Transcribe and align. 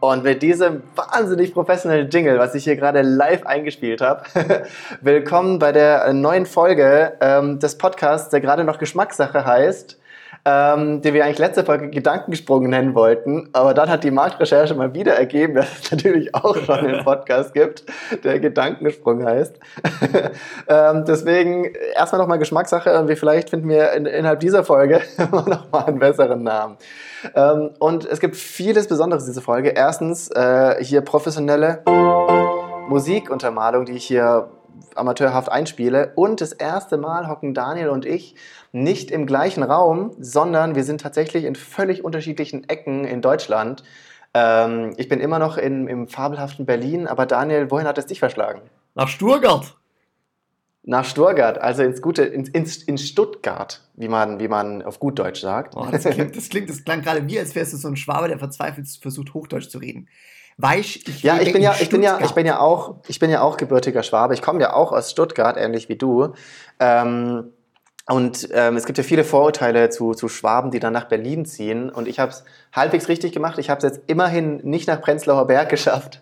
Und 0.00 0.24
mit 0.24 0.42
diesem 0.42 0.82
wahnsinnig 0.96 1.52
professionellen 1.52 2.08
Jingle, 2.08 2.38
was 2.38 2.54
ich 2.54 2.64
hier 2.64 2.76
gerade 2.76 3.02
live 3.02 3.44
eingespielt 3.46 4.00
habe, 4.00 4.22
willkommen 5.02 5.58
bei 5.58 5.72
der 5.72 6.12
neuen 6.14 6.46
Folge 6.46 7.12
ähm, 7.20 7.58
des 7.58 7.76
Podcasts, 7.76 8.30
der 8.30 8.40
gerade 8.40 8.64
noch 8.64 8.78
Geschmackssache 8.78 9.44
heißt 9.44 9.99
ähm, 10.44 11.02
den 11.02 11.14
wir 11.14 11.24
eigentlich 11.24 11.38
letzte 11.38 11.64
Folge 11.64 11.90
Gedankensprung 11.90 12.68
nennen 12.68 12.94
wollten. 12.94 13.48
Aber 13.52 13.74
dann 13.74 13.88
hat 13.90 14.04
die 14.04 14.10
Marktrecherche 14.10 14.74
mal 14.74 14.94
wieder 14.94 15.14
ergeben, 15.14 15.54
dass 15.56 15.80
es 15.80 15.90
natürlich 15.90 16.34
auch 16.34 16.56
schon 16.56 16.78
einen 16.78 17.04
Podcast 17.04 17.52
gibt, 17.54 17.84
der 18.24 18.40
Gedankensprung 18.40 19.24
heißt. 19.24 19.58
ähm, 20.68 21.04
deswegen 21.06 21.72
erstmal 21.94 22.20
nochmal 22.20 22.38
Geschmackssache 22.38 22.98
und 22.98 23.10
vielleicht 23.16 23.50
finden 23.50 23.68
wir 23.68 23.92
in, 23.92 24.06
innerhalb 24.06 24.40
dieser 24.40 24.64
Folge 24.64 25.00
nochmal 25.30 25.84
einen 25.86 25.98
besseren 25.98 26.42
Namen. 26.42 26.76
Ähm, 27.34 27.70
und 27.78 28.06
es 28.06 28.20
gibt 28.20 28.36
vieles 28.36 28.88
Besonderes 28.88 29.24
in 29.24 29.30
dieser 29.30 29.42
Folge. 29.42 29.70
Erstens 29.70 30.30
äh, 30.30 30.82
hier 30.82 31.02
professionelle 31.02 31.82
Musikuntermalung, 32.88 33.84
die 33.84 33.92
ich 33.92 34.04
hier 34.04 34.48
amateurhaft 34.94 35.50
einspiele. 35.50 36.12
Und 36.14 36.40
das 36.40 36.52
erste 36.52 36.96
Mal 36.96 37.28
hocken 37.28 37.54
Daniel 37.54 37.88
und 37.88 38.04
ich 38.04 38.34
nicht 38.72 39.10
im 39.10 39.26
gleichen 39.26 39.62
Raum, 39.62 40.12
sondern 40.18 40.74
wir 40.74 40.84
sind 40.84 41.00
tatsächlich 41.00 41.44
in 41.44 41.54
völlig 41.54 42.04
unterschiedlichen 42.04 42.68
Ecken 42.68 43.04
in 43.04 43.22
Deutschland. 43.22 43.82
Ähm, 44.34 44.94
ich 44.96 45.08
bin 45.08 45.20
immer 45.20 45.38
noch 45.38 45.56
in, 45.56 45.88
im 45.88 46.08
fabelhaften 46.08 46.66
Berlin, 46.66 47.06
aber 47.06 47.26
Daniel, 47.26 47.70
wohin 47.70 47.86
hat 47.86 47.98
es 47.98 48.06
dich 48.06 48.20
verschlagen? 48.20 48.62
Nach 48.94 49.08
Stuttgart. 49.08 49.76
Nach 50.82 51.04
Stuttgart, 51.04 51.58
also 51.58 51.82
ins 51.82 52.00
gute, 52.00 52.22
in, 52.22 52.46
in, 52.46 52.70
in 52.86 52.96
Stuttgart, 52.98 53.82
wie 53.94 54.08
man, 54.08 54.40
wie 54.40 54.48
man 54.48 54.82
auf 54.82 54.98
gut 54.98 55.18
Deutsch 55.18 55.40
sagt. 55.40 55.76
Oh, 55.76 55.86
das, 55.90 56.04
klingt, 56.04 56.36
das, 56.36 56.48
klingt, 56.48 56.70
das 56.70 56.84
klang 56.84 57.02
gerade 57.02 57.28
wie, 57.28 57.38
als 57.38 57.54
wärst 57.54 57.74
du 57.74 57.76
so 57.76 57.88
ein 57.88 57.96
Schwabe, 57.96 58.28
der 58.28 58.38
verzweifelt 58.38 58.88
versucht, 58.88 59.34
Hochdeutsch 59.34 59.68
zu 59.68 59.78
reden. 59.78 60.08
Weich, 60.62 61.04
ich 61.06 61.22
ja, 61.22 61.40
ich 61.40 61.52
bin 61.52 61.62
ja, 61.62 61.74
ich 61.80 61.88
bin 61.88 62.02
ja, 62.02 62.18
ich 62.22 62.32
bin 62.32 62.46
ja 62.46 62.60
auch, 62.60 62.96
ich 63.08 63.18
bin 63.18 63.30
ja 63.30 63.40
auch 63.42 63.56
gebürtiger 63.56 64.02
Schwabe. 64.02 64.34
Ich 64.34 64.42
komme 64.42 64.60
ja 64.60 64.74
auch 64.74 64.92
aus 64.92 65.10
Stuttgart, 65.10 65.56
ähnlich 65.56 65.88
wie 65.88 65.96
du. 65.96 66.34
Ähm, 66.78 67.52
und 68.08 68.48
ähm, 68.52 68.76
es 68.76 68.86
gibt 68.86 68.98
ja 68.98 69.04
viele 69.04 69.22
Vorurteile 69.22 69.88
zu, 69.88 70.14
zu 70.14 70.28
Schwaben, 70.28 70.72
die 70.72 70.80
dann 70.80 70.92
nach 70.92 71.04
Berlin 71.04 71.44
ziehen. 71.44 71.90
Und 71.90 72.08
ich 72.08 72.18
habe 72.18 72.32
es 72.32 72.44
halbwegs 72.74 73.08
richtig 73.08 73.32
gemacht. 73.32 73.58
Ich 73.58 73.70
habe 73.70 73.78
es 73.78 73.84
jetzt 73.84 74.10
immerhin 74.10 74.56
nicht 74.64 74.88
nach 74.88 75.00
Prenzlauer 75.00 75.46
Berg 75.46 75.68
geschafft, 75.70 76.20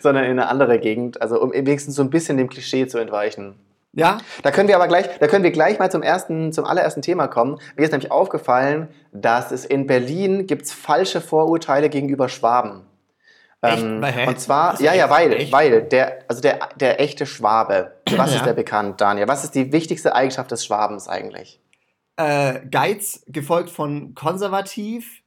sondern 0.00 0.24
in 0.24 0.32
eine 0.32 0.48
andere 0.48 0.78
Gegend. 0.78 1.22
Also 1.22 1.40
um 1.40 1.52
wenigstens 1.52 1.94
so 1.94 2.02
ein 2.02 2.10
bisschen 2.10 2.36
dem 2.36 2.50
Klischee 2.50 2.86
zu 2.86 2.98
entweichen. 2.98 3.54
Ja. 3.92 4.18
Da 4.42 4.50
können 4.50 4.68
wir 4.68 4.76
aber 4.76 4.88
gleich, 4.88 5.06
da 5.18 5.26
können 5.26 5.44
wir 5.44 5.50
gleich 5.50 5.78
mal 5.78 5.90
zum 5.90 6.02
ersten, 6.02 6.52
zum 6.52 6.66
allerersten 6.66 7.00
Thema 7.00 7.26
kommen. 7.26 7.58
Mir 7.76 7.84
ist 7.84 7.92
nämlich 7.92 8.12
aufgefallen, 8.12 8.88
dass 9.12 9.52
es 9.52 9.64
in 9.64 9.86
Berlin 9.86 10.46
gibt's 10.46 10.72
falsche 10.72 11.22
Vorurteile 11.22 11.88
gegenüber 11.88 12.28
Schwaben. 12.28 12.82
Ähm, 13.62 14.04
und 14.26 14.40
zwar, 14.40 14.80
ja, 14.80 14.94
ja, 14.94 15.08
weil, 15.10 15.32
echt? 15.32 15.52
weil 15.52 15.82
der, 15.82 16.18
also 16.28 16.42
der, 16.42 16.58
der 16.76 17.00
echte 17.00 17.26
Schwabe, 17.26 17.92
was 18.16 18.30
ja. 18.30 18.36
ist 18.36 18.46
der 18.46 18.52
bekannt, 18.52 19.00
Daniel? 19.00 19.28
Was 19.28 19.44
ist 19.44 19.54
die 19.54 19.72
wichtigste 19.72 20.14
Eigenschaft 20.14 20.50
des 20.50 20.64
Schwabens 20.64 21.08
eigentlich? 21.08 21.60
Äh, 22.16 22.60
Geiz, 22.70 23.22
gefolgt 23.26 23.70
von 23.70 24.14
konservativ. 24.14 25.22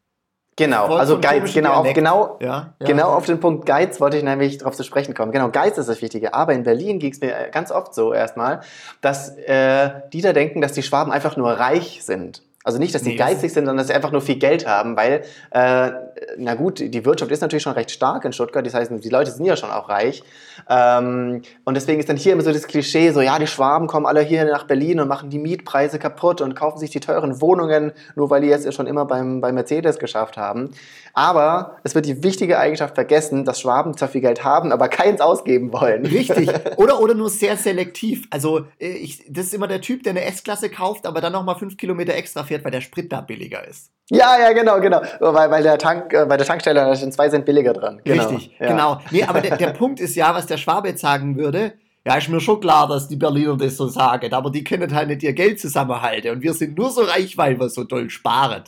Genau, 0.55 0.97
also 0.97 1.22
Geiz, 1.22 1.53
genau, 1.53 1.73
auf, 1.73 1.94
genau, 1.94 2.38
ja, 2.41 2.73
ja. 2.80 2.85
genau 2.85 3.11
auf 3.11 3.25
den 3.25 3.39
Punkt 3.39 3.66
Geiz 3.66 4.02
wollte 4.02 4.17
ich 4.17 4.23
nämlich 4.23 4.57
darauf 4.57 4.75
zu 4.75 4.83
sprechen 4.83 5.13
kommen. 5.13 5.31
Genau, 5.31 5.50
Geiz 5.50 5.77
ist 5.77 5.88
das 5.88 6.02
Wichtige. 6.02 6.33
Aber 6.33 6.53
in 6.53 6.63
Berlin 6.63 7.00
ging 7.00 7.13
es 7.13 7.22
mir 7.22 7.47
ganz 7.52 7.72
oft 7.72 7.94
so 7.94 8.13
erstmal, 8.13 8.59
dass 9.00 9.38
äh, 9.38 10.02
die 10.11 10.22
da 10.22 10.33
denken, 10.33 10.59
dass 10.59 10.73
die 10.73 10.83
Schwaben 10.83 11.13
einfach 11.13 11.38
nur 11.38 11.52
reich 11.52 12.03
sind. 12.03 12.44
Also 12.65 12.77
nicht, 12.77 12.93
dass 12.93 13.03
sie 13.03 13.11
nee, 13.11 13.15
geizig 13.15 13.53
sind, 13.53 13.65
sondern 13.65 13.77
dass 13.77 13.88
sie 13.88 13.93
einfach 13.93 14.11
nur 14.11 14.19
viel 14.19 14.35
Geld 14.35 14.67
haben, 14.67 14.97
weil, 14.97 15.23
äh, 15.52 15.91
na 16.38 16.55
gut, 16.55 16.79
die 16.79 17.05
Wirtschaft 17.05 17.31
ist 17.31 17.39
natürlich 17.39 17.63
schon 17.63 17.71
recht 17.73 17.89
stark 17.89 18.25
in 18.25 18.34
Stuttgart, 18.34 18.66
das 18.66 18.73
heißt, 18.73 18.91
die 19.01 19.09
Leute 19.09 19.31
sind 19.31 19.45
ja 19.45 19.56
schon 19.56 19.72
auch 19.72 19.88
reich. 19.88 20.23
Ähm, 20.69 21.41
und 21.63 21.75
deswegen 21.75 22.01
ist 22.01 22.09
dann 22.09 22.17
hier 22.17 22.34
immer 22.34 22.41
so 22.41 22.51
das 22.51 22.67
Klischee, 22.67 23.11
so 23.11 23.22
ja, 23.22 23.39
die 23.39 23.47
Schwaben 23.47 23.88
kommen 23.88 24.06
alle 24.06 24.19
hier 24.22 24.44
nach 24.44 24.66
Berlin 24.66 25.00
und 25.00 25.07
machen 25.07 25.29
die 25.29 25.39
Mietpreise 25.39 26.00
kaputt 26.00 26.41
und 26.41 26.53
kaufen 26.53 26.79
sich 26.79 26.89
die 26.89 27.00
teuren 27.00 27.39
Wohnungen, 27.39 27.94
nur 28.16 28.29
weil 28.29 28.41
die 28.41 28.47
jetzt 28.47 28.72
schon 28.73 28.88
immer 28.88 29.05
beim, 29.05 29.39
bei 29.39 29.53
Mercedes 29.53 29.97
geschafft 29.97 30.35
haben. 30.35 30.72
Aber 31.13 31.78
es 31.84 31.95
wird 31.95 32.05
die 32.05 32.23
wichtige 32.23 32.59
Eigenschaft 32.59 32.95
vergessen, 32.95 33.45
dass 33.45 33.61
Schwaben 33.61 33.95
zwar 33.95 34.09
viel 34.09 34.22
Geld 34.22 34.44
haben, 34.44 34.73
aber 34.73 34.89
keins 34.89 35.22
ausgeben 35.22 35.72
wollen. 35.72 36.05
Richtig. 36.05 36.50
Oder, 36.78 37.00
oder 37.00 37.13
nur 37.13 37.29
sehr 37.29 37.57
selektiv. 37.57 38.28
Also 38.29 38.66
äh, 38.79 38.89
ich, 38.89 39.23
das 39.29 39.45
ist 39.45 39.53
immer 39.53 39.67
der 39.67 39.81
Typ, 39.81 40.03
der 40.03 40.11
eine 40.11 40.23
S-Klasse 40.25 40.69
kauft, 40.69 41.05
aber 41.05 41.22
dann 41.22 41.34
nochmal 41.34 41.55
fünf 41.55 41.78
Kilometer 41.78 42.13
extra 42.13 42.44
fährt, 42.49 42.65
weil 42.65 42.71
der 42.71 42.81
Sprit 42.81 43.11
da 43.11 43.21
billiger 43.21 43.65
ist. 43.65 43.91
Ja, 44.09 44.37
ja, 44.39 44.51
genau, 44.53 44.79
genau. 44.81 45.01
Weil, 45.19 45.51
weil 45.51 45.63
der 45.63 45.77
Tank, 45.77 46.13
äh, 46.13 46.25
bei 46.25 46.35
der 46.35 46.45
Tankstelle 46.45 46.79
da 46.79 46.95
sind 46.95 47.13
zwei 47.13 47.29
Cent 47.29 47.45
billiger 47.45 47.73
dran. 47.73 48.01
Genau. 48.03 48.27
Richtig, 48.27 48.55
ja. 48.59 48.67
genau. 48.67 49.01
Nee, 49.11 49.23
aber 49.23 49.39
der, 49.41 49.55
der 49.55 49.67
Punkt 49.67 49.99
ist 49.99 50.15
ja, 50.15 50.33
was 50.33 50.47
der 50.47 50.57
Schwabe 50.57 50.89
jetzt 50.89 51.01
sagen 51.01 51.37
würde, 51.37 51.73
ja, 52.05 52.15
ist 52.15 52.29
mir 52.29 52.39
schon 52.39 52.59
klar, 52.59 52.87
dass 52.87 53.07
die 53.07 53.17
Berliner 53.17 53.55
das 53.55 53.77
so 53.77 53.87
sagen, 53.87 54.33
aber 54.33 54.49
die 54.49 54.63
können 54.63 54.93
halt 54.95 55.09
nicht 55.09 55.21
ihr 55.21 55.33
Geld 55.33 55.59
zusammenhalten 55.59 56.31
und 56.31 56.41
wir 56.41 56.53
sind 56.53 56.77
nur 56.77 56.89
so 56.89 57.01
reich, 57.01 57.37
weil 57.37 57.59
wir 57.59 57.69
so 57.69 57.83
toll 57.83 58.09
sparen. 58.09 58.63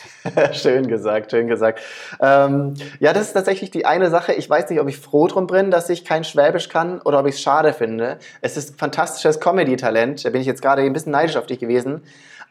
schön 0.52 0.86
gesagt, 0.86 1.30
schön 1.30 1.48
gesagt. 1.48 1.80
Ähm, 2.20 2.74
ja, 3.00 3.12
das 3.12 3.28
ist 3.28 3.32
tatsächlich 3.32 3.70
die 3.70 3.84
eine 3.84 4.10
Sache. 4.10 4.32
Ich 4.32 4.48
weiß 4.48 4.70
nicht, 4.70 4.80
ob 4.80 4.88
ich 4.88 4.98
froh 4.98 5.26
drum 5.26 5.46
bin, 5.46 5.70
dass 5.70 5.88
ich 5.90 6.04
kein 6.04 6.24
Schwäbisch 6.24 6.68
kann 6.68 7.00
oder 7.02 7.20
ob 7.20 7.26
ich 7.26 7.34
es 7.34 7.42
schade 7.42 7.72
finde. 7.72 8.18
Es 8.40 8.56
ist 8.56 8.78
fantastisches 8.78 9.40
Comedy-Talent. 9.40 10.24
Da 10.24 10.30
bin 10.30 10.40
ich 10.40 10.46
jetzt 10.46 10.62
gerade 10.62 10.82
ein 10.82 10.92
bisschen 10.92 11.12
neidisch 11.12 11.36
auf 11.36 11.46
dich 11.46 11.58
gewesen. 11.58 12.02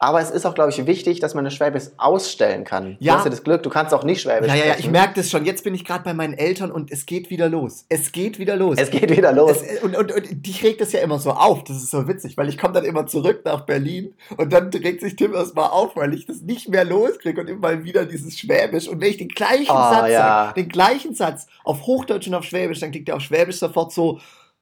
Aber 0.04 0.20
es 0.20 0.32
ist 0.32 0.48
auch, 0.48 0.56
glaube 0.56 0.72
ich, 0.72 0.88
wichtig, 0.88 1.20
dass 1.20 1.36
man 1.36 1.46
eine 1.46 1.52
Schwäbisch 1.52 1.84
ausstellen 1.98 2.64
kann. 2.64 2.98
Ja. 3.00 3.14
Du 3.14 3.18
hast 3.20 3.26
ja 3.26 3.30
das 3.30 3.44
Glück, 3.44 3.62
du 3.62 3.70
kannst 3.70 3.94
auch 3.94 4.04
nicht 4.04 4.20
Schwäbisch 4.20 4.50
Ja, 4.50 4.56
ja, 4.56 4.66
ja, 4.66 4.76
ich 4.80 4.90
merke 4.90 5.14
das 5.14 5.30
schon. 5.30 5.46
Jetzt 5.46 5.64
bin 5.64 5.76
ich 5.76 5.86
gerade 5.86 6.04
bei 6.04 6.16
meinen 6.16 6.34
Eltern 6.34 6.72
und 6.72 6.92
es 6.92 7.06
geht 7.06 7.30
wieder 7.30 7.48
los. 7.48 7.86
Es 7.88 8.12
geht 8.12 8.40
wieder 8.40 8.56
los. 8.56 8.80
Es 8.80 8.90
geht 8.90 9.16
wieder 9.16 9.32
los. 9.32 9.62
Es, 9.62 9.84
und, 9.84 9.96
und, 9.96 10.12
und 10.12 10.44
dich 10.44 10.64
regt 10.64 10.82
das 10.82 10.92
ja 10.92 11.02
immer 11.02 11.20
so 11.20 11.30
auf. 11.30 11.64
Das 11.66 11.78
ist 11.78 11.92
so 11.92 12.08
witzig, 12.08 12.36
weil 12.36 12.50
ich 12.50 12.58
komme 12.58 12.74
dann 12.74 12.84
immer 12.84 13.06
zurück 13.06 13.42
nach 13.46 13.62
Berlin 13.62 14.16
und 14.38 14.52
dann 14.52 14.70
regt 14.70 15.02
sich 15.02 15.16
Tim 15.18 15.36
erstmal 15.36 15.70
auf, 15.70 15.96
weil 15.96 16.16
ich 16.16 16.26
das 16.26 16.42
nicht 16.42 16.68
mehr 16.68 16.84
loskriege 16.84 17.40
und 17.40 17.48
immer 17.48 17.84
wieder 17.84 18.06
dieses 18.06 18.40
Schwäbisch. 18.40 18.88
Und 18.88 19.02
wenn 19.02 19.12
ich 19.12 19.18
den 19.18 19.30
gleichen 19.30 19.70
oh, 19.70 19.94
Satz 19.94 20.10
ja. 20.10 20.20
sage, 20.20 20.64
den 20.64 20.70
gleichen 20.70 21.14
Satz 21.14 21.46
auf 21.64 21.86
Hochdeutsch 21.86 22.26
und 22.26 22.34
auf 22.34 22.46
Schwäbisch, 22.46 22.80
dann 22.80 22.90
klingt 22.90 23.08
der 23.08 23.18
auf 23.18 23.22
Schwäbisch 23.22 23.58
sofort 23.58 23.94
so, 23.94 24.20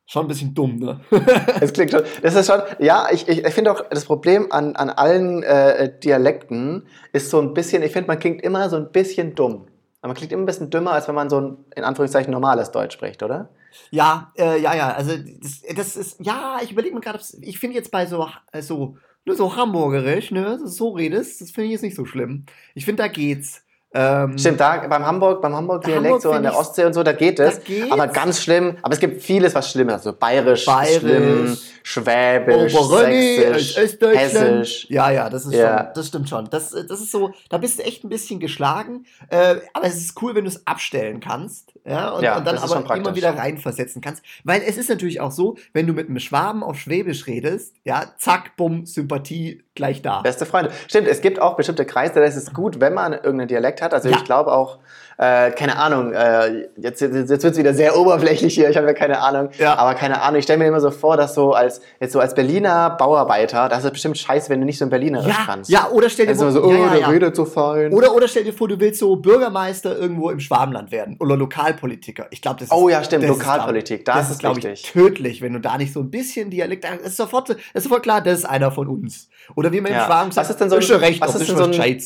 schon 0.09 0.25
ein 0.25 0.28
bisschen 0.28 0.56
dumm, 0.56 0.78
ne? 0.78 1.00
es 1.62 1.72
klingt 1.72 1.92
schon. 1.92 2.02
Das 2.24 2.34
ist 2.34 2.47
schon, 2.47 2.62
ja, 2.80 3.09
ich, 3.12 3.28
ich, 3.28 3.46
ich 3.46 3.53
finde 3.53 3.72
auch, 3.72 3.88
das 3.90 4.06
Problem 4.06 4.52
an, 4.52 4.75
an 4.75 4.90
allen 4.90 5.44
äh, 5.44 6.00
Dialekten 6.00 6.88
ist 7.14 7.30
so 7.30 7.40
ein 7.40 7.53
bisschen, 7.53 7.84
ich 7.84 7.92
finde, 7.92 8.08
man 8.08 8.18
klingt 8.18 8.42
immer 8.42 8.69
so 8.72 8.75
ein 8.75 8.92
bisschen 8.92 9.36
dumm. 9.36 9.68
Man 10.02 10.16
klingt 10.16 10.31
immer 10.31 10.44
ein 10.44 10.48
bisschen 10.48 10.72
dümmer, 10.72 10.94
als 10.94 11.08
wenn 11.08 11.14
man 11.14 11.30
so 11.30 11.40
ein, 11.40 11.58
in 11.75 11.84
Anführungszeichen, 11.84 12.31
normales 12.31 12.72
Deutsch 12.72 12.96
spricht, 12.96 13.22
oder? 13.22 13.50
Ja, 13.92 14.34
äh, 14.36 14.59
ja, 14.59 14.74
ja. 14.74 14.94
Also, 14.94 15.14
das, 15.16 15.62
das 15.75 15.96
ist, 15.96 16.18
ja, 16.22 16.58
ich 16.64 16.72
überlege 16.72 16.96
mir 16.96 17.02
gerade, 17.02 17.19
ich 17.42 17.59
finde 17.59 17.75
jetzt 17.75 17.92
bei 17.92 18.08
so, 18.08 18.28
äh, 18.52 18.64
so, 18.64 18.98
nur 19.25 19.36
so 19.36 19.56
hamburgerisch, 19.56 20.31
ne, 20.31 20.59
so 20.64 20.90
redest, 20.90 21.40
das 21.40 21.52
finde 21.52 21.68
ich 21.68 21.74
jetzt 21.74 21.84
nicht 21.84 21.96
so 21.96 22.06
schlimm. 22.06 22.46
Ich 22.74 22.86
finde, 22.86 23.03
da 23.03 23.09
geht's. 23.09 23.64
Ähm, 23.91 24.38
Stimmt, 24.38 24.59
da 24.59 24.85
beim 24.88 25.03
Hamburg, 25.03 25.41
beim 25.41 25.55
Hamburg-Dialekt, 25.55 26.05
Hamburg 26.05 26.22
so 26.22 26.31
an 26.31 26.44
der 26.44 26.55
Ostsee 26.55 26.85
und 26.85 26.94
so, 26.94 27.01
da 27.01 27.11
geht 27.11 27.39
es. 27.39 27.59
Aber 27.89 28.07
ganz 28.07 28.39
schlimm, 28.41 28.77
aber 28.83 28.94
es 28.94 29.00
gibt 29.00 29.23
vieles, 29.23 29.55
was 29.55 29.72
schlimm 29.72 29.89
ist. 29.89 29.95
Also 29.95 30.13
bayerisch, 30.13 30.66
bayerisch 30.66 31.00
schlimm, 31.00 31.57
schwäbisch, 31.81 32.73
sächsisch, 32.73 33.77
hessisch. 34.00 34.88
Ja, 34.89 35.09
ja, 35.09 35.29
das 35.29 35.47
ist 35.47 35.53
ja. 35.53 35.77
schon, 35.77 35.88
das 35.95 36.07
stimmt 36.07 36.29
schon. 36.29 36.50
Das, 36.51 36.69
das 36.69 37.01
ist 37.01 37.11
so, 37.11 37.33
da 37.50 37.57
bist 37.57 37.79
du 37.79 37.83
echt 37.83 38.03
ein 38.03 38.09
bisschen 38.09 38.39
geschlagen. 38.39 39.05
Äh, 39.29 39.55
aber 39.73 39.88
es 39.88 39.97
ist 39.97 40.21
cool, 40.21 40.35
wenn 40.35 40.44
du 40.44 40.50
es 40.50 40.67
abstellen 40.67 41.19
kannst. 41.19 41.73
Ja, 41.83 42.11
und, 42.11 42.23
ja, 42.23 42.38
und 42.38 42.45
dann 42.45 42.59
aber 42.59 42.95
immer 42.95 43.16
wieder 43.16 43.35
reinversetzen 43.35 44.01
kannst. 44.03 44.23
Weil 44.44 44.61
es 44.61 44.77
ist 44.77 44.89
natürlich 44.89 45.19
auch 45.19 45.31
so, 45.31 45.57
wenn 45.73 45.88
du 45.88 45.94
mit 45.94 46.07
einem 46.07 46.19
Schwaben 46.19 46.61
auf 46.61 46.77
Schwäbisch 46.77 47.25
redest, 47.25 47.73
ja, 47.83 48.13
zack, 48.19 48.56
bumm, 48.56 48.85
Sympathie 48.85 49.63
gleich 49.80 50.02
da. 50.02 50.22
Beste 50.22 50.46
Freunde. 50.46 50.72
Stimmt, 50.88 51.08
es 51.08 51.22
gibt 51.22 51.42
auch 51.42 51.56
bestimmte 51.56 51.86
Kreise, 51.86 52.16
da 52.16 52.24
ist 52.24 52.36
es 52.36 52.54
gut, 52.54 52.80
wenn 52.80 52.94
man 52.94 53.14
irgendeinen 53.14 53.48
Dialekt 53.48 53.81
hat. 53.81 53.94
Also 53.94 54.10
ja. 54.10 54.18
ich 54.18 54.26
glaube 54.26 54.52
auch, 54.52 54.78
äh, 55.19 55.51
keine 55.51 55.77
Ahnung, 55.77 56.13
äh, 56.13 56.69
jetzt, 56.77 57.01
jetzt, 57.01 57.13
jetzt 57.13 57.30
wird 57.30 57.44
es 57.44 57.57
wieder 57.57 57.74
sehr 57.74 57.98
oberflächlich 57.98 58.56
hier, 58.56 58.69
ich 58.69 58.77
habe 58.77 58.88
ja 58.88 58.94
keine 58.94 59.19
Ahnung, 59.19 59.50
ja. 59.57 59.75
aber 59.75 59.94
keine 59.94 60.21
Ahnung, 60.21 60.39
ich 60.39 60.45
stelle 60.45 60.60
mir 60.60 60.68
immer 60.68 60.80
so 60.80 60.92
vor, 60.92 61.18
dass 61.18 61.36
so 61.36 61.51
als, 61.51 61.81
jetzt 62.00 62.13
so 62.13 62.21
als 62.21 62.33
Berliner 62.33 62.92
Bauarbeiter, 62.92 63.68
das 63.68 63.83
ist 63.83 63.92
bestimmt 63.92 64.18
scheiße, 64.18 64.50
wenn 64.50 64.62
du 64.62 64.66
nicht 64.66 64.77
so 64.77 64.86
ein 64.86 64.89
Berlinerisch 64.89 65.27
ja, 65.27 65.44
kannst. 65.45 65.69
Ja, 65.69 65.89
oder 65.92 66.10
stell 66.10 66.27
dir 66.27 66.36
vor, 66.38 66.54
so, 66.54 66.63
oh, 66.63 66.71
ja, 66.71 66.95
der 66.95 67.10
redet 67.10 67.36
so 67.36 67.44
fein. 67.44 67.92
Oder, 67.92 68.16
oder 68.16 68.30
stell 68.30 68.45
dir 68.45 68.54
vor, 68.54 68.69
du 68.69 68.80
willst 68.80 69.01
so 69.01 69.18
Bürgermeister 69.18 69.98
irgendwo 69.98 70.30
im 70.30 70.39
Schwabenland 70.39 70.89
werden 70.94 71.18
oder 71.19 71.36
Lokalpolitiker. 71.36 72.27
Ich 72.31 72.42
glaube, 72.42 72.60
das 72.60 72.69
ist, 72.69 72.74
Oh 72.74 72.88
ja, 72.88 73.04
stimmt, 73.04 73.27
Lokalpolitik, 73.27 74.06
das, 74.06 74.16
das 74.16 74.31
ist, 74.31 74.39
glaube 74.39 74.62
ich, 74.62 74.83
tödlich, 74.83 75.42
wenn 75.42 75.51
du 75.51 75.60
da 75.60 75.77
nicht 75.77 75.92
so 75.92 76.00
ein 76.00 76.10
bisschen 76.10 76.50
Dialekt, 76.50 76.86
das 76.86 76.98
ist 77.01 77.18
sofort, 77.18 77.50
das 77.50 77.57
ist 77.74 77.83
sofort 77.83 78.04
klar, 78.04 78.21
das 78.21 78.39
ist 78.39 78.45
einer 78.45 78.71
von 78.71 78.88
uns. 78.88 79.27
Oder 79.57 79.74
wie 79.74 79.81
man 79.81 79.92
im 79.92 80.00
Schwaben 80.00 80.31
sagt, 80.31 80.48
was 80.48 80.51
ist 80.51 80.62
denn 80.62 80.69
so 80.69 80.77
ein, 80.77 81.19
was 81.19 81.36
ist 81.36 81.50
denn 81.50 81.57
so 81.57 81.63
ein, 81.66 82.00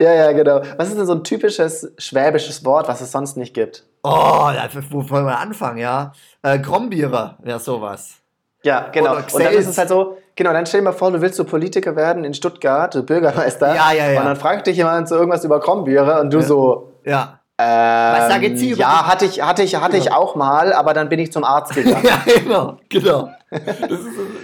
ja, 0.00 0.12
ja, 0.12 0.32
genau. 0.32 0.62
Was 0.76 0.88
ist 0.88 0.98
denn 0.98 1.06
so 1.06 1.14
ein 1.14 1.24
typisches 1.24 1.92
schwäbisches 1.98 2.64
Wort, 2.64 2.88
was 2.88 3.00
es 3.00 3.12
sonst 3.12 3.36
nicht 3.36 3.54
gibt? 3.54 3.84
Oh, 4.02 4.50
wo 4.90 5.10
wollen 5.10 5.26
wir 5.26 5.38
anfangen, 5.38 5.78
ja? 5.78 6.12
Äh, 6.42 6.58
Grombierer 6.58 7.36
wäre 7.42 7.60
sowas. 7.60 8.16
Ja, 8.62 8.88
genau. 8.92 9.16
Und 9.16 9.42
dann 9.42 9.52
ist 9.52 9.68
es 9.68 9.78
halt 9.78 9.88
so, 9.88 10.16
Genau, 10.40 10.54
dann 10.54 10.64
stell 10.64 10.80
dir 10.80 10.84
mal 10.86 10.92
vor, 10.92 11.10
du 11.10 11.20
willst 11.20 11.36
so 11.36 11.44
Politiker 11.44 11.96
werden 11.96 12.24
in 12.24 12.32
Stuttgart, 12.32 13.04
Bürgermeister. 13.04 13.74
Ja, 13.74 13.92
ja, 13.92 14.10
ja. 14.10 14.20
Und 14.20 14.26
dann 14.26 14.36
fragt 14.36 14.66
dich 14.66 14.78
jemand 14.78 15.06
so 15.06 15.16
irgendwas 15.16 15.44
über 15.44 15.60
Kronbiere 15.60 16.18
und 16.18 16.32
du 16.32 16.38
Ja. 16.38 16.44
so, 16.44 16.92
Ja. 17.04 17.39
Ähm, 17.60 18.16
Was 18.22 18.28
sagen 18.32 18.56
Sie 18.56 18.70
über 18.70 18.80
ja, 18.80 19.06
hatte 19.06 19.24
ich, 19.26 19.42
hatte 19.42 19.62
ich, 19.62 19.76
hatte 19.76 19.96
ich 19.96 20.04
Genau. 20.04 20.16
auch 20.16 20.34
mal, 20.36 20.72
aber 20.72 20.94
dann 20.94 21.08
bin 21.08 21.18
ich 21.18 21.30
zum 21.32 21.44
Arzt 21.44 21.72
gegangen. 21.74 22.04
ja, 22.04 22.22
genau, 22.40 22.76
genau. 22.88 23.30
Das 23.50 23.60
ist, 23.78 23.88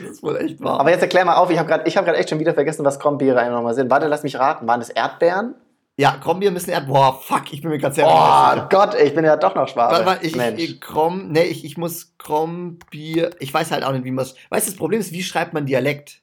das 0.04 0.10
ist 0.10 0.22
wohl 0.22 0.36
echt 0.36 0.60
wahr. 0.60 0.80
aber 0.80 0.90
jetzt 0.90 1.00
erklär 1.02 1.24
mal 1.24 1.36
auf, 1.36 1.48
ich 1.50 1.58
habe 1.58 1.68
gerade 1.68 1.88
hab 1.88 2.04
grad 2.04 2.16
echt 2.16 2.28
schon 2.28 2.40
wieder 2.40 2.54
vergessen, 2.54 2.84
was 2.84 2.98
eigentlich 3.00 3.48
nochmal 3.50 3.74
sind. 3.74 3.88
Warte, 3.90 4.08
lass 4.08 4.22
mich 4.24 4.36
raten, 4.38 4.66
waren 4.66 4.80
das 4.80 4.88
Erdbeeren? 4.90 5.54
ja, 5.98 6.16
Kronbier 6.22 6.50
müssen 6.50 6.70
Erd. 6.70 6.86
Boah, 6.88 7.18
fuck, 7.18 7.52
ich 7.52 7.62
bin 7.62 7.70
mir 7.70 7.78
gerade 7.78 7.94
sehr 7.94 8.06
Oh. 8.06 8.66
Gott, 8.68 8.94
ich 9.00 9.14
bin 9.14 9.24
ja 9.24 9.36
doch 9.36 9.54
noch 9.54 9.66
Schwabe. 9.68 9.92
Warte 9.92 10.04
mal, 10.04 10.18
ich, 10.20 10.36
Mensch. 10.36 10.62
ich, 10.62 10.80
Krom, 10.80 11.28
nee, 11.28 11.44
ich, 11.44 11.64
ich 11.64 11.78
muss 11.78 12.12
Krombier. 12.18 13.30
Ich 13.38 13.52
weiß 13.54 13.70
halt 13.70 13.82
auch 13.84 13.92
nicht, 13.92 14.04
wie 14.04 14.10
man 14.10 14.24
es. 14.24 14.34
Weißt 14.50 14.66
du, 14.66 14.70
das 14.72 14.78
Problem 14.78 15.00
ist, 15.00 15.12
wie 15.12 15.22
schreibt 15.22 15.54
man 15.54 15.64
Dialekt? 15.66 16.20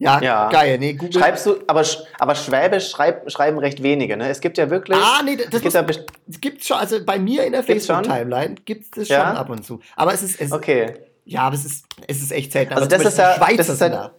Ja, 0.00 0.20
Ja. 0.22 0.48
geil, 0.48 0.78
nee, 0.78 0.92
Google. 0.94 1.20
Schreibst 1.20 1.44
du, 1.46 1.56
aber, 1.66 1.84
aber 2.20 2.34
Schwäbisch 2.36 2.90
schreib, 2.90 3.28
schreiben 3.30 3.58
recht 3.58 3.82
wenige, 3.82 4.16
ne? 4.16 4.28
Es 4.28 4.40
gibt 4.40 4.56
ja 4.56 4.70
wirklich. 4.70 4.96
Ah, 4.96 5.22
nee, 5.24 5.36
das, 5.36 5.50
gibt 5.50 5.64
muss, 5.64 5.74
ja 5.74 5.82
das 5.82 6.40
gibt's 6.40 6.66
schon. 6.68 6.76
Also 6.76 7.04
bei 7.04 7.18
mir 7.18 7.44
in 7.44 7.52
der? 7.52 7.64
Facebook-Timeline 7.64 8.54
gibt 8.64 8.96
es 8.96 9.08
Ja? 9.08 9.26
schon 9.26 9.36
ab 9.36 9.50
und 9.50 9.64
zu. 9.64 9.80
Aber 9.96 10.14
es 10.14 10.22
ist. 10.22 10.40
Es, 10.40 10.52
okay. 10.52 10.94
Ja, 11.24 11.42
aber 11.42 11.56
es 11.56 11.64
ist, 11.64 11.84
es 12.06 12.22
ist 12.22 12.30
echt 12.32 12.52
selten. 12.52 12.74
Also 12.74 12.86
das 12.88 13.04
ist 13.04 13.18
ja- 13.18 13.34
Schweizer 13.34 13.56
das 13.56 13.68
ist 13.70 13.80
ja- 13.80 13.88
da. 13.88 14.12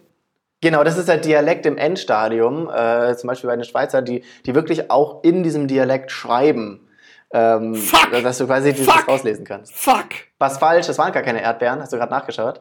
Genau, 0.62 0.84
das 0.84 0.98
ist 0.98 1.08
der 1.08 1.16
Dialekt 1.16 1.64
im 1.64 1.78
Endstadium, 1.78 2.68
äh, 2.68 3.16
zum 3.16 3.28
Beispiel 3.28 3.48
bei 3.48 3.56
den 3.56 3.64
Schweizer, 3.64 4.02
die, 4.02 4.22
die 4.44 4.54
wirklich 4.54 4.90
auch 4.90 5.24
in 5.24 5.42
diesem 5.42 5.66
Dialekt 5.66 6.10
schreiben. 6.12 6.86
Ähm, 7.32 7.74
Fuck! 7.74 8.10
Dass 8.22 8.36
du 8.36 8.46
quasi 8.46 8.72
dieses 8.74 8.92
Fuck! 8.92 9.08
rauslesen 9.08 9.46
kannst. 9.46 9.74
Fuck! 9.74 10.08
Was 10.38 10.58
falsch, 10.58 10.86
das 10.88 10.98
waren 10.98 11.12
gar 11.12 11.22
keine 11.22 11.40
Erdbeeren, 11.40 11.80
hast 11.80 11.92
du 11.92 11.96
gerade 11.96 12.12
nachgeschaut? 12.12 12.60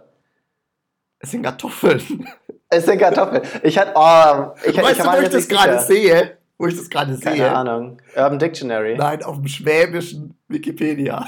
Es 1.20 1.32
sind 1.32 1.44
Kartoffeln. 1.44 2.30
Es 2.70 2.86
sind 2.86 3.00
Kartoffeln. 3.00 3.42
Ich 3.64 3.78
hatte, 3.78 3.94
oh, 3.96 4.54
ich, 4.64 4.78
weißt 4.78 4.92
ich 4.92 5.04
du, 5.04 5.12
wo 5.12 5.22
ich 5.22 5.30
das 5.30 5.48
gerade 5.48 5.80
sehe? 5.80 6.38
Wo 6.58 6.68
ich 6.68 6.78
das 6.78 6.90
gerade 6.90 7.18
Keine 7.18 7.36
sehe? 7.36 7.56
Ahnung. 7.56 7.98
Urban 8.16 8.38
Dictionary. 8.38 8.96
Nein, 8.96 9.24
auf 9.24 9.38
dem 9.38 9.48
schwäbischen 9.48 10.38
Wikipedia. 10.48 11.28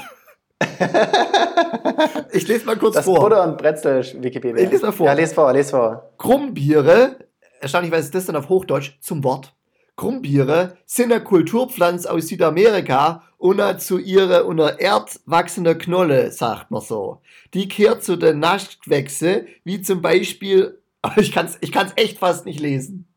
ich 2.32 2.46
lese 2.46 2.64
mal 2.64 2.76
kurz 2.76 2.94
Das 2.94 3.04
vor. 3.04 3.18
Butter 3.18 3.42
und 3.42 3.58
Brezel 3.58 4.04
Wikipedia. 4.22 4.62
Ich 4.62 4.70
lese 4.70 4.86
mal 4.86 4.92
vor. 4.92 5.06
Ja, 5.06 5.14
les 5.14 5.32
vor, 5.32 5.52
les 5.52 5.70
vor. 5.70 6.10
Krummbiere, 6.18 7.16
erstaunlicherweise 7.60 8.04
ist 8.04 8.14
das 8.14 8.26
dann 8.26 8.36
auf 8.36 8.48
Hochdeutsch 8.48 8.92
zum 9.00 9.24
Wort. 9.24 9.52
Krummbiere 9.96 10.76
sind 10.86 11.12
eine 11.12 11.22
Kulturpflanze 11.22 12.10
aus 12.10 12.28
Südamerika 12.28 13.24
und 13.38 13.60
zu 13.80 13.98
ihrer 13.98 14.46
unter 14.46 14.78
Erd 14.80 15.20
wachsende 15.26 15.76
Knolle, 15.76 16.30
sagt 16.30 16.70
man 16.70 16.80
so. 16.80 17.20
Die 17.54 17.68
kehrt 17.68 18.04
zu 18.04 18.16
den 18.16 18.38
Naschgewächse, 18.38 19.46
wie 19.64 19.82
zum 19.82 20.00
Beispiel, 20.00 20.81
ich 21.16 21.32
kann 21.32 21.46
es 21.46 21.58
ich 21.60 21.72
kann's 21.72 21.92
echt 21.96 22.18
fast 22.18 22.46
nicht 22.46 22.60
lesen. 22.60 23.08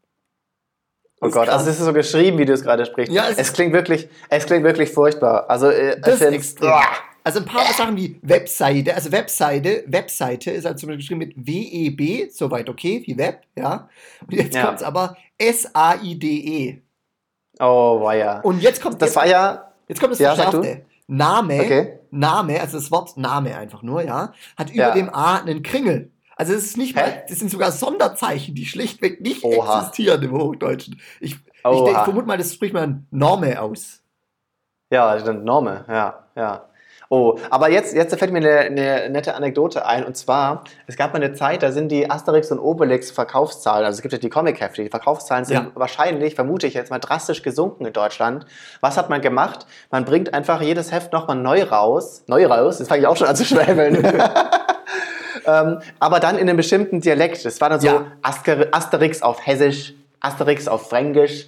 Oh 1.21 1.29
Gott, 1.29 1.47
also 1.49 1.69
es 1.69 1.79
ist 1.79 1.85
so 1.85 1.93
geschrieben, 1.93 2.37
wie 2.37 2.45
du 2.45 2.53
es 2.53 2.61
gerade 2.61 2.85
sprichst. 2.85 3.11
Ja, 3.13 3.29
es- 3.29 3.37
es, 3.37 3.53
klingt 3.53 3.73
wirklich, 3.73 4.09
es 4.29 4.45
klingt 4.45 4.63
wirklich 4.63 4.91
furchtbar. 4.91 5.49
Also 5.49 5.69
äh, 5.69 5.99
Das 5.99 6.15
ist 6.15 6.21
extrem. 6.21 6.73
Also 7.23 7.39
ein 7.39 7.45
paar 7.45 7.65
Sachen 7.73 7.97
wie 7.97 8.19
Webseite, 8.21 8.93
also 8.93 9.11
Webseite, 9.11 9.83
Webseite 9.87 10.51
ist 10.51 10.65
halt 10.65 10.77
zum 10.77 10.87
Beispiel 10.89 10.97
geschrieben 11.01 11.19
mit 11.19 11.33
W-E-B, 11.47 12.29
soweit 12.29 12.69
okay, 12.69 13.01
wie 13.07 13.17
Web, 13.17 13.41
ja. 13.57 13.89
Und 14.21 14.33
jetzt 14.33 14.53
Ja. 14.55 14.65
kommt's 14.67 14.83
aber 14.83 15.15
S-A-I-D-E. 15.39 16.81
Oh, 17.59 18.01
weia. 18.03 18.41
Und 18.41 18.61
jetzt 18.61 18.81
kommt 18.81 19.01
Das 19.01 19.09
jetzt, 19.09 19.15
war 19.15 19.25
ja. 19.27 19.71
jetzt 19.87 19.99
kommt 19.99 20.11
das 20.11 20.19
Ja. 20.19 20.35
Verschärfte. 20.35 20.85
Name, 21.07 21.61
Okay. 21.61 21.99
Name, 22.11 22.59
also 22.61 22.77
das 22.77 22.91
Wort 22.91 23.15
Name 23.17 23.55
einfach 23.57 23.81
nur, 23.81 24.01
ja, 24.03 24.33
hat 24.57 24.69
über 24.69 24.77
Ja. 24.89 24.91
dem 24.93 25.09
A 25.09 25.37
einen 25.39 25.63
Kringel. 25.63 26.11
Also 26.35 26.53
es 26.53 26.65
ist 26.65 26.77
nicht 26.77 26.95
Hä? 26.97 27.01
mal, 27.01 27.23
das 27.29 27.39
sind 27.39 27.49
sogar 27.49 27.71
Sonderzeichen, 27.71 28.55
die 28.55 28.65
schlichtweg 28.65 29.21
nicht 29.21 29.43
Oha. 29.43 29.79
existieren 29.79 30.21
im 30.23 30.31
Hochdeutschen. 30.33 30.99
Ich, 31.19 31.35
ich, 31.35 31.61
denk, 31.63 31.97
ich 31.97 32.03
vermute 32.03 32.27
mal, 32.27 32.37
das 32.37 32.53
spricht 32.53 32.73
man 32.73 33.07
Norme 33.11 33.61
aus. 33.61 34.01
Ja, 34.91 35.17
Norme, 35.33 35.85
ja, 35.87 36.25
ja. 36.35 36.65
Oh, 37.09 37.37
aber 37.51 37.69
jetzt, 37.69 37.93
jetzt 37.93 38.17
fällt 38.17 38.31
mir 38.31 38.39
eine, 38.39 38.59
eine 38.59 39.09
nette 39.09 39.35
Anekdote 39.35 39.85
ein. 39.85 40.03
Und 40.05 40.17
zwar, 40.17 40.63
es 40.87 40.97
gab 40.97 41.13
mal 41.13 41.21
eine 41.21 41.33
Zeit, 41.33 41.61
da 41.61 41.71
sind 41.71 41.89
die 41.89 42.09
Asterix 42.09 42.51
und 42.51 42.59
Obelix 42.59 43.11
Verkaufszahlen, 43.11 43.85
also 43.85 43.97
es 43.97 44.01
gibt 44.01 44.11
ja 44.11 44.17
die 44.17 44.29
Comic-Hefte, 44.29 44.83
die 44.83 44.89
Verkaufszahlen 44.89 45.45
sind 45.45 45.55
Ja. 45.55 45.71
wahrscheinlich, 45.75 46.33
vermute 46.35 46.65
ich 46.65 46.73
jetzt 46.73 46.89
mal, 46.89 46.99
drastisch 46.99 47.43
gesunken 47.43 47.85
in 47.85 47.93
Deutschland. 47.93 48.45
Was 48.81 48.97
hat 48.97 49.09
man 49.09 49.21
gemacht? 49.21 49.67
Man 49.91 50.03
bringt 50.03 50.33
einfach 50.33 50.61
jedes 50.61 50.91
Heft 50.91 51.13
nochmal 51.13 51.37
neu 51.37 51.63
raus. 51.63 52.23
Neu 52.27 52.47
raus? 52.47 52.79
Jetzt 52.79 52.87
fange 52.87 53.01
ich 53.01 53.07
auch 53.07 53.17
schon 53.17 53.27
an 53.27 53.35
zu 53.35 53.45
schwäbeln. 53.45 53.95
ähm, 55.45 55.79
aber 55.99 56.19
dann 56.19 56.35
in 56.35 56.41
einem 56.49 56.57
bestimmten 56.57 57.01
Dialekt. 57.01 57.45
Es 57.45 57.59
war 57.61 57.69
dann 57.69 57.79
so 57.79 57.87
Ja. 57.87 58.05
Aster 58.21 58.67
Asterix 58.71 59.21
auf 59.21 59.45
Hessisch, 59.45 59.93
Asterix 60.19 60.67
auf 60.67 60.89
Fränkisch. 60.89 61.47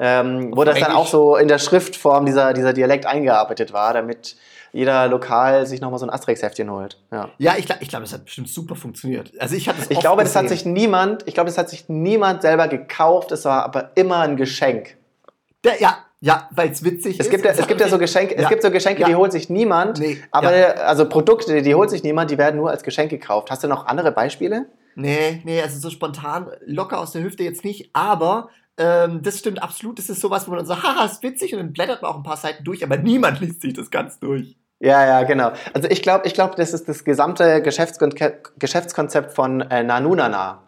Ähm, 0.00 0.52
wo 0.54 0.62
das 0.62 0.78
dann 0.78 0.92
auch 0.92 1.08
so 1.08 1.36
in 1.36 1.48
der 1.48 1.58
Schriftform 1.58 2.24
dieser, 2.24 2.52
dieser 2.52 2.72
Dialekt 2.72 3.04
eingearbeitet 3.04 3.72
war, 3.72 3.92
damit 3.94 4.36
jeder 4.72 5.08
lokal 5.08 5.66
sich 5.66 5.80
nochmal 5.80 5.98
so 5.98 6.06
ein 6.06 6.10
Asterix-Heftchen 6.10 6.70
holt. 6.70 6.98
Ja. 7.10 7.30
Ja, 7.38 7.54
ich 7.56 7.66
glaube, 7.66 7.82
ich 7.82 7.88
glaub, 7.88 8.02
das 8.02 8.12
hat 8.12 8.24
bestimmt 8.24 8.48
super 8.48 8.76
funktioniert. 8.76 9.32
Also 9.40 9.56
ich 9.56 9.68
hatte 9.68 9.78
Ich 9.88 9.98
glaube, 9.98 10.22
das 10.22 10.36
hat 10.36 10.44
gesehen. 10.44 10.56
sich 10.58 10.66
niemand, 10.66 11.26
ich 11.26 11.34
glaube, 11.34 11.48
das 11.48 11.58
hat 11.58 11.68
sich 11.68 11.88
niemand 11.88 12.42
selber 12.42 12.68
gekauft, 12.68 13.32
es 13.32 13.44
war 13.44 13.64
aber 13.64 13.90
immer 13.96 14.20
ein 14.20 14.36
Geschenk. 14.36 14.96
Der, 15.64 15.80
ja, 15.80 15.98
ja, 16.20 16.48
weil 16.52 16.70
es 16.70 16.84
witzig 16.84 17.18
Es 17.20 17.26
ist. 17.26 17.30
gibt 17.30 17.44
ja, 17.44 17.52
es 17.52 17.66
gibt 17.66 17.80
ja 17.80 17.88
so 17.88 17.98
Geschenke, 17.98 18.34
es 18.36 18.42
Ja. 18.42 18.48
gibt 18.48 18.62
so 18.62 18.70
Geschenke, 18.70 19.02
Ja. 19.02 19.08
die 19.08 19.14
holt 19.14 19.32
sich 19.32 19.48
niemand, 19.50 19.98
Nee, 20.00 20.18
aber 20.30 20.56
ja. 20.56 20.66
also 20.74 21.08
Produkte, 21.08 21.62
die 21.62 21.74
holt 21.74 21.90
sich 21.90 22.02
niemand, 22.02 22.30
die 22.30 22.38
werden 22.38 22.56
nur 22.56 22.70
als 22.70 22.82
Geschenk 22.82 23.10
gekauft. 23.10 23.50
Hast 23.50 23.62
du 23.64 23.68
noch 23.68 23.86
andere 23.86 24.10
Beispiele? 24.12 24.66
Nee, 24.96 25.42
nee, 25.44 25.62
also 25.62 25.78
so 25.78 25.90
spontan, 25.90 26.50
locker 26.66 26.98
aus 26.98 27.12
der 27.12 27.22
Hüfte 27.22 27.44
jetzt 27.44 27.64
nicht, 27.64 27.90
aber 27.92 28.48
ähm, 28.76 29.22
das 29.22 29.38
stimmt 29.38 29.62
absolut. 29.62 29.98
Das 29.98 30.08
ist 30.08 30.20
sowas, 30.20 30.48
wo 30.48 30.52
man 30.54 30.64
so, 30.66 30.74
haha, 30.82 31.04
ist 31.04 31.22
witzig 31.22 31.52
und 31.54 31.60
dann 31.60 31.72
blättert 31.72 32.02
man 32.02 32.10
auch 32.12 32.16
ein 32.16 32.22
paar 32.24 32.36
Seiten 32.36 32.64
durch, 32.64 32.82
aber 32.84 32.96
niemand 32.96 33.40
liest 33.40 33.60
sich 33.62 33.74
das 33.74 33.90
ganz 33.90 34.18
durch. 34.18 34.56
Ja, 34.80 35.04
ja, 35.04 35.22
genau. 35.24 35.50
Also 35.74 35.88
ich 35.90 36.02
glaube, 36.02 36.26
ich 36.28 36.34
glaube, 36.34 36.54
das 36.56 36.72
ist 36.72 36.88
das 36.88 37.02
gesamte 37.04 37.62
Geschäftskon 37.62 38.14
Geschäftskonzept 38.60 39.32
von 39.32 39.60
äh, 39.62 39.82
Nanunana. 39.82 40.62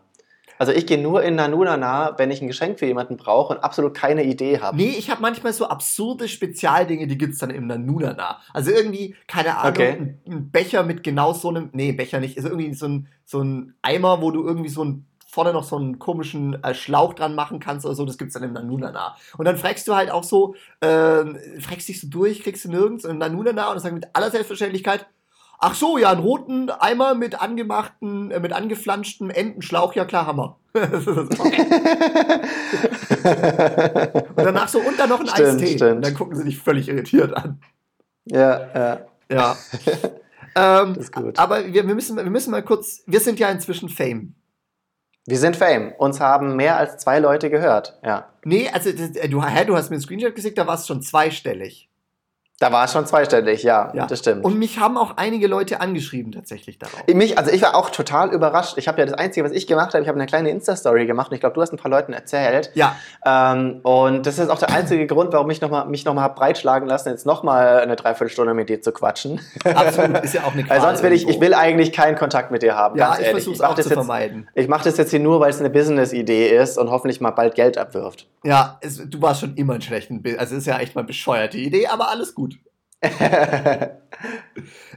Also 0.60 0.72
ich 0.72 0.86
gehe 0.86 0.98
nur 1.00 1.22
in 1.22 1.36
Nanunana, 1.36 2.18
wenn 2.18 2.30
ich 2.30 2.42
ein 2.42 2.46
Geschenk 2.46 2.78
für 2.78 2.84
jemanden 2.84 3.16
brauche 3.16 3.54
und 3.54 3.64
absolut 3.64 3.94
keine 3.94 4.24
Idee 4.24 4.60
habe. 4.60 4.76
Nee, 4.76 4.94
ich 4.98 5.08
habe 5.10 5.22
manchmal 5.22 5.54
so 5.54 5.66
absurde 5.66 6.28
Spezialdinge, 6.28 7.06
die 7.06 7.16
gibt's 7.16 7.38
dann 7.38 7.48
im 7.48 7.66
Nanunana. 7.66 8.40
Also 8.52 8.70
irgendwie, 8.70 9.16
keine 9.26 9.56
Ahnung, 9.56 9.70
Okay. 9.70 10.16
ein, 10.26 10.50
Becher 10.50 10.82
mit 10.82 11.02
genau 11.02 11.32
so 11.32 11.48
einem, 11.48 11.70
nee, 11.72 11.92
Becher 11.92 12.20
nicht, 12.20 12.36
ist 12.36 12.44
irgendwie 12.44 12.74
so 12.74 12.86
ein, 12.86 13.08
so 13.24 13.40
ein 13.40 13.72
Eimer, 13.80 14.20
wo 14.20 14.32
du 14.32 14.44
irgendwie 14.44 14.68
so 14.68 14.84
ein 14.84 15.06
vorne 15.26 15.54
noch 15.54 15.64
so 15.64 15.76
einen 15.76 15.98
komischen 15.98 16.62
äh, 16.62 16.74
Schlauch 16.74 17.14
dran 17.14 17.34
machen 17.34 17.58
kannst 17.58 17.86
oder 17.86 17.94
so, 17.94 18.04
das 18.04 18.18
gibt's 18.18 18.34
dann 18.34 18.42
im 18.42 18.52
Nanunana. 18.52 19.16
Und 19.38 19.46
dann 19.46 19.56
fragst 19.56 19.88
du 19.88 19.94
halt 19.94 20.10
auch 20.10 20.24
so, 20.24 20.56
ähm, 20.82 21.38
fragst 21.60 21.88
dich 21.88 22.02
so 22.02 22.08
durch, 22.08 22.42
kriegst 22.42 22.66
du 22.66 22.70
nirgends 22.70 23.06
und 23.06 23.12
im 23.12 23.18
Nanunana 23.18 23.68
und 23.68 23.76
dann 23.76 23.82
sagen 23.82 23.94
mit 23.94 24.08
aller 24.12 24.30
Selbstverständlichkeit, 24.30 25.06
ach 25.60 25.74
so, 25.74 25.98
ja, 25.98 26.10
einen 26.10 26.20
roten 26.20 26.70
Eimer 26.70 27.14
mit 27.14 27.40
angemachten, 27.40 28.30
äh, 28.30 28.40
mit 28.40 28.52
angeflanschtem 28.52 29.30
Entenschlauch, 29.30 29.94
ja 29.94 30.04
klar, 30.04 30.26
Hammer. 30.26 30.56
Und 33.14 34.36
danach 34.36 34.68
so, 34.68 34.78
und 34.80 34.98
dann 34.98 35.08
noch 35.08 35.20
ein 35.20 35.26
Stimmt, 35.26 35.60
Eistee. 35.62 35.76
stimmt. 35.76 35.96
Und 35.96 36.04
dann 36.04 36.14
gucken 36.14 36.36
sie 36.36 36.44
dich 36.44 36.58
völlig 36.58 36.88
irritiert 36.88 37.36
an. 37.36 37.60
ja, 38.24 38.60
ja. 38.74 39.00
Ja. 39.32 39.56
ähm, 40.56 40.94
Das 40.94 41.04
ist 41.04 41.12
gut. 41.12 41.38
Aber 41.38 41.64
wir, 41.66 41.86
wir, 41.86 41.94
müssen, 41.94 42.16
wir 42.16 42.24
müssen 42.24 42.50
mal 42.50 42.62
kurz, 42.64 43.02
wir 43.06 43.20
sind 43.20 43.38
ja 43.38 43.48
inzwischen 43.48 43.88
Fame. 43.88 44.34
Wir 45.26 45.38
sind 45.38 45.56
Fame. 45.56 45.92
Uns 45.98 46.18
haben 46.20 46.56
mehr 46.56 46.76
als 46.76 46.96
zwei 46.98 47.18
Leute 47.20 47.50
gehört. 47.50 47.98
Ja. 48.04 48.28
Nee, 48.44 48.68
also 48.72 48.90
äh, 48.90 49.28
du, 49.28 49.44
hä, 49.44 49.64
du 49.64 49.76
hast 49.76 49.90
mir 49.90 49.94
einen 49.96 50.02
Screenshot 50.02 50.34
geschickt, 50.34 50.58
da 50.58 50.66
war 50.66 50.74
es 50.74 50.86
schon 50.86 51.02
zweistellig. 51.02 51.89
Da 52.60 52.70
war 52.72 52.84
es 52.84 52.92
schon 52.92 53.06
zweistellig, 53.06 53.62
ja, 53.62 53.90
Ja. 53.94 54.06
das 54.06 54.18
stimmt. 54.18 54.44
Und 54.44 54.58
mich 54.58 54.78
haben 54.78 54.98
auch 54.98 55.14
einige 55.16 55.46
Leute 55.46 55.80
angeschrieben 55.80 56.30
tatsächlich 56.30 56.78
darauf. 56.78 57.02
mich, 57.12 57.38
also 57.38 57.50
ich 57.50 57.62
war 57.62 57.74
auch 57.74 57.88
total 57.88 58.34
überrascht. 58.34 58.74
Ich 58.76 58.86
habe 58.86 58.98
ja 59.00 59.06
das 59.06 59.14
Einzige, 59.14 59.46
was 59.46 59.52
ich 59.52 59.66
gemacht 59.66 59.94
habe, 59.94 60.02
ich 60.02 60.08
habe 60.08 60.18
eine 60.18 60.26
kleine 60.26 60.50
Insta-Story 60.50 61.06
gemacht 61.06 61.30
und 61.30 61.34
ich 61.36 61.40
glaube, 61.40 61.54
du 61.54 61.62
hast 61.62 61.72
ein 61.72 61.78
paar 61.78 61.90
Leuten 61.90 62.12
erzählt. 62.12 62.70
Ja, 62.74 62.94
Ähm, 63.24 63.80
und 63.82 64.26
das 64.26 64.38
ist 64.38 64.50
auch 64.50 64.58
der 64.58 64.70
einzige 64.72 65.06
Grund, 65.06 65.32
warum 65.32 65.48
ich 65.50 65.62
noch 65.62 65.70
mal, 65.70 65.86
mich 65.86 66.04
nochmal 66.04 66.28
breitschlagen 66.30 66.86
lassen, 66.86 67.08
jetzt 67.08 67.24
nochmal 67.24 67.80
eine 67.80 67.96
Dreiviertelstunde 67.96 68.52
mit 68.52 68.68
dir 68.68 68.82
zu 68.82 68.92
quatschen. 68.92 69.40
absolut. 69.64 70.18
Ist 70.22 70.34
ja 70.34 70.42
auch 70.44 70.52
eine 70.52 70.60
Weil 70.68 70.82
sonst 70.82 71.02
will 71.02 71.12
ich, 71.14 71.26
ich 71.28 71.40
will 71.40 71.54
eigentlich 71.54 71.92
keinen 71.92 72.16
Kontakt 72.18 72.50
mit 72.50 72.60
dir 72.62 72.76
haben, 72.76 72.98
Ja, 72.98 73.06
ganz 73.08 73.20
ich 73.20 73.26
ehrlich. 73.26 73.44
versuche 73.44 73.54
es 73.54 73.60
mach 73.62 73.70
auch 73.70 73.74
zu 73.76 73.80
jetzt, 73.88 73.92
vermeiden. 73.94 74.48
ich 74.54 74.68
mache 74.68 74.84
das 74.84 74.98
jetzt 74.98 75.10
hier 75.10 75.20
nur, 75.20 75.40
weil 75.40 75.48
es 75.48 75.60
eine 75.60 75.70
Business-Idee 75.70 76.48
ist 76.58 76.76
und 76.76 76.90
hoffentlich 76.90 77.22
mal 77.22 77.30
bald 77.30 77.54
Geld 77.54 77.78
abwirft. 77.78 78.26
Ja, 78.44 78.78
es, 78.82 79.00
du 79.08 79.22
warst 79.22 79.40
schon 79.40 79.54
immer 79.56 79.74
ein 79.74 79.82
schlechten. 79.82 80.22
Also 80.38 80.56
ist 80.56 80.66
ja 80.66 80.78
echt 80.78 80.94
mal 80.94 81.04
bescheuerte 81.04 81.56
Idee, 81.56 81.86
aber 81.86 82.10
alles 82.10 82.34
gut. 82.34 82.49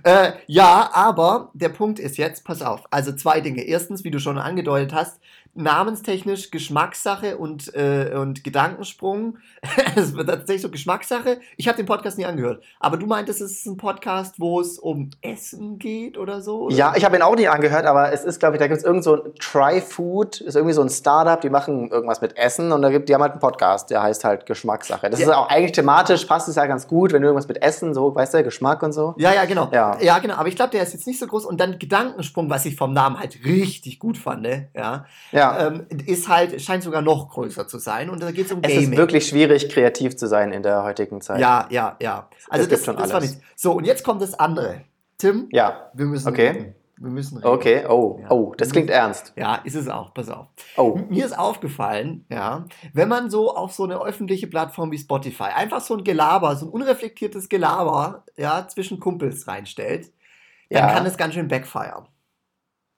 Äh, 0.04 0.34
ja, 0.48 0.90
aber 0.94 1.52
der 1.54 1.70
Punkt 1.70 1.98
ist 1.98 2.18
jetzt, 2.18 2.44
pass 2.44 2.62
auf, 2.62 2.84
also 2.92 3.14
zwei 3.14 3.40
Dinge. 3.40 3.62
Erstens, 3.62 4.04
wie 4.04 4.12
du 4.12 4.20
schon 4.20 4.38
angedeutet 4.38 4.94
hast, 4.94 5.22
namenstechnisch 5.56 6.50
Geschmackssache 6.52 7.38
und, 7.38 7.74
äh, 7.76 8.14
und 8.16 8.44
Gedankensprung. 8.44 9.38
es 9.96 10.16
wird 10.16 10.28
tatsächlich 10.28 10.64
so 10.64 10.70
Geschmackssache. 10.70 11.40
Ich 11.58 11.68
habe 11.68 11.78
den 11.78 11.86
Podcast 11.86 12.18
nie 12.18 12.26
angehört. 12.26 12.64
Aber 12.80 12.98
du 12.98 13.06
meintest, 13.06 13.42
es 13.42 13.52
ist 13.52 13.66
ein 13.68 13.78
Podcast, 13.78 14.40
wo 14.40 14.60
es 14.60 14.80
um 14.80 15.12
Essen 15.22 15.78
geht 15.78 16.18
oder 16.18 16.42
so? 16.42 16.64
Oder? 16.64 16.76
Ja, 16.76 16.94
ich 16.96 17.06
habe 17.06 17.16
ihn 17.16 17.22
auch 17.22 17.36
nie 17.36 17.48
angehört, 17.48 17.86
aber 17.86 18.12
es 18.12 18.24
ist, 18.24 18.40
glaube 18.40 18.56
ich, 18.56 18.60
da 18.60 18.68
gibt 18.68 18.80
es 18.80 18.84
irgend 18.84 19.04
so 19.04 19.16
ein 19.16 19.36
Try-Food, 19.40 20.42
ist 20.42 20.56
irgendwie 20.56 20.74
so 20.74 20.82
ein 20.82 20.90
Startup, 20.90 21.40
die 21.40 21.50
machen 21.50 21.92
irgendwas 21.92 22.22
mit 22.22 22.36
Essen 22.36 22.72
und 22.72 22.82
da 22.82 22.90
gibt, 22.90 23.10
die 23.10 23.14
haben 23.14 23.22
halt 23.22 23.34
einen 23.34 23.42
Podcast, 23.42 23.92
der 23.92 24.02
heißt 24.02 24.24
halt 24.24 24.46
Geschmackssache. 24.48 25.10
Das 25.10 25.20
ja. 25.20 25.28
ist 25.28 25.34
auch 25.34 25.50
eigentlich 25.50 25.74
thematisch, 25.74 26.26
passt 26.26 26.48
es 26.48 26.56
ja 26.56 26.66
ganz 26.66 26.88
gut, 26.88 27.14
wenn 27.14 27.22
du 27.22 27.28
irgendwas 27.28 27.48
mit 27.48 27.62
Essen, 27.62 27.94
so, 27.94 28.16
weißt 28.16 28.34
du, 28.34 28.44
Geschmack 28.44 28.82
und 28.82 28.92
so. 28.92 29.14
Ja, 29.18 29.34
ja, 29.34 29.46
genau. 29.46 29.70
Ja, 29.72 29.98
ja 30.02 30.18
genau. 30.18 30.36
Aber 30.36 30.48
ich 30.48 30.56
glaube, 30.56 30.72
der 30.72 30.82
ist 30.82 30.94
jetzt 30.94 31.06
nicht 31.06 31.20
so 31.20 31.28
groß 31.28 31.46
und 31.46 31.60
dann 31.60 31.78
Gedankensprung, 31.78 32.50
was 32.50 32.66
ich 32.66 32.76
vom 32.76 32.94
Namen 32.94 33.20
halt 33.20 33.46
richtig 33.46 34.00
gut 34.00 34.18
fand, 34.18 34.42
ne? 34.42 34.70
Ja. 34.74 35.06
ja. 35.32 35.43
Ähm, 35.68 35.88
ist 36.06 36.28
halt, 36.28 36.62
scheint 36.62 36.84
sogar 36.84 37.02
noch 37.02 37.30
größer 37.30 37.68
zu 37.68 37.80
sein. 37.80 38.10
Und 38.10 38.22
da 38.22 38.32
geht 38.32 38.46
es 38.48 38.52
um 38.52 38.62
Gaming. 38.62 38.78
Es 38.78 38.84
ist 38.84 38.98
wirklich 38.98 39.28
schwierig, 39.28 39.70
kreativ 39.70 40.16
zu 40.16 40.28
sein 40.28 40.52
in 40.52 40.64
der 40.64 40.84
heutigen 40.84 41.22
Zeit. 41.22 41.40
Ja, 41.40 41.68
ja, 41.70 41.98
ja. 42.02 42.30
Also 42.50 42.64
es 42.66 42.70
das, 42.70 42.86
schon 42.86 42.96
das 42.96 43.12
alles. 43.12 43.14
war 43.14 43.22
nicht. 43.22 43.40
So, 43.56 43.74
und 43.74 43.86
jetzt 43.86 44.04
kommt 44.04 44.22
das 44.22 44.34
andere. 44.34 44.82
Tim, 45.18 45.48
ja. 45.52 45.90
wir 45.94 46.06
müssen 46.06 46.28
okay. 46.28 46.48
reden. 46.50 46.76
Wir 46.98 47.10
müssen 47.10 47.38
reden. 47.38 47.48
Okay, 47.48 47.86
oh, 47.88 48.20
ja. 48.22 48.30
oh, 48.30 48.54
das 48.56 48.72
klingt 48.72 48.90
ernst. 48.90 49.34
Ja, 49.36 49.56
ist 49.56 49.76
es 49.76 49.88
auch, 49.88 50.14
pass 50.14 50.30
auf. 50.30 50.48
Oh. 50.78 51.00
Mir 51.10 51.26
ist 51.26 51.38
aufgefallen, 51.38 52.26
ja, 52.30 52.66
wenn 52.94 53.10
man 53.10 53.30
so 53.30 53.56
auf 53.56 53.74
so 53.74 53.84
eine 53.84 54.02
öffentliche 54.02 54.48
Plattform 54.48 54.92
wie 54.92 54.98
Spotify 54.98 55.46
einfach 55.56 55.82
so 55.82 55.96
ein 55.96 56.04
Gelaber, 56.04 56.56
so 56.56 56.68
ein 56.68 56.70
unreflektiertes 56.70 57.50
Gelaber, 57.50 58.24
ja, 58.38 58.68
zwischen 58.68 59.00
Kumpels 59.00 59.48
reinstellt, 59.48 60.12
dann 60.70 60.88
ja. 60.88 60.94
kann 60.94 61.06
es 61.06 61.18
ganz 61.18 61.34
schön 61.34 61.48
backfire. 61.48 62.06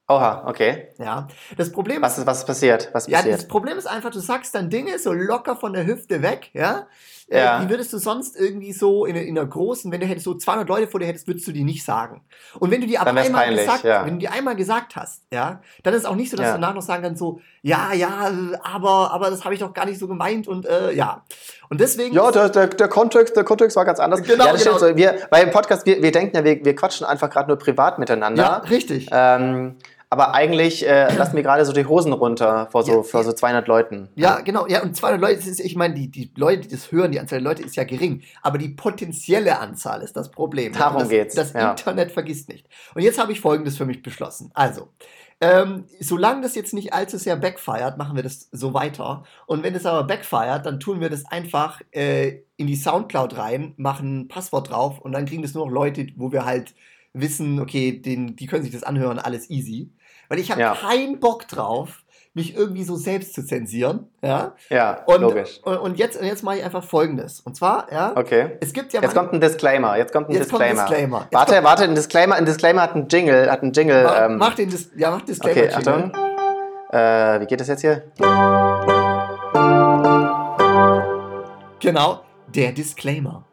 Oha, 0.08 0.44
okay. 0.48 0.90
Ja. 1.00 1.28
Das 1.58 1.72
Problem 1.72 2.02
was 2.02 2.18
ist, 2.20 2.28
was 2.28 2.40
ist 2.40 2.46
passiert? 2.46 2.90
Was 2.94 3.08
ja, 3.08 3.24
das 3.24 3.48
Problem 3.48 3.78
ist 3.78 3.88
einfach, 3.88 4.12
du 4.12 4.20
sagst 4.20 4.54
dann 4.54 4.70
Dinge 4.70 5.00
so 5.00 5.12
locker 5.12 5.56
von 5.56 5.74
der 5.74 5.88
Hüfte 5.88 6.22
weg, 6.22 6.52
ja. 6.54 6.88
Äh, 7.28 7.40
ja. 7.40 7.58
Äh, 7.58 7.64
die 7.64 7.70
würdest 7.70 7.92
du 7.92 7.98
sonst 7.98 8.36
irgendwie 8.36 8.72
so 8.72 9.06
in, 9.06 9.16
in 9.16 9.36
einer 9.36 9.48
großen, 9.48 9.92
wenn 9.92 10.00
du 10.00 10.06
hättest 10.06 10.26
so 10.26 10.36
200 10.36 10.70
Leute 10.70 10.88
vor 10.88 11.00
dir 11.00 11.08
hättest, 11.08 11.28
würdest 11.28 11.48
du 11.48 11.52
die 11.52 11.64
nicht 11.64 11.84
sagen. 11.84 12.22
Und 12.60 12.70
wenn 12.70 12.82
du 12.82 12.88
die 12.88 13.00
aber 13.00 13.10
einmal 13.10 13.46
peinlich, 13.46 13.66
gesagt, 13.66 13.84
ja. 13.84 14.06
wenn 14.06 14.14
du 14.14 14.20
die 14.20 14.28
einmal 14.28 14.56
gesagt 14.56 14.96
hast, 14.96 15.24
ja, 15.32 15.62
dann 15.82 15.96
ist 15.96 16.02
es 16.02 16.06
auch 16.06 16.16
nicht 16.16 16.30
so, 16.30 16.38
dass 16.38 16.46
ja. 16.46 16.54
du 16.54 16.62
danach 16.62 16.76
noch 16.76 16.84
sagen 16.84 17.02
kannst 17.02 17.20
so, 17.20 17.42
ja, 17.64 17.94
ja, 17.94 18.32
aber, 18.62 19.12
aber 19.12 19.32
das 19.32 19.44
habe 19.44 19.56
ich 19.56 19.60
doch 19.60 19.74
gar 19.74 19.88
nicht 19.88 19.98
so 19.98 20.08
gemeint 20.08 20.48
und 20.48 20.68
äh, 20.68 20.92
ja. 20.92 21.24
Und 21.70 21.82
deswegen. 21.82 22.14
Ja, 22.14 22.30
der, 22.30 22.50
der, 22.50 22.68
der, 22.68 22.88
Kontext, 22.88 23.36
der 23.36 23.44
Kontext 23.44 23.76
war 23.76 23.86
ganz 23.86 24.00
anders. 24.00 24.22
Genau, 24.22 24.46
ja, 24.46 24.52
das 24.52 24.64
genau. 24.64 24.78
So. 24.78 24.96
Wir, 24.96 25.18
weil 25.32 25.46
im 25.46 25.52
Podcast, 25.52 25.88
wir, 25.88 26.04
wir 26.04 26.12
denken 26.12 26.36
ja, 26.36 26.44
wir, 26.44 26.64
wir 26.64 26.76
quatschen 26.76 27.08
einfach 27.08 27.32
gerade 27.32 27.48
nur 27.48 27.58
privat 27.58 27.98
miteinander. 27.98 28.44
Ja, 28.44 28.58
richtig. 28.58 29.10
Ähm, 29.12 29.78
aber 30.10 30.34
eigentlich 30.34 30.88
äh, 30.88 31.14
lassen 31.16 31.36
wir 31.36 31.44
gerade 31.44 31.66
so 31.66 31.74
die 31.74 31.86
Hosen 31.86 32.14
runter 32.14 32.68
vor 32.72 32.84
so, 32.84 32.98
ja, 32.98 33.04
vor 33.04 33.24
so 33.24 33.34
200 33.34 33.68
Leuten. 33.68 34.10
Ja, 34.16 34.40
genau. 34.42 34.68
Ja, 34.68 34.84
und 34.84 34.96
200 34.96 35.22
Leute, 35.22 35.50
ist, 35.50 35.60
ich 35.60 35.76
meine, 35.76 35.94
die, 35.96 36.10
die 36.10 36.32
Leute, 36.36 36.62
die 36.62 36.68
das 36.70 36.92
hören, 36.92 37.12
die 37.12 37.20
Anzahl 37.20 37.40
der 37.40 37.50
Leute 37.50 37.64
ist 37.64 37.76
ja 37.76 37.84
gering. 37.84 38.22
Aber 38.42 38.58
die 38.58 38.70
potenzielle 38.70 39.60
Anzahl 39.60 40.02
ist 40.02 40.16
das 40.16 40.32
Problem. 40.32 40.74
Darum 40.74 41.00
das, 41.00 41.10
geht's. 41.10 41.36
Das 41.36 41.54
ja. 41.54 41.72
Internet 41.72 42.12
vergisst 42.12 42.50
nicht. 42.50 42.68
Und 42.94 43.02
jetzt 43.02 43.20
habe 43.20 43.32
ich 43.32 43.42
Folgendes 43.42 43.78
für 43.78 43.86
mich 43.86 44.04
beschlossen. 44.04 44.52
Also, 44.54 44.90
ähm, 45.42 45.86
solange 46.00 46.42
das 46.42 46.56
jetzt 46.56 46.74
nicht 46.74 46.94
allzu 46.94 47.18
sehr 47.18 47.36
backfired, 47.36 47.98
machen 47.98 48.16
wir 48.16 48.24
das 48.24 48.48
so 48.52 48.74
weiter. 48.74 49.24
Und 49.48 49.64
wenn 49.64 49.76
es 49.76 49.86
aber 49.86 50.06
backfired, 50.08 50.66
dann 50.66 50.80
tun 50.80 51.02
wir 51.02 51.10
das 51.10 51.26
einfach 51.26 51.82
äh, 51.92 52.40
in 52.56 52.68
die 52.68 52.76
Soundcloud 52.76 53.38
rein, 53.38 53.74
machen 53.78 54.22
ein 54.22 54.28
Passwort 54.30 54.70
drauf 54.70 55.00
und 55.00 55.12
dann 55.12 55.26
kriegen 55.26 55.42
das 55.42 55.54
nur 55.54 55.66
noch 55.66 55.74
Leute, 55.74 56.08
wo 56.16 56.32
wir 56.32 56.46
halt 56.46 56.74
wissen, 57.16 57.60
okay, 57.60 57.92
den, 57.92 58.36
die 58.36 58.48
können 58.48 58.64
sich 58.64 58.72
das 58.72 58.84
anhören, 58.84 59.20
alles 59.20 59.50
easy. 59.50 59.92
Weil 60.30 60.40
ich 60.40 60.52
habe 60.52 60.62
ja. 60.62 60.76
keinen 60.76 61.20
Bock 61.20 61.48
drauf, 61.48 62.04
mich 62.34 62.56
irgendwie 62.56 62.84
so 62.84 62.96
selbst 62.98 63.34
zu 63.34 63.46
zensieren. 63.46 64.08
Ja, 64.22 64.56
ja 64.70 65.04
und, 65.06 65.22
logisch. 65.22 65.62
Und, 65.64 65.78
und 65.78 65.98
jetzt, 65.98 66.22
jetzt 66.22 66.44
mache 66.44 66.58
ich 66.58 66.64
einfach 66.64 66.84
folgendes. 66.84 67.40
Und 67.40 67.56
zwar, 67.56 67.92
ja, 67.92 68.12
okay. 68.16 68.58
es 68.60 68.74
gibt 68.74 68.92
ja. 68.92 69.02
Jetzt 69.02 69.16
kommt 69.16 69.32
ein 69.32 69.40
Disclaimer. 69.40 69.98
Jetzt 69.98 70.12
kommt 70.12 70.28
ein 70.30 70.34
jetzt 70.34 70.52
Disclaimer. 70.52 70.68
Kommt 70.68 70.80
ein 70.80 70.88
Disclaimer. 70.88 71.28
warte, 71.32 71.54
kommt, 71.54 71.64
warte, 71.64 71.84
ein 71.86 71.96
Disclaimer, 71.96 72.36
ein 72.36 72.46
Disclaimer 72.46 72.82
hat 72.82 72.94
einen 72.94 73.08
Jingle, 73.08 73.50
hat 73.50 73.64
einen 73.64 73.72
Jingle. 73.72 74.04
Mach, 74.04 74.26
ähm, 74.26 74.38
mach 74.38 74.54
den 74.56 74.70
Dis 74.70 74.92
ja, 74.98 75.12
mach 75.12 75.22
Disclaimer. 75.22 75.62
Okay, 75.62 75.74
Achtung. 75.74 76.12
Äh, 76.92 77.42
wie 77.42 77.46
geht 77.46 77.62
das 77.62 77.68
jetzt 77.70 77.82
hier? 77.82 78.04
Genau, 81.80 82.22
der 82.54 82.72
Disclaimer. 82.74 83.46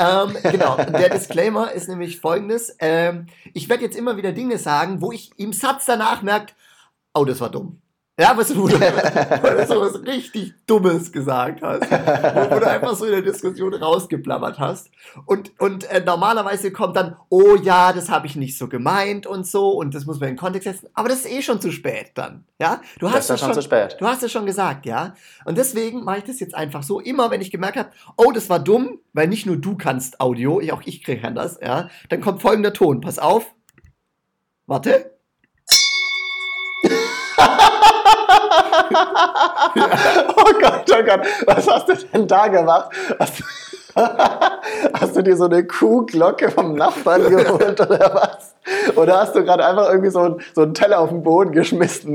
Ähm, 0.00 0.36
genau, 0.50 0.76
der 0.76 1.10
Disclaimer 1.10 1.72
ist 1.72 1.88
nämlich 1.88 2.20
folgendes. 2.20 2.74
Ähm, 2.78 3.26
ich 3.52 3.68
werde 3.68 3.84
jetzt 3.84 3.96
immer 3.96 4.16
wieder 4.16 4.32
Dinge 4.32 4.56
sagen, 4.56 5.02
wo 5.02 5.12
ich 5.12 5.30
im 5.36 5.52
Satz 5.52 5.84
danach 5.84 6.22
merkt, 6.22 6.54
oh, 7.12 7.24
das 7.26 7.40
war 7.40 7.50
dumm. 7.50 7.82
Ja, 8.20 8.36
was 8.36 8.48
du, 8.52 8.68
weil 8.68 9.56
du 9.56 9.66
so 9.66 9.80
was 9.80 10.02
richtig 10.02 10.52
Dummes 10.66 11.10
gesagt 11.10 11.62
hast. 11.62 11.90
Wo, 11.90 12.58
du 12.58 12.68
einfach 12.68 12.94
so 12.94 13.06
in 13.06 13.12
der 13.12 13.22
Diskussion 13.22 13.72
rausgeplappert 13.72 14.58
hast. 14.58 14.90
Und, 15.24 15.58
und 15.58 15.84
äh, 15.84 16.02
normalerweise 16.04 16.70
kommt 16.70 16.96
dann, 16.96 17.16
oh 17.30 17.56
ja, 17.56 17.94
das 17.94 18.10
habe 18.10 18.26
ich 18.26 18.36
nicht 18.36 18.58
so 18.58 18.68
gemeint 18.68 19.26
und 19.26 19.46
so 19.46 19.70
und 19.70 19.94
das 19.94 20.04
muss 20.04 20.20
man 20.20 20.28
in 20.28 20.34
den 20.34 20.38
Kontext 20.38 20.68
setzen. 20.68 20.90
Aber 20.92 21.08
das 21.08 21.20
ist 21.20 21.32
eh 21.32 21.40
schon 21.40 21.62
zu 21.62 21.72
spät 21.72 22.10
dann. 22.14 22.44
Ja, 22.58 22.82
du 22.98 23.10
hast 23.10 23.30
das 23.30 23.40
ist 23.40 23.46
schon 23.46 23.54
zu 23.54 23.62
spät. 23.62 23.96
Du 23.98 24.06
hast 24.06 24.22
es 24.22 24.30
schon 24.30 24.44
gesagt, 24.44 24.84
ja. 24.84 25.14
Und 25.46 25.56
deswegen 25.56 26.04
mache 26.04 26.18
ich 26.18 26.24
das 26.24 26.40
jetzt 26.40 26.54
einfach 26.54 26.82
so. 26.82 27.00
Immer 27.00 27.30
wenn 27.30 27.40
ich 27.40 27.50
gemerkt 27.50 27.78
habe, 27.78 27.88
oh, 28.18 28.32
das 28.32 28.50
war 28.50 28.58
dumm, 28.58 28.98
weil 29.14 29.28
nicht 29.28 29.46
nur 29.46 29.56
du 29.56 29.78
kannst 29.78 30.20
Audio, 30.20 30.60
ich, 30.60 30.72
auch 30.74 30.82
ich 30.84 31.02
kann 31.02 31.34
das, 31.34 31.58
ja. 31.62 31.88
Dann 32.10 32.20
kommt 32.20 32.42
folgender 32.42 32.74
Ton. 32.74 33.00
Pass 33.00 33.18
auf. 33.18 33.54
Warte. 34.66 35.19
Oh 38.94 40.52
Gott, 40.60 40.84
oh 40.90 41.02
Gott, 41.04 41.20
was 41.46 41.68
hast 41.68 41.88
du 41.88 41.94
denn 41.94 42.26
da 42.26 42.48
gemacht? 42.48 42.90
Hast, 43.18 43.42
hast 44.94 45.16
du 45.16 45.22
dir 45.22 45.36
so 45.36 45.44
eine 45.44 45.66
Kuhglocke 45.66 46.50
vom 46.50 46.74
Nachbarn 46.74 47.28
geholt 47.28 47.80
oder 47.80 48.14
was? 48.14 48.54
Oder 48.96 49.20
hast 49.20 49.34
du 49.34 49.44
gerade 49.44 49.64
einfach 49.66 49.88
irgendwie 49.88 50.10
so, 50.10 50.38
so 50.54 50.62
einen 50.62 50.74
Teller 50.74 51.00
auf 51.00 51.10
den 51.10 51.22
Boden 51.22 51.52
geschmissen? 51.52 52.12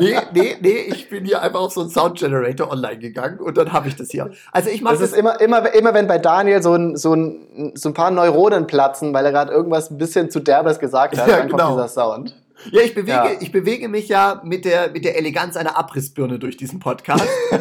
nee, 0.00 0.16
nee, 0.32 0.56
nee, 0.60 0.78
ich 0.88 1.08
bin 1.08 1.24
hier 1.24 1.42
einfach 1.42 1.60
auf 1.60 1.72
so 1.72 1.80
einen 1.80 1.90
Sound 1.90 2.18
Generator 2.18 2.70
online 2.70 2.98
gegangen 2.98 3.38
und 3.40 3.56
dann 3.56 3.72
habe 3.72 3.88
ich 3.88 3.96
das 3.96 4.10
hier. 4.10 4.30
Also 4.52 4.70
ich 4.70 4.82
mache 4.82 4.94
das. 4.94 5.02
Das 5.02 5.12
ist 5.12 5.18
immer, 5.18 5.40
immer, 5.40 5.72
immer, 5.74 5.94
wenn 5.94 6.06
bei 6.06 6.18
Daniel 6.18 6.62
so 6.62 6.74
ein, 6.74 6.96
so 6.96 7.14
ein, 7.14 7.72
so 7.74 7.88
ein 7.88 7.94
paar 7.94 8.10
Neuronen 8.10 8.66
platzen, 8.66 9.12
weil 9.14 9.24
er 9.24 9.32
gerade 9.32 9.52
irgendwas 9.52 9.90
ein 9.90 9.98
bisschen 9.98 10.30
zu 10.30 10.40
derbes 10.40 10.78
gesagt 10.78 11.16
hat, 11.18 11.28
ja, 11.28 11.38
dann 11.38 11.48
genau. 11.48 11.64
kommt 11.64 11.78
dieser 11.78 11.88
Sound. 11.88 12.34
Ja, 12.70 12.82
ich 12.82 12.94
bewege, 12.94 13.10
ja. 13.10 13.30
ich 13.40 13.52
bewege 13.52 13.88
mich 13.88 14.08
ja 14.08 14.40
mit 14.44 14.64
der, 14.64 14.90
mit 14.90 15.04
der 15.04 15.16
Eleganz 15.16 15.56
einer 15.56 15.78
Abrissbirne 15.78 16.38
durch 16.38 16.56
diesen 16.56 16.78
Podcast. 16.78 17.26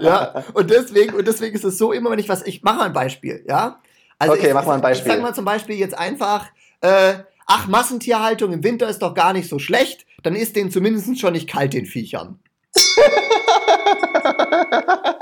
ja, 0.00 0.44
und 0.54 0.70
deswegen, 0.70 1.14
und 1.14 1.26
deswegen 1.26 1.54
ist 1.54 1.64
es 1.64 1.78
so, 1.78 1.92
immer 1.92 2.10
wenn 2.10 2.18
ich 2.18 2.28
was, 2.28 2.46
ich 2.46 2.62
mache 2.62 2.78
mal 2.78 2.86
ein 2.86 2.92
Beispiel, 2.92 3.44
ja? 3.46 3.80
Also 4.18 4.34
okay, 4.34 4.48
ich, 4.48 4.54
mach 4.54 4.66
mal 4.66 4.74
ein 4.74 4.80
Beispiel. 4.80 5.08
Ich 5.08 5.16
sag 5.16 5.22
mal 5.22 5.34
zum 5.34 5.44
Beispiel 5.44 5.76
jetzt 5.76 5.96
einfach, 5.96 6.46
äh, 6.80 7.14
ach, 7.46 7.68
Massentierhaltung 7.68 8.52
im 8.52 8.64
Winter 8.64 8.88
ist 8.88 9.00
doch 9.00 9.14
gar 9.14 9.32
nicht 9.32 9.48
so 9.48 9.58
schlecht, 9.58 10.06
dann 10.22 10.34
ist 10.34 10.56
denen 10.56 10.70
zumindest 10.70 11.20
schon 11.20 11.32
nicht 11.32 11.48
kalt, 11.48 11.74
den 11.74 11.86
Viechern. 11.86 12.40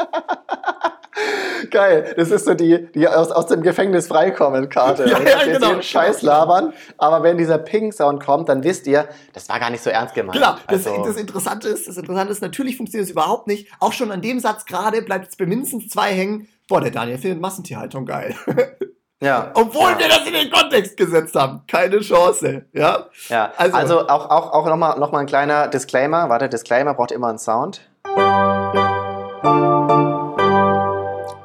Geil. 1.77 2.15
Das 2.17 2.31
ist 2.31 2.47
so 2.47 2.55
die, 2.55 2.91
die 2.93 3.07
aus, 3.07 3.31
aus 3.31 3.49
dem 3.49 3.61
Gefängnis 3.61 4.07
freikommen 4.07 4.71
Karte. 4.71 5.05
Ja, 5.07 5.21
ja, 5.21 5.43
jetzt 5.45 5.61
genau. 5.61 5.83
Scheiß 5.83 6.23
labern, 6.23 6.73
aber 6.97 7.23
wenn 7.23 7.37
dieser 7.37 7.59
Ping-Sound 7.59 8.25
kommt, 8.25 8.49
dann 8.49 8.65
wisst 8.65 8.87
ihr, 8.87 9.07
das 9.35 9.51
war 9.51 9.61
gar 9.61 9.69
nicht 9.69 9.85
so 9.85 9.91
ernst 9.91 10.15
gemeint. 10.15 10.39
Genau. 10.39 10.55
Das, 10.69 10.87
also. 10.87 11.05
das, 11.05 11.19
Interessante 11.19 11.69
ist, 11.69 11.87
das 11.87 11.99
Interessante 11.99 12.33
ist, 12.33 12.41
natürlich 12.41 12.79
funktioniert 12.79 13.05
es 13.05 13.11
überhaupt 13.11 13.47
nicht. 13.47 13.69
Auch 13.79 13.93
schon 13.93 14.11
an 14.11 14.23
dem 14.23 14.41
Satz 14.41 14.65
gerade 14.65 15.03
bleibt 15.03 15.29
es 15.29 15.37
bei 15.37 15.45
mindestens 15.45 15.91
zwei 15.91 16.15
hängen. 16.15 16.49
Boah, 16.67 16.81
der 16.81 16.93
Daniel 16.93 17.19
findet 17.19 17.43
Massentierhaltung 17.43 18.07
geil. 18.07 18.35
Ja. 19.23 19.51
Obwohl 19.55 19.93
ja. 19.93 19.99
wir 19.99 20.09
das 20.09 20.27
in 20.27 20.35
den 20.35 20.51
Kontext 20.51 20.95
gesetzt 20.95 21.35
haben. 21.35 21.63
Keine 21.67 22.01
Chance. 22.01 22.67
Ja. 22.75 23.07
Ja. 23.31 23.51
Also, 23.57 23.75
also 23.75 24.09
auch, 24.09 24.29
auch, 24.29 24.53
auch 24.53 24.67
nochmal 24.67 24.99
noch 24.99 25.11
mal 25.11 25.21
ein 25.21 25.27
kleiner 25.27 25.69
Disclaimer. 25.69 26.29
Warte, 26.29 26.51
Disclaimer 26.51 26.93
braucht 26.93 27.13
immer 27.13 27.29
einen 27.29 27.39
Sound. 27.39 27.81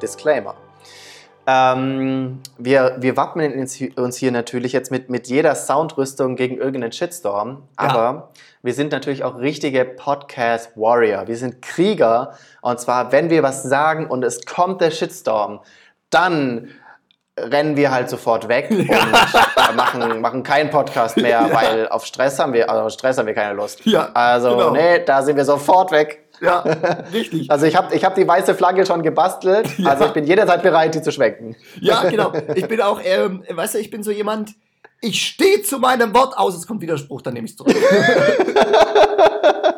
Disclaimer. 0.02 0.54
Ähm, 1.44 2.40
wir, 2.56 2.96
wir 2.98 3.16
wappnen 3.16 3.58
uns 3.58 4.16
hier 4.16 4.30
natürlich 4.30 4.72
jetzt 4.72 4.92
mit, 4.92 5.10
mit 5.10 5.26
jeder 5.26 5.56
Soundrüstung 5.56 6.36
gegen 6.36 6.56
irgendeinen 6.56 6.92
Shitstorm, 6.92 7.64
aber 7.74 7.94
ja. 7.94 8.28
wir 8.62 8.74
sind 8.74 8.92
natürlich 8.92 9.24
auch 9.24 9.38
richtige 9.38 9.84
Podcast-Warrior. 9.84 11.26
Wir 11.26 11.36
sind 11.36 11.60
Krieger 11.60 12.34
und 12.60 12.78
zwar, 12.78 13.10
wenn 13.10 13.28
wir 13.28 13.42
was 13.42 13.64
sagen 13.64 14.06
und 14.06 14.24
es 14.24 14.46
kommt 14.46 14.80
der 14.80 14.92
Shitstorm, 14.92 15.60
dann 16.10 16.68
rennen 17.36 17.76
wir 17.76 17.90
halt 17.90 18.08
sofort 18.08 18.48
weg 18.48 18.70
ja. 18.70 19.00
und 19.68 19.76
machen, 19.76 20.20
machen 20.20 20.42
keinen 20.44 20.70
Podcast 20.70 21.16
mehr, 21.16 21.48
ja. 21.48 21.52
weil 21.52 21.88
auf 21.88 22.04
Stress 22.06 22.38
haben 22.38 22.52
wir, 22.52 22.70
also 22.70 22.84
auf 22.84 22.92
Stress 22.92 23.18
haben 23.18 23.26
wir 23.26 23.34
keine 23.34 23.54
Lust. 23.54 23.84
Ja, 23.84 24.10
also, 24.14 24.50
genau. 24.50 24.70
nee, 24.70 25.04
da 25.04 25.22
sind 25.22 25.36
wir 25.36 25.44
sofort 25.44 25.90
weg. 25.90 26.21
Ja, 26.40 26.60
richtig. 27.12 27.50
Also 27.50 27.66
ich 27.66 27.76
habe 27.76 27.94
ich 27.94 28.04
hab 28.04 28.14
die 28.14 28.26
weiße 28.26 28.54
Flagge 28.54 28.84
schon 28.86 29.02
gebastelt. 29.02 29.68
Ja. 29.78 29.90
Also 29.90 30.06
ich 30.06 30.12
bin 30.12 30.24
jederzeit 30.24 30.62
bereit, 30.62 30.94
die 30.94 31.02
zu 31.02 31.12
schwenken. 31.12 31.56
Ja, 31.80 32.04
genau. 32.10 32.32
Ich 32.54 32.66
bin 32.66 32.80
auch, 32.80 33.00
ähm, 33.02 33.44
weißt 33.48 33.74
du, 33.74 33.78
ich 33.78 33.90
bin 33.90 34.02
so 34.02 34.10
jemand, 34.10 34.54
Ich 35.00 35.22
stehe 35.22 35.62
zu 35.62 35.78
meinem 35.78 36.14
Wort 36.14 36.36
aus. 36.38 36.54
Es 36.56 36.66
kommt 36.66 36.80
Widerspruch, 36.80 37.22
dann 37.22 37.34
nehme 37.34 37.46
ich 37.46 37.52
es 37.52 37.56
zurück. 37.56 37.74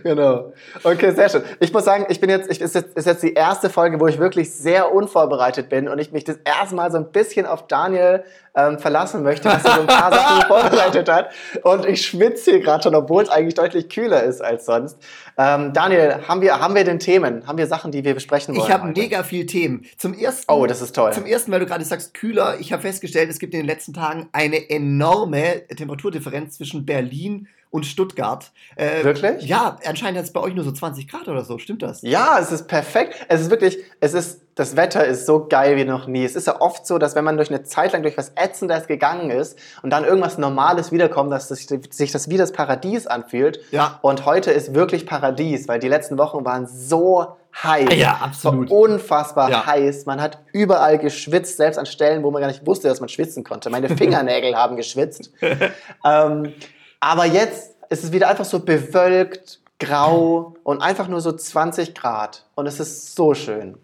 genau. 0.04 0.52
Okay, 0.82 1.12
sehr 1.12 1.28
schön. 1.28 1.42
Ich 1.60 1.72
muss 1.72 1.84
sagen, 1.84 2.06
ich 2.08 2.20
bin 2.20 2.30
jetzt, 2.30 2.50
ich, 2.50 2.60
ist 2.60 2.74
jetzt, 2.74 2.96
ist 2.96 3.06
jetzt 3.06 3.22
die 3.22 3.34
erste 3.34 3.70
Folge, 3.70 4.00
wo 4.00 4.06
ich 4.06 4.18
wirklich 4.18 4.52
sehr 4.52 4.92
unvorbereitet 4.92 5.68
bin 5.68 5.88
und 5.88 5.98
ich 5.98 6.12
mich 6.12 6.24
das 6.24 6.36
erste 6.44 6.74
Mal 6.74 6.90
so 6.90 6.98
ein 6.98 7.10
bisschen 7.10 7.46
auf 7.46 7.66
Daniel 7.66 8.24
ähm, 8.54 8.78
verlassen 8.78 9.22
möchte, 9.22 9.48
dass 9.48 9.64
er 9.64 9.74
so 9.74 9.80
ein 9.82 9.86
paar 9.86 10.12
Sachen 10.12 10.42
vorbereitet 10.48 11.08
hat. 11.08 11.30
Und 11.62 11.86
ich 11.86 12.04
schwitze 12.04 12.52
hier 12.52 12.60
gerade 12.60 12.82
schon, 12.82 12.94
obwohl 12.94 13.22
es 13.22 13.28
eigentlich 13.28 13.54
deutlich 13.54 13.88
kühler 13.88 14.22
ist 14.22 14.40
als 14.40 14.66
sonst. 14.66 14.98
Ähm, 15.38 15.72
Daniel, 15.72 16.26
haben 16.26 16.40
wir, 16.40 16.60
haben 16.60 16.74
wir 16.74 16.84
denn 16.84 16.98
Themen? 16.98 17.46
Haben 17.46 17.58
wir 17.58 17.66
Sachen, 17.66 17.92
die 17.92 18.04
wir 18.04 18.14
besprechen 18.14 18.54
wollen? 18.54 18.66
Ich 18.66 18.72
habe 18.72 18.88
mega 18.88 19.22
viel 19.22 19.46
Themen. 19.46 19.86
Zum 19.96 20.14
ersten, 20.14 20.50
oh, 20.52 20.66
das 20.66 20.82
ist 20.82 20.94
toll. 20.94 21.12
Zum 21.12 21.26
ersten, 21.26 21.52
weil 21.52 21.60
du 21.60 21.66
gerade 21.66 21.84
sagst, 21.84 22.14
kühler. 22.14 22.56
Ich 22.58 22.72
habe 22.72 22.82
festgestellt, 22.82 23.30
es 23.30 23.38
gibt 23.38 23.54
in 23.54 23.60
den 23.60 23.66
letzten 23.66 23.92
Tagen 23.92 24.28
eine 24.32 24.70
enorme 24.70 25.66
Temperaturdifferenz 25.68 26.56
zwischen 26.56 26.84
Berlin 26.84 27.40
und 27.40 27.50
Stuttgart. 27.84 28.50
Äh, 28.76 29.04
Wirklich? 29.04 29.46
Ja, 29.46 29.76
anscheinend 29.84 30.18
hat 30.18 30.24
es 30.24 30.32
bei 30.32 30.40
euch 30.40 30.54
nur 30.54 30.64
so 30.64 30.72
20 30.72 31.08
Grad 31.08 31.28
oder 31.28 31.44
so. 31.44 31.58
Stimmt 31.58 31.82
das? 31.82 32.02
Ja, 32.02 32.38
es 32.40 32.50
ist 32.50 32.66
perfekt. 32.66 33.14
Es 33.28 33.40
ist 33.40 33.50
wirklich, 33.50 33.78
es 34.00 34.12
ist, 34.12 34.42
das 34.56 34.76
Wetter 34.76 35.04
ist 35.04 35.24
so 35.24 35.46
geil 35.46 35.76
wie 35.76 35.84
noch 35.84 36.06
nie. 36.06 36.24
Es 36.24 36.34
ist 36.34 36.48
ja 36.48 36.60
oft 36.60 36.86
so, 36.86 36.98
dass 36.98 37.14
wenn 37.14 37.24
man 37.24 37.36
durch 37.36 37.48
eine 37.48 37.62
Zeit 37.62 37.92
lang 37.92 38.02
durch 38.02 38.18
was 38.18 38.32
Ätzendes 38.34 38.88
gegangen 38.88 39.30
ist 39.30 39.56
und 39.82 39.90
dann 39.90 40.04
irgendwas 40.04 40.36
Normales 40.36 40.90
wiederkommt, 40.90 41.32
dass 41.32 41.48
sich 41.48 42.12
das 42.12 42.28
wie 42.28 42.36
das 42.36 42.52
Paradies 42.52 43.06
anfühlt. 43.06 43.60
Ja. 43.70 44.00
Und 44.02 44.26
heute 44.26 44.50
ist 44.50 44.74
wirklich 44.74 45.06
Paradies, 45.06 45.68
weil 45.68 45.78
die 45.78 45.88
letzten 45.88 46.18
Wochen 46.18 46.44
waren 46.44 46.66
so 46.66 47.36
heiß. 47.62 47.94
Ja, 47.94 48.18
absolut. 48.22 48.68
So 48.68 48.74
unfassbar 48.74 49.50
ja. 49.50 49.66
heiß. 49.66 50.06
Man 50.06 50.20
hat 50.20 50.38
überall 50.52 50.98
geschwitzt, 50.98 51.56
selbst 51.56 51.78
an 51.78 51.86
Stellen, 51.86 52.22
wo 52.22 52.30
man 52.30 52.40
gar 52.40 52.48
nicht 52.48 52.66
wusste, 52.66 52.88
dass 52.88 53.00
man 53.00 53.08
schwitzen 53.08 53.44
konnte. 53.44 53.70
Meine 53.70 53.88
Fingernägel 53.88 54.54
haben 54.56 54.76
geschwitzt. 54.76 55.32
ähm, 56.04 56.52
aber 57.00 57.24
jetzt 57.24 57.76
ist 57.88 58.04
es 58.04 58.12
wieder 58.12 58.28
einfach 58.28 58.44
so 58.44 58.60
bewölkt, 58.60 59.60
grau 59.78 60.54
und 60.62 60.80
einfach 60.80 61.08
nur 61.08 61.20
so 61.20 61.32
20 61.32 61.94
Grad. 61.94 62.46
Und 62.54 62.66
es 62.66 62.78
ist 62.78 63.16
so 63.16 63.34
schön. 63.34 63.78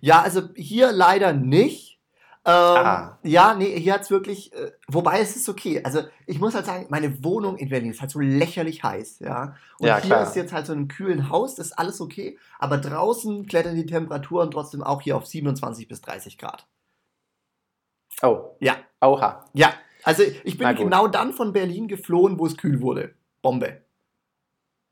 Ja, 0.00 0.22
also 0.22 0.42
hier 0.54 0.92
leider 0.92 1.32
nicht. 1.32 1.98
Ähm, 2.46 2.54
ah. 2.54 3.18
Ja, 3.22 3.54
nee, 3.54 3.78
hier 3.78 3.92
hat 3.92 4.02
es 4.02 4.10
wirklich, 4.10 4.54
äh, 4.54 4.72
wobei 4.88 5.20
es 5.20 5.36
ist 5.36 5.48
okay. 5.48 5.82
Also 5.84 6.02
ich 6.26 6.40
muss 6.40 6.54
halt 6.54 6.64
sagen, 6.64 6.86
meine 6.88 7.22
Wohnung 7.22 7.58
in 7.58 7.68
Berlin 7.68 7.90
ist 7.90 8.00
halt 8.00 8.10
so 8.10 8.18
lächerlich 8.18 8.82
heiß, 8.82 9.18
ja. 9.18 9.56
Und 9.78 9.88
ja, 9.88 9.98
hier 9.98 10.06
klar. 10.06 10.22
ist 10.22 10.36
jetzt 10.36 10.52
halt 10.52 10.64
so 10.64 10.72
ein 10.72 10.88
kühlen 10.88 11.28
Haus, 11.28 11.56
das 11.56 11.66
ist 11.66 11.78
alles 11.78 12.00
okay. 12.00 12.38
Aber 12.58 12.78
draußen 12.78 13.46
klettern 13.46 13.74
die 13.74 13.84
Temperaturen 13.84 14.50
trotzdem 14.50 14.82
auch 14.82 15.02
hier 15.02 15.16
auf 15.18 15.26
27 15.26 15.86
bis 15.86 16.00
30 16.00 16.38
Grad. 16.38 16.66
Oh. 18.22 18.56
Ja. 18.58 18.76
Oha. 19.02 19.44
Ja, 19.52 19.74
also 20.04 20.22
ich 20.44 20.58
bin 20.58 20.74
genau 20.76 21.08
dann 21.08 21.32
von 21.32 21.52
Berlin 21.52 21.88
geflohen, 21.88 22.38
wo 22.38 22.46
es 22.46 22.56
kühl 22.56 22.80
wurde. 22.80 23.14
Bombe. 23.42 23.82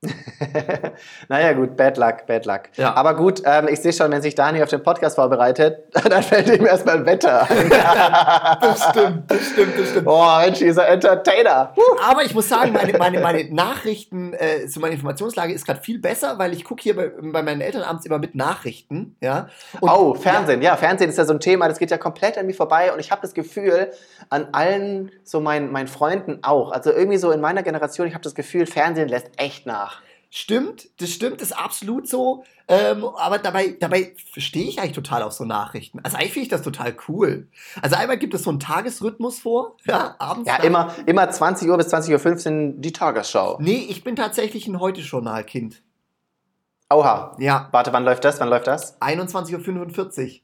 naja, 1.28 1.52
gut, 1.54 1.76
bad 1.76 1.96
luck, 1.96 2.26
bad 2.26 2.46
luck. 2.46 2.62
Ja. 2.76 2.94
Aber 2.94 3.16
gut, 3.16 3.42
ähm, 3.44 3.66
ich 3.68 3.80
sehe 3.80 3.92
schon, 3.92 4.12
wenn 4.12 4.22
sich 4.22 4.36
Dani 4.36 4.62
auf 4.62 4.68
den 4.68 4.82
Podcast 4.82 5.16
vorbereitet, 5.16 5.84
dann 6.08 6.22
fällt 6.22 6.48
ihm 6.48 6.64
erstmal 6.64 7.04
Wetter 7.04 7.50
ein. 7.50 7.68
das 8.60 8.90
stimmt, 8.90 9.28
das 9.28 9.46
stimmt, 9.48 9.78
das 9.78 9.90
stimmt. 9.90 10.06
Oh, 10.06 10.38
Mensch, 10.38 10.58
dieser 10.58 10.86
Entertainer. 10.86 11.74
Aber 12.08 12.22
ich 12.22 12.32
muss 12.32 12.48
sagen, 12.48 12.72
meine, 12.72 12.96
meine, 12.96 13.18
meine 13.18 13.52
Nachrichten 13.52 14.34
äh, 14.34 14.68
zu 14.68 14.78
meiner 14.78 14.94
Informationslage 14.94 15.52
ist 15.52 15.66
gerade 15.66 15.80
viel 15.80 15.98
besser, 15.98 16.38
weil 16.38 16.52
ich 16.52 16.62
gucke 16.62 16.82
hier 16.82 16.94
bei, 16.94 17.08
bei, 17.08 17.42
meinen 17.42 17.60
Eltern 17.60 17.82
abends 17.82 18.06
immer 18.06 18.18
mit 18.18 18.36
Nachrichten. 18.36 19.16
Ja? 19.20 19.48
Und, 19.80 19.90
oh, 19.90 20.14
Fernsehen, 20.14 20.62
ja. 20.62 20.70
ja. 20.70 20.76
Fernsehen 20.76 21.10
ist 21.10 21.18
ja 21.18 21.24
so 21.24 21.32
ein 21.32 21.40
Thema, 21.40 21.66
das 21.66 21.80
geht 21.80 21.90
ja 21.90 21.98
komplett 21.98 22.38
an 22.38 22.46
mir 22.46 22.54
vorbei 22.54 22.92
und 22.92 23.00
ich 23.00 23.10
habe 23.10 23.22
das 23.22 23.34
Gefühl, 23.34 23.90
an 24.30 24.48
allen 24.52 25.10
so 25.24 25.40
meinen, 25.40 25.72
meinen 25.72 25.88
Freunden 25.88 26.38
auch. 26.42 26.70
Also 26.70 26.92
irgendwie 26.92 27.18
so 27.18 27.32
in 27.32 27.40
meiner 27.40 27.64
Generation, 27.64 28.06
ich 28.06 28.14
habe 28.14 28.22
das 28.22 28.36
Gefühl, 28.36 28.66
Fernsehen 28.66 29.08
lässt 29.08 29.30
echt 29.36 29.66
nach. 29.66 29.97
Stimmt, 30.30 30.90
das 31.00 31.10
stimmt, 31.10 31.40
das 31.40 31.50
ist 31.50 31.58
absolut 31.58 32.06
so. 32.06 32.44
Ähm, 32.68 33.02
aber 33.02 33.38
dabei, 33.38 33.76
dabei 33.80 34.14
stehe 34.36 34.68
ich 34.68 34.78
eigentlich 34.78 34.92
total 34.92 35.22
auf 35.22 35.32
so 35.32 35.44
Nachrichten. 35.44 36.00
Also 36.02 36.18
eigentlich 36.18 36.34
finde 36.34 36.42
ich 36.44 36.50
das 36.50 36.60
total 36.60 36.94
cool. 37.08 37.48
Also 37.80 37.96
einmal 37.96 38.18
gibt 38.18 38.34
es 38.34 38.42
so 38.42 38.50
einen 38.50 38.60
Tagesrhythmus 38.60 39.40
vor, 39.40 39.76
ja, 39.86 40.16
abends. 40.18 40.46
Ja, 40.46 40.56
immer, 40.56 40.94
immer 41.06 41.30
20 41.30 41.68
Uhr 41.68 41.78
bis 41.78 41.92
20.15 41.92 42.66
Uhr 42.66 42.74
die 42.76 42.92
Tagesschau. 42.92 43.56
Nee, 43.60 43.86
ich 43.88 44.04
bin 44.04 44.16
tatsächlich 44.16 44.66
ein 44.68 44.80
Heute-Journal-Kind. 44.80 45.82
Oha. 46.90 47.34
Ja. 47.38 47.68
Warte, 47.72 47.92
wann 47.92 48.04
läuft 48.04 48.24
das? 48.24 48.38
Wann 48.40 48.48
läuft 48.48 48.66
das? 48.66 49.00
21.45 49.00 50.26
Uhr. 50.26 50.40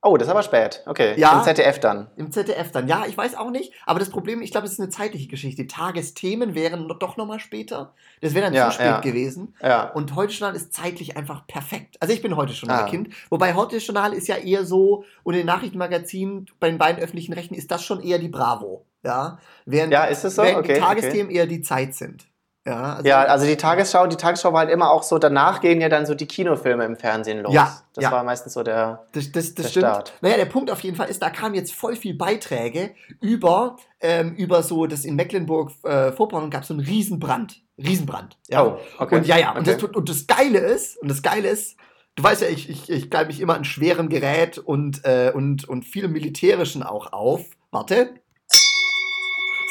Oh, 0.00 0.16
das 0.16 0.28
ist 0.28 0.30
aber 0.30 0.44
spät. 0.44 0.82
Okay. 0.86 1.14
Ja, 1.18 1.38
Im 1.38 1.44
ZDF 1.44 1.80
dann. 1.80 2.06
Im 2.16 2.30
ZDF 2.30 2.70
dann. 2.70 2.86
Ja, 2.86 3.04
ich 3.06 3.18
weiß 3.18 3.34
auch 3.34 3.50
nicht. 3.50 3.72
Aber 3.84 3.98
das 3.98 4.10
Problem, 4.10 4.42
ich 4.42 4.52
glaube, 4.52 4.66
es 4.66 4.74
ist 4.74 4.80
eine 4.80 4.90
zeitliche 4.90 5.26
Geschichte. 5.26 5.66
Tagesthemen 5.66 6.54
wären 6.54 6.88
doch 7.00 7.16
nochmal 7.16 7.40
später. 7.40 7.94
Das 8.20 8.32
wäre 8.34 8.44
dann 8.44 8.54
ja, 8.54 8.68
zu 8.68 8.74
spät 8.74 8.86
ja. 8.86 9.00
gewesen. 9.00 9.56
Ja. 9.60 9.90
Und 9.90 10.14
heute 10.14 10.32
Journal 10.32 10.54
ist 10.54 10.72
zeitlich 10.72 11.16
einfach 11.16 11.48
perfekt. 11.48 11.96
Also 11.98 12.14
ich 12.14 12.22
bin 12.22 12.36
heute 12.36 12.52
Journal 12.52 12.84
ah. 12.84 12.88
Kind. 12.88 13.12
Wobei 13.28 13.54
heute 13.54 13.78
Journal 13.78 14.12
ist 14.12 14.28
ja 14.28 14.36
eher 14.36 14.64
so, 14.64 15.04
und 15.24 15.34
in 15.34 15.40
den 15.40 15.46
Nachrichtenmagazinen 15.46 16.46
bei 16.60 16.68
den 16.68 16.78
beiden 16.78 17.02
öffentlichen 17.02 17.32
Rechten 17.32 17.54
ist 17.54 17.72
das 17.72 17.82
schon 17.82 18.00
eher 18.00 18.20
die 18.20 18.28
Bravo. 18.28 18.86
Ja, 19.02 19.38
während, 19.64 19.92
ja 19.92 20.04
ist 20.04 20.24
es 20.24 20.36
so? 20.36 20.42
Während 20.42 20.58
okay, 20.58 20.74
die 20.74 20.80
Tagesthemen 20.80 21.26
okay. 21.26 21.36
eher 21.36 21.46
die 21.46 21.60
Zeit 21.62 21.94
sind. 21.94 22.28
Ja, 22.68 22.96
also, 22.96 23.08
ja, 23.08 23.22
also 23.22 23.46
die 23.46 23.56
Tagesschau, 23.56 24.06
die 24.08 24.16
Tagesschau 24.16 24.52
war 24.52 24.60
halt 24.60 24.70
immer 24.70 24.90
auch 24.90 25.02
so, 25.02 25.18
danach 25.18 25.62
gehen 25.62 25.80
ja 25.80 25.88
dann 25.88 26.04
so 26.04 26.14
die 26.14 26.26
Kinofilme 26.26 26.84
im 26.84 26.96
Fernsehen 26.96 27.42
los. 27.42 27.54
Ja, 27.54 27.80
das 27.94 28.04
ja. 28.04 28.12
war 28.12 28.22
meistens 28.24 28.52
so 28.52 28.62
der, 28.62 29.06
das, 29.12 29.32
das, 29.32 29.54
das 29.54 29.54
der 29.54 29.70
stimmt. 29.70 29.86
Start. 29.86 30.12
Naja, 30.20 30.36
der 30.36 30.44
Punkt 30.44 30.70
auf 30.70 30.80
jeden 30.80 30.94
Fall 30.94 31.08
ist, 31.08 31.22
da 31.22 31.30
kamen 31.30 31.54
jetzt 31.54 31.72
voll 31.72 31.96
viel 31.96 32.12
Beiträge 32.14 32.90
über, 33.22 33.76
ähm, 34.02 34.34
über 34.34 34.62
so, 34.62 34.86
das 34.86 35.06
in 35.06 35.16
Mecklenburg-Vorpommern 35.16 36.48
äh, 36.48 36.50
gab 36.50 36.62
es 36.62 36.68
so 36.68 36.74
einen 36.74 36.84
Riesenbrand. 36.84 37.62
Riesenbrand. 37.78 38.36
Ja. 38.48 38.66
Oh, 38.66 38.78
okay. 38.98 39.16
Und 39.16 39.26
ja, 39.26 39.38
ja, 39.38 39.50
okay. 39.50 39.58
und, 39.58 39.66
das, 39.66 39.82
und 39.82 40.08
das 40.10 40.26
Geile 40.26 40.58
ist, 40.58 40.98
und 40.98 41.08
das 41.08 41.22
Geile 41.22 41.48
ist, 41.48 41.78
du 42.16 42.22
weißt 42.22 42.42
ja, 42.42 42.48
ich, 42.48 42.68
ich, 42.68 42.90
ich 42.90 43.10
greife 43.10 43.28
mich 43.28 43.40
immer 43.40 43.54
an 43.54 43.64
schwerem 43.64 44.10
Gerät 44.10 44.58
und, 44.58 45.06
äh, 45.06 45.32
und, 45.34 45.66
und 45.66 45.84
viel 45.84 46.08
Militärischen 46.08 46.82
auch 46.82 47.14
auf. 47.14 47.46
Warte. 47.70 48.10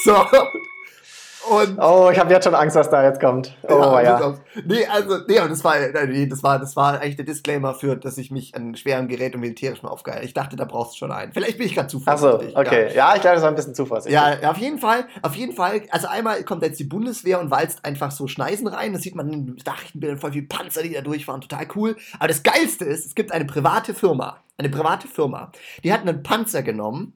So, 0.04 0.16
und 1.50 1.80
oh, 1.80 2.10
ich 2.12 2.20
habe 2.20 2.34
jetzt 2.34 2.44
schon 2.44 2.56
Angst, 2.56 2.76
was 2.76 2.90
da 2.90 3.04
jetzt 3.04 3.20
kommt. 3.20 3.56
Oh 3.64 3.70
ja. 3.72 4.02
ja. 4.02 4.38
Nee, 4.66 4.86
also, 4.86 5.18
nee, 5.28 5.36
das 5.36 5.64
war, 5.64 5.76
nee, 6.06 6.26
das 6.26 6.44
war, 6.44 6.60
das 6.60 6.76
war 6.76 7.00
eigentlich 7.00 7.16
der 7.16 7.26
Disclaimer 7.26 7.74
für, 7.74 7.96
dass 7.96 8.18
ich 8.18 8.32
mich 8.32 8.56
an 8.56 8.76
schwerem 8.76 9.08
Gerät 9.08 9.36
und 9.36 9.42
militärisch 9.42 9.82
mal 9.84 9.90
aufgehe. 9.90 10.22
Ich 10.24 10.34
dachte, 10.34 10.56
da 10.56 10.66
brauchst 10.66 10.94
du 10.94 10.98
schon 10.98 11.12
einen. 11.12 11.34
Vielleicht 11.34 11.58
bin 11.58 11.68
ich 11.68 11.76
gerade 11.76 11.88
zu 11.88 12.00
vorsichtig. 12.00 12.54
Ach 12.56 12.64
so, 12.64 12.68
okay. 12.68 12.88
Ja, 12.90 13.10
ja 13.10 13.16
ich 13.16 13.22
glaube, 13.22 13.36
das 13.36 13.44
war 13.44 13.50
ein 13.50 13.56
bisschen 13.56 13.76
zu 13.76 13.86
vorsichtig. 13.86 14.14
Ja, 14.14 14.50
auf 14.50 14.58
jeden 14.58 14.80
Fall, 14.80 15.08
auf 15.22 15.36
jeden 15.36 15.54
Fall. 15.54 15.82
Also 15.92 16.08
einmal 16.08 16.44
kommt 16.44 16.64
jetzt 16.64 16.80
die 16.80 16.86
Bundeswehr 16.86 17.40
und 17.40 17.52
walzt 17.52 17.86
einfach 17.86 18.12
so 18.12 18.28
Schneisen 18.28 18.68
rein. 18.68 18.94
Das 18.94 19.02
sieht 19.02 19.16
man 19.16 19.32
in 19.32 19.58
Nachrichtenbildern 19.66 20.20
voll 20.20 20.34
viel 20.34 20.48
Panzer, 20.48 20.84
die 20.84 20.94
da 20.94 21.02
durchfahren. 21.02 21.42
Total 21.42 21.68
cool. 21.76 21.96
Aber 22.20 22.28
das 22.28 22.44
Geilste 22.44 22.86
ist, 22.86 23.06
es 23.06 23.16
gibt 23.16 23.32
eine 23.32 23.46
private 23.46 23.94
Firma. 23.94 24.38
Eine 24.58 24.70
private 24.70 25.08
Firma. 25.08 25.52
Die 25.84 25.94
hat 25.94 26.02
einen 26.02 26.24
Panzer 26.24 26.64
genommen, 26.64 27.14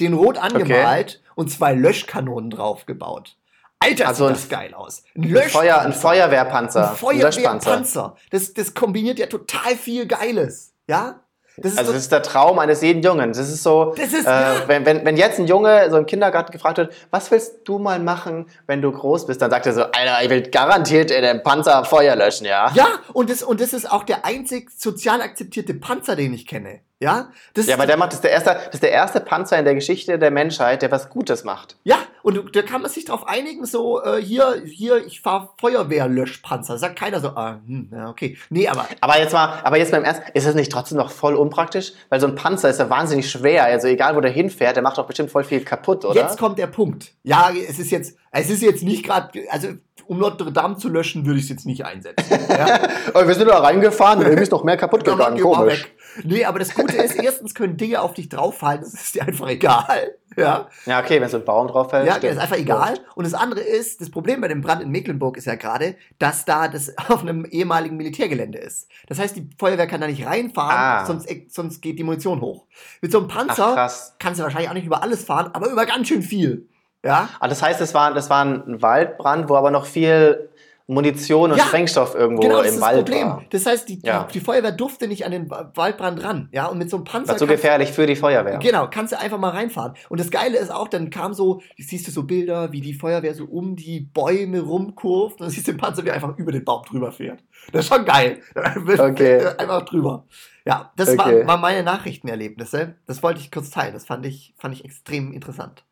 den 0.00 0.14
rot 0.14 0.38
angemalt 0.38 1.20
okay. 1.20 1.32
und 1.34 1.50
zwei 1.50 1.74
Löschkanonen 1.74 2.50
draufgebaut. 2.50 3.36
Alter, 3.84 4.08
also 4.08 4.26
sieht 4.28 4.36
das 4.36 4.48
geil 4.48 4.74
aus. 4.74 5.02
Ein, 5.16 5.36
ein, 5.36 5.48
Feuer, 5.48 5.80
ein 5.80 5.92
Feuerwehrpanzer. 5.92 6.90
Ein 6.90 6.96
Feuerwehrpanzer. 6.96 8.16
Das, 8.30 8.54
das 8.54 8.74
kombiniert 8.74 9.18
ja 9.18 9.26
total 9.26 9.76
viel 9.76 10.06
Geiles. 10.06 10.72
Ja? 10.88 11.20
Das 11.56 11.78
also 11.78 11.92
das 11.92 12.02
ist 12.02 12.12
der 12.12 12.22
Traum 12.22 12.58
eines 12.58 12.82
jeden 12.82 13.02
Jungen. 13.02 13.28
Das 13.28 13.38
ist 13.38 13.62
so, 13.62 13.94
das 13.96 14.12
ist, 14.12 14.26
äh, 14.26 14.30
ja. 14.30 14.54
wenn, 14.66 14.84
wenn, 14.84 15.04
wenn 15.04 15.16
jetzt 15.16 15.38
ein 15.38 15.46
Junge 15.46 15.88
so 15.88 15.96
im 15.96 16.06
Kindergarten 16.06 16.50
gefragt 16.50 16.78
wird, 16.78 16.92
was 17.10 17.30
willst 17.30 17.60
du 17.64 17.78
mal 17.78 18.00
machen, 18.00 18.46
wenn 18.66 18.82
du 18.82 18.90
groß 18.90 19.26
bist, 19.26 19.40
dann 19.40 19.52
sagt 19.52 19.66
er 19.66 19.72
so, 19.72 19.82
Alter, 19.82 20.22
ich 20.22 20.30
will 20.30 20.42
garantiert 20.42 21.12
in 21.12 21.22
dem 21.22 21.44
Panzer 21.44 21.84
Feuer 21.84 22.16
löschen, 22.16 22.46
ja. 22.46 22.72
Ja, 22.74 22.88
und 23.12 23.30
das, 23.30 23.44
und 23.44 23.60
das 23.60 23.72
ist 23.72 23.90
auch 23.90 24.02
der 24.02 24.24
einzig 24.24 24.70
sozial 24.76 25.20
akzeptierte 25.20 25.74
Panzer, 25.74 26.16
den 26.16 26.34
ich 26.34 26.46
kenne. 26.46 26.80
Ja, 27.04 27.28
das 27.52 27.66
ja, 27.66 27.74
aber 27.74 27.86
der 27.86 27.98
macht 27.98 28.12
das 28.12 28.16
ist 28.16 28.24
der 28.24 28.30
erste, 28.30 28.54
das 28.54 28.74
ist 28.74 28.82
der 28.82 28.92
erste 28.92 29.20
Panzer 29.20 29.58
in 29.58 29.66
der 29.66 29.74
Geschichte 29.74 30.18
der 30.18 30.30
Menschheit, 30.30 30.80
der 30.80 30.90
was 30.90 31.10
Gutes 31.10 31.44
macht. 31.44 31.76
Ja, 31.84 31.98
und 32.22 32.56
da 32.56 32.62
kann 32.62 32.80
man 32.80 32.90
sich 32.90 33.04
darauf 33.04 33.28
einigen, 33.28 33.66
so 33.66 34.02
äh, 34.02 34.22
hier, 34.22 34.62
hier, 34.64 35.04
ich 35.04 35.20
fahre 35.20 35.50
Feuerwehrlöschpanzer. 35.60 36.78
Sagt 36.78 36.98
keiner 36.98 37.20
so, 37.20 37.28
ah, 37.28 37.60
hm, 37.66 37.90
ja, 37.92 38.08
okay, 38.08 38.38
nee, 38.48 38.66
aber. 38.66 38.86
Aber 39.02 39.18
jetzt 39.18 39.34
mal, 39.34 39.60
aber 39.62 39.76
jetzt 39.76 39.90
beim 39.90 40.02
Ernst, 40.02 40.22
ist 40.32 40.46
das 40.46 40.54
nicht 40.54 40.72
trotzdem 40.72 40.96
noch 40.96 41.10
voll 41.10 41.34
unpraktisch, 41.34 41.92
weil 42.08 42.20
so 42.20 42.26
ein 42.26 42.36
Panzer 42.36 42.70
ist 42.70 42.80
ja 42.80 42.88
wahnsinnig 42.88 43.30
schwer. 43.30 43.64
Also 43.64 43.88
egal, 43.88 44.16
wo 44.16 44.22
der 44.22 44.30
hinfährt, 44.30 44.76
der 44.76 44.82
macht 44.82 44.96
doch 44.96 45.06
bestimmt 45.06 45.30
voll 45.30 45.44
viel 45.44 45.62
kaputt, 45.62 46.06
oder? 46.06 46.18
Jetzt 46.18 46.38
kommt 46.38 46.58
der 46.58 46.68
Punkt. 46.68 47.12
Ja, 47.22 47.50
es 47.52 47.78
ist 47.78 47.90
jetzt, 47.90 48.16
es 48.30 48.48
ist 48.48 48.62
jetzt 48.62 48.82
nicht 48.82 49.04
gerade, 49.04 49.28
also 49.50 49.68
um 50.06 50.18
Notre 50.18 50.52
Dame 50.52 50.76
zu 50.76 50.88
löschen, 50.88 51.26
würde 51.26 51.38
ich 51.38 51.44
es 51.44 51.50
jetzt 51.50 51.66
nicht 51.66 51.84
einsetzen. 51.84 52.24
Ja? 52.54 53.26
wir 53.26 53.34
sind 53.34 53.48
da 53.48 53.58
reingefahren, 53.58 54.20
irgendwie 54.22 54.42
ist 54.42 54.52
noch 54.52 54.64
mehr 54.64 54.76
kaputt 54.76 55.04
gegangen. 55.04 55.40
Komisch. 55.40 55.86
Nee, 56.22 56.44
aber 56.44 56.58
das 56.58 56.74
Gute 56.74 56.96
ist, 56.96 57.16
erstens 57.16 57.54
können 57.54 57.76
Dinge 57.76 58.00
auf 58.00 58.14
dich 58.14 58.28
drauffallen, 58.28 58.80
das 58.80 58.94
ist 58.94 59.14
dir 59.14 59.22
einfach 59.22 59.48
egal. 59.48 60.14
Ja, 60.36 60.68
ja 60.86 61.00
okay, 61.00 61.20
wenn 61.20 61.28
so 61.28 61.38
ein 61.38 61.44
Baum 61.44 61.68
drauf 61.68 61.90
fällt. 61.90 62.06
Ja, 62.06 62.16
stimmt. 62.16 62.34
ist 62.34 62.38
einfach 62.38 62.56
egal. 62.56 62.98
Und 63.14 63.24
das 63.24 63.34
andere 63.34 63.60
ist, 63.60 64.00
das 64.00 64.10
Problem 64.10 64.40
bei 64.40 64.48
dem 64.48 64.60
Brand 64.60 64.82
in 64.82 64.90
Mecklenburg 64.90 65.36
ist 65.36 65.46
ja 65.46 65.54
gerade, 65.54 65.96
dass 66.18 66.44
da 66.44 66.68
das 66.68 66.96
auf 67.08 67.22
einem 67.22 67.44
ehemaligen 67.44 67.96
Militärgelände 67.96 68.58
ist. 68.58 68.88
Das 69.06 69.18
heißt, 69.18 69.36
die 69.36 69.48
Feuerwehr 69.58 69.86
kann 69.86 70.00
da 70.00 70.06
nicht 70.06 70.26
reinfahren, 70.26 70.76
ah. 70.76 71.06
sonst, 71.06 71.28
sonst 71.48 71.80
geht 71.80 71.98
die 71.98 72.04
Munition 72.04 72.40
hoch. 72.40 72.66
Mit 73.00 73.12
so 73.12 73.18
einem 73.18 73.28
Panzer 73.28 73.74
Ach, 73.76 73.94
kannst 74.18 74.40
du 74.40 74.44
wahrscheinlich 74.44 74.70
auch 74.70 74.74
nicht 74.74 74.86
über 74.86 75.02
alles 75.02 75.24
fahren, 75.24 75.50
aber 75.52 75.68
über 75.68 75.86
ganz 75.86 76.08
schön 76.08 76.22
viel. 76.22 76.68
Ja? 77.04 77.28
Ah, 77.38 77.48
das 77.48 77.62
heißt, 77.62 77.80
das 77.80 77.94
war, 77.94 78.14
das 78.14 78.30
war 78.30 78.44
ein 78.44 78.82
Waldbrand, 78.82 79.48
wo 79.48 79.56
aber 79.56 79.70
noch 79.70 79.86
viel 79.86 80.48
Munition 80.86 81.50
und 81.50 81.56
ja, 81.56 81.64
Sprengstoff 81.64 82.14
irgendwo 82.14 82.42
genau, 82.42 82.60
im 82.60 82.78
Wald 82.80 83.06
Problem. 83.06 83.26
war. 83.26 83.42
Das 83.48 83.64
heißt, 83.64 83.88
die, 83.88 84.00
ja. 84.02 84.28
die, 84.32 84.40
Feuerwehr 84.40 84.72
durfte 84.72 85.08
nicht 85.08 85.24
an 85.24 85.32
den 85.32 85.48
Waldbrand 85.48 86.22
ran. 86.22 86.50
Ja, 86.52 86.66
und 86.66 86.76
mit 86.76 86.90
so 86.90 86.98
einem 86.98 87.04
Panzer. 87.04 87.32
War 87.32 87.38
zu 87.38 87.46
gefährlich 87.46 87.90
für 87.90 88.06
die 88.06 88.16
Feuerwehr. 88.16 88.58
Genau, 88.58 88.88
kannst 88.90 89.12
du 89.12 89.18
einfach 89.18 89.38
mal 89.38 89.50
reinfahren. 89.50 89.94
Und 90.10 90.20
das 90.20 90.30
Geile 90.30 90.58
ist 90.58 90.70
auch, 90.70 90.88
dann 90.88 91.08
kam 91.08 91.32
so, 91.32 91.62
siehst 91.78 92.06
du 92.06 92.10
so 92.10 92.24
Bilder, 92.24 92.70
wie 92.72 92.82
die 92.82 92.92
Feuerwehr 92.92 93.34
so 93.34 93.44
um 93.44 93.76
die 93.76 94.00
Bäume 94.00 94.60
rumkurft. 94.60 95.40
Und 95.40 95.46
dann 95.46 95.50
siehst 95.50 95.66
du 95.68 95.72
den 95.72 95.78
Panzer, 95.78 96.04
wie 96.04 96.08
er 96.08 96.16
einfach 96.16 96.36
über 96.36 96.52
den 96.52 96.64
Baum 96.64 96.82
drüber 96.82 97.12
fährt. 97.12 97.40
Das 97.72 97.86
ist 97.86 97.94
schon 97.94 98.04
geil. 98.04 98.40
Okay. 99.04 99.44
einfach 99.58 99.82
drüber. 99.82 100.26
Ja, 100.66 100.92
das 100.96 101.10
okay. 101.10 101.18
waren 101.18 101.46
war 101.46 101.56
meine 101.58 101.82
Nachrichtenerlebnisse. 101.82 102.96
Das 103.06 103.22
wollte 103.22 103.40
ich 103.40 103.50
kurz 103.50 103.70
teilen. 103.70 103.94
Das 103.94 104.04
fand 104.04 104.26
ich, 104.26 104.54
fand 104.58 104.74
ich 104.74 104.84
extrem 104.84 105.32
interessant. 105.32 105.84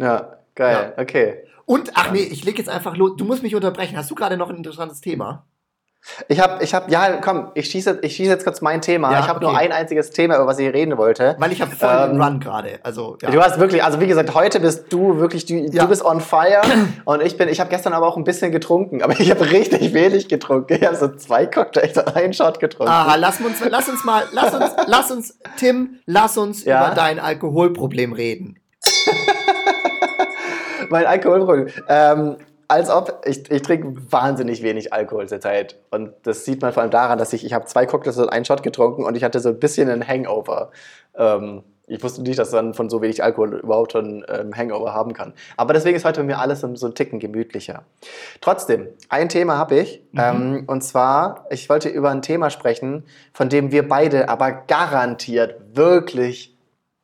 Ja, 0.00 0.38
geil. 0.54 0.94
Ja. 0.96 1.02
Okay. 1.02 1.44
Und, 1.66 1.92
ach 1.94 2.10
nee, 2.10 2.22
ich 2.22 2.44
leg 2.44 2.58
jetzt 2.58 2.68
einfach 2.68 2.96
los. 2.96 3.12
Du 3.16 3.24
musst 3.24 3.42
mich 3.42 3.54
unterbrechen. 3.54 3.96
Hast 3.96 4.10
du 4.10 4.14
gerade 4.14 4.36
noch 4.36 4.50
ein 4.50 4.56
interessantes 4.56 5.00
Thema? 5.00 5.46
Ich 6.28 6.40
habe, 6.40 6.64
ich 6.64 6.72
habe, 6.72 6.90
ja, 6.90 7.18
komm, 7.18 7.50
ich 7.54 7.70
schieße, 7.70 7.98
ich 8.02 8.16
schieße 8.16 8.30
jetzt 8.30 8.44
kurz 8.44 8.62
mein 8.62 8.80
Thema. 8.80 9.12
Ja, 9.12 9.20
ich 9.20 9.28
habe 9.28 9.36
okay. 9.36 9.46
nur 9.46 9.58
ein 9.58 9.70
einziges 9.70 10.10
Thema, 10.10 10.36
über 10.36 10.46
was 10.46 10.58
ich 10.58 10.72
reden 10.72 10.96
wollte. 10.96 11.36
Weil 11.38 11.52
ich 11.52 11.60
habe 11.60 11.76
voll 11.76 11.90
ähm, 11.90 12.12
den 12.12 12.22
Run 12.22 12.40
gerade. 12.40 12.80
Also, 12.82 13.18
ja. 13.20 13.30
Du 13.30 13.40
hast 13.42 13.60
wirklich, 13.60 13.84
also 13.84 14.00
wie 14.00 14.06
gesagt, 14.06 14.34
heute 14.34 14.60
bist 14.60 14.90
du 14.90 15.18
wirklich, 15.18 15.44
du, 15.44 15.54
ja. 15.54 15.82
du 15.82 15.88
bist 15.88 16.02
on 16.02 16.20
fire 16.20 16.62
und 17.04 17.22
ich 17.22 17.36
bin, 17.36 17.48
ich 17.48 17.60
habe 17.60 17.68
gestern 17.68 17.92
aber 17.92 18.06
auch 18.06 18.16
ein 18.16 18.24
bisschen 18.24 18.50
getrunken, 18.50 19.02
aber 19.02 19.18
ich 19.20 19.30
habe 19.30 19.50
richtig 19.50 19.92
wenig 19.92 20.28
getrunken. 20.28 20.78
Ich 20.80 20.86
habe 20.86 20.96
so 20.96 21.08
zwei 21.08 21.46
Cocktails 21.46 21.98
und 21.98 22.16
einen 22.16 22.32
Shot 22.32 22.60
getrunken. 22.60 22.92
Aha, 22.92 23.16
lass 23.16 23.40
uns, 23.40 23.62
lass 23.68 23.88
uns 23.88 24.02
mal, 24.04 24.24
lass 24.32 24.54
uns, 24.54 24.74
lass 24.86 25.10
uns, 25.10 25.38
Tim, 25.58 26.00
lass 26.06 26.38
uns 26.38 26.62
über 26.62 26.92
dein 26.94 27.18
Alkoholproblem 27.18 28.14
reden. 28.14 28.58
mein 30.90 31.06
Alkoholproblem. 31.06 31.68
Ähm, 31.88 32.36
als 32.68 32.88
ob, 32.88 33.22
ich, 33.26 33.50
ich 33.50 33.62
trinke 33.62 33.96
wahnsinnig 34.10 34.62
wenig 34.62 34.92
Alkohol 34.92 35.28
zur 35.28 35.40
Zeit. 35.40 35.76
Und 35.90 36.12
das 36.22 36.44
sieht 36.44 36.62
man 36.62 36.72
vor 36.72 36.82
allem 36.82 36.92
daran, 36.92 37.18
dass 37.18 37.32
ich, 37.32 37.44
ich 37.44 37.52
habe 37.52 37.64
zwei 37.64 37.84
Cocktails 37.84 38.18
und 38.18 38.28
einen 38.28 38.44
Shot 38.44 38.62
getrunken 38.62 39.04
und 39.04 39.16
ich 39.16 39.24
hatte 39.24 39.40
so 39.40 39.48
ein 39.48 39.58
bisschen 39.58 39.88
einen 39.88 40.06
Hangover. 40.06 40.70
Ähm, 41.16 41.64
ich 41.88 42.00
wusste 42.04 42.22
nicht, 42.22 42.38
dass 42.38 42.52
man 42.52 42.72
von 42.72 42.88
so 42.88 43.02
wenig 43.02 43.24
Alkohol 43.24 43.54
überhaupt 43.56 43.90
schon 43.92 44.24
ähm, 44.28 44.56
Hangover 44.56 44.94
haben 44.94 45.12
kann. 45.12 45.34
Aber 45.56 45.74
deswegen 45.74 45.96
ist 45.96 46.04
heute 46.04 46.20
bei 46.20 46.26
mir 46.26 46.38
alles 46.38 46.60
so, 46.60 46.72
so 46.76 46.86
ein 46.86 46.94
Ticken 46.94 47.18
gemütlicher. 47.18 47.82
Trotzdem, 48.40 48.86
ein 49.08 49.28
Thema 49.28 49.56
habe 49.58 49.80
ich. 49.80 50.00
Mhm. 50.12 50.20
Ähm, 50.20 50.64
und 50.68 50.82
zwar, 50.82 51.46
ich 51.50 51.68
wollte 51.68 51.88
über 51.88 52.10
ein 52.10 52.22
Thema 52.22 52.50
sprechen, 52.50 53.04
von 53.32 53.48
dem 53.48 53.72
wir 53.72 53.88
beide 53.88 54.28
aber 54.28 54.52
garantiert 54.52 55.76
wirklich 55.76 56.56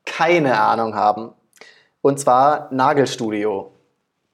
keine 0.05 0.61
Ahnung 0.61 0.95
haben. 0.95 1.33
Und 2.01 2.21
zwar 2.21 2.73
Nagelstudio. 2.73 3.73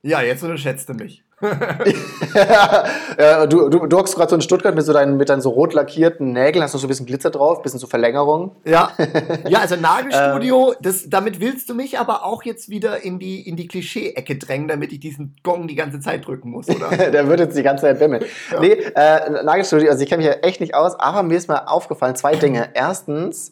Ja, 0.02 0.20
jetzt 0.20 0.42
unterschätzt 0.42 0.88
du 0.88 0.94
mich. 0.94 1.22
ja, 3.18 3.46
du, 3.46 3.68
du, 3.68 3.86
du 3.86 3.96
hockst 3.96 4.14
gerade 4.14 4.30
so 4.30 4.36
in 4.36 4.42
Stuttgart 4.42 4.74
mit 4.74 4.84
so 4.84 4.92
deinen, 4.92 5.16
mit 5.16 5.28
deinen 5.28 5.40
so 5.40 5.50
rot 5.50 5.74
lackierten 5.74 6.32
Nägeln, 6.32 6.62
hast 6.62 6.74
du 6.74 6.78
so 6.78 6.86
ein 6.86 6.88
bisschen 6.88 7.06
Glitzer 7.06 7.30
drauf, 7.30 7.58
ein 7.58 7.62
bisschen 7.62 7.80
so 7.80 7.88
Verlängerung. 7.88 8.54
Ja, 8.64 8.92
ja 9.48 9.58
also 9.58 9.76
Nagelstudio, 9.80 10.72
ähm. 10.72 10.78
das, 10.80 11.08
damit 11.08 11.40
willst 11.40 11.68
du 11.68 11.74
mich 11.74 11.98
aber 11.98 12.24
auch 12.24 12.44
jetzt 12.44 12.68
wieder 12.68 13.02
in 13.02 13.18
die, 13.18 13.46
in 13.46 13.56
die 13.56 13.66
Klischee-Ecke 13.66 14.36
drängen, 14.36 14.68
damit 14.68 14.92
ich 14.92 15.00
diesen 15.00 15.36
Gong 15.42 15.66
die 15.66 15.74
ganze 15.74 16.00
Zeit 16.00 16.26
drücken 16.26 16.50
muss, 16.50 16.68
oder? 16.68 16.88
Der 17.10 17.26
wird 17.26 17.40
jetzt 17.40 17.56
die 17.56 17.64
ganze 17.64 17.82
Zeit 17.82 17.98
bimmeln. 17.98 18.24
Ja. 18.52 18.60
Nee, 18.60 18.72
äh, 18.72 19.42
Nagelstudio, 19.42 19.90
also 19.90 20.02
ich 20.02 20.08
kenne 20.08 20.24
mich 20.24 20.32
ja 20.32 20.38
echt 20.40 20.60
nicht 20.60 20.74
aus, 20.74 20.98
aber 20.98 21.24
mir 21.24 21.36
ist 21.36 21.48
mal 21.48 21.64
aufgefallen, 21.66 22.14
zwei 22.14 22.36
Dinge. 22.36 22.70
Erstens, 22.74 23.50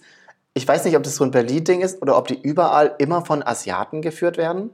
ich 0.55 0.67
weiß 0.67 0.85
nicht, 0.85 0.97
ob 0.97 1.03
das 1.03 1.17
so 1.17 1.25
ein 1.25 1.33
Berlin-Ding 1.33 1.81
ist 1.81 2.03
oder 2.03 2.17
ob 2.17 2.29
die 2.29 2.41
überall 2.41 2.95
immer 2.99 3.25
von 3.25 3.43
Asiaten 3.45 4.01
geführt 4.01 4.37
werden. 4.37 4.71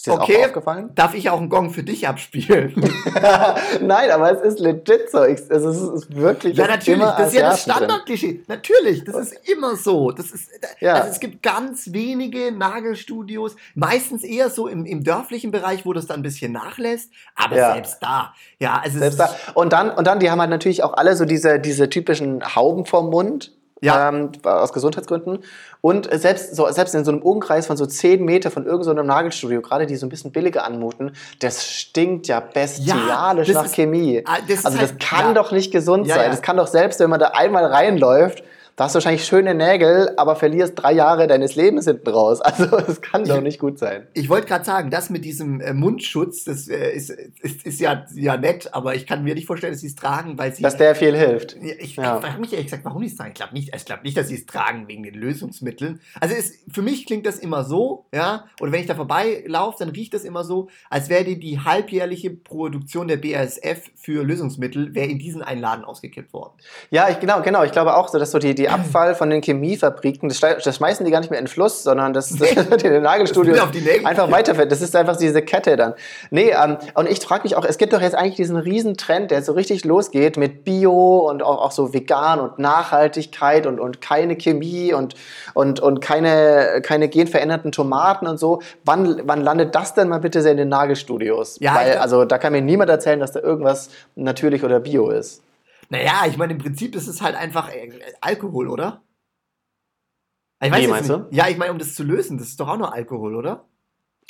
Ist 0.00 0.06
dir 0.06 0.12
okay. 0.14 0.38
auch 0.38 0.46
aufgefallen? 0.46 0.90
Darf 0.94 1.12
ich 1.12 1.28
auch 1.28 1.38
einen 1.38 1.50
Gong 1.50 1.68
für 1.68 1.82
dich 1.82 2.08
abspielen? 2.08 2.72
Nein, 3.82 4.10
aber 4.10 4.32
es 4.32 4.40
ist 4.40 4.58
legit 4.58 5.10
so. 5.10 5.24
Ich, 5.24 5.40
es, 5.40 5.50
ist, 5.50 5.76
es 5.76 5.90
ist 5.90 6.16
wirklich. 6.16 6.56
Ja, 6.56 6.68
natürlich. 6.68 7.04
Das 7.04 7.28
ist 7.28 7.34
ja 7.34 7.50
das 7.50 7.62
Standardklischee. 7.64 8.40
Natürlich, 8.48 9.04
das 9.04 9.16
ist 9.16 9.50
immer 9.50 9.76
so. 9.76 10.10
Das 10.10 10.30
ist, 10.30 10.48
ja. 10.80 10.94
Also 10.94 11.10
es 11.10 11.20
gibt 11.20 11.42
ganz 11.42 11.92
wenige 11.92 12.50
Nagelstudios, 12.50 13.56
meistens 13.74 14.24
eher 14.24 14.48
so 14.48 14.68
im, 14.68 14.86
im 14.86 15.04
dörflichen 15.04 15.50
Bereich, 15.50 15.84
wo 15.84 15.92
das 15.92 16.06
dann 16.06 16.20
ein 16.20 16.22
bisschen 16.22 16.52
nachlässt. 16.52 17.12
Aber 17.34 17.56
ja. 17.56 17.74
selbst 17.74 17.98
da. 18.00 18.32
Ja, 18.58 18.80
also 18.82 18.98
selbst 18.98 19.20
da. 19.20 19.36
Und 19.52 19.74
dann, 19.74 19.90
und 19.90 20.06
dann, 20.06 20.18
die 20.18 20.30
haben 20.30 20.40
halt 20.40 20.48
natürlich 20.48 20.82
auch 20.82 20.94
alle 20.94 21.14
so 21.14 21.26
diese, 21.26 21.60
diese 21.60 21.90
typischen 21.90 22.56
Hauben 22.56 22.86
vorm 22.86 23.10
Mund 23.10 23.52
ja. 23.80 24.08
Ähm, 24.08 24.30
aus 24.44 24.72
Gesundheitsgründen. 24.72 25.38
Und 25.80 26.08
selbst, 26.12 26.54
so, 26.54 26.70
selbst 26.70 26.94
in 26.94 27.04
so 27.04 27.12
einem 27.12 27.22
Umkreis 27.22 27.66
von 27.66 27.76
so 27.76 27.86
10 27.86 28.24
Meter 28.24 28.50
von 28.50 28.66
irgendeinem 28.66 28.96
so 28.98 29.02
Nagelstudio, 29.02 29.62
gerade 29.62 29.86
die 29.86 29.96
so 29.96 30.06
ein 30.06 30.10
bisschen 30.10 30.32
billiger 30.32 30.64
anmuten, 30.64 31.12
das 31.40 31.66
stinkt 31.66 32.28
ja 32.28 32.40
bestialisch 32.40 33.48
ja, 33.48 33.54
nach 33.54 33.64
ist, 33.64 33.74
Chemie. 33.74 34.22
Das 34.48 34.64
also 34.64 34.78
das 34.78 34.90
halt, 34.90 35.00
kann 35.00 35.26
ja. 35.28 35.34
doch 35.34 35.52
nicht 35.52 35.72
gesund 35.72 36.08
sein. 36.08 36.30
Das 36.30 36.42
kann 36.42 36.56
doch 36.56 36.66
selbst, 36.66 37.00
wenn 37.00 37.10
man 37.10 37.20
da 37.20 37.28
einmal 37.28 37.64
reinläuft, 37.64 38.42
da 38.80 38.84
hast 38.84 38.94
du 38.94 38.96
wahrscheinlich 38.96 39.26
schöne 39.26 39.54
Nägel, 39.54 40.14
aber 40.16 40.36
verlierst 40.36 40.72
drei 40.76 40.94
Jahre 40.94 41.26
deines 41.26 41.54
Lebens 41.54 41.84
hinten 41.84 42.08
raus. 42.08 42.40
Also 42.50 42.64
das 42.64 43.00
kann 43.02 43.24
doch 43.24 43.42
nicht 43.42 43.60
gut 43.60 43.78
sein. 43.78 44.06
Ich 44.14 44.28
wollte 44.28 44.46
gerade 44.46 44.64
sagen, 44.64 44.90
das 44.90 45.10
mit 45.10 45.24
diesem 45.24 45.60
äh, 45.60 45.72
Mundschutz, 45.72 46.44
das 46.44 46.66
äh, 46.66 46.90
ist, 46.90 47.10
ist, 47.10 47.64
ist, 47.64 47.80
ja, 47.80 48.06
ja 48.14 48.36
nett, 48.36 48.72
aber 48.72 48.94
ich 48.94 49.06
kann 49.06 49.22
mir 49.22 49.34
nicht 49.34 49.46
vorstellen, 49.46 49.72
dass 49.72 49.82
sie 49.82 49.86
es 49.86 49.94
tragen, 49.94 50.38
weil 50.38 50.54
sie... 50.54 50.62
Dass 50.62 50.76
der 50.78 50.94
viel 50.94 51.16
hilft. 51.16 51.56
Ich, 51.56 51.96
ja. 51.96 52.16
ich 52.16 52.24
frage 52.24 52.40
mich 52.40 52.52
ehrlich 52.52 52.66
gesagt, 52.66 52.84
warum 52.84 53.02
die 53.02 53.08
es 53.08 53.16
tragen. 53.16 53.30
Ich 53.30 53.34
glaube 53.34 53.54
nicht, 53.54 53.86
glaub 53.86 54.02
nicht, 54.02 54.16
dass 54.16 54.28
sie 54.28 54.34
es 54.34 54.46
tragen 54.46 54.88
wegen 54.88 55.02
den 55.02 55.14
Lösungsmitteln. 55.14 56.00
Also 56.18 56.34
es, 56.34 56.58
für 56.72 56.82
mich 56.82 57.06
klingt 57.06 57.26
das 57.26 57.38
immer 57.38 57.64
so, 57.64 58.06
ja, 58.14 58.46
oder 58.60 58.72
wenn 58.72 58.80
ich 58.80 58.86
da 58.86 58.94
vorbeilaufe, 58.94 59.76
dann 59.78 59.90
riecht 59.90 60.14
das 60.14 60.24
immer 60.24 60.42
so, 60.42 60.68
als 60.88 61.10
wäre 61.10 61.24
die, 61.24 61.38
die 61.38 61.60
halbjährliche 61.60 62.30
Produktion 62.30 63.08
der 63.08 63.18
BASF 63.18 63.90
für 64.02 64.24
Lösungsmittel, 64.24 64.94
wäre 64.94 65.08
in 65.08 65.18
diesen 65.18 65.42
einen 65.42 65.60
Laden 65.60 65.84
ausgekippt 65.84 66.32
worden. 66.32 66.54
Ja, 66.88 67.10
ich, 67.10 67.20
genau, 67.20 67.42
genau. 67.42 67.64
Ich 67.64 67.72
glaube 67.72 67.94
auch 67.94 68.08
so, 68.08 68.18
dass 68.18 68.30
so 68.30 68.38
die, 68.38 68.54
die 68.54 68.68
Abfall 68.70 69.14
von 69.14 69.28
den 69.28 69.42
Chemiefabriken, 69.42 70.30
das, 70.30 70.40
das, 70.40 70.76
schmeißen 70.76 71.04
die 71.04 71.12
gar 71.12 71.20
nicht 71.20 71.28
mehr 71.28 71.38
in 71.38 71.44
den 71.44 71.50
Fluss, 71.50 71.82
sondern 71.82 72.14
das, 72.14 72.30
das 72.38 72.50
in 72.50 72.92
den 72.92 73.02
Nagelstudios 73.02 73.60
einfach 74.02 74.30
weiterfällt. 74.30 74.72
Das 74.72 74.80
ist 74.80 74.96
einfach 74.96 75.18
diese 75.18 75.42
Kette 75.42 75.76
dann. 75.76 75.92
Nee, 76.30 76.50
ähm, 76.50 76.78
und 76.94 77.10
ich 77.10 77.20
frage 77.20 77.42
mich 77.42 77.56
auch, 77.56 77.64
es 77.66 77.76
gibt 77.76 77.92
doch 77.92 78.00
jetzt 78.00 78.14
eigentlich 78.14 78.36
diesen 78.36 78.56
riesen 78.56 78.96
Trend, 78.96 79.30
der 79.30 79.42
so 79.42 79.52
richtig 79.52 79.84
losgeht 79.84 80.38
mit 80.38 80.64
Bio 80.64 81.28
und 81.28 81.42
auch, 81.42 81.60
auch 81.60 81.72
so 81.72 81.92
vegan 81.92 82.40
und 82.40 82.58
Nachhaltigkeit 82.58 83.66
und, 83.66 83.78
und 83.78 84.00
keine 84.00 84.36
Chemie 84.36 84.94
und, 84.94 85.14
und, 85.52 85.78
und 85.80 86.00
keine, 86.00 86.80
keine 86.82 87.10
genveränderten 87.10 87.70
Tomaten 87.70 88.26
und 88.26 88.38
so. 88.38 88.62
Wann, 88.86 89.20
wann 89.24 89.42
landet 89.42 89.74
das 89.74 89.92
denn 89.92 90.08
mal 90.08 90.20
bitte 90.20 90.38
in 90.38 90.56
den 90.56 90.70
Nagelstudios? 90.70 91.58
Ja, 91.60 91.74
Weil, 91.74 91.98
also 91.98 92.24
da 92.24 92.38
kann 92.38 92.54
mir 92.54 92.62
niemand 92.62 92.88
erzählen, 92.88 93.20
dass 93.20 93.32
da 93.32 93.40
irgendwas 93.40 93.89
natürlich 94.14 94.64
oder 94.64 94.80
Bio 94.80 95.10
ist. 95.10 95.42
Naja, 95.88 96.24
ich 96.28 96.36
meine, 96.36 96.52
im 96.52 96.58
Prinzip 96.58 96.94
ist 96.94 97.08
es 97.08 97.20
halt 97.20 97.34
einfach 97.34 97.68
äh, 97.72 97.90
Alkohol, 98.20 98.68
oder? 98.68 99.02
Ich 100.62 100.70
weiß 100.70 100.82
Wie 100.82 100.86
meinst 100.86 101.10
nicht. 101.10 101.20
du? 101.20 101.36
Ja, 101.36 101.48
ich 101.48 101.56
meine, 101.56 101.72
um 101.72 101.78
das 101.78 101.94
zu 101.94 102.02
lösen, 102.02 102.38
das 102.38 102.48
ist 102.48 102.60
doch 102.60 102.68
auch 102.68 102.76
nur 102.76 102.92
Alkohol, 102.92 103.34
oder? 103.34 103.64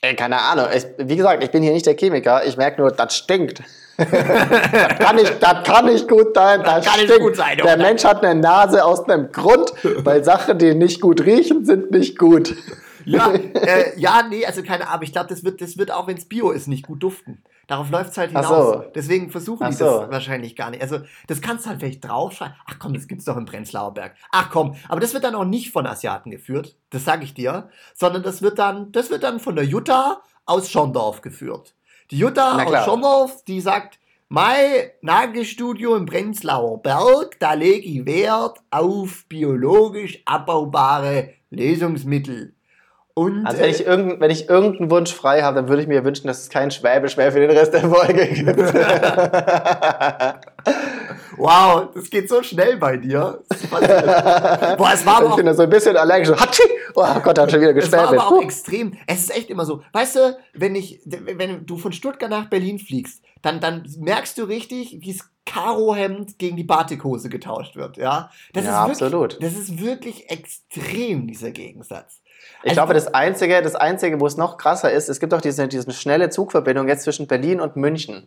Ey, 0.02 0.14
keine 0.16 0.40
Ahnung. 0.40 0.66
Ich, 0.74 0.86
wie 0.98 1.16
gesagt, 1.16 1.44
ich 1.44 1.50
bin 1.50 1.62
hier 1.62 1.72
nicht 1.72 1.84
der 1.84 1.94
Chemiker. 1.94 2.46
Ich 2.46 2.56
merke 2.56 2.80
nur, 2.80 2.90
das 2.90 3.14
stinkt. 3.14 3.62
das, 3.98 4.08
kann 4.08 5.16
nicht, 5.16 5.42
das 5.42 5.64
kann 5.64 5.84
nicht 5.86 6.08
gut 6.08 6.34
sein. 6.34 6.62
Das, 6.62 6.76
das 6.76 6.86
kann 6.86 6.94
stinkt. 6.94 7.10
nicht 7.10 7.20
gut 7.20 7.36
sein. 7.36 7.60
Oder? 7.60 7.64
Der 7.64 7.76
Mensch 7.76 8.04
hat 8.04 8.24
eine 8.24 8.40
Nase 8.40 8.82
aus 8.82 9.06
einem 9.06 9.30
Grund, 9.30 9.72
weil 9.82 10.24
Sachen, 10.24 10.58
die 10.58 10.74
nicht 10.74 11.02
gut 11.02 11.26
riechen, 11.26 11.66
sind 11.66 11.90
nicht 11.90 12.16
gut. 12.16 12.54
Ja, 13.04 13.32
äh, 13.54 13.98
ja, 13.98 14.22
nee, 14.28 14.46
also 14.46 14.62
keine 14.62 14.88
Ahnung. 14.88 15.02
Ich 15.02 15.12
glaube, 15.12 15.28
das 15.28 15.44
wird, 15.44 15.60
das 15.60 15.76
wird 15.76 15.90
auch, 15.90 16.06
wenn 16.06 16.16
es 16.16 16.24
Bio 16.24 16.50
ist, 16.50 16.66
nicht 16.66 16.86
gut 16.86 17.02
duften. 17.02 17.42
Darauf 17.70 17.88
läuft 17.88 18.10
es 18.10 18.18
halt 18.18 18.30
hinaus. 18.32 18.48
So. 18.48 18.84
Deswegen 18.96 19.30
versuchen 19.30 19.62
Ach 19.62 19.68
die 19.68 19.76
so. 19.76 20.00
das 20.00 20.10
wahrscheinlich 20.10 20.56
gar 20.56 20.70
nicht. 20.70 20.82
Also, 20.82 21.02
das 21.28 21.40
kannst 21.40 21.64
du 21.64 21.70
halt 21.70 21.78
vielleicht 21.78 22.04
draufschreiben. 22.04 22.56
Ach 22.66 22.80
komm, 22.80 22.94
das 22.94 23.06
gibt's 23.06 23.26
doch 23.26 23.36
im 23.36 23.44
Prenzlauer 23.44 23.94
Berg. 23.94 24.16
Ach 24.32 24.50
komm, 24.50 24.74
aber 24.88 24.98
das 24.98 25.14
wird 25.14 25.22
dann 25.22 25.36
auch 25.36 25.44
nicht 25.44 25.70
von 25.70 25.86
Asiaten 25.86 26.32
geführt, 26.32 26.76
das 26.90 27.04
sage 27.04 27.22
ich 27.22 27.32
dir, 27.32 27.68
sondern 27.94 28.24
das 28.24 28.42
wird 28.42 28.58
dann, 28.58 28.90
das 28.90 29.10
wird 29.10 29.22
dann 29.22 29.38
von 29.38 29.54
der 29.54 29.64
Jutta 29.64 30.20
aus 30.46 30.68
Schondorf 30.68 31.20
geführt. 31.20 31.76
Die 32.10 32.18
Jutta 32.18 32.60
aus 32.60 32.84
Schondorf, 32.84 33.44
die 33.44 33.60
sagt, 33.60 34.00
mein 34.28 34.90
Nagelstudio 35.00 35.94
im 35.94 36.06
Prenzlauer 36.06 36.82
Berg, 36.82 37.38
da 37.38 37.52
lege 37.52 37.86
ich 37.86 38.04
Wert 38.04 38.58
auf 38.72 39.26
biologisch 39.28 40.20
abbaubare 40.24 41.34
Lösungsmittel. 41.50 42.52
Und, 43.20 43.44
also 43.44 43.60
wenn 43.60 43.68
ich, 43.68 43.84
irgend, 43.84 44.18
wenn 44.18 44.30
ich 44.30 44.48
irgendeinen 44.48 44.90
Wunsch 44.90 45.12
frei 45.12 45.42
habe, 45.42 45.56
dann 45.56 45.68
würde 45.68 45.82
ich 45.82 45.88
mir 45.88 46.06
wünschen, 46.06 46.26
dass 46.26 46.40
es 46.40 46.48
kein 46.48 46.70
Schwäbisch 46.70 47.18
mehr 47.18 47.30
für 47.30 47.40
den 47.40 47.50
Rest 47.50 47.74
der 47.74 47.82
Folge 47.82 48.26
gibt. 48.26 48.58
wow, 51.36 51.90
das 51.92 52.08
geht 52.08 52.30
so 52.30 52.42
schnell 52.42 52.78
bei 52.78 52.96
dir. 52.96 53.42
Boah, 53.68 54.90
es 54.94 55.04
war 55.04 55.22
ich 55.28 55.34
bin 55.34 55.44
da 55.44 55.52
so 55.52 55.64
ein 55.64 55.68
bisschen 55.68 55.98
allergisch. 55.98 56.30
Hatschi, 56.30 56.62
oh 56.94 57.04
Gott, 57.22 57.38
hat 57.38 57.50
schon 57.50 57.60
wieder 57.60 57.74
gestellt. 57.74 58.04
Das 58.04 58.10
war 58.10 58.22
aber 58.22 58.38
auch 58.38 58.42
extrem. 58.42 58.96
Es 59.06 59.20
ist 59.20 59.36
echt 59.36 59.50
immer 59.50 59.66
so. 59.66 59.82
Weißt 59.92 60.16
du, 60.16 60.38
wenn 60.54 60.74
ich, 60.74 61.02
wenn 61.04 61.66
du 61.66 61.76
von 61.76 61.92
Stuttgart 61.92 62.30
nach 62.30 62.48
Berlin 62.48 62.78
fliegst, 62.78 63.22
dann, 63.42 63.60
dann 63.60 63.86
merkst 63.98 64.38
du 64.38 64.44
richtig, 64.44 64.96
wie 65.02 65.12
das 65.12 65.28
Karohemd 65.44 66.38
gegen 66.38 66.56
die 66.56 66.64
Batikhose 66.64 67.28
getauscht 67.28 67.76
wird. 67.76 67.98
Ja, 67.98 68.30
das 68.54 68.64
ja, 68.64 68.70
ist 68.70 68.88
wirklich, 68.88 69.02
absolut. 69.02 69.42
Das 69.42 69.52
ist 69.52 69.78
wirklich 69.78 70.30
extrem, 70.30 71.26
dieser 71.26 71.50
Gegensatz. 71.50 72.19
Ich 72.62 72.70
also, 72.70 72.80
glaube, 72.80 72.94
das 72.94 73.14
Einzige, 73.14 73.62
das 73.62 73.74
Einzige, 73.74 74.20
wo 74.20 74.26
es 74.26 74.36
noch 74.36 74.58
krasser 74.58 74.92
ist, 74.92 75.08
es 75.08 75.18
gibt 75.18 75.32
auch 75.32 75.40
diese, 75.40 75.66
diese 75.66 75.90
schnelle 75.92 76.28
Zugverbindung 76.28 76.88
jetzt 76.88 77.04
zwischen 77.04 77.26
Berlin 77.26 77.60
und 77.60 77.76
München. 77.76 78.26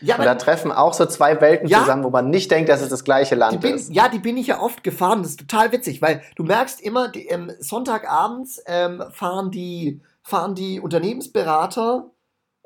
Ja, 0.00 0.16
und 0.16 0.24
da 0.24 0.34
treffen 0.34 0.72
auch 0.72 0.94
so 0.94 1.04
zwei 1.04 1.40
Welten 1.42 1.68
ja, 1.68 1.80
zusammen, 1.80 2.04
wo 2.04 2.10
man 2.10 2.30
nicht 2.30 2.50
denkt, 2.50 2.70
dass 2.70 2.80
es 2.80 2.88
das 2.88 3.04
gleiche 3.04 3.34
Land 3.34 3.60
bin, 3.60 3.74
ist. 3.74 3.92
Ja, 3.92 4.08
die 4.08 4.18
bin 4.18 4.38
ich 4.38 4.46
ja 4.46 4.60
oft 4.60 4.82
gefahren. 4.82 5.22
Das 5.22 5.32
ist 5.32 5.40
total 5.40 5.72
witzig, 5.72 6.00
weil 6.00 6.22
du 6.36 6.42
merkst 6.42 6.80
immer, 6.80 7.08
die, 7.08 7.26
ähm, 7.26 7.52
Sonntagabends 7.58 8.62
ähm, 8.66 9.04
fahren, 9.12 9.50
die, 9.50 10.00
fahren 10.22 10.54
die 10.54 10.80
Unternehmensberater 10.80 12.10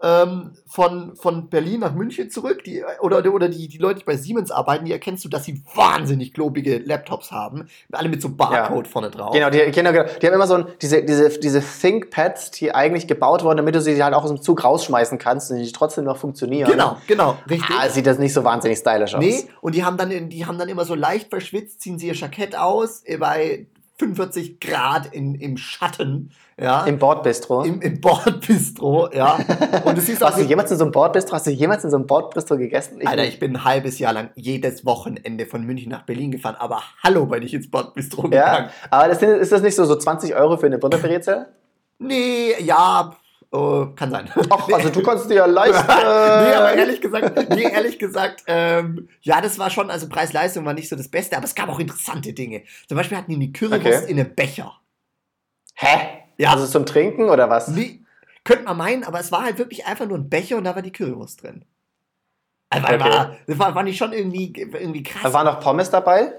ähm, 0.05 0.51
von, 0.67 1.17
von 1.17 1.49
Berlin 1.49 1.81
nach 1.81 1.95
München 1.95 2.31
zurück, 2.31 2.63
die, 2.65 2.85
oder, 3.01 3.25
oder 3.33 3.49
die, 3.49 3.69
die 3.69 3.79
Leute, 3.79 4.01
die 4.01 4.05
bei 4.05 4.17
Siemens 4.17 4.51
arbeiten, 4.51 4.85
die 4.85 4.93
erkennst 4.93 5.25
du, 5.25 5.31
dass 5.31 5.45
sie 5.45 5.63
wahnsinnig 5.75 6.35
globige 6.35 6.79
Laptops 6.79 7.33
haben, 7.33 7.69
alle 7.91 8.11
mit 8.11 8.21
so 8.21 8.29
Barcode 8.29 8.87
ja. 8.87 8.93
vorne 8.93 9.11
drauf. 9.11 9.33
Genau 9.33 9.49
die, 9.49 9.71
genau, 9.71 9.93
genau, 9.93 10.05
die 10.21 10.27
haben 10.27 10.35
immer 10.35 10.47
so 10.47 10.55
ein, 10.55 10.67
diese, 10.83 11.03
diese, 11.03 11.31
diese 11.39 11.63
ThinkPads, 11.63 12.51
die 12.51 12.75
eigentlich 12.75 13.07
gebaut 13.07 13.45
wurden, 13.45 13.57
damit 13.57 13.75
du 13.75 13.81
sie 13.81 14.03
halt 14.03 14.15
auch 14.15 14.25
aus 14.25 14.31
dem 14.31 14.43
Zug 14.43 14.63
rausschmeißen 14.63 15.17
kannst 15.17 15.51
und 15.51 15.59
die 15.59 15.73
trotzdem 15.73 16.05
noch 16.05 16.19
funktionieren. 16.19 16.71
Genau, 16.71 16.99
genau, 17.07 17.39
richtig. 17.49 17.75
Ah, 17.75 17.89
sieht 17.89 18.07
das 18.07 18.19
nicht 18.19 18.35
so 18.35 18.45
wahnsinnig 18.45 18.79
stylisch 18.79 19.15
aus. 19.15 19.25
Nee, 19.25 19.49
und 19.63 19.75
die 19.75 19.85
haben 19.85 19.97
dann, 19.97 20.29
die 20.29 20.45
haben 20.45 20.59
dann 20.59 20.69
immer 20.69 20.85
so 20.85 20.95
leicht 20.95 21.31
verschwitzt, 21.31 21.81
ziehen 21.81 21.99
sie 21.99 22.09
ihr 22.09 22.15
Jackett 22.15 22.59
aus, 22.59 23.03
äh, 23.05 23.17
bei 23.17 23.67
45 23.97 24.61
Grad 24.61 25.07
in, 25.13 25.35
im 25.35 25.57
Schatten. 25.57 26.31
Ja. 26.61 26.85
Im 26.85 26.99
Bordbistro. 26.99 27.63
Im, 27.63 27.81
im 27.81 28.01
Bordbistro, 28.01 29.09
ja. 29.13 29.39
Und 29.85 29.99
es 29.99 30.09
ist 30.09 30.23
Hast 30.23 30.39
du 30.39 30.43
jemals 30.43 30.71
in 30.71 30.79
so 30.79 30.85
einem 30.85 30.93
Bordbistro, 30.93 31.35
hast 31.35 31.47
du 31.47 31.51
jemals 31.51 31.85
in 31.85 31.91
so 31.91 31.97
einem 31.97 32.07
Bordbistro 32.07 32.57
gegessen? 32.57 33.01
Ich 33.01 33.09
Alter, 33.09 33.25
ich 33.25 33.39
bin 33.39 33.57
ein 33.57 33.65
halbes 33.65 33.99
Jahr 33.99 34.13
lang 34.13 34.31
jedes 34.35 34.85
Wochenende 34.85 35.47
von 35.47 35.65
München 35.65 35.91
nach 35.91 36.03
Berlin 36.03 36.31
gefahren, 36.31 36.57
aber 36.59 36.83
hallo, 37.03 37.27
bin 37.27 37.43
ich 37.43 37.55
ins 37.55 37.71
Bordbistro 37.71 38.29
ja, 38.29 38.29
gegangen. 38.29 38.71
Aber 38.91 39.09
das, 39.09 39.23
ist 39.23 39.53
das 39.53 39.63
nicht 39.63 39.75
so, 39.75 39.85
so 39.85 39.97
20 39.97 40.35
Euro 40.35 40.57
für 40.57 40.67
eine 40.67 40.79
Butterbrezel? 40.79 41.47
Nee, 41.99 42.55
ja, 42.61 43.17
Oh, 43.55 43.87
kann 43.95 44.11
sein. 44.11 44.29
Ach, 44.51 44.69
also 44.69 44.91
du 44.91 45.01
kannst 45.05 45.31
dir 45.31 45.35
ja 45.35 45.47
leisten. 45.47 45.87
nee, 45.87 46.55
aber 46.55 46.75
ehrlich 46.75 47.01
gesagt, 47.01 47.51
nee, 47.51 47.63
ehrlich 47.63 48.01
gesagt, 48.01 48.43
ähm, 48.49 49.09
ja, 49.23 49.41
das 49.41 49.61
war 49.61 49.71
schon, 49.71 49.93
also 49.93 50.09
Preis-Leistung 50.09 50.65
war 50.65 50.75
nicht 50.75 50.89
so 50.89 50.97
das 50.97 51.07
Beste, 51.07 51.37
aber 51.37 51.45
es 51.45 51.55
gab 51.55 51.69
auch 51.69 51.79
interessante 51.79 52.33
Dinge. 52.33 52.65
Zum 52.89 52.97
Beispiel 52.97 53.17
hatten 53.17 53.31
die 53.31 53.37
eine 53.37 53.53
Currywurst 53.53 54.03
okay. 54.03 54.11
in 54.11 54.19
einem 54.19 54.35
Becher. 54.35 54.73
Hä? 55.77 56.25
Ja. 56.37 56.51
Also 56.51 56.67
zum 56.67 56.85
Trinken 56.85 57.31
oder 57.31 57.49
was? 57.49 57.69
Nee, 57.69 58.01
könnte 58.43 58.65
man 58.65 58.77
meinen, 58.77 59.05
aber 59.05 59.21
es 59.21 59.31
war 59.31 59.45
halt 59.45 59.59
wirklich 59.59 59.87
einfach 59.87 60.07
nur 60.07 60.19
ein 60.19 60.29
Becher 60.29 60.57
und 60.57 60.65
da 60.65 60.75
war 60.75 60.83
die 60.83 60.91
Currywurst 60.91 61.45
drin. 61.45 61.65
Also 62.71 62.89
okay. 62.89 62.99
war, 62.99 63.37
das 63.47 63.59
war, 63.61 63.75
war 63.77 63.83
nicht 63.85 63.99
schon 63.99 64.13
irgendwie, 64.13 64.53
irgendwie 64.53 65.05
krass. 65.05 65.23
Da 65.23 65.33
waren 65.33 65.47
noch 65.47 65.61
Pommes 65.61 65.91
dabei? 65.91 66.33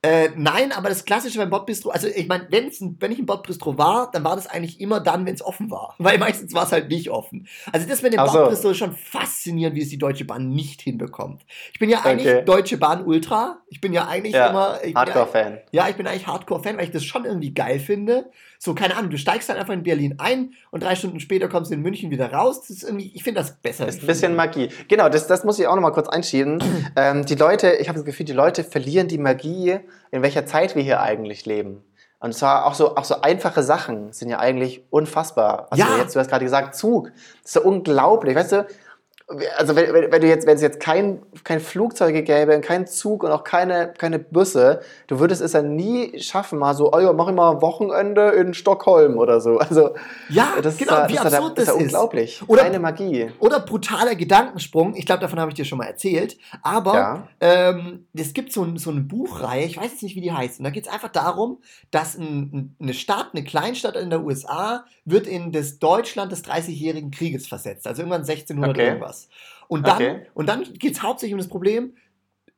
Äh, 0.00 0.28
nein, 0.36 0.70
aber 0.70 0.88
das 0.90 1.04
Klassische 1.04 1.38
beim 1.38 1.50
Bordbistro, 1.50 1.90
also 1.90 2.06
ich 2.06 2.28
meine, 2.28 2.46
wenn 2.50 2.68
ich 3.12 3.18
im 3.18 3.26
Bordbistro 3.26 3.78
war, 3.78 4.10
dann 4.12 4.22
war 4.22 4.36
das 4.36 4.46
eigentlich 4.46 4.80
immer 4.80 5.00
dann, 5.00 5.26
wenn 5.26 5.34
es 5.34 5.42
offen 5.42 5.72
war. 5.72 5.96
Weil 5.98 6.18
meistens 6.18 6.54
war 6.54 6.64
es 6.64 6.72
halt 6.72 6.88
nicht 6.88 7.10
offen. 7.10 7.48
Also 7.72 7.88
das 7.88 8.02
mit 8.02 8.12
dem 8.12 8.24
so. 8.26 8.32
Bordbistro 8.32 8.70
ist 8.70 8.76
schon 8.76 8.92
faszinierend, 8.92 9.74
wie 9.74 9.82
es 9.82 9.88
die 9.88 9.98
Deutsche 9.98 10.24
Bahn 10.24 10.50
nicht 10.50 10.82
hinbekommt. 10.82 11.44
Ich 11.72 11.80
bin 11.80 11.90
ja 11.90 12.02
eigentlich 12.02 12.32
okay. 12.32 12.44
Deutsche 12.44 12.78
Bahn 12.78 13.04
Ultra. 13.04 13.60
Ich 13.68 13.80
bin 13.80 13.92
ja 13.92 14.06
eigentlich 14.06 14.34
ja, 14.34 14.50
immer. 14.50 14.78
Hardcore-Fan. 14.94 15.58
Ja, 15.72 15.88
ich 15.88 15.96
bin 15.96 16.06
eigentlich 16.06 16.28
Hardcore-Fan, 16.28 16.76
weil 16.76 16.84
ich 16.84 16.92
das 16.92 17.04
schon 17.04 17.24
irgendwie 17.24 17.52
geil 17.52 17.80
finde. 17.80 18.30
So, 18.60 18.74
keine 18.74 18.96
Ahnung, 18.96 19.10
du 19.10 19.18
steigst 19.18 19.48
dann 19.48 19.56
einfach 19.56 19.72
in 19.72 19.84
Berlin 19.84 20.16
ein 20.18 20.52
und 20.72 20.82
drei 20.82 20.96
Stunden 20.96 21.20
später 21.20 21.48
kommst 21.48 21.70
du 21.70 21.76
in 21.76 21.82
München 21.82 22.10
wieder 22.10 22.32
raus. 22.32 22.60
Das 22.62 22.70
ist 22.70 22.82
irgendwie, 22.82 23.12
ich 23.14 23.22
finde 23.22 23.40
das 23.40 23.56
besser. 23.56 23.86
Das 23.86 23.96
ist 23.96 24.02
ein 24.02 24.06
bisschen 24.08 24.34
Magie. 24.34 24.68
Genau, 24.88 25.08
das, 25.08 25.28
das 25.28 25.44
muss 25.44 25.60
ich 25.60 25.68
auch 25.68 25.76
nochmal 25.76 25.92
kurz 25.92 26.08
einschieben. 26.08 26.62
ähm, 26.96 27.24
die 27.24 27.36
Leute, 27.36 27.74
ich 27.74 27.88
habe 27.88 27.98
das 27.98 28.04
Gefühl, 28.04 28.26
die 28.26 28.32
Leute 28.32 28.64
verlieren 28.64 29.06
die 29.06 29.18
Magie, 29.18 29.78
in 30.10 30.22
welcher 30.22 30.44
Zeit 30.44 30.74
wir 30.74 30.82
hier 30.82 31.00
eigentlich 31.00 31.46
leben. 31.46 31.84
Und 32.20 32.34
zwar 32.34 32.66
auch 32.66 32.74
so, 32.74 32.96
auch 32.96 33.04
so 33.04 33.20
einfache 33.20 33.62
Sachen 33.62 34.12
sind 34.12 34.28
ja 34.28 34.40
eigentlich 34.40 34.82
unfassbar. 34.90 35.68
Also 35.70 35.84
ja. 35.84 35.98
jetzt, 35.98 36.16
du 36.16 36.20
hast 36.20 36.28
gerade 36.28 36.44
gesagt, 36.44 36.74
Zug. 36.74 37.12
Das 37.42 37.44
ist 37.44 37.52
so 37.52 37.62
unglaublich. 37.62 38.34
Weißt 38.34 38.52
du, 38.52 38.66
also 39.58 39.76
wenn, 39.76 40.10
wenn, 40.10 40.20
du 40.22 40.26
jetzt, 40.26 40.46
wenn 40.46 40.56
es 40.56 40.62
jetzt 40.62 40.80
kein, 40.80 41.20
kein 41.44 41.60
Flugzeuge 41.60 42.22
gäbe, 42.22 42.58
kein 42.62 42.86
Zug 42.86 43.24
und 43.24 43.30
auch 43.30 43.44
keine, 43.44 43.92
keine 43.96 44.18
Busse, 44.18 44.80
du 45.06 45.20
würdest 45.20 45.42
es 45.42 45.52
ja 45.52 45.60
nie 45.60 46.18
schaffen, 46.18 46.58
mal 46.58 46.74
so, 46.74 46.92
oh 46.92 46.98
ja, 46.98 47.12
mach 47.12 47.28
ich 47.28 47.34
mal 47.34 47.60
Wochenende 47.60 48.30
in 48.30 48.54
Stockholm 48.54 49.18
oder 49.18 49.40
so. 49.40 49.58
Also 49.58 49.94
ja, 50.30 50.54
das 50.62 50.78
genau, 50.78 51.02
ist, 51.02 51.10
wie 51.10 51.16
das 51.16 51.34
absurd 51.34 51.58
ist, 51.58 51.68
das 51.68 51.76
ist. 51.76 51.82
unglaublich. 51.82 52.42
Oder, 52.46 52.62
Keine 52.62 52.78
Magie. 52.78 53.30
Oder 53.38 53.60
brutaler 53.60 54.14
Gedankensprung, 54.14 54.94
ich 54.96 55.04
glaube, 55.04 55.20
davon 55.20 55.38
habe 55.38 55.50
ich 55.50 55.56
dir 55.56 55.66
schon 55.66 55.76
mal 55.76 55.86
erzählt, 55.86 56.38
aber 56.62 56.94
ja. 56.94 57.28
ähm, 57.40 58.06
es 58.14 58.32
gibt 58.32 58.50
so, 58.50 58.66
so 58.76 58.90
eine 58.90 59.00
Buchreihe, 59.00 59.66
ich 59.66 59.76
weiß 59.76 59.90
jetzt 59.90 60.02
nicht, 60.02 60.16
wie 60.16 60.22
die 60.22 60.32
heißt, 60.32 60.58
und 60.60 60.64
da 60.64 60.70
geht 60.70 60.86
es 60.86 60.92
einfach 60.92 61.10
darum, 61.10 61.58
dass 61.90 62.16
ein, 62.16 62.74
eine 62.80 62.94
Stadt, 62.94 63.28
eine 63.34 63.44
Kleinstadt 63.44 63.96
in 63.96 64.08
der 64.08 64.24
USA, 64.24 64.84
wird 65.04 65.26
in 65.26 65.52
das 65.52 65.78
Deutschland 65.78 66.32
des 66.32 66.44
30-jährigen 66.44 67.10
Krieges 67.10 67.46
versetzt, 67.46 67.86
also 67.86 68.02
irgendwann 68.02 68.22
1600 68.22 68.70
okay. 68.70 68.86
irgendwas 68.86 69.17
was. 69.26 69.28
Und 69.68 69.86
dann, 69.86 69.96
okay. 69.96 70.26
dann 70.46 70.64
geht 70.74 70.92
es 70.92 71.02
hauptsächlich 71.02 71.34
um 71.34 71.38
das 71.38 71.48
Problem, 71.48 71.94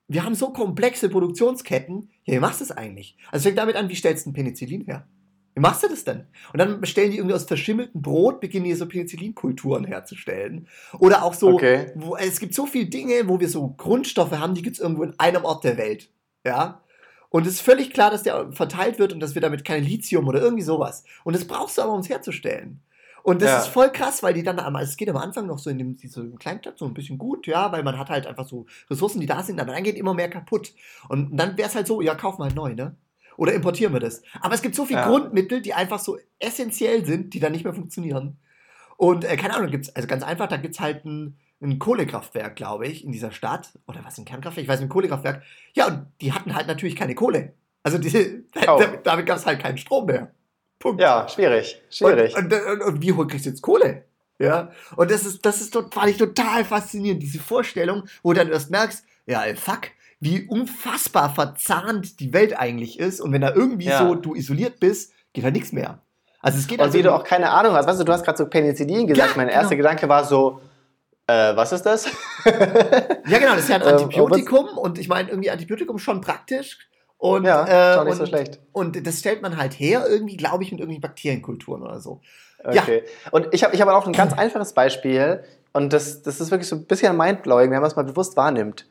wir 0.09 0.25
haben 0.25 0.35
so 0.35 0.53
komplexe 0.53 1.09
Produktionsketten, 1.09 2.11
ja, 2.25 2.35
wie 2.35 2.40
machst 2.40 2.61
du 2.61 2.64
das 2.64 2.77
eigentlich? 2.77 3.16
Also 3.27 3.38
es 3.38 3.42
fängt 3.44 3.59
damit 3.59 3.77
an, 3.77 3.88
wie 3.88 3.94
stellst 3.94 4.27
du 4.27 4.31
ein 4.31 4.33
Penicillin 4.33 4.85
her? 4.85 5.07
Wie 5.55 5.61
machst 5.61 5.83
du 5.83 5.88
das 5.88 6.05
denn? 6.05 6.27
Und 6.53 6.59
dann 6.59 6.81
bestellen 6.81 7.11
die 7.11 7.18
irgendwie 7.18 7.35
aus 7.35 7.44
verschimmeltem 7.44 8.03
Brot, 8.03 8.40
beginnen 8.40 8.64
die 8.64 8.75
so 8.75 8.87
Penicillinkulturen 8.87 9.85
herzustellen. 9.85 10.66
Oder 10.99 11.23
auch 11.23 11.35
so, 11.35 11.51
okay. 11.51 11.92
wo, 11.94 12.16
es 12.16 12.40
gibt 12.40 12.55
so 12.55 12.66
viele 12.66 12.87
Dinge, 12.87 13.29
wo 13.29 13.40
wir 13.40 13.49
so 13.49 13.68
Grundstoffe 13.77 14.33
haben, 14.33 14.55
die 14.55 14.62
gibt 14.62 14.77
es 14.77 14.83
irgendwo 14.83 15.03
in 15.03 15.14
einem 15.18 15.44
Ort 15.44 15.64
der 15.64 15.77
Welt. 15.77 16.11
Ja. 16.44 16.83
Und 17.29 17.46
es 17.46 17.55
ist 17.55 17.61
völlig 17.61 17.92
klar, 17.92 18.11
dass 18.11 18.25
der 18.25 18.53
verteilt 18.53 18.99
wird 18.99 19.12
und 19.12 19.20
dass 19.20 19.35
wir 19.35 19.42
damit 19.42 19.64
kein 19.64 19.85
Lithium 19.85 20.27
oder 20.27 20.40
irgendwie 20.40 20.64
sowas. 20.64 21.05
Und 21.23 21.37
das 21.37 21.44
brauchst 21.44 21.79
du 21.79 21.83
aber, 21.83 21.92
um 21.92 22.01
es 22.01 22.09
herzustellen. 22.09 22.81
Und 23.23 23.43
das 23.43 23.51
ja. 23.51 23.59
ist 23.59 23.69
voll 23.69 23.91
krass, 23.91 24.23
weil 24.23 24.35
die 24.35 24.43
dann, 24.43 24.59
also 24.59 24.79
es 24.79 24.97
geht 24.97 25.09
am 25.09 25.17
Anfang 25.17 25.47
noch 25.47 25.59
so 25.59 25.71
in 25.71 25.79
dem 25.79 25.97
so 25.97 26.25
Kleinstadt 26.39 26.79
so 26.79 26.87
ein 26.87 26.95
bisschen 26.95 27.19
gut, 27.19 27.47
ja, 27.47 27.71
weil 27.73 27.83
man 27.83 27.99
hat 27.99 28.11
halt 28.11 28.27
einfach 28.27 28.49
so 28.49 28.67
Ressourcen, 28.89 29.21
die 29.21 29.27
da 29.27 29.43
sind, 29.43 29.61
aber 29.61 29.73
dann 29.73 29.83
geht 29.83 29.97
immer 29.97 30.15
mehr 30.15 30.31
kaputt. 30.31 30.73
Und 31.09 31.37
dann 31.37 31.57
wäre 31.57 31.69
es 31.69 31.75
halt 31.75 31.87
so, 31.87 32.01
ja, 32.01 32.15
kauf 32.15 32.39
mal 32.39 32.53
neu, 32.53 32.75
ne? 32.75 32.97
Oder 33.37 33.55
importieren 33.55 33.93
wir 33.93 34.01
das. 34.01 34.23
Aber 34.41 34.55
es 34.55 34.63
gibt 34.63 34.75
so 34.75 34.85
viele 34.85 35.01
ja. 35.01 35.09
Grundmittel, 35.09 35.63
die 35.63 35.73
einfach 35.73 35.99
so 35.99 36.19
essentiell 36.39 37.07
sind, 37.07 37.33
die 37.33 37.41
dann 37.41 37.53
nicht 37.53 37.65
mehr 37.65 37.73
funktionieren. 37.73 38.39
Und 38.97 39.25
äh, 39.25 39.37
keine 39.37 39.55
Ahnung, 39.55 39.71
gibt's, 39.71 39.95
also 39.97 40.07
ganz 40.07 40.23
einfach, 40.23 40.47
da 40.47 40.59
gibt 40.59 40.75
es 40.75 40.81
halt 40.81 41.07
ein, 41.07 41.39
ein 41.63 41.79
Kohlekraftwerk, 41.79 42.57
glaube 42.57 42.87
ich, 42.87 43.03
in 43.05 43.13
dieser 43.13 43.33
Stadt. 43.33 43.79
Oder 43.87 44.05
was, 44.05 44.19
ein 44.19 44.27
Kernkraftwerk? 44.27 44.65
Ich 44.65 44.69
weiß, 44.69 44.81
ein 44.81 44.91
Kohlekraftwerk. 44.91 45.43
Ja, 45.73 45.87
und 45.87 46.07
die 46.21 46.33
hatten 46.33 46.55
halt 46.55 46.67
natürlich 46.67 46.97
keine 46.97 47.15
Kohle. 47.15 47.55
Also 47.83 47.97
die, 47.97 48.09
oh. 48.57 48.79
damit, 48.79 49.07
damit 49.07 49.27
gab 49.27 49.39
es 49.39 49.47
halt 49.47 49.61
keinen 49.61 49.79
Strom 49.79 50.07
mehr. 50.07 50.33
Punkt. 50.81 51.01
Ja, 51.01 51.29
schwierig. 51.29 51.81
Schwierig. 51.90 52.37
Und, 52.37 52.53
und, 52.53 52.66
und, 52.66 52.83
und 52.83 53.03
wie 53.03 53.12
holt 53.12 53.31
kriegst 53.31 53.47
du 53.47 53.51
jetzt 53.51 53.62
Kohle? 53.62 54.05
Ja. 54.38 54.71
Und 54.97 55.11
das 55.11 55.27
ist, 55.27 55.45
das 55.45 55.61
ist 55.61 55.75
fand 55.75 56.09
ich 56.09 56.16
total 56.16 56.64
faszinierend, 56.64 57.23
diese 57.23 57.38
Vorstellung, 57.38 58.05
wo 58.23 58.33
du 58.33 58.40
dann 58.40 58.51
erst 58.51 58.71
merkst, 58.71 59.05
ja, 59.27 59.45
ey, 59.45 59.55
fuck, 59.55 59.83
wie 60.19 60.47
unfassbar 60.49 61.35
verzahnt 61.35 62.19
die 62.19 62.33
Welt 62.33 62.59
eigentlich 62.59 62.99
ist. 62.99 63.21
Und 63.21 63.33
wenn 63.33 63.43
da 63.43 63.55
irgendwie 63.55 63.88
ja. 63.88 63.99
so 63.99 64.14
du 64.14 64.35
isoliert 64.35 64.81
bist, 64.81 65.12
geht 65.35 65.45
da 65.45 65.51
nichts 65.51 65.73
mehr. 65.73 66.01
Also 66.40 66.59
es 66.59 66.66
geht 66.66 66.79
Und 66.79 66.87
also 66.87 66.99
wie 66.99 67.03
du 67.03 67.14
auch 67.14 67.25
keine 67.25 67.51
Ahnung 67.51 67.75
hast, 67.75 67.87
weißt 67.87 68.01
du, 68.01 68.05
du 68.05 68.12
hast 68.12 68.25
gerade 68.25 68.38
so 68.38 68.47
Penicillin 68.47 69.07
gesagt, 69.07 69.33
ja, 69.33 69.37
mein 69.37 69.51
erster 69.51 69.77
genau. 69.77 69.88
Gedanke 69.88 70.09
war 70.09 70.25
so, 70.25 70.62
äh, 71.27 71.55
was 71.55 71.73
ist 71.73 71.83
das? 71.83 72.07
ja, 72.47 73.38
genau, 73.38 73.53
das 73.53 73.61
ist 73.64 73.69
ja 73.69 73.77
ein 73.77 73.83
ähm, 73.83 73.88
Antibiotikum 73.88 74.79
und 74.79 74.99
ich 74.99 75.09
meine, 75.09 75.29
irgendwie 75.29 75.51
Antibiotikum 75.51 75.99
schon 75.99 76.23
praktisch, 76.23 76.79
und, 77.21 77.45
ja, 77.45 77.99
äh, 77.99 78.05
nicht 78.05 78.13
und, 78.13 78.17
so 78.17 78.27
schlecht. 78.27 78.61
Und 78.73 79.07
das 79.07 79.19
stellt 79.19 79.43
man 79.43 79.59
halt 79.59 79.75
her, 79.75 80.07
irgendwie, 80.09 80.39
glaube 80.39 80.65
ich, 80.65 80.73
mit 80.73 80.81
irgendwelchen 80.81 81.03
Bakterienkulturen 81.03 81.83
oder 81.83 82.01
so. 82.01 82.23
Okay. 82.65 83.03
Ja. 83.05 83.31
Und 83.31 83.49
ich 83.53 83.63
habe 83.63 83.75
ich 83.75 83.81
hab 83.83 83.89
auch 83.89 84.07
ein 84.07 84.15
ganz 84.15 84.33
einfaches 84.33 84.73
Beispiel. 84.73 85.45
Und 85.75 85.93
das, 85.93 86.23
das 86.23 86.41
ist 86.41 86.51
wirklich 86.51 86.69
so 86.69 86.77
ein 86.77 86.87
bisschen 86.87 87.15
mindblowing, 87.15 87.71
wenn 87.71 87.81
man 87.81 87.91
es 87.91 87.95
mal 87.95 88.05
bewusst 88.05 88.39
wahrnimmt. 88.39 88.87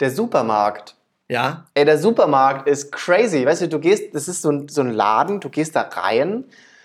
Der 0.00 0.10
Supermarkt. 0.10 0.96
Ja. 1.28 1.66
Ey, 1.74 1.84
der 1.84 1.98
Supermarkt 1.98 2.68
ist 2.68 2.90
crazy. 2.90 3.46
Weißt 3.46 3.62
du, 3.62 3.68
du 3.68 3.78
gehst, 3.78 4.12
das 4.12 4.26
ist 4.26 4.42
so 4.42 4.50
ein, 4.50 4.68
so 4.68 4.80
ein 4.80 4.90
Laden, 4.90 5.38
du 5.38 5.48
gehst 5.48 5.76
da 5.76 5.82
rein 5.82 6.44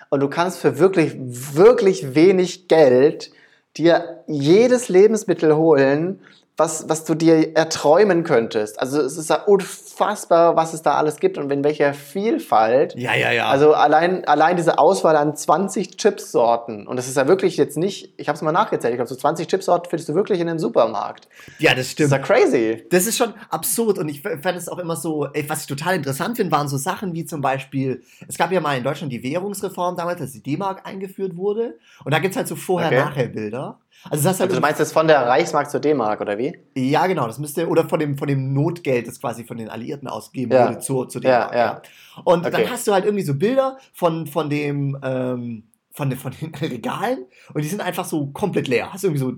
und 0.09 0.19
du 0.19 0.29
kannst 0.29 0.59
für 0.59 0.77
wirklich, 0.77 1.15
wirklich 1.17 2.13
wenig 2.13 2.67
Geld 2.67 3.31
dir 3.77 4.23
jedes 4.27 4.89
Lebensmittel 4.89 5.55
holen, 5.55 6.21
was, 6.57 6.89
was 6.89 7.05
du 7.05 7.13
dir 7.13 7.55
erträumen 7.55 8.23
könntest. 8.23 8.79
Also 8.79 8.99
es 8.99 9.15
ist 9.15 9.29
ja 9.29 9.43
unfassbar, 9.43 10.55
was 10.55 10.73
es 10.73 10.81
da 10.81 10.95
alles 10.95 11.19
gibt 11.19 11.37
und 11.37 11.51
in 11.51 11.63
welcher 11.63 11.93
Vielfalt. 11.93 12.95
Ja, 12.95 13.13
ja, 13.13 13.31
ja. 13.31 13.47
Also 13.47 13.73
allein, 13.73 14.25
allein 14.25 14.57
diese 14.57 14.79
Auswahl 14.79 15.15
an 15.15 15.35
20 15.35 15.97
Chipsorten. 15.97 16.87
Und 16.87 16.95
das 16.95 17.07
ist 17.07 17.15
ja 17.15 17.27
wirklich 17.27 17.57
jetzt 17.57 17.77
nicht, 17.77 18.11
ich 18.17 18.27
habe 18.27 18.35
es 18.35 18.41
mal 18.41 18.51
nachgezählt, 18.51 18.93
ich 18.93 18.97
glaube, 18.97 19.09
so 19.09 19.15
20 19.15 19.47
Chipsorten 19.47 19.87
findest 19.87 20.09
du 20.09 20.15
wirklich 20.15 20.39
in 20.39 20.47
den 20.47 20.57
Supermarkt. 20.57 21.29
Ja, 21.59 21.75
das 21.75 21.91
stimmt. 21.91 22.11
Das 22.11 22.19
ist 22.19 22.27
ja 22.27 22.35
crazy. 22.35 22.85
Das 22.89 23.05
ist 23.05 23.17
schon 23.17 23.35
absurd 23.49 23.99
und 23.99 24.09
ich 24.09 24.23
fand 24.23 24.57
es 24.57 24.67
auch 24.67 24.79
immer 24.79 24.95
so, 24.95 25.27
was 25.47 25.61
ich 25.61 25.67
total 25.67 25.95
interessant 25.95 26.37
finde, 26.37 26.51
waren 26.51 26.67
so 26.67 26.77
Sachen 26.77 27.13
wie 27.13 27.25
zum 27.25 27.41
Beispiel, 27.41 28.01
es 28.27 28.35
gab 28.35 28.51
ja 28.51 28.61
mal 28.61 28.75
in 28.75 28.83
Deutschland 28.83 29.13
die 29.13 29.21
Währungsreform 29.21 29.95
damals, 29.95 30.21
als 30.21 30.31
die 30.31 30.41
D-Mark 30.41 30.87
eingeführt 30.87 31.37
wurde. 31.37 31.77
Und 32.03 32.13
da 32.15 32.19
gibt 32.19 32.31
es 32.31 32.37
halt 32.37 32.47
so 32.47 32.55
Vorher-Nachher-Bilder. 32.55 33.79
Also, 34.09 34.23
das 34.23 34.39
halt 34.39 34.49
also 34.49 34.55
du 34.55 34.61
meinst 34.61 34.79
das 34.79 34.91
von 34.91 35.07
der 35.07 35.25
Reichsmark 35.27 35.69
zur 35.69 35.79
D-Mark, 35.79 36.21
oder 36.21 36.37
wie? 36.37 36.57
Ja, 36.75 37.07
genau. 37.07 37.27
Das 37.27 37.39
müsste, 37.39 37.67
oder 37.67 37.87
von 37.87 37.99
dem, 37.99 38.17
von 38.17 38.27
dem 38.27 38.53
Notgeld, 38.53 39.07
das 39.07 39.19
quasi 39.19 39.43
von 39.43 39.57
den 39.57 39.69
Alliierten 39.69 40.07
ausgegeben 40.07 40.53
ja. 40.53 40.67
wurde 40.67 40.79
zur, 40.79 41.09
zur 41.09 41.21
D-Mark. 41.21 41.53
Ja, 41.53 41.57
ja. 41.57 41.81
Und 42.23 42.45
okay. 42.45 42.51
dann 42.51 42.71
hast 42.71 42.87
du 42.87 42.93
halt 42.93 43.05
irgendwie 43.05 43.23
so 43.23 43.35
Bilder 43.35 43.77
von, 43.93 44.27
von 44.27 44.49
dem, 44.49 44.97
ähm, 45.03 45.63
von, 45.91 46.09
den, 46.09 46.19
von 46.19 46.31
den 46.39 46.53
Regalen 46.61 47.25
und 47.53 47.63
die 47.63 47.67
sind 47.67 47.81
einfach 47.81 48.05
so 48.05 48.27
komplett 48.27 48.67
leer. 48.67 48.93
Hast 48.93 49.03
du 49.03 49.07
irgendwie 49.07 49.23
so 49.23 49.33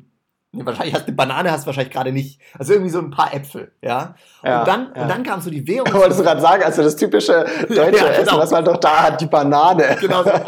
Nee, 0.51 0.65
wahrscheinlich 0.65 0.95
hast 0.95 1.03
du 1.03 1.09
eine 1.09 1.15
Banane, 1.15 1.51
hast 1.51 1.63
du 1.63 1.67
wahrscheinlich 1.67 1.93
gerade 1.93 2.11
nicht. 2.11 2.41
Also 2.57 2.73
irgendwie 2.73 2.89
so 2.89 2.97
ein 2.97 3.11
paar 3.11 3.31
Äpfel, 3.35 3.71
ja. 3.83 4.15
ja 4.43 4.59
und 4.59 4.67
dann, 4.67 4.91
ja. 4.95 5.01
und 5.03 5.07
dann 5.09 5.21
kam 5.21 5.41
so 5.41 5.51
die 5.51 5.67
Währung. 5.67 5.93
Wolltest 5.93 6.19
du 6.19 6.23
gerade 6.23 6.41
sagen, 6.41 6.63
also 6.63 6.81
das 6.81 6.95
typische 6.95 7.45
deutsche 7.69 7.75
ja, 7.75 7.89
genau. 7.89 8.07
Essen, 8.07 8.37
was 8.37 8.49
man 8.49 8.65
doch 8.65 8.77
da 8.77 9.03
hat, 9.03 9.21
die 9.21 9.27
Banane. 9.27 9.97
Genau. 10.01 10.23
So. 10.23 10.29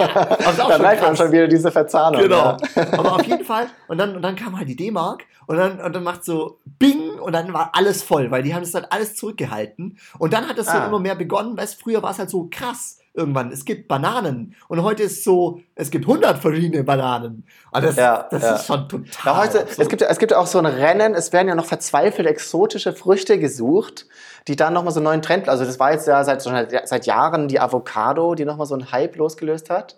Also 0.43 0.67
da 0.67 0.77
merkt 0.79 1.03
man 1.03 1.15
schon 1.15 1.31
wieder 1.31 1.47
diese 1.47 1.71
Verzahnung. 1.71 2.21
Genau. 2.21 2.57
Aber 2.93 3.15
auf 3.15 3.23
jeden 3.23 3.45
Fall. 3.45 3.67
Und 3.87 3.99
dann, 3.99 4.15
und 4.15 4.23
dann 4.23 4.35
kam 4.35 4.57
halt 4.57 4.67
die 4.67 4.75
D-Mark 4.75 5.23
und 5.45 5.57
dann, 5.57 5.79
und 5.79 5.95
dann 5.95 6.03
macht 6.03 6.25
so 6.25 6.59
Bing 6.65 7.19
und 7.19 7.33
dann 7.33 7.53
war 7.53 7.69
alles 7.73 8.01
voll, 8.01 8.31
weil 8.31 8.41
die 8.41 8.55
haben 8.55 8.61
das 8.61 8.71
dann 8.71 8.85
alles 8.89 9.15
zurückgehalten. 9.15 9.99
Und 10.17 10.33
dann 10.33 10.47
hat 10.47 10.57
es 10.57 10.65
so 10.65 10.71
ah. 10.71 10.87
immer 10.87 10.99
mehr 10.99 11.15
begonnen, 11.15 11.55
weißt 11.55 11.79
früher 11.79 12.01
war 12.01 12.11
es 12.11 12.17
halt 12.19 12.31
so 12.31 12.47
krass 12.49 13.00
irgendwann. 13.13 13.51
Es 13.51 13.65
gibt 13.65 13.87
Bananen. 13.87 14.55
Und 14.67 14.83
heute 14.83 15.03
ist 15.03 15.23
so, 15.23 15.59
es 15.75 15.91
gibt 15.91 16.05
100 16.05 16.37
verschiedene 16.37 16.83
Bananen. 16.83 17.45
Und 17.71 17.83
das, 17.83 17.95
ja, 17.95 18.27
das 18.29 18.43
ja. 18.43 18.55
ist 18.55 18.65
schon 18.65 18.87
total. 18.87 19.05
Ja, 19.25 19.37
heute, 19.37 19.65
es, 19.77 19.89
gibt, 19.89 20.01
es 20.01 20.19
gibt 20.19 20.33
auch 20.33 20.47
so 20.47 20.59
ein 20.59 20.65
Rennen, 20.65 21.13
es 21.13 21.33
werden 21.33 21.47
ja 21.47 21.55
noch 21.55 21.65
verzweifelt 21.65 22.27
exotische 22.27 22.93
Früchte 22.93 23.37
gesucht, 23.39 24.07
die 24.47 24.55
dann 24.55 24.73
nochmal 24.73 24.93
so 24.93 24.99
einen 24.99 25.05
neuen 25.05 25.21
Trend, 25.21 25.49
also 25.49 25.65
das 25.65 25.79
war 25.79 25.91
jetzt 25.91 26.07
ja 26.07 26.23
seit, 26.23 26.41
seit 26.41 27.05
Jahren 27.05 27.47
die 27.47 27.59
Avocado, 27.59 28.35
die 28.35 28.45
nochmal 28.45 28.65
so 28.65 28.75
einen 28.75 28.91
Hype 28.91 29.15
losgelöst 29.17 29.69
hat. 29.69 29.97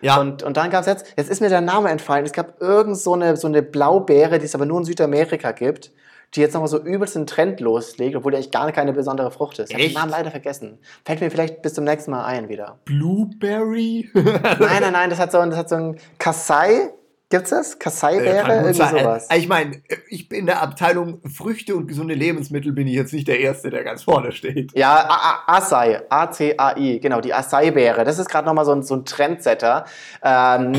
Ja. 0.00 0.20
Und, 0.20 0.42
und 0.42 0.56
dann 0.56 0.70
gab 0.70 0.80
es 0.80 0.86
jetzt, 0.86 1.06
jetzt 1.16 1.30
ist 1.30 1.40
mir 1.40 1.48
der 1.48 1.60
Name 1.60 1.90
entfallen, 1.90 2.24
es 2.24 2.32
gab 2.32 2.60
irgend 2.60 2.96
so 2.96 3.14
eine, 3.14 3.36
so 3.36 3.46
eine 3.46 3.62
Blaubeere, 3.62 4.38
die 4.38 4.46
es 4.46 4.54
aber 4.54 4.66
nur 4.66 4.78
in 4.78 4.84
Südamerika 4.84 5.52
gibt 5.52 5.92
die 6.34 6.40
jetzt 6.40 6.54
nochmal 6.54 6.68
so 6.68 6.78
übelst 6.78 7.16
einen 7.16 7.26
Trend 7.26 7.60
loslegt, 7.60 8.16
obwohl 8.16 8.32
die 8.32 8.36
eigentlich 8.36 8.50
gar 8.50 8.70
keine 8.72 8.92
besondere 8.92 9.30
Frucht 9.30 9.58
ist. 9.58 9.70
Ich 9.70 9.74
habe 9.74 9.84
den 9.84 9.92
Namen 9.92 10.10
leider 10.10 10.30
vergessen. 10.30 10.78
Fällt 11.04 11.20
mir 11.20 11.30
vielleicht 11.30 11.62
bis 11.62 11.74
zum 11.74 11.84
nächsten 11.84 12.10
Mal 12.10 12.24
ein 12.24 12.48
wieder. 12.48 12.78
Blueberry? 12.84 14.10
nein, 14.14 14.80
nein, 14.80 14.92
nein, 14.92 15.10
das 15.10 15.18
hat 15.18 15.32
so, 15.32 15.44
das 15.44 15.56
hat 15.56 15.68
so 15.68 15.76
ein 15.76 15.96
Kasai 16.18 16.90
Gibt's 17.32 17.48
das? 17.48 17.78
Kassai-Beere? 17.78 18.46
Äh, 18.46 18.56
Irgendwie 18.56 18.74
sowas. 18.74 19.26
Ich 19.34 19.48
meine, 19.48 19.80
ich 20.10 20.28
bin 20.28 20.40
in 20.40 20.46
der 20.46 20.60
Abteilung 20.60 21.18
Früchte 21.34 21.74
und 21.74 21.86
gesunde 21.86 22.12
Lebensmittel 22.12 22.72
bin 22.72 22.86
ich 22.86 22.92
jetzt 22.92 23.14
nicht 23.14 23.26
der 23.26 23.40
Erste, 23.40 23.70
der 23.70 23.84
ganz 23.84 24.02
vorne 24.02 24.32
steht. 24.32 24.76
Ja, 24.76 25.08
Acai, 25.46 26.02
A-C-A-I, 26.10 27.00
genau, 27.00 27.22
die 27.22 27.32
Acai-Beere. 27.32 28.04
Das 28.04 28.18
ist 28.18 28.28
gerade 28.28 28.46
nochmal 28.46 28.66
so 28.66 28.72
ein, 28.72 28.82
so 28.82 28.96
ein 28.96 29.06
Trendsetter. 29.06 29.86
Ähm, 30.22 30.74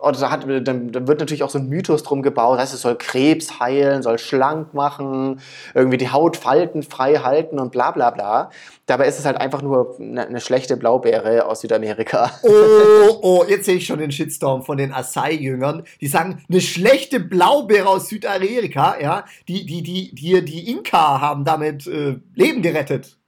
und 0.00 0.22
da, 0.22 0.30
hat, 0.30 0.44
da 0.44 1.08
wird 1.08 1.18
natürlich 1.18 1.42
auch 1.42 1.50
so 1.50 1.58
ein 1.58 1.68
Mythos 1.68 2.04
drum 2.04 2.22
gebaut. 2.22 2.58
Das 2.58 2.66
heißt, 2.66 2.74
es 2.74 2.82
soll 2.82 2.94
Krebs 2.94 3.58
heilen, 3.58 4.04
soll 4.04 4.20
schlank 4.20 4.74
machen, 4.74 5.40
irgendwie 5.74 5.96
die 5.96 6.10
Haut 6.10 6.36
faltenfrei 6.36 7.16
halten 7.16 7.58
und 7.58 7.72
bla 7.72 7.90
bla 7.90 8.10
bla. 8.10 8.50
Dabei 8.86 9.08
ist 9.08 9.18
es 9.18 9.24
halt 9.24 9.40
einfach 9.40 9.62
nur 9.62 9.96
eine, 9.98 10.28
eine 10.28 10.40
schlechte 10.40 10.76
Blaubeere 10.76 11.46
aus 11.46 11.62
Südamerika. 11.62 12.30
Oh, 12.44 13.18
oh, 13.22 13.44
jetzt 13.48 13.64
sehe 13.64 13.74
ich 13.74 13.86
schon 13.86 13.98
den 13.98 14.12
Shitstorm 14.12 14.62
von 14.62 14.78
den 14.78 14.92
Acai-Jüngern. 14.92 15.82
Die 16.00 16.06
sagen, 16.06 16.44
eine 16.48 16.60
schlechte 16.60 17.20
Blaubeere 17.20 17.88
aus 17.88 18.08
Südamerika, 18.08 19.00
ja, 19.00 19.24
die, 19.48 19.66
die, 19.66 19.82
die, 19.82 20.14
die, 20.14 20.44
die 20.44 20.70
Inka 20.70 21.20
haben 21.20 21.44
damit 21.44 21.86
äh, 21.86 22.16
Leben 22.34 22.62
gerettet. 22.62 23.18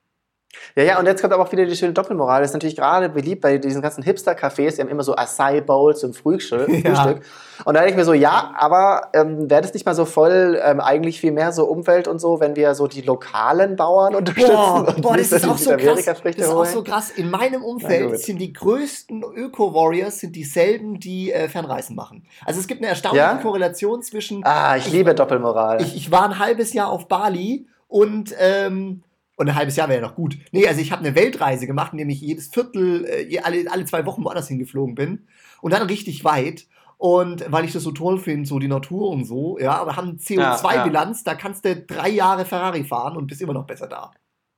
Ja, 0.75 0.83
ja, 0.83 0.99
und 0.99 1.07
jetzt 1.07 1.21
kommt 1.21 1.33
aber 1.33 1.43
auch 1.43 1.53
wieder 1.53 1.67
die 1.67 1.77
schöne 1.77 1.93
Doppelmoral. 1.93 2.41
Das 2.41 2.51
ist 2.51 2.55
natürlich 2.55 2.77
gerade 2.77 3.09
beliebt 3.09 3.43
bei 3.43 3.59
diesen 3.59 3.83
ganzen 3.83 4.03
Hipster-Cafés, 4.03 4.77
die 4.77 4.81
haben 4.81 4.89
immer 4.89 5.03
so 5.03 5.15
Acai 5.15 5.61
Bowls 5.61 6.01
zum 6.01 6.15
Frühstück. 6.15 6.69
Ja. 6.89 7.17
Und 7.65 7.75
da 7.75 7.81
denke 7.81 7.91
ich 7.91 7.97
mir 7.97 8.05
so, 8.05 8.13
ja, 8.13 8.55
aber 8.57 9.09
ähm, 9.13 9.51
wäre 9.51 9.61
das 9.63 9.75
nicht 9.75 9.85
mal 9.85 9.95
so 9.95 10.05
voll 10.05 10.59
ähm, 10.63 10.81
eigentlich 10.81 11.21
viel 11.21 11.33
mehr 11.33 11.53
so 11.53 11.65
Umwelt 11.65 12.07
und 12.07 12.21
so, 12.21 12.39
wenn 12.41 12.55
wir 12.55 12.75
so 12.75 12.87
die 12.87 13.03
lokalen 13.03 13.75
Bauern 13.77 14.15
unterstützen? 14.15 14.53
Boah, 14.53 14.95
boah 14.99 15.17
das, 15.17 15.33
ist 15.33 15.47
auch 15.47 15.59
so 15.59 15.77
krass. 15.77 16.05
das 16.05 16.37
ist 16.37 16.49
auch 16.49 16.65
so 16.65 16.85
krass. 16.85 17.11
In 17.11 17.31
meinem 17.31 17.65
Umfeld 17.65 18.21
sind 18.21 18.39
die 18.39 18.53
größten 18.53 19.23
Öko-Warriors 19.23 20.21
sind 20.21 20.37
dieselben, 20.37 21.01
die 21.01 21.33
äh, 21.33 21.49
Fernreisen 21.49 21.97
machen. 21.97 22.27
Also 22.47 22.61
es 22.61 22.69
gibt 22.69 22.81
eine 22.81 22.89
erstaunliche 22.89 23.25
ja? 23.25 23.35
Korrelation 23.37 24.03
zwischen. 24.03 24.45
Ah, 24.45 24.77
ich, 24.77 24.87
ich 24.87 24.93
liebe 24.93 25.15
Doppelmoral. 25.15 25.83
Ich, 25.83 25.97
ich 25.97 26.11
war 26.13 26.25
ein 26.25 26.39
halbes 26.39 26.73
Jahr 26.73 26.91
auf 26.91 27.09
Bali 27.09 27.67
und 27.89 28.35
ähm, 28.39 29.03
und 29.39 29.49
ein 29.49 29.55
halbes 29.55 29.77
Jahr 29.77 29.89
wäre 29.89 30.01
ja 30.01 30.07
noch 30.07 30.17
gut. 30.17 30.37
Nee, 30.51 30.67
also 30.67 30.81
ich 30.81 30.91
habe 30.91 31.05
eine 31.05 31.15
Weltreise 31.15 31.67
gemacht, 31.69 31.93
in 31.93 31.99
dem 31.99 32.11
ich 32.11 32.21
jedes 32.21 32.49
Viertel, 32.49 33.07
äh, 33.07 33.39
alle, 33.39 33.71
alle 33.71 33.85
zwei 33.85 34.05
Wochen 34.05 34.25
woanders 34.25 34.49
hingeflogen 34.49 34.97
bin. 34.97 35.29
Und 35.61 35.73
dann 35.73 35.83
richtig 35.83 36.25
weit. 36.25 36.67
Und 36.97 37.45
weil 37.49 37.65
ich 37.65 37.73
das 37.73 37.85
so 37.85 37.93
toll 37.93 38.19
finde, 38.19 38.49
so 38.49 38.59
die 38.59 38.67
Natur 38.67 39.09
und 39.11 39.25
so, 39.25 39.57
ja, 39.61 39.77
aber 39.77 39.95
haben 39.95 40.17
CO2-Bilanz, 40.17 41.23
ja, 41.25 41.31
ja. 41.31 41.37
da 41.37 41.41
kannst 41.41 41.65
du 41.65 41.77
drei 41.77 42.09
Jahre 42.09 42.45
Ferrari 42.45 42.83
fahren 42.83 43.17
und 43.17 43.29
bist 43.29 43.41
immer 43.41 43.53
noch 43.53 43.65
besser 43.65 43.87
da. 43.87 44.11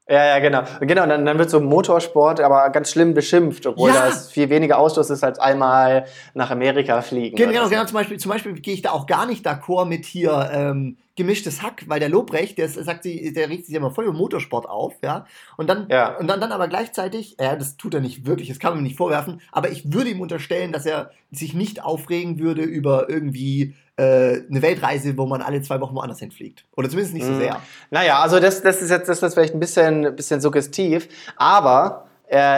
Ja, 0.09 0.25
ja, 0.25 0.39
genau. 0.39 0.63
Genau, 0.81 1.07
dann, 1.07 1.27
dann 1.27 1.39
wird 1.39 1.51
so 1.51 1.61
Motorsport 1.61 2.41
aber 2.41 2.71
ganz 2.71 2.91
schlimm 2.91 3.13
beschimpft, 3.13 3.67
obwohl 3.67 3.91
ja. 3.91 4.07
das 4.07 4.33
viel 4.33 4.49
weniger 4.49 4.79
Ausstoß 4.79 5.11
ist 5.11 5.23
als 5.23 5.39
einmal 5.39 6.07
nach 6.33 6.51
Amerika 6.51 7.03
fliegen. 7.03 7.37
Genau, 7.37 7.53
genau, 7.53 7.69
genau. 7.69 7.85
Zum 7.85 7.95
Beispiel, 7.95 8.19
zum 8.19 8.31
Beispiel 8.31 8.55
gehe 8.55 8.75
ich 8.75 8.83
da 8.83 8.93
auch 8.93 9.07
gar 9.07 9.27
nicht 9.27 9.47
d'accord 9.47 9.85
mit 9.85 10.07
hier 10.07 10.51
ähm, 10.53 10.97
gemischtes 11.17 11.63
Hack, 11.63 11.85
weil 11.87 12.01
der 12.01 12.09
Lobrecht, 12.09 12.59
der 12.59 12.69
sagt 12.69 13.03
sie, 13.03 13.33
der 13.33 13.49
regt 13.49 13.67
sich 13.67 13.75
immer 13.75 13.91
voll 13.91 14.05
über 14.05 14.15
Motorsport 14.15 14.69
auf, 14.69 14.95
ja. 15.03 15.27
Und 15.57 15.69
dann, 15.69 15.87
ja. 15.91 16.17
und 16.17 16.29
dann, 16.29 16.41
dann 16.41 16.53
aber 16.53 16.69
gleichzeitig, 16.69 17.37
ja, 17.41 17.57
das 17.57 17.77
tut 17.77 17.95
er 17.95 18.01
nicht 18.01 18.27
wirklich, 18.27 18.49
das 18.49 18.59
kann 18.59 18.73
man 18.73 18.81
ihm 18.81 18.85
nicht 18.85 18.97
vorwerfen, 18.97 19.41
aber 19.53 19.71
ich 19.71 19.93
würde 19.93 20.11
ihm 20.11 20.21
unterstellen, 20.21 20.73
dass 20.73 20.87
er 20.87 21.11
sich 21.31 21.55
nicht 21.55 21.83
aufregen 21.83 22.39
würde 22.39 22.63
über 22.63 23.11
irgendwie 23.11 23.75
äh, 23.97 24.43
eine 24.49 24.63
Weltreise, 24.63 25.17
wo 25.19 25.27
man 25.27 25.43
alle 25.43 25.63
zwei 25.63 25.81
Wochen 25.81 25.95
woanders 25.95 26.21
hinfliegt. 26.21 26.65
Oder 26.77 26.89
zumindest 26.89 27.15
nicht 27.15 27.27
so 27.27 27.33
mhm. 27.33 27.39
sehr. 27.39 27.61
Naja, 27.91 28.21
also 28.21 28.41
das, 28.41 28.63
das 28.63 28.81
ist 28.81 28.91
jetzt 28.91 29.09
das 29.09 29.23
ist 29.23 29.35
vielleicht 29.35 29.55
ein 29.55 29.61
bisschen, 29.61 30.17
bisschen 30.17 30.41
suggestiv, 30.41 31.09
aber 31.37 32.10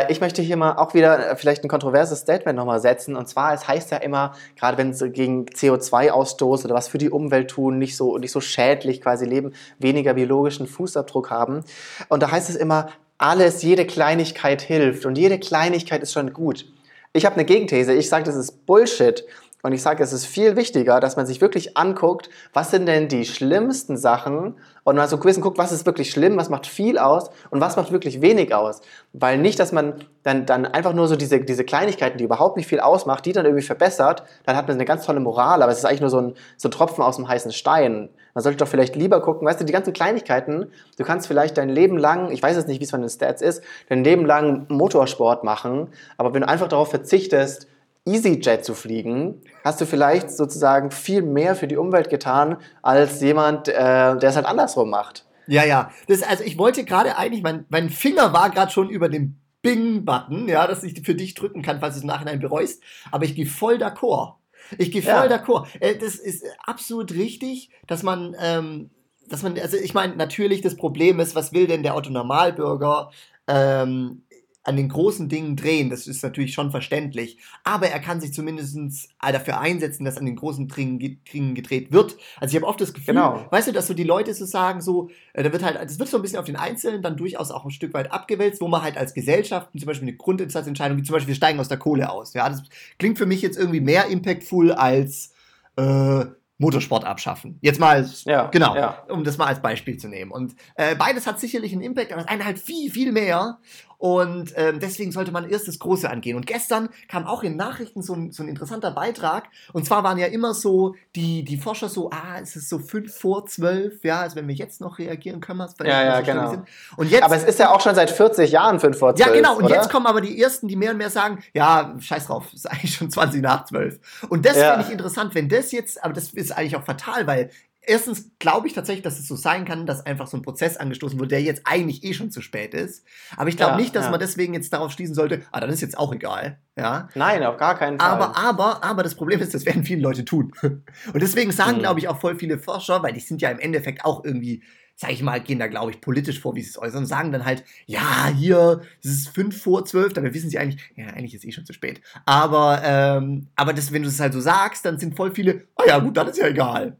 ich 0.08 0.20
möchte 0.20 0.42
hier 0.42 0.58
mal 0.58 0.76
auch 0.76 0.92
wieder 0.92 1.34
vielleicht 1.36 1.64
ein 1.64 1.68
kontroverses 1.68 2.18
Statement 2.18 2.58
nochmal 2.58 2.80
setzen. 2.80 3.16
Und 3.16 3.26
zwar, 3.26 3.54
es 3.54 3.66
heißt 3.66 3.90
ja 3.90 3.96
immer, 3.96 4.34
gerade 4.54 4.76
wenn 4.76 4.92
sie 4.92 5.08
gegen 5.08 5.46
CO2-Ausstoß 5.46 6.66
oder 6.66 6.74
was 6.74 6.88
für 6.88 6.98
die 6.98 7.08
Umwelt 7.08 7.50
tun, 7.50 7.78
nicht 7.78 7.96
so, 7.96 8.18
nicht 8.18 8.32
so 8.32 8.42
schädlich 8.42 9.00
quasi 9.00 9.24
leben, 9.24 9.54
weniger 9.78 10.12
biologischen 10.12 10.66
Fußabdruck 10.66 11.30
haben. 11.30 11.64
Und 12.08 12.22
da 12.22 12.30
heißt 12.30 12.50
es 12.50 12.56
immer, 12.56 12.90
alles, 13.16 13.62
jede 13.62 13.86
Kleinigkeit 13.86 14.60
hilft 14.60 15.06
und 15.06 15.16
jede 15.16 15.38
Kleinigkeit 15.38 16.02
ist 16.02 16.12
schon 16.12 16.34
gut. 16.34 16.66
Ich 17.14 17.24
habe 17.24 17.36
eine 17.36 17.44
Gegenthese. 17.44 17.94
Ich 17.94 18.08
sage, 18.08 18.24
das 18.24 18.36
ist 18.36 18.66
Bullshit. 18.66 19.24
Und 19.64 19.72
ich 19.72 19.80
sage, 19.80 20.02
es 20.02 20.12
ist 20.12 20.26
viel 20.26 20.56
wichtiger, 20.56 20.98
dass 20.98 21.16
man 21.16 21.24
sich 21.24 21.40
wirklich 21.40 21.76
anguckt, 21.76 22.28
was 22.52 22.72
sind 22.72 22.86
denn 22.86 23.06
die 23.06 23.24
schlimmsten 23.24 23.96
Sachen 23.96 24.56
und 24.82 24.96
mal 24.96 25.06
so 25.06 25.16
ein 25.16 25.40
guckt, 25.40 25.56
was 25.56 25.70
ist 25.70 25.86
wirklich 25.86 26.10
schlimm, 26.10 26.36
was 26.36 26.50
macht 26.50 26.66
viel 26.66 26.98
aus 26.98 27.30
und 27.50 27.60
was 27.60 27.76
macht 27.76 27.92
wirklich 27.92 28.20
wenig 28.20 28.52
aus. 28.52 28.80
Weil 29.12 29.38
nicht, 29.38 29.60
dass 29.60 29.70
man 29.70 29.94
dann, 30.24 30.46
dann 30.46 30.66
einfach 30.66 30.94
nur 30.94 31.06
so 31.06 31.14
diese, 31.14 31.40
diese 31.40 31.64
Kleinigkeiten, 31.64 32.18
die 32.18 32.24
überhaupt 32.24 32.56
nicht 32.56 32.66
viel 32.66 32.80
ausmacht, 32.80 33.24
die 33.24 33.32
dann 33.32 33.44
irgendwie 33.44 33.64
verbessert, 33.64 34.24
dann 34.44 34.56
hat 34.56 34.66
man 34.66 34.76
eine 34.76 34.84
ganz 34.84 35.06
tolle 35.06 35.20
Moral, 35.20 35.62
aber 35.62 35.70
es 35.70 35.78
ist 35.78 35.84
eigentlich 35.84 36.00
nur 36.00 36.10
so 36.10 36.18
ein, 36.18 36.34
so 36.56 36.66
ein 36.66 36.72
Tropfen 36.72 37.04
aus 37.04 37.14
dem 37.14 37.28
heißen 37.28 37.52
Stein. 37.52 38.08
Man 38.34 38.42
sollte 38.42 38.58
doch 38.58 38.68
vielleicht 38.68 38.96
lieber 38.96 39.20
gucken, 39.20 39.46
weißt 39.46 39.60
du, 39.60 39.64
die 39.64 39.72
ganzen 39.72 39.92
Kleinigkeiten, 39.92 40.72
du 40.98 41.04
kannst 41.04 41.28
vielleicht 41.28 41.56
dein 41.56 41.68
Leben 41.68 41.98
lang, 41.98 42.32
ich 42.32 42.42
weiß 42.42 42.56
jetzt 42.56 42.66
nicht, 42.66 42.80
wie 42.80 42.84
es 42.84 42.90
von 42.90 43.00
den 43.00 43.10
Stats 43.10 43.42
ist, 43.42 43.62
dein 43.88 44.02
Leben 44.02 44.26
lang 44.26 44.66
Motorsport 44.68 45.44
machen, 45.44 45.88
aber 46.16 46.34
wenn 46.34 46.40
du 46.40 46.48
einfach 46.48 46.68
darauf 46.68 46.90
verzichtest, 46.90 47.68
EasyJet 48.04 48.64
zu 48.64 48.74
fliegen, 48.74 49.42
hast 49.64 49.80
du 49.80 49.86
vielleicht 49.86 50.30
sozusagen 50.30 50.90
viel 50.90 51.22
mehr 51.22 51.54
für 51.54 51.68
die 51.68 51.76
Umwelt 51.76 52.10
getan, 52.10 52.56
als 52.82 53.20
jemand, 53.20 53.68
äh, 53.68 53.74
der 53.74 54.22
es 54.22 54.36
halt 54.36 54.46
andersrum 54.46 54.90
macht. 54.90 55.24
Ja, 55.46 55.64
ja. 55.64 55.90
Das, 56.08 56.22
also 56.22 56.44
ich 56.44 56.58
wollte 56.58 56.84
gerade 56.84 57.16
eigentlich, 57.16 57.42
mein, 57.42 57.64
mein 57.68 57.90
Finger 57.90 58.32
war 58.32 58.50
gerade 58.50 58.72
schon 58.72 58.88
über 58.88 59.08
dem 59.08 59.36
Bing-Button, 59.62 60.48
ja, 60.48 60.66
dass 60.66 60.82
ich 60.82 61.00
für 61.02 61.14
dich 61.14 61.34
drücken 61.34 61.62
kann, 61.62 61.80
falls 61.80 61.94
du 61.94 61.98
es 61.98 62.02
im 62.02 62.08
Nachhinein 62.08 62.40
bereust. 62.40 62.82
Aber 63.10 63.24
ich 63.24 63.34
gehe 63.34 63.46
voll 63.46 63.76
d'accord. 63.76 64.34
Ich 64.78 64.90
gehe 64.90 65.02
voll 65.02 65.28
ja. 65.30 65.36
d'accord. 65.36 65.68
Äh, 65.80 65.96
das 65.96 66.16
ist 66.16 66.44
absolut 66.64 67.12
richtig, 67.12 67.70
dass 67.86 68.02
man, 68.02 68.34
ähm, 68.40 68.90
dass 69.28 69.42
man, 69.42 69.58
also 69.58 69.76
ich 69.76 69.94
meine, 69.94 70.16
natürlich 70.16 70.60
das 70.60 70.76
Problem 70.76 71.20
ist, 71.20 71.36
was 71.36 71.52
will 71.52 71.68
denn 71.68 71.84
der 71.84 71.94
Autonormalbürger? 71.94 73.10
Ähm, 73.46 74.22
an 74.64 74.76
den 74.76 74.88
großen 74.88 75.28
Dingen 75.28 75.56
drehen, 75.56 75.90
das 75.90 76.06
ist 76.06 76.22
natürlich 76.22 76.54
schon 76.54 76.70
verständlich, 76.70 77.38
aber 77.64 77.88
er 77.88 77.98
kann 77.98 78.20
sich 78.20 78.32
zumindest 78.32 79.08
dafür 79.20 79.58
einsetzen, 79.60 80.04
dass 80.04 80.18
an 80.18 80.26
den 80.26 80.36
großen 80.36 80.68
Dingen 80.68 81.54
gedreht 81.54 81.92
wird. 81.92 82.16
Also 82.38 82.52
ich 82.52 82.62
habe 82.62 82.68
oft 82.68 82.80
das 82.80 82.92
Gefühl, 82.92 83.14
genau. 83.14 83.44
weißt 83.50 83.68
du, 83.68 83.72
dass 83.72 83.88
so 83.88 83.94
die 83.94 84.04
Leute 84.04 84.32
so 84.34 84.44
sagen, 84.44 84.80
so, 84.80 85.10
äh, 85.32 85.42
da 85.42 85.52
wird 85.52 85.64
halt, 85.64 85.76
das 85.82 85.98
wird 85.98 86.08
so 86.08 86.16
ein 86.16 86.22
bisschen 86.22 86.38
auf 86.38 86.44
den 86.44 86.56
Einzelnen 86.56 87.02
dann 87.02 87.16
durchaus 87.16 87.50
auch 87.50 87.64
ein 87.64 87.70
Stück 87.70 87.92
weit 87.94 88.12
abgewälzt, 88.12 88.60
wo 88.60 88.68
man 88.68 88.82
halt 88.82 88.96
als 88.96 89.14
Gesellschaft 89.14 89.70
zum 89.76 89.86
Beispiel 89.86 90.08
eine 90.08 90.16
Grundsatzentscheidung, 90.16 90.98
wie 90.98 91.02
zum 91.02 91.14
Beispiel 91.14 91.28
wir 91.28 91.36
steigen 91.36 91.58
aus 91.58 91.68
der 91.68 91.78
Kohle 91.78 92.10
aus. 92.10 92.34
Ja, 92.34 92.48
das 92.48 92.62
klingt 92.98 93.18
für 93.18 93.26
mich 93.26 93.42
jetzt 93.42 93.58
irgendwie 93.58 93.80
mehr 93.80 94.06
impactful 94.06 94.72
als 94.72 95.32
äh, 95.76 96.24
Motorsport 96.62 97.04
abschaffen. 97.04 97.58
Jetzt 97.60 97.80
mal, 97.80 98.08
ja, 98.24 98.46
genau, 98.46 98.76
ja. 98.76 99.02
um 99.08 99.24
das 99.24 99.36
mal 99.36 99.46
als 99.46 99.60
Beispiel 99.60 99.98
zu 99.98 100.08
nehmen. 100.08 100.30
Und 100.30 100.54
äh, 100.76 100.94
beides 100.94 101.26
hat 101.26 101.40
sicherlich 101.40 101.72
einen 101.72 101.82
Impact, 101.82 102.12
aber 102.12 102.22
das 102.22 102.30
eine 102.30 102.44
halt 102.44 102.58
viel, 102.58 102.90
viel 102.90 103.10
mehr. 103.10 103.58
Und 104.02 104.52
ähm, 104.56 104.80
deswegen 104.80 105.12
sollte 105.12 105.30
man 105.30 105.48
erst 105.48 105.68
das 105.68 105.78
Große 105.78 106.10
angehen. 106.10 106.36
Und 106.36 106.44
gestern 106.44 106.88
kam 107.06 107.24
auch 107.24 107.44
in 107.44 107.54
Nachrichten 107.54 108.02
so 108.02 108.14
ein, 108.14 108.32
so 108.32 108.42
ein 108.42 108.48
interessanter 108.48 108.90
Beitrag. 108.90 109.44
Und 109.72 109.86
zwar 109.86 110.02
waren 110.02 110.18
ja 110.18 110.26
immer 110.26 110.54
so 110.54 110.96
die, 111.14 111.44
die 111.44 111.56
Forscher 111.56 111.88
so, 111.88 112.10
ah, 112.10 112.40
es 112.42 112.56
ist 112.56 112.68
so 112.68 112.80
fünf 112.80 113.16
vor 113.16 113.46
zwölf, 113.46 114.02
ja, 114.02 114.22
also 114.22 114.34
wenn 114.34 114.48
wir 114.48 114.56
jetzt 114.56 114.80
noch 114.80 114.98
reagieren, 114.98 115.40
können 115.40 115.58
wir 115.58 115.66
es 115.66 115.74
vielleicht 115.74 115.94
Ja, 115.94 116.02
ja, 116.02 116.20
genau. 116.20 116.50
Sind. 116.50 116.64
Und 116.96 117.12
jetzt, 117.12 117.22
aber 117.22 117.36
es 117.36 117.44
ist 117.44 117.60
ja 117.60 117.72
auch 117.72 117.80
schon 117.80 117.94
seit 117.94 118.10
40 118.10 118.50
Jahren 118.50 118.80
fünf 118.80 118.98
vor 118.98 119.14
zwölf. 119.14 119.28
Ja, 119.28 119.32
genau. 119.32 119.56
Und 119.56 119.66
oder? 119.66 119.76
jetzt 119.76 119.88
kommen 119.88 120.06
aber 120.06 120.20
die 120.20 120.42
ersten, 120.42 120.66
die 120.66 120.74
mehr 120.74 120.90
und 120.90 120.96
mehr 120.96 121.10
sagen, 121.10 121.38
ja, 121.54 121.94
scheiß 122.00 122.26
drauf, 122.26 122.46
es 122.48 122.54
ist 122.54 122.66
eigentlich 122.72 122.96
schon 122.96 123.08
20 123.08 123.40
nach 123.40 123.66
zwölf. 123.66 124.00
Und 124.28 124.44
das 124.44 124.56
ja. 124.56 124.72
finde 124.72 124.86
ich 124.86 124.92
interessant, 124.92 125.36
wenn 125.36 125.48
das 125.48 125.70
jetzt, 125.70 126.02
aber 126.02 126.12
das 126.12 126.32
ist 126.32 126.50
eigentlich 126.50 126.74
auch 126.74 126.84
fatal, 126.84 127.28
weil 127.28 127.50
erstens 127.82 128.30
glaube 128.38 128.66
ich 128.66 128.72
tatsächlich, 128.72 129.02
dass 129.02 129.18
es 129.18 129.28
so 129.28 129.36
sein 129.36 129.64
kann, 129.64 129.86
dass 129.86 130.06
einfach 130.06 130.26
so 130.26 130.36
ein 130.36 130.42
Prozess 130.42 130.76
angestoßen 130.76 131.18
wurde, 131.18 131.30
der 131.30 131.42
jetzt 131.42 131.62
eigentlich 131.64 132.04
eh 132.04 132.14
schon 132.14 132.30
zu 132.30 132.40
spät 132.40 132.74
ist. 132.74 133.04
Aber 133.36 133.48
ich 133.48 133.56
glaube 133.56 133.72
ja, 133.72 133.78
nicht, 133.78 133.94
dass 133.94 134.06
ja. 134.06 134.10
man 134.10 134.20
deswegen 134.20 134.54
jetzt 134.54 134.72
darauf 134.72 134.92
schließen 134.92 135.14
sollte, 135.14 135.42
ah, 135.50 135.60
dann 135.60 135.70
ist 135.70 135.80
jetzt 135.80 135.98
auch 135.98 136.12
egal. 136.12 136.58
Ja? 136.76 137.08
Nein, 137.14 137.42
auf 137.42 137.56
gar 137.56 137.76
keinen 137.76 137.98
Fall. 137.98 138.08
Aber, 138.08 138.36
aber, 138.36 138.84
aber 138.84 139.02
das 139.02 139.14
Problem 139.14 139.40
ist, 139.40 139.54
das 139.54 139.66
werden 139.66 139.84
viele 139.84 140.02
Leute 140.02 140.24
tun. 140.24 140.52
Und 140.62 141.22
deswegen 141.22 141.52
sagen, 141.52 141.76
mhm. 141.76 141.80
glaube 141.80 142.00
ich, 142.00 142.08
auch 142.08 142.20
voll 142.20 142.38
viele 142.38 142.58
Forscher, 142.58 143.02
weil 143.02 143.12
die 143.12 143.20
sind 143.20 143.42
ja 143.42 143.50
im 143.50 143.58
Endeffekt 143.58 144.04
auch 144.04 144.24
irgendwie 144.24 144.62
sag 144.94 145.10
ich 145.10 145.22
mal, 145.22 145.40
gehen 145.40 145.58
da, 145.58 145.66
glaube 145.66 145.90
ich, 145.90 146.00
politisch 146.00 146.38
vor, 146.38 146.54
wie 146.54 146.62
sie 146.62 146.68
es 146.70 146.78
äußern, 146.78 147.06
sagen 147.06 147.32
dann 147.32 147.44
halt, 147.44 147.64
ja, 147.86 148.28
hier, 148.28 148.82
es 149.02 149.10
ist 149.10 149.28
fünf 149.30 149.60
vor 149.60 149.84
zwölf, 149.84 150.12
dabei 150.12 150.32
wissen 150.32 150.50
sie 150.50 150.58
eigentlich, 150.58 150.80
ja, 150.94 151.06
eigentlich 151.06 151.34
ist 151.34 151.44
eh 151.44 151.50
schon 151.50 151.64
zu 151.64 151.72
spät. 151.72 152.00
Aber, 152.24 152.82
ähm, 152.84 153.48
aber 153.56 153.72
das, 153.72 153.92
wenn 153.92 154.02
du 154.02 154.08
es 154.08 154.20
halt 154.20 154.32
so 154.32 154.40
sagst, 154.40 154.84
dann 154.84 154.98
sind 154.98 155.16
voll 155.16 155.34
viele, 155.34 155.66
ah 155.74 155.82
oh 155.82 155.88
ja, 155.88 155.98
gut, 155.98 156.16
dann 156.16 156.28
ist 156.28 156.38
ja 156.38 156.46
egal. 156.46 156.98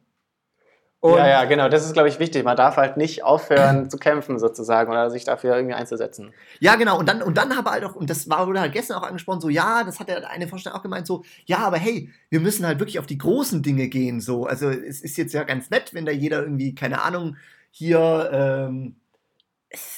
Und 1.03 1.16
ja, 1.16 1.26
ja, 1.26 1.44
genau, 1.46 1.68
das 1.68 1.84
ist, 1.84 1.94
glaube 1.94 2.09
ich, 2.09 2.20
wichtig. 2.20 2.44
Man 2.44 2.57
darf 2.57 2.76
halt 2.76 2.96
nicht 2.96 3.24
aufhören 3.24 3.90
zu 3.90 3.98
kämpfen 3.98 4.38
sozusagen 4.38 4.88
oder 4.88 5.11
sich 5.11 5.24
dafür 5.24 5.57
irgendwie 5.57 5.74
einzusetzen. 5.74 6.32
Ja, 6.61 6.76
genau. 6.76 6.96
Und 6.96 7.09
dann, 7.09 7.22
und 7.22 7.36
dann 7.36 7.57
habe 7.57 7.72
halt 7.72 7.82
auch, 7.84 7.96
und 7.96 8.09
das 8.09 8.30
war, 8.30 8.46
wurde 8.46 8.61
halt 8.61 8.72
gestern 8.72 8.98
auch 8.98 9.03
angesprochen, 9.03 9.40
so, 9.40 9.48
ja, 9.48 9.82
das 9.82 9.98
hat 9.98 10.07
der 10.07 10.30
eine 10.30 10.46
Vorstand 10.46 10.76
auch 10.76 10.82
gemeint, 10.82 11.09
so, 11.09 11.24
ja, 11.44 11.59
aber 11.59 11.76
hey, 11.76 12.09
wir 12.30 12.38
müssen 12.38 12.64
halt 12.64 12.78
wirklich 12.78 13.00
auf 13.00 13.07
die 13.07 13.18
großen 13.18 13.64
Dinge 13.64 13.88
gehen, 13.88 14.20
so. 14.20 14.46
Also, 14.46 14.70
es 14.70 15.00
ist 15.00 15.16
jetzt 15.16 15.34
ja 15.34 15.42
ganz 15.42 15.70
nett, 15.70 15.92
wenn 15.92 16.07
da 16.07 16.12
jeder 16.12 16.40
irgendwie, 16.40 16.72
keine 16.72 17.03
Ahnung, 17.03 17.36
hier, 17.72 18.30
ähm, 18.32 18.94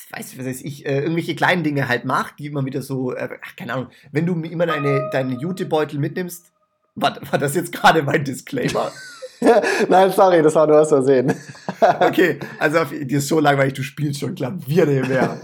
weiß, 0.08 0.38
was 0.38 0.46
weiß 0.46 0.62
ich, 0.62 0.86
äh, 0.86 1.00
irgendwelche 1.00 1.36
kleinen 1.36 1.64
Dinge 1.64 1.86
halt 1.86 2.06
macht, 2.06 2.38
die 2.38 2.46
immer 2.46 2.64
wieder 2.64 2.80
so, 2.80 3.12
äh, 3.12 3.28
ach, 3.44 3.56
keine 3.56 3.74
Ahnung, 3.74 3.88
wenn 4.10 4.24
du 4.24 4.40
immer 4.40 4.64
deine, 4.64 5.10
deine 5.12 5.34
Jutebeutel 5.34 5.98
mitnimmst, 5.98 6.50
war, 6.94 7.18
war 7.30 7.38
das 7.38 7.54
jetzt 7.54 7.72
gerade 7.72 8.02
mein 8.02 8.24
Disclaimer? 8.24 8.90
Nein, 9.88 10.12
sorry, 10.12 10.42
das 10.42 10.54
war 10.54 10.66
nur 10.66 10.80
aus 10.80 10.88
Versehen. 10.88 11.34
okay, 12.00 12.38
also 12.58 12.84
dir 12.84 13.18
ist 13.18 13.28
so 13.28 13.40
langweilig, 13.40 13.74
du 13.74 13.82
spielst 13.82 14.20
schon 14.20 14.34
Klavier 14.34 14.86
nebenher. 14.86 15.38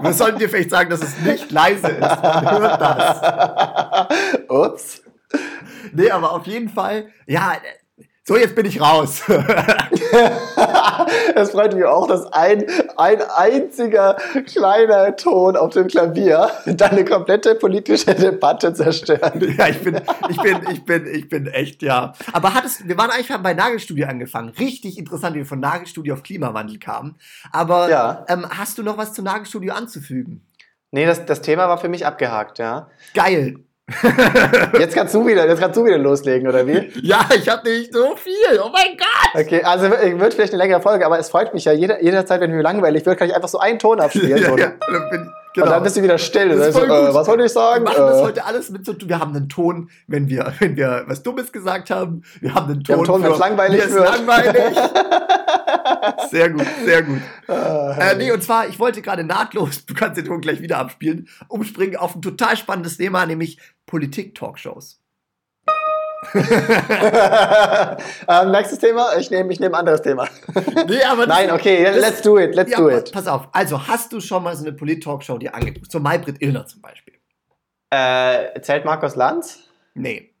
Wir 0.00 0.12
sollten 0.12 0.38
dir 0.38 0.48
vielleicht 0.48 0.70
sagen, 0.70 0.90
dass 0.90 1.02
es 1.02 1.18
nicht 1.20 1.50
leise 1.50 1.88
ist. 1.88 2.00
Man 2.00 2.50
hört 2.50 2.80
das. 2.80 4.08
Ups. 4.48 5.02
Nee, 5.92 6.10
aber 6.10 6.32
auf 6.32 6.46
jeden 6.46 6.68
Fall, 6.68 7.06
ja, 7.26 7.52
so, 8.28 8.36
jetzt 8.36 8.56
bin 8.56 8.66
ich 8.66 8.80
raus. 8.80 9.22
es 11.36 11.52
freut 11.52 11.74
mich 11.74 11.84
auch, 11.84 12.08
dass 12.08 12.26
ein, 12.32 12.64
ein 12.96 13.22
einziger 13.22 14.16
kleiner 14.46 15.14
Ton 15.14 15.56
auf 15.56 15.74
dem 15.74 15.86
Klavier 15.86 16.50
deine 16.66 17.04
komplette 17.04 17.54
politische 17.54 18.16
Debatte 18.16 18.74
zerstört. 18.74 19.36
Ja, 19.56 19.68
ich 19.68 19.80
bin, 19.80 20.00
ich 20.28 20.38
bin, 20.38 20.58
ich 20.72 20.84
bin, 20.84 21.06
ich 21.06 21.28
bin 21.28 21.46
echt, 21.46 21.82
ja. 21.82 22.14
Aber 22.32 22.52
hattest, 22.52 22.88
wir 22.88 22.98
waren 22.98 23.10
eigentlich 23.10 23.28
bei 23.28 23.54
Nagelstudio 23.54 24.08
angefangen. 24.08 24.48
Richtig 24.48 24.98
interessant, 24.98 25.36
wie 25.36 25.40
wir 25.40 25.46
von 25.46 25.60
Nagelstudio 25.60 26.14
auf 26.14 26.24
Klimawandel 26.24 26.80
kamen. 26.80 27.14
Aber 27.52 27.88
ja. 27.88 28.24
ähm, 28.28 28.44
hast 28.50 28.76
du 28.76 28.82
noch 28.82 28.98
was 28.98 29.12
zu 29.12 29.22
Nagelstudio 29.22 29.72
anzufügen? 29.72 30.44
Nee, 30.90 31.06
das, 31.06 31.26
das 31.26 31.42
Thema 31.42 31.68
war 31.68 31.78
für 31.78 31.88
mich 31.88 32.04
abgehakt, 32.04 32.58
ja. 32.58 32.88
Geil. 33.14 33.60
Jetzt 34.78 34.96
kannst 34.96 35.14
du 35.14 35.24
wieder, 35.24 35.46
jetzt 35.46 35.60
kannst 35.60 35.76
du 35.76 35.84
wieder 35.84 35.98
loslegen, 35.98 36.48
oder 36.48 36.66
wie? 36.66 36.92
Ja, 37.02 37.28
ich 37.32 37.48
habe 37.48 37.68
nicht 37.68 37.92
so 37.92 38.16
viel. 38.16 38.58
Oh 38.60 38.68
mein 38.72 38.96
Gott! 38.96 39.44
Okay, 39.46 39.62
also 39.62 39.88
wird 39.90 40.34
vielleicht 40.34 40.52
eine 40.52 40.62
längere 40.62 40.80
Folge, 40.80 41.06
aber 41.06 41.20
es 41.20 41.30
freut 41.30 41.54
mich 41.54 41.64
ja 41.66 41.72
jeder, 41.72 42.02
jederzeit, 42.02 42.40
wenn 42.40 42.50
mir 42.50 42.62
langweilig 42.62 43.06
wird, 43.06 43.16
kann 43.16 43.28
ich 43.28 43.34
einfach 43.34 43.48
so 43.48 43.58
einen 43.58 43.78
Ton 43.78 44.00
abspielen. 44.00 44.38
ja, 44.42 44.56
ja, 44.56 44.72
dann 44.80 45.10
bin, 45.10 45.32
genau. 45.56 45.66
Und 45.66 45.72
dann 45.72 45.82
bist 45.82 45.96
du 45.96 46.02
wieder 46.02 46.18
still. 46.18 46.50
Ist 46.50 46.76
äh, 46.76 46.88
was 47.14 47.26
wollte 47.26 47.44
ich 47.44 47.52
sagen? 47.52 47.84
Wir 47.84 47.90
machen 47.90 48.04
äh, 48.04 48.06
das 48.06 48.22
heute 48.22 48.44
alles 48.44 48.70
mit 48.70 48.84
so 48.84 48.94
Wir 48.98 49.18
haben 49.18 49.34
einen 49.34 49.48
Ton, 49.48 49.90
wenn 50.06 50.28
wir, 50.28 50.52
wenn 50.60 50.76
wir 50.76 51.04
was 51.06 51.22
Dummes 51.22 51.50
gesagt 51.50 51.90
haben. 51.90 52.22
Wir 52.40 52.54
haben 52.54 52.72
einen 52.72 52.84
Ton, 52.84 53.04
Ton 53.04 53.22
wenn 53.22 53.32
es 53.32 53.38
langweilig 53.38 53.90
wird. 53.90 54.04
langweilig. 54.04 54.76
sehr 56.30 56.50
gut, 56.50 56.66
sehr 56.84 57.02
gut. 57.02 57.20
Ah, 57.48 57.96
äh, 57.98 58.16
nee, 58.16 58.30
und 58.30 58.42
zwar, 58.42 58.68
ich 58.68 58.78
wollte 58.78 59.02
gerade 59.02 59.24
nahtlos, 59.24 59.86
du 59.86 59.94
kannst 59.94 60.18
den 60.18 60.26
Ton 60.26 60.40
gleich 60.40 60.60
wieder 60.60 60.78
abspielen, 60.78 61.28
umspringen 61.48 61.96
auf 61.96 62.14
ein 62.14 62.22
total 62.22 62.56
spannendes 62.56 62.96
Thema, 62.98 63.26
nämlich 63.26 63.58
Politik-Talkshows. 63.86 65.00
ähm, 68.28 68.50
nächstes 68.50 68.78
Thema, 68.78 69.16
ich 69.18 69.30
nehme 69.30 69.52
ich 69.52 69.60
nehm 69.60 69.74
ein 69.74 69.80
anderes 69.80 70.02
Thema. 70.02 70.28
nee, 70.88 71.02
aber 71.02 71.26
Nein, 71.26 71.50
okay, 71.50 71.84
das, 71.84 71.96
let's 71.96 72.22
do 72.22 72.38
it, 72.38 72.54
let's 72.54 72.70
ja, 72.70 72.78
do 72.78 72.90
it. 72.90 73.12
Pass 73.12 73.26
auf, 73.26 73.48
also 73.52 73.86
hast 73.86 74.12
du 74.12 74.20
schon 74.20 74.42
mal 74.42 74.56
so 74.56 74.64
eine 74.64 74.72
Polit-Talkshow 74.72 75.38
dir 75.38 75.54
angeguckt? 75.54 75.92
So 75.92 76.00
Maybrit 76.00 76.40
Illner 76.40 76.66
zum 76.66 76.80
Beispiel. 76.80 77.14
Äh, 77.90 78.60
zählt 78.62 78.84
Markus 78.84 79.14
Lanz? 79.14 79.60
Nee. 79.94 80.34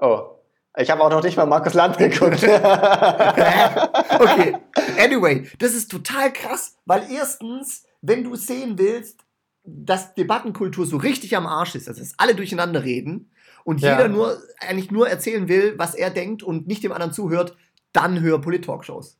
Oh. 0.00 0.30
Ich 0.76 0.90
habe 0.90 1.02
auch 1.02 1.10
noch 1.10 1.22
nicht 1.22 1.36
mal 1.36 1.46
Markus 1.46 1.74
Lanz 1.74 1.96
geguckt. 1.96 2.42
okay. 2.42 4.56
Anyway, 4.98 5.48
das 5.58 5.72
ist 5.72 5.90
total 5.90 6.32
krass, 6.32 6.76
weil 6.84 7.06
erstens, 7.10 7.84
wenn 8.00 8.24
du 8.24 8.34
sehen 8.34 8.76
willst, 8.76 9.20
dass 9.62 10.14
Debattenkultur 10.14 10.84
so 10.84 10.96
richtig 10.96 11.36
am 11.36 11.46
Arsch 11.46 11.76
ist, 11.76 11.88
also 11.88 12.00
dass 12.00 12.18
alle 12.18 12.34
durcheinander 12.34 12.82
reden 12.82 13.30
und 13.64 13.80
ja. 13.80 13.92
jeder 13.96 14.08
nur 14.08 14.40
eigentlich 14.60 14.90
nur 14.90 15.08
erzählen 15.08 15.48
will, 15.48 15.74
was 15.76 15.94
er 15.94 16.10
denkt 16.10 16.42
und 16.42 16.68
nicht 16.68 16.84
dem 16.84 16.92
anderen 16.92 17.12
zuhört, 17.12 17.56
dann 17.92 18.20
hör 18.20 18.40
Polit-Talkshows. 18.40 19.18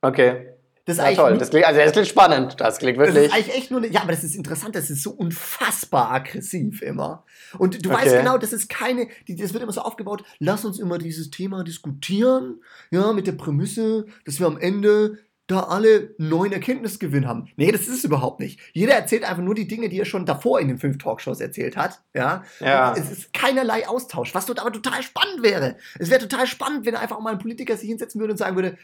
Okay. 0.00 0.54
Das 0.86 0.98
ist 0.98 1.02
ja, 1.02 1.14
toll. 1.14 1.38
Das 1.38 1.48
klingt, 1.48 1.66
also 1.66 1.80
das 1.80 1.92
klingt 1.92 2.08
spannend. 2.08 2.60
Das 2.60 2.78
klingt 2.78 2.98
wirklich. 2.98 3.16
Das 3.16 3.24
ist 3.26 3.32
eigentlich 3.32 3.56
echt 3.56 3.70
nur 3.70 3.80
eine, 3.80 3.90
ja, 3.90 4.02
aber 4.02 4.12
das 4.12 4.22
ist 4.22 4.34
interessant. 4.34 4.74
Das 4.74 4.90
ist 4.90 5.02
so 5.02 5.12
unfassbar 5.12 6.10
aggressiv 6.12 6.82
immer. 6.82 7.24
Und 7.56 7.86
du 7.86 7.90
okay. 7.90 8.02
weißt 8.02 8.16
genau, 8.18 8.36
das 8.36 8.52
ist 8.52 8.68
keine, 8.68 9.08
das 9.26 9.54
wird 9.54 9.62
immer 9.62 9.72
so 9.72 9.80
aufgebaut. 9.80 10.24
Lass 10.40 10.66
uns 10.66 10.78
immer 10.78 10.98
dieses 10.98 11.30
Thema 11.30 11.64
diskutieren, 11.64 12.60
ja, 12.90 13.14
mit 13.14 13.26
der 13.26 13.32
Prämisse, 13.32 14.04
dass 14.26 14.40
wir 14.40 14.46
am 14.46 14.58
Ende 14.58 15.18
da 15.46 15.60
alle 15.60 16.14
neuen 16.16 16.52
Erkenntnisgewinn 16.52 17.28
haben. 17.28 17.50
Nee, 17.56 17.70
das 17.70 17.82
ist 17.82 17.98
es 17.98 18.04
überhaupt 18.04 18.40
nicht. 18.40 18.60
Jeder 18.72 18.94
erzählt 18.94 19.24
einfach 19.24 19.42
nur 19.42 19.54
die 19.54 19.68
Dinge, 19.68 19.90
die 19.90 20.00
er 20.00 20.06
schon 20.06 20.24
davor 20.24 20.58
in 20.60 20.68
den 20.68 20.78
fünf 20.78 20.96
Talkshows 20.98 21.40
erzählt 21.40 21.76
hat. 21.76 22.02
Ja. 22.14 22.44
ja. 22.60 22.94
Es 22.96 23.10
ist 23.10 23.32
keinerlei 23.34 23.86
Austausch, 23.86 24.34
was 24.34 24.46
dort 24.46 24.60
aber 24.60 24.72
total 24.72 25.02
spannend 25.02 25.42
wäre. 25.42 25.76
Es 25.98 26.08
wäre 26.08 26.26
total 26.26 26.46
spannend, 26.46 26.86
wenn 26.86 26.96
einfach 26.96 27.20
mal 27.20 27.32
ein 27.32 27.38
Politiker 27.38 27.76
sich 27.76 27.88
hinsetzen 27.88 28.20
würde 28.20 28.32
und 28.32 28.38
sagen 28.38 28.56
würde, 28.56 28.78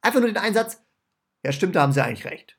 einfach 0.00 0.20
nur 0.20 0.28
den 0.28 0.36
Einsatz, 0.36 0.80
ja 1.44 1.50
stimmt, 1.50 1.74
da 1.74 1.82
haben 1.82 1.92
sie 1.92 2.02
eigentlich 2.02 2.26
recht. 2.26 2.58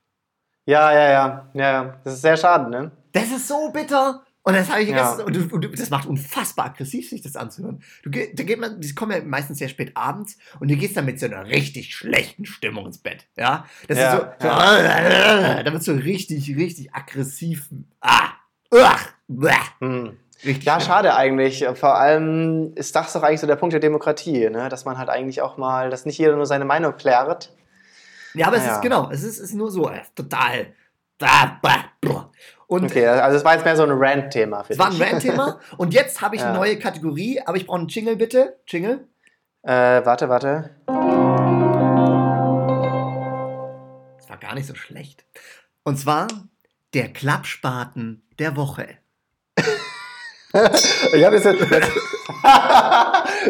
Ja, 0.66 0.92
ja, 0.92 1.10
ja, 1.10 1.50
ja, 1.54 1.72
ja. 1.72 2.00
Das 2.04 2.16
ist 2.16 2.22
sehr 2.22 2.38
schade, 2.38 2.70
ne? 2.70 2.92
Das 3.14 3.32
ist 3.32 3.48
so 3.48 3.72
bitter. 3.72 4.24
Und 4.44 4.54
das 4.54 4.70
habe 4.70 4.82
ich 4.82 4.90
ja. 4.90 5.12
und, 5.14 5.36
du, 5.36 5.54
und, 5.54 5.80
das 5.80 5.90
macht 5.90 6.08
unfassbar 6.08 6.68
aggressiv, 6.68 7.10
sich 7.10 7.22
das 7.22 7.36
anzuhören. 7.36 7.84
Du, 8.04 8.10
da 8.10 8.44
geht 8.44 8.60
man, 8.60 8.80
die 8.80 8.96
kommen 8.96 9.12
ja 9.12 9.22
meistens 9.24 9.60
sehr 9.60 9.68
spät 9.68 9.92
abends 9.96 10.38
und 10.60 10.72
du 10.72 10.78
gehst 10.78 10.96
dann 10.96 11.06
mit 11.06 11.20
so 11.20 11.26
einer 11.26 11.46
richtig 11.46 11.94
schlechten 11.94 12.46
Stimmung 12.46 12.86
ins 12.86 13.00
Bett. 13.00 13.28
Ja, 13.38 13.66
das 13.88 13.98
ja, 13.98 14.14
ist 14.14 14.22
so, 14.22 14.28
so 14.40 14.48
ja. 14.48 15.64
da 15.64 15.74
wird 15.74 15.84
so 15.84 15.94
richtig, 15.94 16.56
richtig 16.56 16.94
aggressiv. 16.94 17.68
Ah, 18.00 18.30
ach, 18.72 19.10
hm. 19.80 20.18
Richtig 20.46 20.66
ja, 20.66 20.80
schade 20.80 21.16
eigentlich. 21.16 21.66
Vor 21.76 21.96
allem 21.96 22.74
ist 22.76 22.96
das 22.96 23.12
doch 23.12 23.24
eigentlich 23.24 23.42
so 23.42 23.48
der 23.48 23.58
Punkt 23.58 23.74
der 23.74 23.82
Demokratie, 23.82 24.50
ne? 24.50 24.70
dass 24.70 24.86
man 24.86 24.98
halt 24.98 25.10
eigentlich 25.10 25.42
auch 25.42 25.58
mal, 25.58 25.90
dass 25.90 26.06
nicht 26.06 26.18
jeder 26.18 26.38
nur 26.38 26.46
seine 26.46 26.66
Meinung 26.66 26.96
klärt. 26.96 27.54
Ja, 28.34 28.48
aber 28.48 28.58
naja. 28.58 28.70
es 28.70 28.76
ist 28.78 28.82
genau, 28.82 29.10
es 29.12 29.24
ist, 29.24 29.40
ist 29.40 29.54
nur 29.54 29.70
so, 29.70 29.92
total. 30.16 30.74
Und 32.70 32.84
okay, 32.84 33.08
also 33.08 33.36
es 33.36 33.44
war 33.44 33.56
jetzt 33.56 33.66
mehr 33.66 33.76
so 33.76 33.82
ein 33.82 33.90
Rant-Thema 33.92 34.64
für 34.64 34.74
Es 34.74 34.80
war 34.80 34.92
ein 34.92 35.02
Rant-Thema. 35.02 35.60
Und 35.78 35.92
jetzt 35.92 36.22
habe 36.22 36.36
ich 36.36 36.42
ja. 36.44 36.50
eine 36.50 36.58
neue 36.58 36.78
Kategorie, 36.78 37.42
aber 37.44 37.58
ich 37.58 37.66
brauche 37.66 37.80
einen 37.80 37.88
Jingle 37.88 38.16
bitte. 38.16 38.60
Jingle. 38.68 39.08
Äh, 39.64 40.06
warte, 40.06 40.30
warte. 40.30 40.70
Das 44.18 44.30
war 44.30 44.38
gar 44.38 44.54
nicht 44.54 44.68
so 44.68 44.76
schlecht. 44.76 45.26
Und 45.84 45.98
zwar 45.98 46.28
Der 46.94 47.12
Klappspaten 47.12 48.22
der 48.38 48.56
Woche. 48.56 48.88
ich 49.58 51.26
habe 51.26 51.38
jetzt, 51.38 51.46
jetzt 51.46 51.92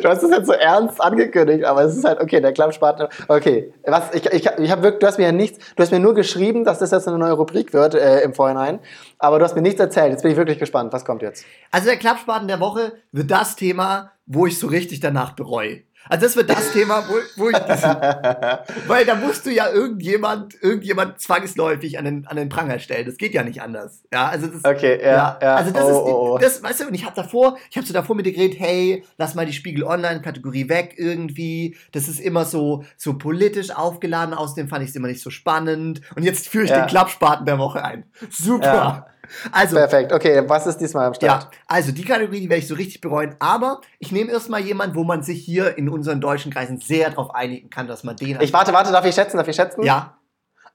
du 0.02 0.10
hast 0.10 0.24
es 0.24 0.32
jetzt 0.32 0.48
so 0.48 0.54
ernst 0.54 1.02
angekündigt, 1.02 1.66
aber 1.66 1.84
es 1.84 1.98
ist 1.98 2.06
halt 2.06 2.22
okay, 2.22 2.40
der 2.40 2.54
Klappspaten. 2.54 3.08
Okay, 3.28 3.74
was 3.86 4.14
ich, 4.14 4.26
ich, 4.28 4.46
ich 4.46 4.72
habe 4.72 4.92
du 4.94 5.06
hast 5.06 5.18
mir 5.18 5.26
ja 5.26 5.32
nichts, 5.32 5.60
du 5.76 5.84
hast 5.84 5.92
mir 5.92 6.00
nur 6.00 6.14
geschrieben, 6.14 6.64
dass 6.64 6.80
das 6.80 6.92
jetzt 6.92 7.08
eine 7.08 7.18
neue 7.18 7.34
Rubrik 7.34 7.74
wird 7.74 7.96
äh, 7.96 8.22
im 8.22 8.34
Vorhinein, 8.34 8.80
aber 9.18 9.40
du 9.40 9.46
hast 9.46 9.56
mir 9.56 9.62
nichts 9.62 9.80
erzählt. 9.80 10.12
Jetzt 10.12 10.24
bin 10.24 10.32
ich 10.32 10.38
wirklich 10.38 10.60
gespannt, 10.60 10.94
was 10.94 11.06
kommt 11.06 11.22
jetzt? 11.22 11.46
Also 11.72 11.88
der 11.88 11.98
Klappspaten 11.98 12.48
der 12.48 12.60
Woche 12.60 12.94
wird 13.12 13.30
das 13.32 13.56
Thema, 13.56 14.12
wo 14.26 14.46
ich 14.46 14.60
so 14.60 14.68
richtig 14.68 15.00
danach 15.00 15.34
bereue. 15.34 15.82
Also 16.10 16.26
das 16.26 16.36
wird 16.36 16.50
das 16.50 16.74
Thema, 16.74 17.04
wo, 17.08 17.14
wo 17.36 17.50
ich 17.50 17.58
diesen, 17.58 17.90
weil 18.88 19.06
da 19.06 19.14
musst 19.14 19.46
du 19.46 19.52
ja 19.52 19.70
irgendjemand, 19.70 20.56
irgendjemand 20.60 21.22
zwangsläufig 21.22 22.00
an 22.00 22.06
den, 22.06 22.28
an 22.28 22.36
den 22.36 22.50
Pranger 22.50 22.80
stellen. 22.80 23.06
Das 23.06 23.18
geht 23.18 23.36
ja 23.36 23.44
nicht 23.44 23.62
anders. 23.62 24.02
Ja, 24.12 24.28
also 24.28 24.48
das, 24.48 24.66
okay, 24.66 25.00
ja, 25.02 25.38
ja. 25.40 25.56
Also 25.56 25.72
das 25.72 25.84
oh, 25.84 25.90
ist, 25.90 25.96
oh, 25.96 26.34
oh. 26.34 26.38
das, 26.40 26.64
weißt 26.64 26.82
du, 26.82 26.88
und 26.88 26.96
ich 26.96 27.06
habe 27.06 27.16
davor, 27.16 27.58
ich 27.70 27.78
habe 27.78 27.86
so 27.86 27.94
davor 27.94 28.16
mit 28.16 28.26
dir 28.26 28.34
geredet, 28.34 28.60
hey, 28.60 29.06
lass 29.20 29.36
mal 29.36 29.46
die 29.46 29.54
Spiegel 29.54 29.84
Online 29.84 30.22
Kategorie 30.22 30.68
weg 30.68 30.96
irgendwie. 30.98 31.78
Das 31.92 32.08
ist 32.08 32.20
immer 32.20 32.44
so, 32.44 32.84
so 32.98 33.20
politisch 33.20 33.70
aufgeladen. 33.70 34.34
Außerdem 34.34 34.68
fand 34.68 34.84
ich 34.84 34.90
es 34.90 34.96
immer 34.96 35.10
nicht 35.10 35.22
so 35.22 35.30
spannend. 35.30 36.02
Und 36.16 36.24
jetzt 36.24 36.48
führe 36.48 36.64
ich 36.64 36.72
ja. 36.72 36.80
den 36.80 36.88
Klappspaten 36.88 37.46
der 37.46 37.60
Woche 37.60 37.84
ein. 37.84 38.06
Super. 38.32 38.66
Ja. 38.66 39.08
Also, 39.52 39.76
Perfekt, 39.76 40.14
okay, 40.14 40.44
was 40.48 40.68
ist 40.68 40.78
diesmal 40.78 41.08
am 41.08 41.14
Start? 41.14 41.44
Ja, 41.44 41.52
also 41.68 41.92
die 41.92 42.04
Kategorie, 42.04 42.42
die 42.42 42.50
werde 42.50 42.62
ich 42.62 42.68
so 42.68 42.76
richtig 42.76 43.02
bereuen, 43.02 43.36
aber 43.40 43.82
ich 44.00 44.12
nehme 44.12 44.32
erstmal 44.32 44.62
jemanden, 44.62 44.96
wo 44.96 45.04
man 45.04 45.24
sich 45.24 45.44
hier 45.44 45.78
in 45.78 45.90
unseren 45.90 46.22
deutschen 46.22 46.52
Kreisen 46.52 46.80
sehr 46.80 47.10
darauf 47.10 47.34
einigen 47.34 47.70
kann, 47.70 47.88
dass 47.88 48.04
man 48.04 48.16
den. 48.16 48.40
Ich 48.42 48.54
warte, 48.54 48.74
warte, 48.74 48.92
darf 48.92 49.06
ich 49.06 49.16
schätzen? 49.16 49.38
Darf 49.38 49.48
ich 49.48 49.56
schätzen? 49.56 49.84
Ja. 49.84 50.16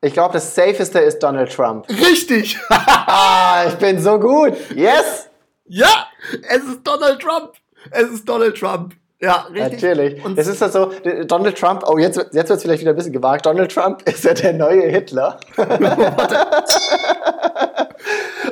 Ich 0.01 0.13
glaube, 0.13 0.35
das 0.35 0.55
safeste 0.55 0.99
ist 0.99 1.21
Donald 1.21 1.51
Trump. 1.51 1.89
Richtig! 1.89 2.59
ich 3.69 3.75
bin 3.77 3.99
so 3.99 4.19
gut. 4.19 4.53
Yes! 4.75 5.31
Ja, 5.65 6.09
es 6.51 6.63
ist 6.63 6.87
Donald 6.87 7.21
Trump. 7.21 7.53
Es 7.91 8.11
ist 8.11 8.29
Donald 8.29 8.59
Trump. 8.59 8.95
Ja, 9.21 9.47
richtig. 9.51 9.83
Natürlich. 9.83 10.25
Und 10.25 10.39
es 10.39 10.47
ist 10.47 10.61
das 10.61 10.75
so, 10.75 10.93
Donald 11.27 11.57
Trump, 11.57 11.83
oh, 11.87 11.97
jetzt, 11.97 12.19
jetzt 12.19 12.35
wird 12.35 12.51
es 12.51 12.63
vielleicht 12.63 12.83
wieder 12.83 12.91
ein 12.91 12.97
bisschen 12.97 13.15
gewagt. 13.15 13.47
Donald 13.47 13.73
Trump 13.73 14.03
ist 14.09 14.25
ja 14.25 14.35
der 14.35 14.53
neue 14.53 14.83
Hitler. 14.89 15.41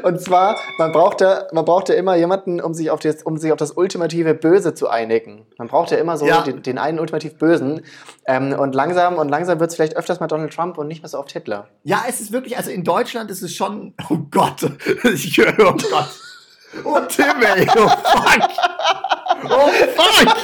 Und 0.02 0.20
zwar, 0.20 0.58
man 0.78 0.92
braucht, 0.92 1.20
ja, 1.20 1.46
man 1.52 1.64
braucht 1.64 1.88
ja 1.88 1.94
immer 1.94 2.16
jemanden, 2.16 2.60
um 2.60 2.74
sich, 2.74 2.90
auf 2.90 3.00
das, 3.00 3.22
um 3.22 3.36
sich 3.36 3.52
auf 3.52 3.58
das 3.58 3.72
ultimative 3.72 4.34
Böse 4.34 4.74
zu 4.74 4.88
einigen. 4.88 5.46
Man 5.58 5.68
braucht 5.68 5.90
ja 5.90 5.98
immer 5.98 6.16
so 6.16 6.26
ja. 6.26 6.42
Den, 6.42 6.62
den, 6.62 6.78
einen 6.78 6.98
ultimativ 6.98 7.36
Bösen. 7.36 7.82
Ähm, 8.26 8.52
und 8.58 8.74
langsam 8.74 9.16
und 9.16 9.28
langsam 9.28 9.60
wird 9.60 9.70
es 9.70 9.76
vielleicht 9.76 9.96
öfters 9.96 10.20
mal 10.20 10.26
Donald 10.26 10.52
Trump 10.52 10.78
und 10.78 10.88
nicht 10.88 11.02
mehr 11.02 11.08
so 11.08 11.18
oft 11.18 11.32
Hitler. 11.32 11.68
Ja, 11.84 12.04
es 12.08 12.20
ist 12.20 12.32
wirklich, 12.32 12.56
also 12.56 12.70
in 12.70 12.84
Deutschland 12.84 13.30
ist 13.30 13.42
es 13.42 13.54
schon, 13.54 13.94
oh 14.10 14.18
Gott, 14.30 14.62
ich 15.04 15.36
höre, 15.36 15.54
oh 15.58 15.76
Gott. 15.90 16.10
Oh 16.84 16.98
Tim, 17.08 17.42
ey, 17.42 17.66
oh 17.76 17.88
fuck. 17.88 18.48
Oh 19.44 19.68
fuck! 19.96 20.36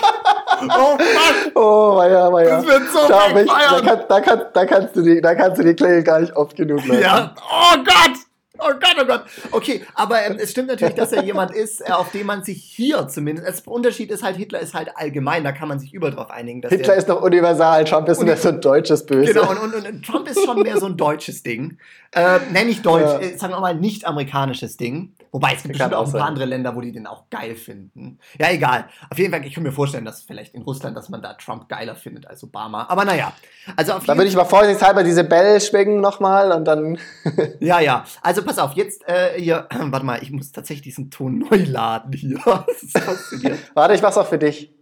Oh 0.60 0.98
fuck! 0.98 1.56
Oh, 1.56 2.02
ja, 2.02 2.42
ja. 2.42 2.56
Das 2.56 2.66
wird 2.66 2.90
so 2.90 3.08
da, 3.08 3.28
ich, 3.28 3.46
da, 3.46 3.80
kann, 3.80 4.00
da, 4.08 4.20
kann, 4.20 4.42
da, 4.52 4.66
kannst 4.66 4.96
du 4.96 5.02
die, 5.02 5.20
da 5.20 5.34
kannst 5.34 5.58
du 5.58 5.64
die 5.64 5.74
Klingel 5.74 6.02
gar 6.02 6.20
nicht 6.20 6.34
oft 6.36 6.56
genug 6.56 6.84
lassen. 6.86 7.00
Ja, 7.00 7.34
oh 7.36 7.76
Gott! 7.76 8.27
Oh 8.58 8.72
Gott, 8.80 8.96
oh 9.00 9.06
Gott. 9.06 9.24
Okay, 9.50 9.84
aber 9.94 10.24
ähm, 10.24 10.36
es 10.40 10.50
stimmt 10.50 10.68
natürlich, 10.68 10.94
dass 10.94 11.12
er 11.12 11.22
jemand 11.22 11.54
ist, 11.54 11.80
äh, 11.80 11.92
auf 11.92 12.10
den 12.10 12.26
man 12.26 12.42
sich 12.42 12.62
hier 12.62 13.06
zumindest. 13.08 13.66
Der 13.66 13.72
Unterschied 13.72 14.10
ist 14.10 14.22
halt, 14.22 14.36
Hitler 14.36 14.60
ist 14.60 14.74
halt 14.74 14.90
allgemein, 14.96 15.44
da 15.44 15.52
kann 15.52 15.68
man 15.68 15.78
sich 15.78 15.94
überall 15.94 16.12
drauf 16.12 16.30
einigen. 16.30 16.66
Hitler 16.68 16.94
ist 16.94 17.08
noch 17.08 17.22
universal, 17.22 17.84
Trump 17.84 18.08
ist 18.08 18.22
mehr 18.22 18.36
so 18.36 18.48
ein 18.48 18.60
deutsches 18.60 19.06
Böse. 19.06 19.32
Genau, 19.32 19.50
und, 19.50 19.58
und, 19.58 19.86
und, 19.86 20.04
Trump 20.04 20.28
ist 20.28 20.44
schon 20.44 20.62
mehr 20.62 20.78
so 20.78 20.86
ein 20.86 20.96
deutsches 20.96 21.42
Ding. 21.42 21.78
Äh, 22.12 22.38
nenn 22.52 22.68
ich 22.68 22.82
deutsch, 22.82 23.04
ja. 23.04 23.18
äh, 23.20 23.36
sagen 23.38 23.52
wir 23.52 23.60
mal 23.60 23.74
nicht 23.74 24.06
amerikanisches 24.06 24.76
Ding. 24.76 25.14
Wobei 25.30 25.52
es 25.54 25.62
gibt 25.62 25.74
bestimmt 25.74 25.94
auch 25.94 26.06
ein 26.06 26.12
paar 26.12 26.20
sein. 26.20 26.28
andere 26.28 26.46
Länder, 26.46 26.74
wo 26.74 26.80
die 26.80 26.92
den 26.92 27.06
auch 27.06 27.24
geil 27.30 27.54
finden. 27.54 28.18
Ja, 28.38 28.50
egal. 28.50 28.86
Auf 29.10 29.18
jeden 29.18 29.32
Fall, 29.32 29.44
ich 29.44 29.54
kann 29.54 29.62
mir 29.62 29.72
vorstellen, 29.72 30.04
dass 30.04 30.22
vielleicht 30.22 30.54
in 30.54 30.62
Russland, 30.62 30.96
dass 30.96 31.10
man 31.10 31.20
da 31.20 31.34
Trump 31.34 31.68
geiler 31.68 31.94
findet 31.94 32.26
als 32.26 32.42
Obama. 32.42 32.86
Aber 32.88 33.04
naja. 33.04 33.32
Also 33.76 33.92
auf 33.92 34.04
da 34.04 34.16
würde 34.16 34.28
ich 34.28 34.36
mal 34.36 34.44
vorsichtshalber 34.44 35.04
diese 35.04 35.24
Bell 35.24 35.60
schwingen 35.60 36.00
nochmal 36.00 36.52
und 36.52 36.64
dann. 36.64 36.98
ja, 37.60 37.80
ja. 37.80 38.04
Also 38.22 38.42
pass 38.48 38.58
auf, 38.58 38.72
jetzt 38.72 39.06
äh, 39.06 39.40
hier, 39.40 39.68
warte 39.78 40.06
mal, 40.06 40.22
ich 40.22 40.32
muss 40.32 40.52
tatsächlich 40.52 40.82
diesen 40.82 41.10
Ton 41.10 41.38
neu 41.38 41.56
laden 41.64 42.12
hier. 42.12 42.38
Das 42.66 42.82
ist 42.82 42.98
faszinierend. 42.98 43.60
warte, 43.74 43.94
ich 43.94 44.02
mach's 44.02 44.16
auch 44.16 44.26
für 44.26 44.38
dich. 44.38 44.72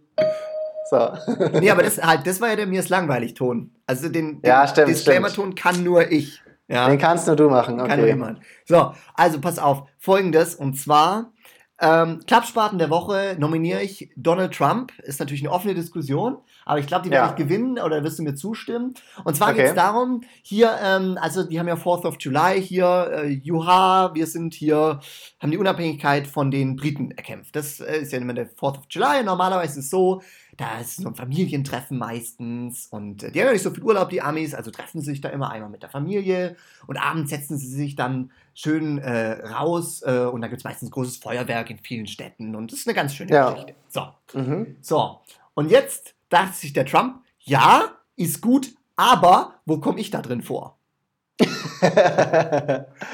So. 0.89 1.11
nee, 1.59 1.69
aber 1.69 1.83
das 1.83 2.01
halt, 2.01 2.25
das 2.25 2.39
war 2.39 2.49
ja 2.49 2.55
der 2.55 2.65
mir 2.65 2.79
ist 2.79 2.89
langweilig 2.89 3.33
Ton. 3.33 3.71
Also 3.85 4.07
den, 4.07 4.41
den 4.41 4.49
ja, 4.49 4.65
Disclaimer-Ton 4.65 5.53
kann 5.55 5.83
nur 5.83 6.09
ich. 6.11 6.41
Ja. 6.69 6.87
Den 6.87 6.97
kannst 6.97 7.27
nur 7.27 7.35
du 7.35 7.49
machen, 7.49 7.79
okay. 7.79 7.89
Kann 7.89 7.99
nur 7.99 8.07
jemand. 8.07 8.39
So, 8.65 8.93
also 9.13 9.41
pass 9.41 9.59
auf, 9.59 9.83
folgendes, 9.97 10.55
und 10.55 10.75
zwar, 10.75 11.31
ähm, 11.79 12.21
Klappspaten 12.25 12.79
der 12.79 12.89
Woche 12.89 13.35
nominiere 13.37 13.81
ich 13.81 14.09
Donald 14.15 14.53
Trump. 14.53 14.91
Ist 14.99 15.19
natürlich 15.19 15.43
eine 15.43 15.51
offene 15.51 15.75
Diskussion, 15.75 16.37
aber 16.67 16.79
ich 16.79 16.87
glaube, 16.87 17.03
die 17.03 17.11
werde 17.11 17.27
ja. 17.27 17.31
ich 17.31 17.37
gewinnen 17.37 17.79
oder 17.79 18.03
wirst 18.03 18.19
du 18.19 18.23
mir 18.23 18.35
zustimmen. 18.35 18.93
Und 19.23 19.35
zwar 19.35 19.49
okay. 19.49 19.57
geht 19.57 19.67
es 19.67 19.75
darum, 19.75 20.21
hier, 20.41 20.75
ähm, 20.83 21.17
also 21.21 21.43
die 21.43 21.59
haben 21.59 21.67
ja 21.67 21.75
4th 21.75 22.05
of 22.05 22.17
July 22.19 22.61
hier, 22.61 23.09
äh, 23.13 23.27
Juha, 23.29 24.13
wir 24.13 24.27
sind 24.27 24.53
hier, 24.53 24.99
haben 25.39 25.51
die 25.51 25.57
Unabhängigkeit 25.57 26.27
von 26.27 26.51
den 26.51 26.75
Briten 26.75 27.11
erkämpft. 27.11 27.55
Das 27.55 27.79
äh, 27.79 27.99
ist 27.99 28.11
ja 28.11 28.19
immer 28.19 28.33
der 28.33 28.49
4th 28.53 28.79
of 28.79 28.83
July. 28.89 29.23
Normalerweise 29.23 29.79
ist 29.79 29.85
es 29.85 29.89
so, 29.89 30.21
da 30.57 30.79
ist 30.79 30.97
so 30.97 31.07
ein 31.07 31.15
Familientreffen 31.15 31.97
meistens 31.97 32.87
und 32.87 33.23
äh, 33.23 33.31
die 33.31 33.39
haben 33.39 33.47
ja 33.47 33.53
nicht 33.53 33.61
so 33.61 33.71
viel 33.71 33.83
Urlaub, 33.83 34.09
die 34.09 34.21
Amis, 34.21 34.53
also 34.53 34.69
treffen 34.69 34.99
sie 34.99 35.11
sich 35.11 35.21
da 35.21 35.29
immer 35.29 35.51
einmal 35.51 35.69
mit 35.69 35.83
der 35.83 35.89
Familie 35.89 36.57
und 36.85 36.97
abends 36.97 37.29
setzen 37.29 37.57
sie 37.57 37.67
sich 37.67 37.95
dann 37.95 38.31
schön 38.53 38.97
äh, 38.97 39.47
raus 39.53 40.01
äh, 40.03 40.25
und 40.25 40.41
da 40.41 40.47
gibt 40.47 40.59
es 40.59 40.63
meistens 40.65 40.91
großes 40.91 41.17
Feuerwerk 41.17 41.69
in 41.69 41.77
vielen 41.77 42.07
Städten 42.07 42.55
und 42.55 42.73
das 42.73 42.79
ist 42.79 42.87
eine 42.87 42.95
ganz 42.95 43.13
schöne 43.13 43.31
ja. 43.31 43.51
Geschichte. 43.51 43.75
So. 43.87 44.07
Mhm. 44.33 44.75
so, 44.81 45.21
und 45.53 45.71
jetzt 45.71 46.16
dachte 46.29 46.57
sich 46.57 46.73
der 46.73 46.85
Trump, 46.85 47.23
ja, 47.39 47.97
ist 48.15 48.41
gut, 48.41 48.73
aber 48.95 49.55
wo 49.65 49.79
komme 49.79 49.99
ich 49.99 50.09
da 50.09 50.21
drin 50.21 50.41
vor? 50.41 50.77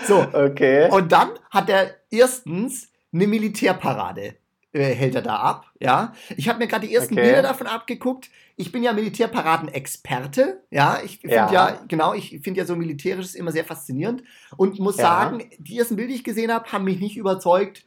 so, 0.07 0.26
okay. 0.34 0.89
Und 0.91 1.11
dann 1.11 1.32
hat 1.49 1.70
er 1.70 1.95
erstens 2.09 2.89
eine 3.11 3.28
Militärparade 3.28 4.36
äh, 4.74 4.95
hält 4.95 5.16
er 5.16 5.22
da 5.22 5.36
ab, 5.36 5.72
ja. 5.80 6.14
Ich 6.36 6.49
habe 6.49 6.59
mir 6.59 6.68
gerade 6.68 6.88
die 6.88 6.93
ersten 6.93 7.14
okay. 7.14 7.24
Bilder 7.24 7.43
davon 7.43 7.68
abgeguckt. 7.68 8.30
Ich 8.55 8.72
bin 8.72 8.84
ja 8.84 8.91
Militärparaden-Experte, 8.93 10.64
ja. 10.72 10.99
Ich 11.03 11.20
finde 11.20 11.36
ja. 11.36 11.51
ja. 11.51 11.80
genau, 11.88 12.14
ich 12.14 12.39
finde 12.43 12.59
ja 12.59 12.66
so 12.66 12.76
militärisches 12.76 13.36
immer 13.36 13.51
sehr 13.51 13.66
faszinierend 13.66 14.24
und 14.57 14.80
muss 14.80 14.97
ja. 14.97 15.03
sagen, 15.03 15.43
die 15.59 15.78
ersten 15.78 15.95
Bilder, 15.95 16.09
die 16.09 16.16
ich 16.16 16.24
gesehen 16.24 16.51
habe, 16.51 16.72
haben 16.72 16.86
mich 16.86 16.99
nicht 16.99 17.18
überzeugt. 17.18 17.86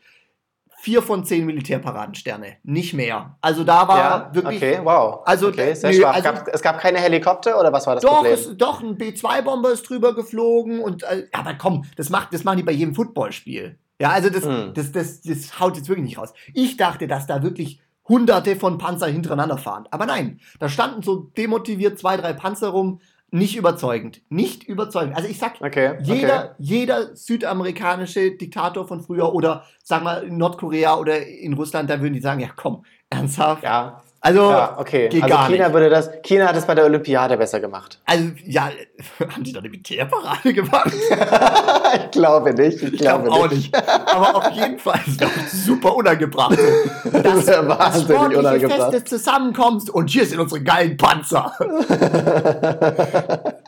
Vier 0.87 1.03
von 1.03 1.25
zehn 1.25 1.45
Militärparadensterne, 1.47 2.59
nicht 2.63 2.95
mehr. 2.95 3.37
Also 3.41 3.65
da 3.65 3.89
war 3.89 3.99
ja, 3.99 4.31
wirklich. 4.33 4.63
Okay, 4.63 4.79
wow. 4.85 5.21
Also, 5.25 5.49
okay, 5.49 5.75
sehr 5.75 5.91
nö, 5.91 6.05
also 6.05 6.23
gab, 6.23 6.47
es 6.47 6.63
gab 6.63 6.79
keine 6.79 6.99
Helikopter 6.99 7.59
oder 7.59 7.73
was 7.73 7.89
war 7.89 7.97
das 7.97 8.05
doch, 8.05 8.19
Problem? 8.19 8.35
Es, 8.35 8.57
doch, 8.57 8.81
ein 8.85 8.97
B-2-Bomber 8.97 9.73
ist 9.73 9.83
drüber 9.83 10.15
geflogen 10.15 10.79
und 10.79 11.03
äh, 11.03 11.27
aber 11.33 11.55
komm, 11.55 11.87
das 11.97 12.09
macht, 12.09 12.33
das 12.33 12.45
machen 12.45 12.59
die 12.59 12.63
bei 12.63 12.71
jedem 12.71 12.95
Footballspiel. 12.95 13.81
Ja, 14.01 14.11
also 14.11 14.31
das, 14.31 14.45
mhm. 14.45 14.75
das, 14.75 14.93
das, 14.93 15.23
das 15.23 15.59
haut 15.59 15.77
jetzt 15.77 15.89
wirklich 15.89 16.07
nicht 16.07 16.19
raus. 16.19 16.33
Ich 16.55 16.77
dachte, 16.77 17.09
dass 17.09 17.27
da 17.27 17.43
wirklich 17.43 17.81
hunderte 18.07 18.55
von 18.55 18.79
Panzer 18.79 19.09
hintereinander 19.09 19.59
fahren. 19.59 19.89
Aber 19.91 20.07
nein, 20.07 20.39
da 20.61 20.69
standen 20.69 21.03
so 21.03 21.17
demotiviert 21.37 21.99
zwei, 21.99 22.17
drei 22.17 22.33
Panzer 22.33 22.69
rum. 22.69 23.01
Nicht 23.37 23.57
überzeugend. 23.57 24.23
Nicht 24.31 24.65
überzeugend. 24.65 25.17
Also 25.17 25.29
ich 25.29 25.39
sag, 25.39 25.61
okay, 25.61 25.99
jeder, 26.03 26.45
okay. 26.45 26.55
jeder 26.59 27.17
südamerikanische 27.17 28.33
Diktator 28.33 28.89
von 28.89 29.03
früher 29.03 29.35
oder 29.35 29.65
sag 29.83 30.03
mal 30.03 30.25
in 30.25 30.39
Nordkorea 30.39 30.97
oder 30.97 31.27
in 31.27 31.53
Russland, 31.53 31.91
da 31.91 32.01
würden 32.01 32.15
die 32.15 32.21
sagen, 32.21 32.41
ja 32.41 32.49
komm, 32.57 32.85
ernsthaft. 33.11 33.63
Ja, 33.63 34.03
also, 34.27 34.51
ja, 34.51 34.77
okay. 34.77 35.09
Geht 35.09 35.23
also 35.23 35.35
gar 35.37 35.47
China 35.47 35.65
nicht. 35.67 35.75
würde 35.75 35.89
das, 35.89 36.11
China 36.23 36.49
hat 36.49 36.57
es 36.57 36.67
bei 36.67 36.75
der 36.75 36.85
Olympiade 36.85 37.37
besser 37.37 37.61
gemacht. 37.61 38.01
Also, 38.05 38.33
ja, 38.45 38.71
haben 39.21 39.45
die 39.45 39.53
da 39.53 39.61
eine 39.61 39.69
Militärparade 39.69 40.53
gemacht? 40.53 40.93
ich 41.95 42.11
glaube 42.11 42.53
nicht. 42.53 42.83
Ich, 42.83 42.95
ich 42.95 42.99
glaube 42.99 43.25
glaub 43.25 43.45
auch 43.45 43.51
nicht. 43.53 43.73
Aber 43.73 44.35
auf 44.35 44.51
jeden 44.51 44.81
Fall 44.81 44.99
ist 45.07 45.21
das 45.21 45.31
super 45.65 45.95
unangebracht. 45.95 46.59
Das, 47.05 47.23
das 47.23 47.35
ist 47.37 47.49
ja 47.49 47.69
wahnsinnig 47.69 48.37
unangebracht. 48.37 48.81
Fest 48.81 48.93
des 48.95 49.05
Zusammenkommst 49.05 49.91
und 49.91 50.11
hier 50.11 50.27
sind 50.27 50.41
unsere 50.41 50.61
geilen 50.61 50.97
Panzer. 50.97 51.53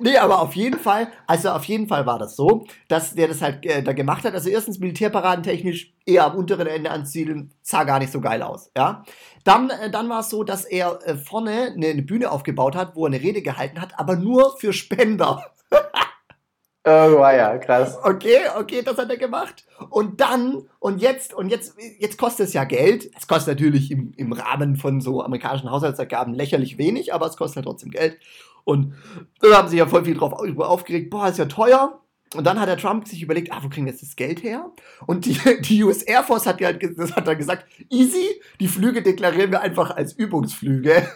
nee, 0.00 0.16
aber 0.16 0.42
auf 0.42 0.56
jeden 0.56 0.80
Fall, 0.80 1.06
also 1.28 1.50
auf 1.50 1.64
jeden 1.66 1.86
Fall 1.86 2.04
war 2.04 2.18
das 2.18 2.34
so, 2.34 2.66
dass 2.88 3.14
der 3.14 3.28
das 3.28 3.40
halt 3.42 3.64
äh, 3.64 3.84
da 3.84 3.92
gemacht 3.92 4.24
hat. 4.24 4.34
Also 4.34 4.48
erstens 4.50 4.80
militärparadentechnisch 4.80 5.92
eher 6.04 6.24
am 6.24 6.34
unteren 6.36 6.66
Ende 6.66 6.90
ansiedeln, 6.90 7.52
sah 7.62 7.84
gar 7.84 8.00
nicht 8.00 8.10
so 8.10 8.20
geil 8.20 8.42
aus. 8.42 8.70
Ja, 8.76 9.04
dann, 9.48 9.70
äh, 9.70 9.90
dann 9.90 10.08
war 10.08 10.20
es 10.20 10.28
so, 10.28 10.44
dass 10.44 10.64
er 10.64 10.98
äh, 11.06 11.16
vorne 11.16 11.72
eine, 11.74 11.86
eine, 11.88 12.02
Bühne 12.02 12.30
aufgebaut 12.30 12.76
hat, 12.76 12.94
wo 12.94 13.04
er 13.04 13.08
eine 13.08 13.22
Rede 13.22 13.42
gehalten 13.42 13.80
hat, 13.80 13.98
aber 13.98 14.16
nur 14.16 14.58
für 14.58 14.72
Spender. 14.74 15.42
oh, 16.84 16.90
ja, 16.90 17.56
krass. 17.56 17.96
Okay, 18.02 18.40
okay, 18.58 18.82
das 18.82 18.98
hat 18.98 19.08
er 19.08 19.16
gemacht. 19.16 19.64
Und 19.88 20.20
dann, 20.20 20.68
und 20.80 21.00
jetzt, 21.00 21.32
und 21.32 21.48
jetzt, 21.48 21.76
jetzt 21.98 22.18
kostet 22.18 22.48
es 22.48 22.52
ja 22.52 22.64
Geld. 22.64 23.10
Es 23.16 23.26
kostet 23.26 23.54
natürlich 23.54 23.90
im, 23.90 24.12
im 24.16 24.32
Rahmen 24.32 24.76
von 24.76 25.00
so 25.00 25.22
amerikanischen 25.22 25.70
Haushaltsergaben 25.70 26.34
lächerlich 26.34 26.76
wenig, 26.76 27.14
aber 27.14 27.26
es 27.26 27.36
kostet 27.36 27.56
halt 27.56 27.66
trotzdem 27.66 27.90
Geld. 27.90 28.18
Und 28.64 28.92
da 29.40 29.56
haben 29.56 29.68
sich 29.68 29.78
ja 29.78 29.86
voll 29.86 30.04
viel 30.04 30.14
drauf 30.16 30.34
aufgeregt. 30.34 31.08
Boah, 31.08 31.28
ist 31.28 31.38
ja 31.38 31.46
teuer. 31.46 32.02
Und 32.34 32.46
dann 32.46 32.60
hat 32.60 32.68
der 32.68 32.76
Trump 32.76 33.08
sich 33.08 33.22
überlegt, 33.22 33.52
ah, 33.52 33.60
wo 33.62 33.68
kriegen 33.68 33.86
wir 33.86 33.92
jetzt 33.92 34.02
das 34.02 34.16
Geld 34.16 34.42
her? 34.42 34.70
Und 35.06 35.24
die, 35.24 35.38
die 35.60 35.82
US 35.84 36.02
Air 36.02 36.22
Force 36.22 36.46
hat, 36.46 36.60
halt, 36.60 36.82
das 36.98 37.12
hat 37.16 37.26
dann 37.26 37.38
gesagt, 37.38 37.66
easy, 37.88 38.40
die 38.60 38.68
Flüge 38.68 39.02
deklarieren 39.02 39.50
wir 39.50 39.60
einfach 39.60 39.90
als 39.90 40.12
Übungsflüge. 40.12 41.08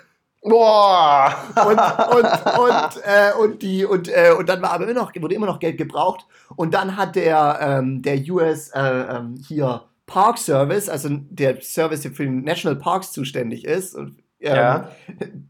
Boah! 0.42 1.34
Und, 1.54 1.78
und, 2.16 2.24
und, 2.58 3.02
äh, 3.04 3.32
und, 3.40 3.62
die, 3.62 3.84
und, 3.84 4.08
äh, 4.08 4.34
und 4.36 4.48
dann 4.48 4.60
war 4.60 4.72
aber 4.72 4.84
immer 4.84 5.00
noch, 5.00 5.14
wurde 5.14 5.34
immer 5.34 5.46
noch 5.46 5.60
Geld 5.60 5.78
gebraucht. 5.78 6.26
Und 6.56 6.74
dann 6.74 6.96
hat 6.96 7.14
der, 7.14 7.58
ähm, 7.60 8.02
der 8.02 8.18
US 8.28 8.70
äh, 8.70 8.80
ähm, 8.80 9.36
hier 9.46 9.84
Park 10.06 10.38
Service, 10.38 10.88
also 10.88 11.08
der 11.10 11.60
Service, 11.62 12.00
der 12.00 12.12
für 12.12 12.24
den 12.24 12.42
National 12.42 12.78
Parks 12.78 13.12
zuständig 13.12 13.64
ist, 13.64 13.94
ähm, 13.94 14.16
ja. 14.40 14.90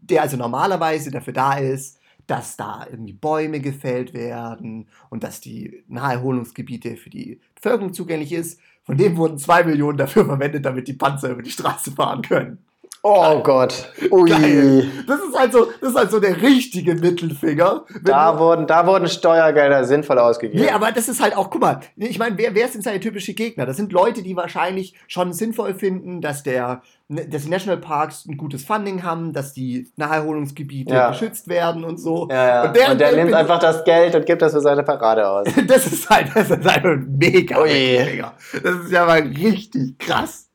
der 0.02 0.22
also 0.22 0.36
normalerweise 0.36 1.10
dafür 1.10 1.32
da 1.32 1.54
ist, 1.54 1.98
dass 2.26 2.56
da 2.56 2.86
irgendwie 2.90 3.12
Bäume 3.12 3.60
gefällt 3.60 4.14
werden 4.14 4.88
und 5.10 5.24
dass 5.24 5.40
die 5.40 5.84
Naherholungsgebiete 5.88 6.96
für 6.96 7.10
die 7.10 7.40
Bevölkerung 7.54 7.92
zugänglich 7.92 8.32
ist. 8.32 8.60
Von 8.84 8.96
dem 8.96 9.16
wurden 9.16 9.38
zwei 9.38 9.64
Millionen 9.64 9.98
dafür 9.98 10.24
verwendet, 10.24 10.64
damit 10.64 10.88
die 10.88 10.94
Panzer 10.94 11.30
über 11.30 11.42
die 11.42 11.50
Straße 11.50 11.92
fahren 11.92 12.22
können. 12.22 12.58
Oh. 13.04 13.40
Gott. 13.42 13.88
Ui. 14.12 14.30
Geil. 14.30 14.90
Das 15.08 15.18
ist 15.20 15.34
also, 15.36 15.68
das 15.80 15.90
ist 15.90 15.96
also 15.96 16.20
der 16.20 16.40
richtige 16.40 16.94
Mittelfinger. 16.94 17.84
Da 18.04 18.38
wurden, 18.38 18.68
da 18.68 18.86
wurden 18.86 19.08
Steuergelder 19.08 19.84
sinnvoll 19.84 20.20
ausgegeben. 20.20 20.62
Nee, 20.62 20.70
aber 20.70 20.92
das 20.92 21.08
ist 21.08 21.20
halt 21.20 21.36
auch, 21.36 21.50
guck 21.50 21.60
mal, 21.60 21.80
ich 21.96 22.20
meine, 22.20 22.38
wer, 22.38 22.54
wer 22.54 22.68
sind 22.68 22.84
seine 22.84 23.00
typische 23.00 23.34
Gegner? 23.34 23.66
Das 23.66 23.76
sind 23.76 23.92
Leute, 23.92 24.22
die 24.22 24.36
wahrscheinlich 24.36 24.94
schon 25.08 25.32
sinnvoll 25.32 25.74
finden, 25.74 26.20
dass 26.20 26.44
der, 26.44 26.82
dass 27.08 27.42
die 27.42 27.50
Nationalparks 27.50 28.26
ein 28.26 28.36
gutes 28.36 28.64
Funding 28.64 29.02
haben, 29.02 29.32
dass 29.32 29.52
die 29.52 29.90
Naherholungsgebiete 29.96 30.94
ja. 30.94 31.10
geschützt 31.10 31.48
werden 31.48 31.82
und 31.82 31.98
so. 31.98 32.28
Ja, 32.30 32.46
ja. 32.46 32.64
Und, 32.68 32.76
der, 32.76 32.92
und 32.92 33.00
der 33.00 33.16
nimmt 33.16 33.34
einfach 33.34 33.58
das 33.58 33.82
Geld 33.82 34.14
und 34.14 34.26
gibt 34.26 34.42
das 34.42 34.52
für 34.52 34.60
seine 34.60 34.84
Parade 34.84 35.28
aus. 35.28 35.48
das 35.66 35.86
ist 35.86 36.08
halt, 36.08 36.28
das 36.34 36.50
ist 36.50 36.64
halt 36.64 36.84
ein 36.84 37.16
mega 37.18 37.60
Mittelfinger. 37.60 38.32
Das 38.62 38.74
ist 38.76 38.92
ja 38.92 39.04
mal 39.06 39.22
richtig 39.22 39.98
krass. 39.98 40.48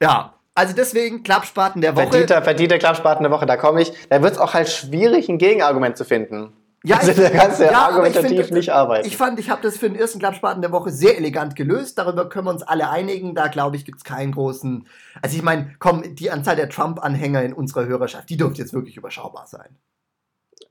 Ja, 0.00 0.37
also 0.58 0.74
deswegen 0.74 1.22
Klappspaten 1.22 1.80
der 1.80 1.94
Woche. 1.94 2.08
Verdienter, 2.08 2.42
verdienter 2.42 2.78
Klappspaten 2.78 3.22
der 3.22 3.30
Woche, 3.30 3.46
da 3.46 3.56
komme 3.56 3.80
ich. 3.80 3.92
Da 4.10 4.22
wird 4.22 4.32
es 4.32 4.38
auch 4.38 4.54
halt 4.54 4.68
schwierig, 4.68 5.28
ein 5.28 5.38
Gegenargument 5.38 5.96
zu 5.96 6.04
finden. 6.04 6.52
Ja, 6.84 6.96
also, 6.96 7.12
da 7.20 7.30
kannst 7.30 7.60
du 7.60 7.64
ja, 7.64 7.72
argumentativ 7.72 8.46
find, 8.46 8.50
nicht 8.52 8.72
arbeiten. 8.72 9.06
Ich 9.06 9.16
fand, 9.16 9.38
ich 9.38 9.50
habe 9.50 9.62
das 9.62 9.78
für 9.78 9.88
den 9.88 9.98
ersten 9.98 10.18
Klappspaten 10.18 10.60
der 10.60 10.72
Woche 10.72 10.90
sehr 10.90 11.16
elegant 11.16 11.54
gelöst. 11.54 11.98
Darüber 11.98 12.28
können 12.28 12.46
wir 12.46 12.50
uns 12.50 12.62
alle 12.62 12.90
einigen. 12.90 13.34
Da, 13.34 13.46
glaube 13.48 13.76
ich, 13.76 13.84
gibt 13.84 13.98
es 13.98 14.04
keinen 14.04 14.32
großen. 14.32 14.86
Also 15.22 15.36
ich 15.36 15.42
meine, 15.42 15.74
komm, 15.78 16.02
die 16.16 16.30
Anzahl 16.30 16.56
der 16.56 16.68
Trump-Anhänger 16.68 17.42
in 17.42 17.52
unserer 17.52 17.86
Hörerschaft, 17.86 18.28
die 18.28 18.36
dürfte 18.36 18.60
jetzt 18.60 18.72
wirklich 18.72 18.96
überschaubar 18.96 19.46
sein. 19.46 19.76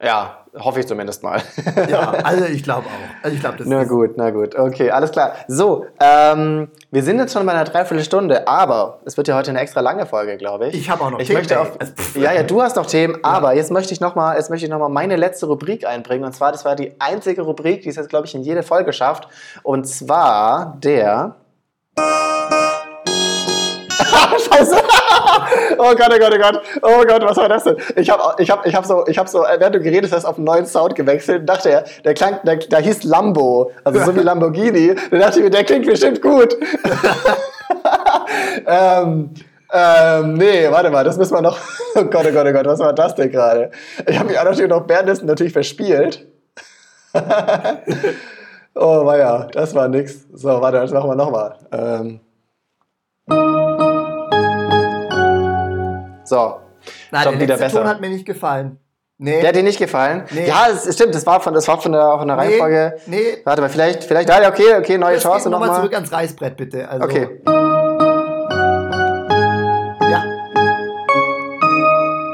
Ja, 0.03 0.45
hoffe 0.59 0.81
ich 0.81 0.87
zumindest 0.87 1.23
mal. 1.23 1.41
ja, 1.89 2.11
also 2.23 2.45
ich 2.45 2.61
glaube 2.61 2.85
auch. 2.85 3.23
Also 3.23 3.35
ich 3.35 3.41
glaube, 3.41 3.57
das 3.57 3.65
Na 3.65 3.83
gut, 3.83 4.11
na 4.15 4.29
gut. 4.29 4.53
Okay, 4.55 4.91
alles 4.91 5.11
klar. 5.11 5.33
So, 5.47 5.87
ähm, 5.99 6.69
wir 6.91 7.01
sind 7.01 7.17
jetzt 7.17 7.33
schon 7.33 7.43
bei 7.47 7.53
einer 7.53 7.63
Dreiviertelstunde, 7.63 8.47
aber 8.47 8.99
es 9.05 9.17
wird 9.17 9.27
ja 9.27 9.35
heute 9.35 9.49
eine 9.49 9.59
extra 9.59 9.81
lange 9.81 10.05
Folge, 10.05 10.37
glaube 10.37 10.67
ich. 10.67 10.75
Ich 10.75 10.91
habe 10.91 11.03
auch 11.03 11.09
noch 11.09 11.19
ich 11.19 11.27
Themen. 11.27 11.39
Möchte 11.39 11.59
auf, 11.59 11.71
ja, 12.15 12.31
ja, 12.31 12.43
du 12.43 12.61
hast 12.61 12.75
noch 12.75 12.85
Themen, 12.85 13.17
aber 13.23 13.55
jetzt 13.55 13.71
möchte 13.71 13.91
ich 13.91 13.99
nochmal, 13.99 14.37
jetzt 14.37 14.51
möchte 14.51 14.67
ich 14.67 14.71
noch 14.71 14.77
mal 14.79 14.89
meine 14.89 15.15
letzte 15.15 15.47
Rubrik 15.47 15.87
einbringen. 15.87 16.25
Und 16.25 16.33
zwar, 16.33 16.51
das 16.51 16.63
war 16.63 16.75
die 16.75 16.93
einzige 16.99 17.41
Rubrik, 17.41 17.81
die 17.81 17.89
es 17.89 17.95
jetzt, 17.95 18.09
glaube 18.09 18.27
ich, 18.27 18.35
in 18.35 18.43
jede 18.43 18.61
Folge 18.61 18.93
schafft. 18.93 19.27
Und 19.63 19.87
zwar 19.87 20.77
der 20.79 21.37
Scheiße. 24.53 24.75
oh 25.77 25.95
Gott, 25.95 26.11
oh 26.13 26.19
Gott, 26.19 26.33
oh 26.33 26.37
Gott. 26.37 26.61
Oh 26.81 27.03
Gott, 27.05 27.23
was 27.23 27.37
war 27.37 27.49
das 27.49 27.63
denn? 27.63 27.77
Ich 27.95 28.09
habe 28.09 28.41
ich 28.41 28.49
hab, 28.49 28.65
ich 28.65 28.75
hab 28.75 28.85
so, 28.85 29.05
ich 29.07 29.17
hab 29.17 29.27
so, 29.27 29.39
während 29.39 29.75
du 29.75 29.79
geredet 29.79 30.11
hast, 30.11 30.25
auf 30.25 30.37
einen 30.37 30.45
neuen 30.45 30.65
Sound 30.65 30.95
gewechselt 30.95 31.41
und 31.41 31.45
dachte, 31.47 31.83
der 32.03 32.13
klang, 32.13 32.39
der, 32.43 32.57
der 32.57 32.79
hieß 32.79 33.03
Lambo. 33.03 33.71
Also 33.83 34.03
so 34.03 34.15
wie 34.15 34.19
Lamborghini. 34.21 34.95
Da 35.11 35.17
dachte 35.17 35.39
ich 35.39 35.45
mir, 35.45 35.51
der 35.51 35.63
klingt 35.63 35.85
bestimmt 35.85 36.21
gut. 36.21 36.55
ähm, 38.65 39.33
ähm, 39.71 40.33
nee, 40.35 40.71
warte 40.71 40.89
mal, 40.89 41.03
das 41.03 41.17
müssen 41.17 41.33
wir 41.33 41.41
noch. 41.41 41.57
Oh 41.95 42.05
Gott, 42.05 42.25
oh 42.27 42.31
Gott, 42.31 42.47
oh 42.47 42.53
Gott, 42.53 42.65
was 42.65 42.79
war 42.79 42.93
das 42.93 43.15
denn 43.15 43.31
gerade? 43.31 43.71
Ich 44.05 44.17
habe 44.17 44.29
mich 44.29 44.39
auch 44.39 44.43
natürlich 44.43 44.69
noch 44.69 44.87
währenddessen 44.87 45.25
natürlich 45.25 45.53
verspielt. 45.53 46.25
oh, 48.75 49.13
ja, 49.17 49.47
das 49.51 49.73
war 49.73 49.87
nix. 49.87 50.25
So, 50.31 50.61
warte, 50.61 50.77
das 50.77 50.91
machen 50.91 51.09
wir 51.09 51.15
nochmal. 51.15 51.55
Ähm. 51.71 52.19
So. 56.27 56.59
Nein, 57.11 57.23
Schon 57.23 57.33
der 57.33 57.41
wieder 57.41 57.57
besser. 57.57 57.79
Ton 57.79 57.87
hat 57.87 58.01
mir 58.01 58.09
nicht 58.09 58.25
gefallen. 58.25 58.79
Nee. 59.17 59.39
Der 59.39 59.49
hat 59.49 59.55
dir 59.55 59.63
nicht 59.63 59.79
gefallen? 59.79 60.25
Nee. 60.29 60.47
Ja, 60.47 60.67
es 60.69 60.93
stimmt, 60.93 61.15
das 61.15 61.25
war 61.25 61.41
von, 61.41 61.53
das 61.53 61.67
war 61.67 61.81
von 61.81 61.91
der, 61.91 62.05
auch 62.05 62.21
in 62.21 62.27
der 62.27 62.37
nee, 62.37 62.43
Reihenfolge. 62.43 62.97
Nee. 63.07 63.37
Warte 63.45 63.61
mal, 63.61 63.69
vielleicht, 63.69 64.03
vielleicht, 64.03 64.29
ja, 64.29 64.47
okay, 64.47 64.75
okay, 64.77 64.97
neue 64.97 65.15
das 65.15 65.23
Chance 65.23 65.49
nochmal. 65.49 65.69
Nochmal 65.69 65.81
zurück 65.81 65.95
ans 65.95 66.11
Reißbrett, 66.11 66.57
bitte. 66.57 66.87
Also, 66.87 67.05
okay. 67.05 67.41
Ja. 70.11 70.23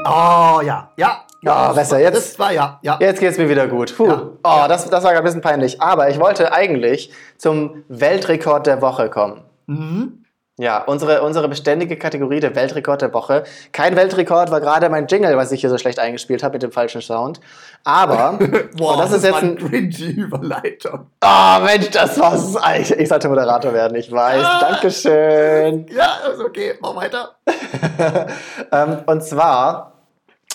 Oh, 0.04 0.60
ja, 0.60 0.90
ja. 0.96 1.24
Ja, 1.40 1.70
oh, 1.70 1.74
besser. 1.74 2.00
Jetzt, 2.00 2.16
das 2.16 2.38
war 2.38 2.52
ja. 2.52 2.78
ja. 2.82 2.98
Jetzt 3.00 3.20
geht's 3.20 3.38
mir 3.38 3.48
wieder 3.48 3.68
gut. 3.68 3.94
Puh. 3.96 4.06
Ja. 4.06 4.22
Oh, 4.42 4.48
ja. 4.56 4.68
Das, 4.68 4.88
das 4.88 5.04
war 5.04 5.12
ein 5.12 5.24
bisschen 5.24 5.42
peinlich. 5.42 5.80
Aber 5.80 6.08
ich 6.08 6.18
wollte 6.18 6.52
eigentlich 6.52 7.12
zum 7.36 7.84
Weltrekord 7.88 8.66
der 8.66 8.80
Woche 8.80 9.10
kommen. 9.10 9.42
Mhm. 9.66 10.23
Ja, 10.56 10.84
unsere, 10.84 11.22
unsere 11.22 11.48
beständige 11.48 11.96
Kategorie 11.96 12.38
der 12.38 12.54
Weltrekord 12.54 13.02
der 13.02 13.12
Woche. 13.12 13.42
Kein 13.72 13.96
Weltrekord 13.96 14.52
war 14.52 14.60
gerade 14.60 14.88
mein 14.88 15.08
Jingle, 15.08 15.36
was 15.36 15.50
ich 15.50 15.60
hier 15.60 15.70
so 15.70 15.78
schlecht 15.78 15.98
eingespielt 15.98 16.44
habe 16.44 16.52
mit 16.52 16.62
dem 16.62 16.70
falschen 16.70 17.00
Sound. 17.00 17.40
Aber 17.82 18.38
Boah, 18.76 18.96
das, 18.96 19.10
das 19.10 19.18
ist 19.18 19.24
jetzt 19.24 19.42
ein 19.42 19.56
cringy 19.56 20.12
Überleitung. 20.12 21.10
Oh 21.24 21.60
Mensch, 21.64 21.90
das 21.90 22.20
war's. 22.20 22.56
Ich, 22.78 22.92
ich 22.92 23.08
sollte 23.08 23.28
Moderator 23.28 23.74
werden, 23.74 23.96
ich 23.96 24.12
weiß. 24.12 24.44
Ah. 24.44 24.70
Dankeschön. 24.70 25.86
Ja, 25.94 26.18
ist 26.32 26.40
okay. 26.40 26.74
Mach 26.80 26.94
weiter. 26.94 27.34
ähm, 28.72 28.98
und 29.06 29.24
zwar, 29.24 29.94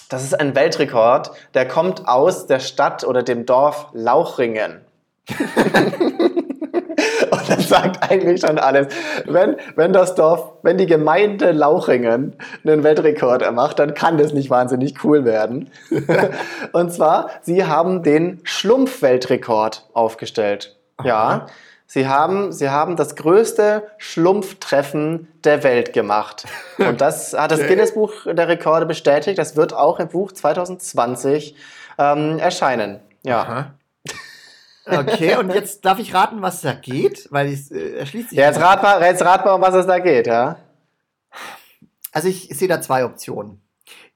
das 0.08 0.24
ist 0.24 0.40
ein 0.40 0.56
Weltrekord, 0.56 1.32
der 1.54 1.68
kommt 1.68 2.08
aus 2.08 2.48
der 2.48 2.60
Stadt 2.60 3.04
oder 3.04 3.22
dem 3.22 3.46
Dorf 3.46 3.88
Lauchringen. 3.92 4.86
Das 7.60 7.70
sagt 7.70 8.10
eigentlich 8.10 8.42
schon 8.42 8.58
alles. 8.58 8.88
Wenn, 9.26 9.58
wenn 9.76 9.94
das 9.94 10.16
Dorf, 10.16 10.54
wenn 10.64 10.78
die 10.78 10.86
Gemeinde 10.86 11.52
Lauchringen 11.52 12.36
einen 12.66 12.84
Weltrekord 12.84 13.50
macht, 13.54 13.80
dann 13.80 13.94
kann 13.94 14.18
das 14.18 14.34
nicht 14.34 14.50
wahnsinnig 14.50 15.04
cool 15.04 15.26
werden. 15.26 15.70
Und 16.72 16.94
zwar, 16.94 17.30
sie 17.42 17.66
haben 17.66 18.04
den 18.04 18.40
Schlumpf-Weltrekord 18.44 19.88
aufgestellt. 19.94 20.78
Ja. 21.04 21.48
Sie 21.86 22.08
haben, 22.08 22.52
sie 22.52 22.70
haben 22.70 22.96
das 22.96 23.16
größte 23.16 23.84
Schlumpftreffen 23.98 25.28
der 25.44 25.64
Welt 25.64 25.92
gemacht. 25.92 26.46
Und 26.78 27.02
das 27.02 27.34
hat 27.34 27.52
das 27.52 27.66
Guinness 27.66 27.96
Buch 27.96 28.14
der 28.26 28.48
Rekorde 28.48 28.86
bestätigt. 28.86 29.40
Das 29.40 29.56
wird 29.56 29.74
auch 29.74 30.00
im 30.00 30.08
Buch 30.08 30.32
2020 30.32 31.56
ähm, 31.98 32.38
erscheinen. 32.38 33.00
Ja. 33.24 33.42
Aha. 33.42 33.74
Okay, 34.86 35.36
und 35.38 35.54
jetzt 35.54 35.86
darf 35.86 36.00
ich 36.00 36.14
raten, 36.14 36.42
was 36.42 36.62
da 36.62 36.74
geht, 36.74 37.28
weil 37.32 37.52
es 37.52 37.72
äh, 37.72 37.98
erschließt 37.98 38.30
sich. 38.30 38.38
Ja, 38.38 38.48
jetzt 38.48 38.60
rat, 38.60 38.82
mal, 38.82 39.02
jetzt 39.02 39.24
rat 39.24 39.46
mal, 39.46 39.54
um 39.54 39.62
was 39.62 39.76
es 39.76 39.86
da 39.86 40.00
geht, 40.00 40.28
ja. 40.28 40.58
Also 42.12 42.28
ich, 42.28 42.50
ich 42.50 42.58
sehe 42.58 42.68
da 42.68 42.82
zwei 42.82 43.06
Optionen. 43.06 43.62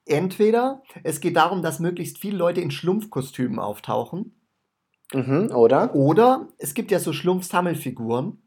Entweder 0.06 0.82
es 1.04 1.22
geht 1.22 1.38
darum, 1.38 1.62
dass 1.62 1.80
möglichst 1.80 2.18
viele 2.18 2.38
Leute 2.38 2.62
in 2.62 2.72
Schlumpfkostümen 2.72 3.60
auftauchen. 3.60 4.36
Mhm, 5.14 5.52
oder? 5.54 5.94
Oder 5.96 6.48
es 6.58 6.74
gibt 6.74 6.92
ja 6.92 7.00
so 7.00 7.14
Schlumpfsammelfiguren. 7.14 8.40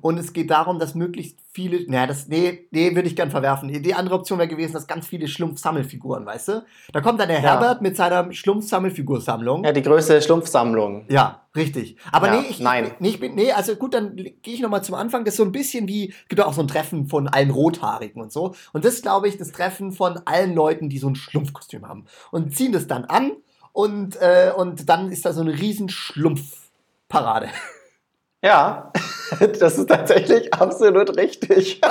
Und 0.00 0.18
es 0.18 0.32
geht 0.32 0.50
darum, 0.50 0.78
dass 0.78 0.94
möglichst 0.94 1.38
viele, 1.52 1.88
naja, 1.88 2.08
das, 2.08 2.26
nee, 2.26 2.66
nee, 2.72 2.94
würde 2.94 3.08
ich 3.08 3.14
gern 3.14 3.30
verwerfen. 3.30 3.68
Die 3.68 3.94
andere 3.94 4.16
Option 4.16 4.38
wäre 4.38 4.48
gewesen, 4.48 4.72
dass 4.72 4.88
ganz 4.88 5.06
viele 5.06 5.28
Schlumpfsammelfiguren, 5.28 6.26
weißt 6.26 6.48
du? 6.48 6.64
Da 6.92 7.00
kommt 7.00 7.20
dann 7.20 7.28
der 7.28 7.40
ja. 7.40 7.50
Herbert 7.50 7.80
mit 7.80 7.96
seiner 7.96 8.32
Schlumpfsammelfigursammlung. 8.32 9.62
Ja, 9.62 9.72
die 9.72 9.82
größte 9.82 10.20
Schlumpfsammlung. 10.20 11.06
Ja, 11.08 11.43
richtig. 11.56 11.96
Aber 12.12 12.28
ja, 12.28 12.40
nee, 12.40 12.46
ich, 12.48 12.60
nein. 12.60 12.92
Nee, 12.98 13.08
ich 13.08 13.20
nee, 13.20 13.52
also 13.52 13.76
gut, 13.76 13.94
dann 13.94 14.16
gehe 14.16 14.54
ich 14.54 14.60
nochmal 14.60 14.84
zum 14.84 14.94
Anfang. 14.94 15.24
Das 15.24 15.34
ist 15.34 15.38
so 15.38 15.44
ein 15.44 15.52
bisschen 15.52 15.88
wie, 15.88 16.14
gibt 16.28 16.40
auch 16.40 16.52
so 16.52 16.62
ein 16.62 16.68
Treffen 16.68 17.06
von 17.06 17.28
allen 17.28 17.50
Rothaarigen 17.50 18.20
und 18.22 18.32
so. 18.32 18.54
Und 18.72 18.84
das 18.84 19.02
glaube 19.02 19.28
ich, 19.28 19.36
das 19.36 19.52
Treffen 19.52 19.92
von 19.92 20.20
allen 20.24 20.54
Leuten, 20.54 20.88
die 20.88 20.98
so 20.98 21.08
ein 21.08 21.16
Schlumpfkostüm 21.16 21.88
haben. 21.88 22.06
Und 22.30 22.56
ziehen 22.56 22.72
das 22.72 22.86
dann 22.86 23.04
an 23.04 23.32
und, 23.72 24.16
äh, 24.20 24.52
und 24.56 24.88
dann 24.88 25.10
ist 25.10 25.24
da 25.24 25.32
so 25.32 25.40
eine 25.40 25.52
riesen 25.52 25.88
Schlumpfparade. 25.88 27.48
Ja, 28.44 28.92
das 29.58 29.78
ist 29.78 29.88
tatsächlich 29.88 30.52
absolut 30.52 31.16
richtig. 31.16 31.80
Geil! 31.80 31.90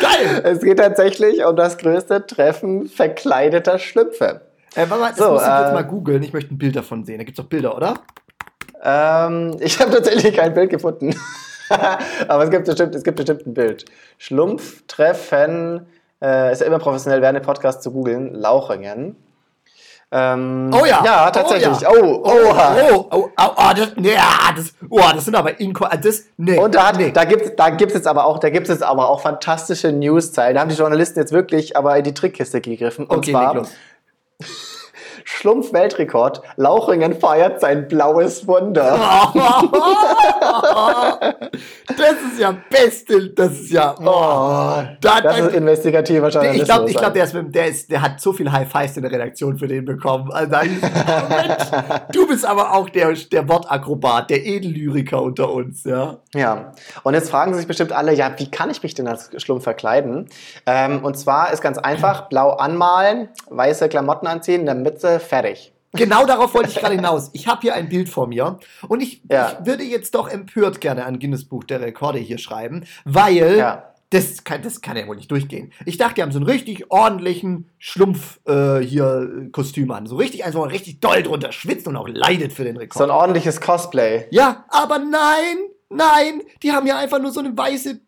Es 0.44 0.60
geht 0.60 0.78
tatsächlich 0.78 1.44
um 1.44 1.56
das 1.56 1.78
größte 1.78 2.26
Treffen 2.26 2.86
verkleideter 2.86 3.78
Schlüpfe. 3.78 4.42
Äh, 4.74 4.86
warte 4.88 5.00
mal, 5.00 5.08
das 5.10 5.18
so, 5.18 5.32
muss 5.32 5.42
ich 5.42 5.48
äh, 5.48 5.62
jetzt 5.62 5.72
mal 5.72 5.82
googeln. 5.82 6.22
Ich 6.22 6.32
möchte 6.32 6.54
ein 6.54 6.58
Bild 6.58 6.76
davon 6.76 7.04
sehen. 7.04 7.18
Da 7.18 7.24
gibt 7.24 7.38
es 7.38 7.42
doch 7.42 7.48
Bilder, 7.48 7.76
oder? 7.76 7.94
Ähm, 8.84 9.56
ich 9.60 9.80
habe 9.80 9.90
tatsächlich 9.90 10.36
kein 10.36 10.54
Bild 10.54 10.70
gefunden. 10.70 11.14
Aber 12.28 12.44
es 12.44 12.50
gibt 12.50 12.66
bestimmt, 12.66 12.94
es 12.94 13.02
gibt 13.02 13.16
bestimmt 13.16 13.46
ein 13.46 13.54
Bild. 13.54 13.86
Schlumpftreffen, 14.18 15.86
äh, 16.22 16.52
ist 16.52 16.60
ja 16.60 16.66
immer 16.66 16.78
professionell, 16.78 17.22
während 17.22 17.38
dem 17.38 17.44
Podcast 17.44 17.82
zu 17.82 17.90
googeln, 17.90 18.34
Lauchringen. 18.34 19.16
Ähm, 20.12 20.70
oh 20.72 20.84
ja. 20.84 21.02
Ja, 21.04 21.30
tatsächlich. 21.30 21.88
Oh, 21.88 21.94
ja. 21.94 22.02
oh, 22.02 22.22
oh, 22.22 22.54
oh, 22.54 23.06
oh, 23.10 23.30
oh, 23.36 23.50
oh, 23.56 23.70
das, 23.74 23.92
ja, 23.96 24.52
das, 24.54 24.72
oh, 24.88 25.00
das 25.12 25.24
sind 25.24 25.34
aber 25.34 25.58
Inko, 25.58 25.88
das, 26.00 26.24
nee. 26.36 26.56
Und 26.56 26.74
da, 26.74 26.92
nee. 26.92 27.10
da 27.10 27.24
gibt 27.24 27.58
da 27.58 27.70
gibt's 27.70 27.94
jetzt 27.94 28.06
aber 28.06 28.26
auch, 28.26 28.38
da 28.38 28.50
gibt 28.50 28.68
es 28.68 28.74
jetzt 28.74 28.84
aber 28.84 29.08
auch 29.08 29.22
fantastische 29.22 29.90
News-Zeilen. 29.90 30.54
Da 30.54 30.60
haben 30.60 30.68
die 30.68 30.76
Journalisten 30.76 31.18
jetzt 31.18 31.32
wirklich 31.32 31.76
aber 31.76 31.96
in 31.96 32.04
die 32.04 32.14
Trickkiste 32.14 32.60
gegriffen. 32.60 33.06
Und 33.06 33.18
okay, 33.18 33.32
zwar 33.32 33.66
Schlumpf-Weltrekord. 35.24 36.42
Lauchringen 36.56 37.14
feiert 37.14 37.60
sein 37.60 37.88
blaues 37.88 38.46
Wunder. 38.46 39.32
das 41.86 42.32
ist 42.32 42.40
ja 42.40 42.56
beste. 42.70 43.30
Das 43.30 43.52
ist 43.52 43.70
ja. 43.70 43.94
Oh, 43.98 44.82
da, 45.00 45.20
das 45.22 45.38
ist 45.38 45.54
investigativer 45.54 46.28
Journalismus. 46.28 46.62
Ich 46.62 46.68
glaube, 46.68 46.90
ich 46.90 46.96
glaub, 46.96 47.14
der, 47.14 47.24
ist, 47.24 47.34
der, 47.34 47.66
ist, 47.66 47.90
der 47.90 48.02
hat 48.02 48.20
so 48.20 48.32
viel 48.32 48.50
High 48.50 48.70
Fives 48.70 48.96
in 48.96 49.02
der 49.02 49.12
Redaktion 49.12 49.58
für 49.58 49.66
den 49.66 49.84
bekommen. 49.84 50.30
Also, 50.32 50.56
du 52.12 52.26
bist 52.26 52.46
aber 52.46 52.74
auch 52.74 52.88
der, 52.88 53.12
der 53.12 53.48
Wortakrobat, 53.48 54.30
der 54.30 54.44
Edellyriker 54.44 55.20
unter 55.22 55.50
uns, 55.50 55.84
ja. 55.84 56.18
Ja. 56.34 56.72
Und 57.02 57.14
jetzt 57.14 57.30
fragen 57.30 57.54
sich 57.54 57.66
bestimmt 57.66 57.92
alle, 57.92 58.14
ja, 58.14 58.34
wie 58.38 58.50
kann 58.50 58.70
ich 58.70 58.82
mich 58.82 58.94
denn 58.94 59.08
als 59.08 59.30
Schlumpf 59.42 59.64
verkleiden? 59.64 60.28
Ähm, 60.66 61.04
und 61.04 61.18
zwar 61.18 61.52
ist 61.52 61.62
ganz 61.62 61.78
einfach: 61.78 62.28
blau 62.28 62.50
anmalen, 62.50 63.28
weiße 63.48 63.88
Klamotten 63.88 64.26
anziehen, 64.26 64.60
in 64.60 64.66
der 64.66 64.74
Mitte 64.74 65.20
fertig. 65.20 65.73
Genau 65.94 66.26
darauf 66.26 66.54
wollte 66.54 66.70
ich 66.70 66.76
gerade 66.76 66.96
hinaus. 66.96 67.30
Ich 67.32 67.46
habe 67.46 67.60
hier 67.62 67.74
ein 67.74 67.88
Bild 67.88 68.08
vor 68.08 68.26
mir 68.26 68.58
und 68.88 69.00
ich, 69.00 69.22
ja. 69.30 69.52
ich, 69.52 69.66
würde 69.66 69.84
jetzt 69.84 70.14
doch 70.14 70.28
empört 70.28 70.80
gerne 70.80 71.04
an 71.04 71.18
Guinness 71.18 71.44
Buch 71.44 71.64
der 71.64 71.80
Rekorde 71.80 72.18
hier 72.18 72.38
schreiben, 72.38 72.84
weil 73.04 73.56
ja. 73.56 73.94
das, 74.10 74.42
kann, 74.44 74.62
das 74.62 74.80
kann 74.80 74.96
ja 74.96 75.06
wohl 75.06 75.16
nicht 75.16 75.30
durchgehen. 75.30 75.72
Ich 75.86 75.96
dachte, 75.96 76.14
die 76.16 76.22
haben 76.22 76.32
so 76.32 76.38
einen 76.38 76.46
richtig 76.46 76.90
ordentlichen 76.90 77.70
Schlumpf 77.78 78.40
äh, 78.46 78.78
hier 78.78 79.48
Kostüm 79.52 79.90
an. 79.92 80.06
So 80.06 80.16
richtig, 80.16 80.44
also 80.44 80.62
richtig 80.64 81.00
doll 81.00 81.22
drunter 81.22 81.52
schwitzt 81.52 81.86
und 81.86 81.96
auch 81.96 82.08
leidet 82.08 82.52
für 82.52 82.64
den 82.64 82.76
Rekord. 82.76 82.98
So 82.98 83.04
ein 83.04 83.10
ordentliches 83.10 83.60
Cosplay. 83.60 84.26
Ja, 84.30 84.64
aber 84.68 84.98
nein, 84.98 85.58
nein, 85.90 86.42
die 86.62 86.72
haben 86.72 86.86
ja 86.86 86.98
einfach 86.98 87.20
nur 87.20 87.30
so 87.30 87.40
eine 87.40 87.56
weiße 87.56 88.00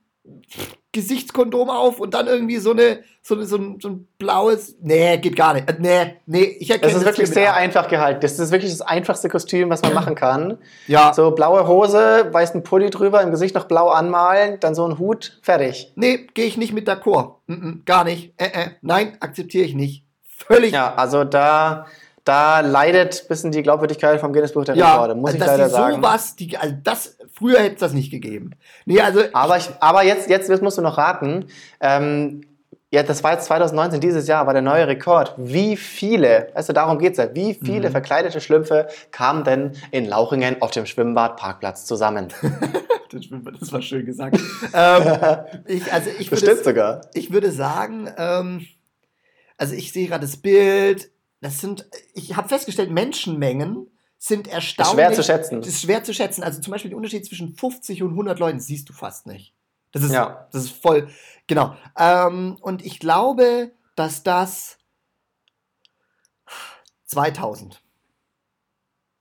Gesichtskondom 0.96 1.70
auf 1.70 2.00
und 2.00 2.14
dann 2.14 2.26
irgendwie 2.26 2.56
so 2.56 2.72
eine 2.72 3.00
so, 3.26 3.34
eine, 3.34 3.44
so, 3.44 3.56
ein, 3.56 3.80
so 3.80 3.88
ein 3.88 4.08
blaues. 4.18 4.76
Nee, 4.80 5.18
geht 5.18 5.34
gar 5.34 5.52
nicht. 5.54 5.68
Äh, 5.68 5.74
nee, 5.80 6.16
nee, 6.26 6.56
ich 6.60 6.70
erkenne 6.70 6.92
das. 6.92 7.02
ist 7.02 7.06
das 7.06 7.18
wirklich 7.18 7.30
sehr 7.30 7.54
einfach 7.54 7.88
gehalten. 7.88 8.20
Das 8.20 8.38
ist 8.38 8.52
wirklich 8.52 8.70
das 8.70 8.82
einfachste 8.82 9.28
Kostüm, 9.28 9.68
was 9.68 9.82
man 9.82 9.94
machen 9.94 10.14
kann. 10.14 10.58
Ja. 10.86 11.12
So 11.12 11.32
blaue 11.32 11.66
Hose, 11.66 12.28
weißen 12.30 12.62
Pulli 12.62 12.88
drüber, 12.90 13.22
im 13.22 13.32
Gesicht 13.32 13.56
noch 13.56 13.64
blau 13.64 13.88
anmalen, 13.88 14.60
dann 14.60 14.76
so 14.76 14.86
ein 14.86 14.98
Hut, 14.98 15.40
fertig. 15.42 15.92
Nee, 15.96 16.28
gehe 16.34 16.46
ich 16.46 16.56
nicht 16.56 16.72
mit 16.72 16.88
d'accord. 16.88 17.34
Mm 17.46 17.52
-mm, 17.52 17.84
gar 17.84 18.04
nicht. 18.04 18.32
Äh, 18.36 18.46
äh. 18.46 18.70
Nein, 18.80 19.16
akzeptiere 19.18 19.64
ich 19.64 19.74
nicht. 19.74 20.04
Völlig. 20.22 20.72
Ja, 20.72 20.94
also 20.94 21.24
da 21.24 21.86
da 22.26 22.58
leidet 22.58 23.22
ein 23.22 23.28
bisschen 23.28 23.52
die 23.52 23.62
Glaubwürdigkeit 23.62 24.20
vom 24.20 24.32
Guinness 24.32 24.52
Buch 24.52 24.64
der 24.64 24.74
ja, 24.74 24.94
Rekorde, 24.94 25.14
muss 25.14 25.32
also 25.32 25.38
ich 25.38 25.46
leider 25.46 25.68
sagen. 25.68 25.96
Sowas, 25.96 26.34
die, 26.34 26.56
also 26.58 26.74
das, 26.82 27.16
früher 27.32 27.60
hätte 27.60 27.74
es 27.74 27.80
das 27.80 27.92
nicht 27.92 28.10
gegeben. 28.10 28.50
Nee, 28.84 29.00
also 29.00 29.20
aber, 29.32 29.56
ich, 29.56 29.70
aber 29.78 30.02
jetzt, 30.02 30.28
jetzt, 30.28 30.48
jetzt 30.48 30.60
musst 30.60 30.76
du 30.76 30.82
noch 30.82 30.98
raten. 30.98 31.46
Ähm, 31.80 32.40
ja, 32.90 33.04
das 33.04 33.22
war 33.22 33.32
jetzt 33.32 33.44
2019, 33.44 34.00
dieses 34.00 34.26
Jahr 34.26 34.44
war 34.44 34.54
der 34.54 34.62
neue 34.62 34.88
Rekord. 34.88 35.34
Wie 35.36 35.76
viele, 35.76 36.52
du, 36.66 36.72
darum 36.72 36.98
geht 36.98 37.12
es 37.12 37.18
ja, 37.18 37.32
wie 37.32 37.54
viele 37.54 37.88
mhm. 37.88 37.92
verkleidete 37.92 38.40
Schlümpfe 38.40 38.88
kamen 39.12 39.44
denn 39.44 39.72
in 39.92 40.06
Lauchingen 40.06 40.60
auf 40.62 40.72
dem 40.72 40.84
Schwimmbadparkplatz 40.84 41.84
zusammen? 41.84 42.28
das 43.12 43.72
war 43.72 43.82
schön 43.82 44.04
gesagt. 44.04 44.40
ähm, 44.74 45.18
ich, 45.66 45.92
also 45.92 46.10
ich 46.18 46.28
Bestimmt 46.28 46.56
würde, 46.56 46.64
sogar. 46.64 47.00
Ich 47.14 47.32
würde 47.32 47.52
sagen, 47.52 48.08
ähm, 48.18 48.66
also 49.58 49.74
ich 49.76 49.92
sehe 49.92 50.08
gerade 50.08 50.26
das 50.26 50.36
Bild, 50.36 51.08
das 51.46 51.60
sind, 51.60 51.86
ich 52.12 52.36
habe 52.36 52.48
festgestellt, 52.48 52.90
Menschenmengen 52.90 53.88
sind 54.18 54.48
erstaunlich. 54.48 54.94
Schwer 54.94 55.12
zu 55.12 55.22
schätzen. 55.22 55.60
Das 55.60 55.68
ist 55.68 55.82
schwer 55.82 56.02
zu 56.02 56.12
schätzen. 56.12 56.42
Also 56.42 56.60
zum 56.60 56.72
Beispiel 56.72 56.88
der 56.88 56.96
Unterschied 56.96 57.24
zwischen 57.24 57.54
50 57.54 58.02
und 58.02 58.10
100 58.10 58.40
Leuten 58.40 58.58
siehst 58.58 58.88
du 58.88 58.92
fast 58.92 59.28
nicht. 59.28 59.54
Das 59.92 60.02
ist, 60.02 60.12
ja. 60.12 60.48
das 60.50 60.64
ist 60.64 60.82
voll, 60.82 61.08
genau. 61.46 61.76
Ähm, 61.96 62.58
und 62.60 62.84
ich 62.84 62.98
glaube, 62.98 63.70
dass 63.94 64.24
das 64.24 64.78
2000. 67.04 67.80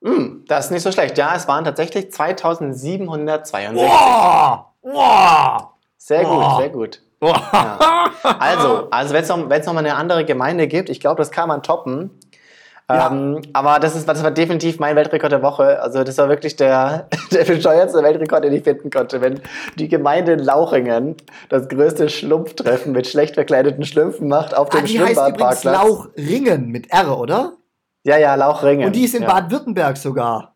Mm, 0.02 0.46
das 0.48 0.66
ist 0.66 0.72
nicht 0.72 0.82
so 0.82 0.92
schlecht. 0.92 1.20
Ja, 1.20 1.36
es 1.36 1.48
waren 1.48 1.64
tatsächlich 1.64 2.12
2762. 2.12 3.54
Wow! 3.76 4.66
Wow! 4.82 5.68
Sehr 5.98 6.26
gut, 6.26 6.58
sehr 6.58 6.70
gut. 6.70 7.05
Ja. 7.22 7.80
Also, 8.40 8.88
also 8.90 9.14
wenn 9.14 9.22
es 9.22 9.30
noch, 9.30 9.38
noch 9.38 9.74
mal 9.74 9.80
eine 9.80 9.96
andere 9.96 10.26
Gemeinde 10.26 10.68
gibt, 10.68 10.90
ich 10.90 11.00
glaube, 11.00 11.18
das 11.18 11.30
kann 11.30 11.48
man 11.48 11.62
toppen. 11.62 12.10
Ja. 12.90 13.12
Ähm, 13.12 13.42
aber 13.54 13.80
das, 13.80 13.96
ist, 13.96 14.08
das 14.08 14.24
war 14.24 14.32
definitiv 14.32 14.80
mein 14.80 14.96
Weltrekord 14.96 15.32
der 15.32 15.42
Woche. 15.42 15.82
Also 15.82 16.04
das 16.04 16.18
war 16.18 16.30
wirklich 16.30 16.56
der, 16.56 17.08
der 17.32 17.44
bescheuertste 17.44 18.04
Weltrekord, 18.04 18.44
den 18.44 18.54
ich 18.54 18.64
finden 18.64 18.90
konnte. 18.90 19.22
Wenn 19.22 19.42
die 19.78 19.88
Gemeinde 19.88 20.34
in 20.34 20.40
Lauchingen 20.40 21.16
das 21.50 21.68
größte 21.68 22.10
Schlumpftreffen 22.10 22.92
mit 22.92 23.08
schlecht 23.08 23.36
verkleideten 23.36 23.84
Schlümpfen 23.86 24.28
macht 24.28 24.56
auf 24.56 24.70
dem 24.70 24.84
ah, 24.84 24.88
Schwimmbadparkplatz. 24.88 25.62
Die 25.62 25.70
heißt 25.70 25.84
Lauchringen 25.84 26.70
mit 26.70 26.92
R, 26.92 27.18
oder? 27.18 27.54
Ja, 28.04 28.18
ja, 28.18 28.36
Lauchringen. 28.36 28.86
Und 28.86 28.96
die 28.96 29.06
ist 29.06 29.16
in 29.16 29.24
ja. 29.24 29.30
Baden-Württemberg 29.30 29.98
sogar. 29.98 30.55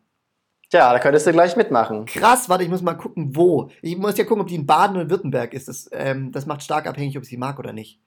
Tja, 0.70 0.92
da 0.92 1.00
könntest 1.00 1.26
du 1.26 1.32
gleich 1.32 1.56
mitmachen. 1.56 2.06
Krass, 2.06 2.48
warte, 2.48 2.62
ich 2.62 2.70
muss 2.70 2.80
mal 2.80 2.94
gucken, 2.94 3.34
wo. 3.34 3.70
Ich 3.82 3.96
muss 3.96 4.16
ja 4.16 4.24
gucken, 4.24 4.42
ob 4.42 4.46
die 4.46 4.54
in 4.54 4.66
Baden 4.66 4.96
oder 4.96 5.10
Württemberg 5.10 5.52
ist. 5.52 5.66
Das, 5.66 5.90
ähm, 5.92 6.30
das 6.30 6.46
macht 6.46 6.62
stark 6.62 6.86
abhängig, 6.86 7.16
ob 7.16 7.24
ich 7.24 7.28
sie 7.28 7.36
mag 7.36 7.58
oder 7.58 7.72
nicht. 7.72 7.98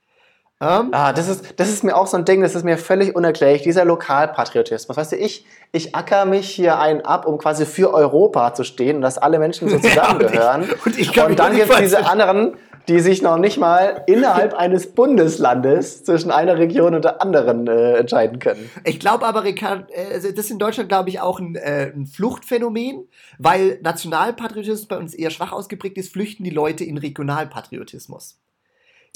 Ähm, 0.61 0.89
ah, 0.93 1.11
das 1.11 1.28
ist, 1.28 1.59
das 1.59 1.68
ist 1.68 1.84
mir 1.84 1.93
auch 1.93 2.07
so 2.07 2.16
ein 2.16 2.24
Ding, 2.24 2.41
das 2.41 2.55
ist 2.55 2.64
mir 2.64 2.78
völlig 2.78 3.18
unerklärlich, 3.18 3.64
dieser 3.64 3.84
Lokalpatriotismus. 3.84 4.95
Weißt 4.95 5.11
du, 5.11 5.18
ich, 5.18 5.45
ich 5.74 5.93
acker 5.93 6.24
mich 6.24 6.49
hier 6.49 6.80
einen 6.80 7.01
ab, 7.01 7.26
um 7.26 7.38
quasi 7.38 7.66
für 7.66 7.93
Europa 7.93 8.53
zu 8.53 8.64
stehen 8.64 8.97
und 8.97 9.01
dass 9.01 9.18
alle 9.18 9.39
Menschen 9.39 9.68
so 9.68 9.78
zusammengehören. 9.78 10.61
Ja, 10.70 10.76
und, 10.86 10.97
ich, 10.97 11.09
und, 11.09 11.18
ich 11.18 11.22
und 11.22 11.39
dann 11.39 11.55
gibt 11.55 11.70
es 11.70 11.78
diese 11.80 12.05
anderen, 12.05 12.55
die 12.88 13.00
sich 13.00 13.22
noch 13.22 13.38
nicht 13.38 13.58
mal 13.58 14.04
innerhalb 14.08 14.54
eines 14.58 14.94
Bundeslandes 14.94 16.04
zwischen 16.04 16.32
einer 16.32 16.58
Region 16.58 16.96
und 16.96 17.06
der 17.06 17.22
anderen 17.22 17.68
äh, 17.68 17.94
entscheiden 17.94 18.40
können. 18.40 18.70
Ich 18.84 19.00
glaube 19.00 19.26
aber, 19.26 19.44
Ricard, 19.44 19.90
äh, 19.92 20.14
also 20.14 20.30
das 20.30 20.46
ist 20.46 20.52
in 20.52 20.60
Deutschland, 20.60 20.90
glaube 20.90 21.10
ich, 21.10 21.20
auch 21.20 21.40
ein, 21.40 21.56
äh, 21.56 21.92
ein 21.96 22.06
Fluchtphänomen, 22.06 23.08
weil 23.38 23.80
Nationalpatriotismus 23.82 24.88
bei 24.88 24.98
uns 24.98 25.14
eher 25.14 25.30
schwach 25.30 25.52
ausgeprägt 25.52 25.98
ist, 25.98 26.12
flüchten 26.12 26.44
die 26.44 26.50
Leute 26.50 26.84
in 26.84 26.98
Regionalpatriotismus. 26.98 28.40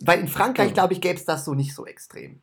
Weil 0.02 0.20
in 0.20 0.28
Frankreich, 0.28 0.68
hm. 0.68 0.74
glaube 0.74 0.94
ich, 0.94 1.02
gäbe 1.02 1.16
es 1.16 1.26
das 1.26 1.44
so 1.44 1.54
nicht 1.54 1.74
so 1.74 1.86
extrem. 1.86 2.42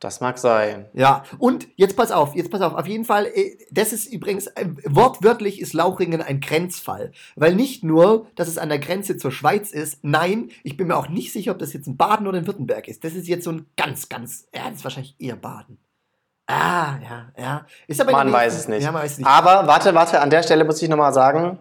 Das 0.00 0.22
mag 0.22 0.38
sein. 0.38 0.86
Ja, 0.94 1.24
und 1.38 1.68
jetzt 1.76 1.94
pass 1.94 2.10
auf, 2.10 2.34
jetzt 2.34 2.50
pass 2.50 2.62
auf. 2.62 2.74
Auf 2.74 2.86
jeden 2.86 3.04
Fall, 3.04 3.26
äh, 3.26 3.58
das 3.70 3.92
ist 3.92 4.10
übrigens, 4.10 4.46
äh, 4.46 4.66
wortwörtlich 4.86 5.60
ist 5.60 5.74
Lauchringen 5.74 6.22
ein 6.22 6.40
Grenzfall. 6.40 7.12
Weil 7.36 7.54
nicht 7.54 7.84
nur, 7.84 8.26
dass 8.34 8.48
es 8.48 8.56
an 8.56 8.70
der 8.70 8.78
Grenze 8.78 9.18
zur 9.18 9.30
Schweiz 9.30 9.72
ist, 9.72 9.98
nein, 10.02 10.50
ich 10.64 10.78
bin 10.78 10.86
mir 10.86 10.96
auch 10.96 11.08
nicht 11.08 11.34
sicher, 11.34 11.52
ob 11.52 11.58
das 11.58 11.74
jetzt 11.74 11.86
in 11.86 11.98
Baden 11.98 12.26
oder 12.26 12.38
in 12.38 12.46
Württemberg 12.46 12.88
ist. 12.88 13.04
Das 13.04 13.12
ist 13.12 13.28
jetzt 13.28 13.44
so 13.44 13.52
ein 13.52 13.66
ganz, 13.76 14.08
ganz, 14.08 14.48
ja, 14.54 14.64
das 14.68 14.76
ist 14.76 14.84
wahrscheinlich 14.84 15.16
eher 15.18 15.36
Baden. 15.36 15.76
Ah, 16.46 16.96
ja, 17.02 17.28
ja. 17.38 17.66
Ist 17.86 18.00
aber 18.00 18.12
man 18.12 18.32
weiß 18.32 18.56
es 18.56 18.68
nicht. 18.68 18.82
Ja, 18.82 18.92
man 18.92 19.02
weiß 19.02 19.18
nicht. 19.18 19.26
Aber 19.26 19.66
warte, 19.66 19.94
warte, 19.94 20.20
an 20.20 20.30
der 20.30 20.42
Stelle 20.42 20.64
muss 20.64 20.80
ich 20.80 20.88
nochmal 20.88 21.12
sagen. 21.12 21.58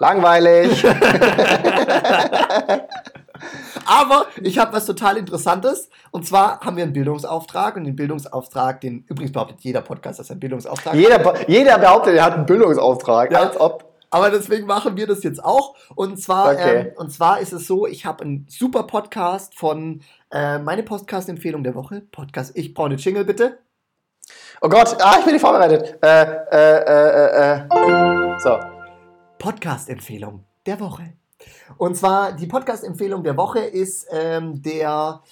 Langweilig. 0.00 0.84
Aber 3.88 4.26
ich 4.42 4.58
habe 4.58 4.74
was 4.74 4.84
total 4.84 5.16
Interessantes. 5.16 5.88
Und 6.10 6.26
zwar 6.26 6.60
haben 6.60 6.76
wir 6.76 6.84
einen 6.84 6.92
Bildungsauftrag. 6.92 7.76
Und 7.76 7.84
den 7.84 7.96
Bildungsauftrag, 7.96 8.82
den 8.82 9.04
übrigens 9.08 9.32
behauptet 9.32 9.60
jeder 9.60 9.80
Podcast, 9.80 10.20
dass 10.20 10.28
er 10.28 10.32
einen 10.32 10.40
Bildungsauftrag 10.40 10.94
jeder, 10.94 11.24
hat. 11.24 11.48
Jeder 11.48 11.78
behauptet, 11.78 12.14
er 12.14 12.24
hat 12.24 12.34
einen 12.34 12.44
Bildungsauftrag. 12.44 13.32
Ja. 13.32 13.40
Als 13.40 13.58
ob. 13.58 13.88
Aber 14.10 14.30
deswegen 14.30 14.66
machen 14.66 14.96
wir 14.96 15.06
das 15.06 15.22
jetzt 15.22 15.42
auch. 15.42 15.74
Und 15.94 16.20
zwar, 16.20 16.52
okay. 16.52 16.80
ähm, 16.80 16.92
und 16.96 17.10
zwar 17.10 17.40
ist 17.40 17.52
es 17.52 17.66
so, 17.66 17.86
ich 17.86 18.04
habe 18.04 18.24
einen 18.24 18.46
super 18.48 18.82
Podcast 18.82 19.58
von 19.58 20.02
äh, 20.30 20.58
meine 20.58 20.82
Podcast-Empfehlung 20.82 21.64
der 21.64 21.74
Woche. 21.74 22.02
Podcast, 22.12 22.56
ich 22.56 22.74
brauche 22.74 22.86
eine 22.86 22.96
Jingle, 22.96 23.24
bitte. 23.24 23.58
Oh 24.60 24.68
Gott, 24.68 24.96
ah, 25.00 25.16
ich 25.18 25.24
bin 25.24 25.32
nicht 25.32 25.42
vorbereitet. 25.42 25.98
Äh, 26.02 26.22
äh, 26.22 26.78
äh, 26.86 27.26
äh. 27.36 28.34
äh. 28.34 28.38
So. 28.38 28.58
Podcast-Empfehlung 29.38 30.44
der 30.66 30.78
Woche. 30.80 31.14
Und 31.76 31.96
zwar 31.96 32.32
die 32.32 32.46
Podcast-Empfehlung 32.46 33.22
der 33.24 33.36
Woche 33.36 33.60
ist 33.60 34.06
ähm, 34.10 34.62
der, 34.62 35.22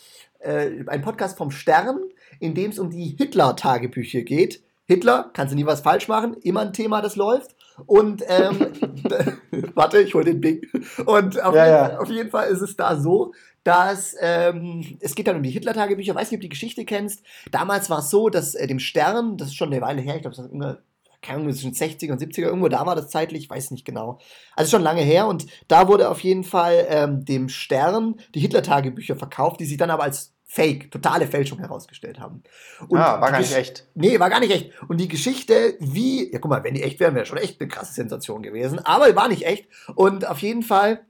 äh, 0.41 0.85
ein 0.87 1.03
Podcast 1.03 1.37
vom 1.37 1.51
Stern, 1.51 2.01
in 2.41 2.55
dem 2.55 2.71
es 2.71 2.79
um 2.79 2.91
die 2.91 3.17
Hitler-Tagebücher 3.19 4.23
geht. 4.23 4.63
Hitler, 4.87 5.31
kannst 5.33 5.53
du 5.53 5.57
nie 5.57 5.67
was 5.67 5.81
falsch 5.81 6.07
machen, 6.07 6.37
immer 6.43 6.61
ein 6.61 6.73
Thema, 6.73 7.03
das 7.03 7.17
läuft. 7.17 7.57
Und 7.87 8.23
ähm, 8.29 8.73
warte, 9.75 10.01
ich 10.01 10.15
hole 10.15 10.25
den 10.25 10.41
Bing. 10.41 10.63
Und 11.05 11.43
auf, 11.43 11.55
ja, 11.55 11.67
jeden, 11.67 11.93
ja. 11.93 11.99
auf, 11.99 12.09
jeden, 12.09 12.31
Fall 12.31 12.49
ist 12.49 12.61
es 12.61 12.77
da 12.77 12.97
so, 12.97 13.33
dass 13.65 14.15
ähm, 14.21 14.97
es 15.01 15.15
geht 15.15 15.27
dann 15.27 15.37
um 15.37 15.43
die 15.43 15.51
Hitler-Tagebücher. 15.51 16.15
Weiß 16.15 16.31
nicht, 16.31 16.39
ob 16.39 16.43
du 16.43 16.47
die 16.47 16.51
Geschichte 16.51 16.85
kennst. 16.85 17.25
Damals 17.51 17.91
war 17.91 17.99
es 17.99 18.11
so, 18.11 18.29
dass 18.29 18.55
äh, 18.55 18.67
dem 18.67 18.79
Stern, 18.79 19.37
das 19.37 19.49
ist 19.49 19.57
schon 19.57 19.73
eine 19.73 19.83
Weile 19.83 20.01
her, 20.01 20.17
ich 20.17 20.23
glaube, 20.23 20.37
das 20.37 20.47
ist 20.47 20.53
immer 20.53 20.79
keine 21.23 21.41
Ahnung, 21.41 21.53
zwischen 21.53 21.73
60er 21.73 22.13
und 22.13 22.21
70er, 22.21 22.43
irgendwo 22.43 22.69
da 22.69 22.87
war 22.87 22.97
das 22.97 23.11
zeitlich, 23.11 23.49
weiß 23.49 23.71
nicht 23.71 23.85
genau. 23.85 24.19
Also 24.55 24.71
schon 24.71 24.83
lange 24.83 25.03
her 25.03 25.27
und 25.27 25.47
da 25.69 25.89
wurde 25.89 26.11
auf 26.11 26.21
jeden 26.21 26.45
Fall 26.45 26.87
ähm, 26.89 27.25
dem 27.25 27.49
Stern 27.49 28.17
die 28.35 28.41
Hitler-Tagebücher 28.41 29.17
verkauft, 29.17 29.61
die 29.61 29.65
sie 29.65 29.77
dann 29.77 29.91
aber 29.91 30.05
als 30.05 30.33
Fake, 30.49 30.93
totale 30.93 31.27
Fälschung 31.27 31.59
herausgestellt 31.59 32.21
haben. 32.21 32.43
Und 32.89 32.99
ah, 32.99 33.21
war 33.21 33.33
gar 33.33 33.41
nicht 33.41 33.55
echt. 33.55 33.89
Nee, 33.95 34.21
war 34.21 34.31
gar 34.31 34.39
nicht 34.41 34.53
echt. 34.53 34.71
Und 34.89 34.99
die 34.99 35.09
Geschichte, 35.09 35.77
wie, 35.81 36.33
ja 36.33 36.39
guck 36.39 36.51
mal, 36.51 36.63
wenn 36.63 36.75
die 36.75 36.85
echt 36.85 37.01
wären, 37.01 37.17
wäre 37.17 37.27
schon 37.27 37.39
echt 37.39 37.61
eine 37.61 37.69
krasse 37.69 37.93
Sensation 37.93 38.43
gewesen. 38.43 38.79
Aber 38.79 39.15
war 39.17 39.29
nicht 39.29 39.45
echt. 39.45 39.67
Und 39.97 40.27
auf 40.27 40.39
jeden 40.39 40.63
Fall 40.63 41.05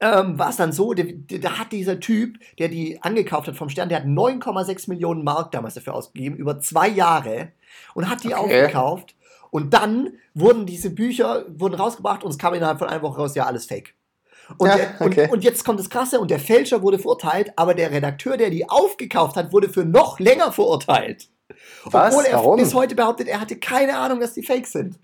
ähm, 0.00 0.38
war 0.38 0.50
es 0.50 0.56
dann 0.56 0.72
so, 0.72 0.94
da 0.94 1.58
hat 1.58 1.72
dieser 1.72 2.00
Typ, 2.00 2.38
der 2.58 2.68
die 2.68 3.02
angekauft 3.02 3.48
hat 3.48 3.56
vom 3.56 3.68
Stern, 3.68 3.88
der 3.88 3.98
hat 3.98 4.06
9,6 4.06 4.88
Millionen 4.88 5.24
Mark 5.24 5.52
damals 5.52 5.74
dafür 5.74 5.94
ausgegeben, 5.94 6.36
über 6.36 6.60
zwei 6.60 6.88
Jahre 6.88 7.52
und 7.94 8.08
hat 8.08 8.24
die 8.24 8.34
okay. 8.34 8.36
aufgekauft. 8.36 9.14
Und 9.52 9.74
dann 9.74 10.14
wurden 10.32 10.64
diese 10.64 10.88
Bücher 10.88 11.44
wurden 11.46 11.74
rausgebracht 11.74 12.24
und 12.24 12.30
es 12.30 12.38
kam 12.38 12.54
innerhalb 12.54 12.78
von 12.78 12.88
einer 12.88 13.02
Woche 13.02 13.20
raus, 13.20 13.34
ja, 13.34 13.44
alles 13.44 13.66
fake. 13.66 13.94
Und, 14.56 14.66
ja, 14.66 14.76
der, 14.76 14.94
okay. 14.98 15.24
und, 15.24 15.32
und, 15.32 15.44
jetzt 15.44 15.62
kommt 15.62 15.78
das 15.78 15.90
Krasse, 15.90 16.18
und 16.20 16.30
der 16.30 16.40
Fälscher 16.40 16.80
wurde 16.80 16.98
verurteilt, 16.98 17.52
aber 17.56 17.74
der 17.74 17.90
Redakteur, 17.90 18.38
der 18.38 18.48
die 18.48 18.68
aufgekauft 18.68 19.36
hat, 19.36 19.52
wurde 19.52 19.68
für 19.68 19.84
noch 19.84 20.18
länger 20.18 20.52
verurteilt. 20.52 21.28
Was? 21.84 22.14
Obwohl 22.14 22.24
er 22.24 22.38
Warum? 22.38 22.56
bis 22.56 22.72
heute 22.72 22.94
behauptet, 22.94 23.28
er 23.28 23.42
hatte 23.42 23.56
keine 23.58 23.98
Ahnung, 23.98 24.20
dass 24.20 24.32
die 24.32 24.42
fake 24.42 24.66
sind. 24.66 24.98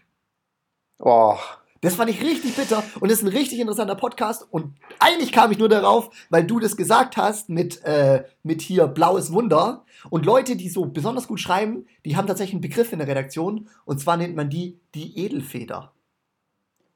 Boah. 0.96 1.38
Das 1.80 1.94
fand 1.94 2.10
ich 2.10 2.20
richtig 2.20 2.56
bitter 2.56 2.82
und 3.00 3.10
das 3.10 3.18
ist 3.18 3.24
ein 3.24 3.28
richtig 3.28 3.60
interessanter 3.60 3.94
Podcast. 3.94 4.46
Und 4.50 4.74
eigentlich 4.98 5.32
kam 5.32 5.52
ich 5.52 5.58
nur 5.58 5.68
darauf, 5.68 6.10
weil 6.28 6.44
du 6.44 6.58
das 6.58 6.76
gesagt 6.76 7.16
hast 7.16 7.48
mit, 7.48 7.84
äh, 7.84 8.24
mit 8.42 8.62
hier 8.62 8.86
Blaues 8.88 9.32
Wunder. 9.32 9.84
Und 10.10 10.26
Leute, 10.26 10.56
die 10.56 10.68
so 10.68 10.86
besonders 10.86 11.28
gut 11.28 11.40
schreiben, 11.40 11.86
die 12.04 12.16
haben 12.16 12.26
tatsächlich 12.26 12.54
einen 12.54 12.62
Begriff 12.62 12.92
in 12.92 12.98
der 12.98 13.08
Redaktion. 13.08 13.68
Und 13.84 14.00
zwar 14.00 14.16
nennt 14.16 14.34
man 14.34 14.50
die 14.50 14.80
die 14.94 15.18
Edelfeder. 15.18 15.92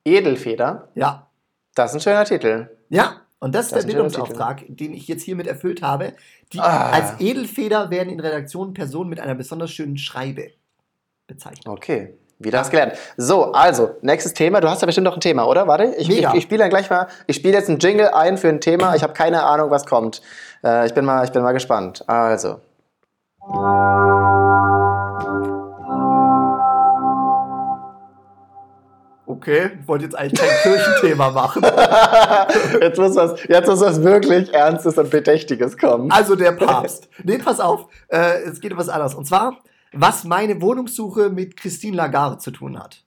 Edelfeder? 0.04 0.88
Ja. 0.94 1.28
Das 1.74 1.90
ist 1.90 1.96
ein 1.96 2.00
schöner 2.00 2.24
Titel. 2.24 2.68
Ja, 2.88 3.22
und 3.38 3.54
das, 3.54 3.70
das 3.70 3.80
ist 3.80 3.88
der 3.88 3.94
Bildungsauftrag, 3.94 4.64
den 4.68 4.94
ich 4.94 5.08
jetzt 5.08 5.22
hiermit 5.22 5.46
erfüllt 5.46 5.82
habe. 5.82 6.14
Die, 6.52 6.60
ah. 6.60 6.90
Als 6.90 7.20
Edelfeder 7.20 7.90
werden 7.90 8.08
in 8.10 8.20
Redaktionen 8.20 8.74
Personen 8.74 9.10
mit 9.10 9.20
einer 9.20 9.34
besonders 9.34 9.70
schönen 9.70 9.96
Schreibe 9.96 10.52
bezeichnet. 11.26 11.66
Okay. 11.66 12.14
Wieder 12.42 12.60
was 12.60 12.70
gelernt. 12.70 12.94
So, 13.16 13.52
also, 13.52 13.96
nächstes 14.02 14.34
Thema. 14.34 14.60
Du 14.60 14.68
hast 14.68 14.82
ja 14.82 14.86
bestimmt 14.86 15.04
noch 15.04 15.14
ein 15.14 15.20
Thema, 15.20 15.46
oder? 15.46 15.68
Warte, 15.68 15.94
ich, 15.96 16.10
ich, 16.10 16.26
ich 16.34 16.42
spiele 16.42 16.60
dann 16.60 16.70
gleich 16.70 16.90
mal, 16.90 17.06
ich 17.26 17.36
spiele 17.36 17.54
jetzt 17.54 17.68
einen 17.68 17.78
Jingle 17.78 18.08
ein 18.08 18.36
für 18.36 18.48
ein 18.48 18.60
Thema. 18.60 18.94
Ich 18.94 19.02
habe 19.02 19.12
keine 19.12 19.44
Ahnung, 19.44 19.70
was 19.70 19.86
kommt. 19.86 20.22
Äh, 20.64 20.86
ich, 20.86 20.94
bin 20.94 21.04
mal, 21.04 21.24
ich 21.24 21.30
bin 21.30 21.42
mal 21.42 21.52
gespannt. 21.52 22.04
Also. 22.08 22.60
Okay, 29.26 29.70
ich 29.80 29.88
wollte 29.88 30.04
jetzt 30.04 30.14
eigentlich 30.16 30.40
kein 30.40 30.56
Kirchenthema 30.62 31.30
machen. 31.30 31.62
jetzt, 32.80 32.98
muss 32.98 33.16
was, 33.16 33.42
jetzt 33.48 33.68
muss 33.68 33.80
was 33.80 34.02
wirklich 34.02 34.52
Ernstes 34.52 34.98
und 34.98 35.10
Bedächtiges 35.10 35.76
kommen. 35.78 36.12
Also 36.12 36.36
der 36.36 36.52
Papst. 36.52 37.08
Nee, 37.24 37.38
pass 37.38 37.58
auf. 37.58 37.86
Äh, 38.08 38.42
es 38.42 38.60
geht 38.60 38.72
um 38.72 38.78
was 38.78 38.88
anderes. 38.88 39.14
Und 39.14 39.26
zwar 39.26 39.58
was 39.92 40.24
meine 40.24 40.60
Wohnungssuche 40.60 41.30
mit 41.30 41.56
Christine 41.56 41.96
Lagarde 41.96 42.38
zu 42.38 42.50
tun 42.50 42.78
hat. 42.78 43.04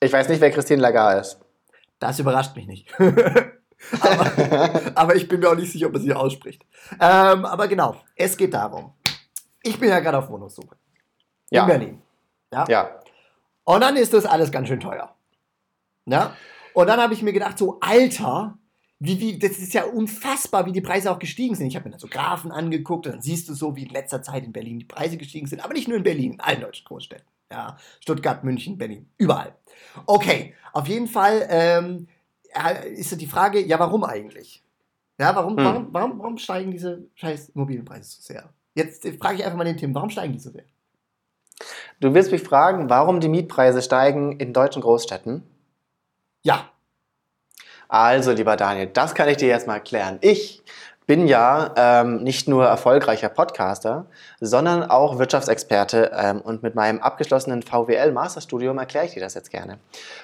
Ich 0.00 0.12
weiß 0.12 0.28
nicht, 0.28 0.40
wer 0.40 0.50
Christine 0.50 0.82
Lagarde 0.82 1.20
ist. 1.20 1.40
Das 1.98 2.18
überrascht 2.18 2.54
mich 2.56 2.66
nicht. 2.66 2.92
aber, 4.00 4.92
aber, 4.94 5.16
ich 5.16 5.28
bin 5.28 5.40
mir 5.40 5.50
auch 5.50 5.54
nicht 5.54 5.72
sicher, 5.72 5.86
ob 5.86 5.92
man 5.92 6.02
sie 6.02 6.12
ausspricht. 6.12 6.64
Ähm, 6.92 7.44
aber 7.44 7.68
genau, 7.68 7.96
es 8.16 8.36
geht 8.36 8.52
darum. 8.52 8.92
Ich 9.62 9.78
bin 9.78 9.88
ja 9.88 10.00
gerade 10.00 10.18
auf 10.18 10.28
Wohnungssuche. 10.28 10.76
Ja. 11.50 11.62
In 11.62 11.68
Berlin. 11.68 12.02
Ja? 12.52 12.64
ja. 12.68 13.00
Und 13.64 13.80
dann 13.80 13.96
ist 13.96 14.12
das 14.12 14.26
alles 14.26 14.50
ganz 14.50 14.68
schön 14.68 14.80
teuer. 14.80 15.14
Ja? 16.06 16.36
Und 16.74 16.88
dann 16.88 17.00
habe 17.00 17.14
ich 17.14 17.22
mir 17.22 17.32
gedacht, 17.32 17.56
so, 17.56 17.78
Alter, 17.80 18.58
wie, 19.04 19.20
wie, 19.20 19.38
das 19.38 19.58
ist 19.58 19.74
ja 19.74 19.84
unfassbar, 19.84 20.66
wie 20.66 20.72
die 20.72 20.80
Preise 20.80 21.10
auch 21.10 21.18
gestiegen 21.18 21.54
sind. 21.54 21.66
Ich 21.66 21.76
habe 21.76 21.84
mir 21.84 21.92
dann 21.92 22.00
so 22.00 22.08
Graphen 22.08 22.50
angeguckt 22.50 23.06
und 23.06 23.12
dann 23.12 23.22
siehst 23.22 23.48
du 23.48 23.54
so, 23.54 23.76
wie 23.76 23.84
in 23.84 23.90
letzter 23.90 24.22
Zeit 24.22 24.44
in 24.44 24.52
Berlin 24.52 24.78
die 24.78 24.84
Preise 24.84 25.16
gestiegen 25.16 25.46
sind. 25.46 25.60
Aber 25.60 25.74
nicht 25.74 25.88
nur 25.88 25.98
in 25.98 26.02
Berlin, 26.02 26.32
in 26.34 26.40
allen 26.40 26.60
deutschen 26.60 26.84
Großstädten. 26.84 27.26
Ja, 27.50 27.76
Stuttgart, 28.00 28.42
München, 28.42 28.78
Berlin, 28.78 29.08
überall. 29.16 29.54
Okay, 30.06 30.54
auf 30.72 30.88
jeden 30.88 31.06
Fall 31.06 31.46
ähm, 31.50 32.08
ist 32.94 33.20
die 33.20 33.26
Frage, 33.26 33.64
ja, 33.64 33.78
warum 33.78 34.04
eigentlich? 34.04 34.62
Ja, 35.18 35.36
warum, 35.36 35.56
hm. 35.56 35.64
warum, 35.64 35.88
warum, 35.92 36.18
warum 36.18 36.38
steigen 36.38 36.70
diese 36.70 37.06
scheiß 37.14 37.50
Immobilienpreise 37.50 38.10
so 38.10 38.22
sehr? 38.22 38.52
Jetzt 38.74 39.06
frage 39.20 39.36
ich 39.36 39.44
einfach 39.44 39.58
mal 39.58 39.64
den 39.64 39.76
Tim, 39.76 39.94
warum 39.94 40.10
steigen 40.10 40.32
die 40.32 40.40
so 40.40 40.50
sehr? 40.50 40.64
Du 42.00 42.12
willst 42.14 42.32
mich 42.32 42.42
fragen, 42.42 42.90
warum 42.90 43.20
die 43.20 43.28
Mietpreise 43.28 43.80
steigen 43.82 44.32
in 44.40 44.52
deutschen 44.52 44.82
Großstädten? 44.82 45.44
Ja, 46.42 46.70
also, 47.94 48.32
lieber 48.32 48.56
Daniel, 48.56 48.88
das 48.88 49.14
kann 49.14 49.28
ich 49.28 49.36
dir 49.36 49.46
jetzt 49.46 49.68
mal 49.68 49.74
erklären. 49.74 50.18
Ich 50.20 50.62
bin 51.06 51.26
ja 51.26 51.72
ähm, 51.76 52.22
nicht 52.22 52.48
nur 52.48 52.64
erfolgreicher 52.64 53.28
Podcaster, 53.28 54.06
sondern 54.40 54.84
auch 54.84 55.18
Wirtschaftsexperte 55.18 56.12
ähm, 56.16 56.40
und 56.40 56.62
mit 56.62 56.74
meinem 56.74 57.00
abgeschlossenen 57.00 57.62
VWL 57.62 58.10
Masterstudium 58.12 58.78
erkläre 58.78 59.04
ich 59.04 59.12
dir 59.12 59.20
das 59.20 59.34
jetzt 59.34 59.50
gerne. 59.50 59.78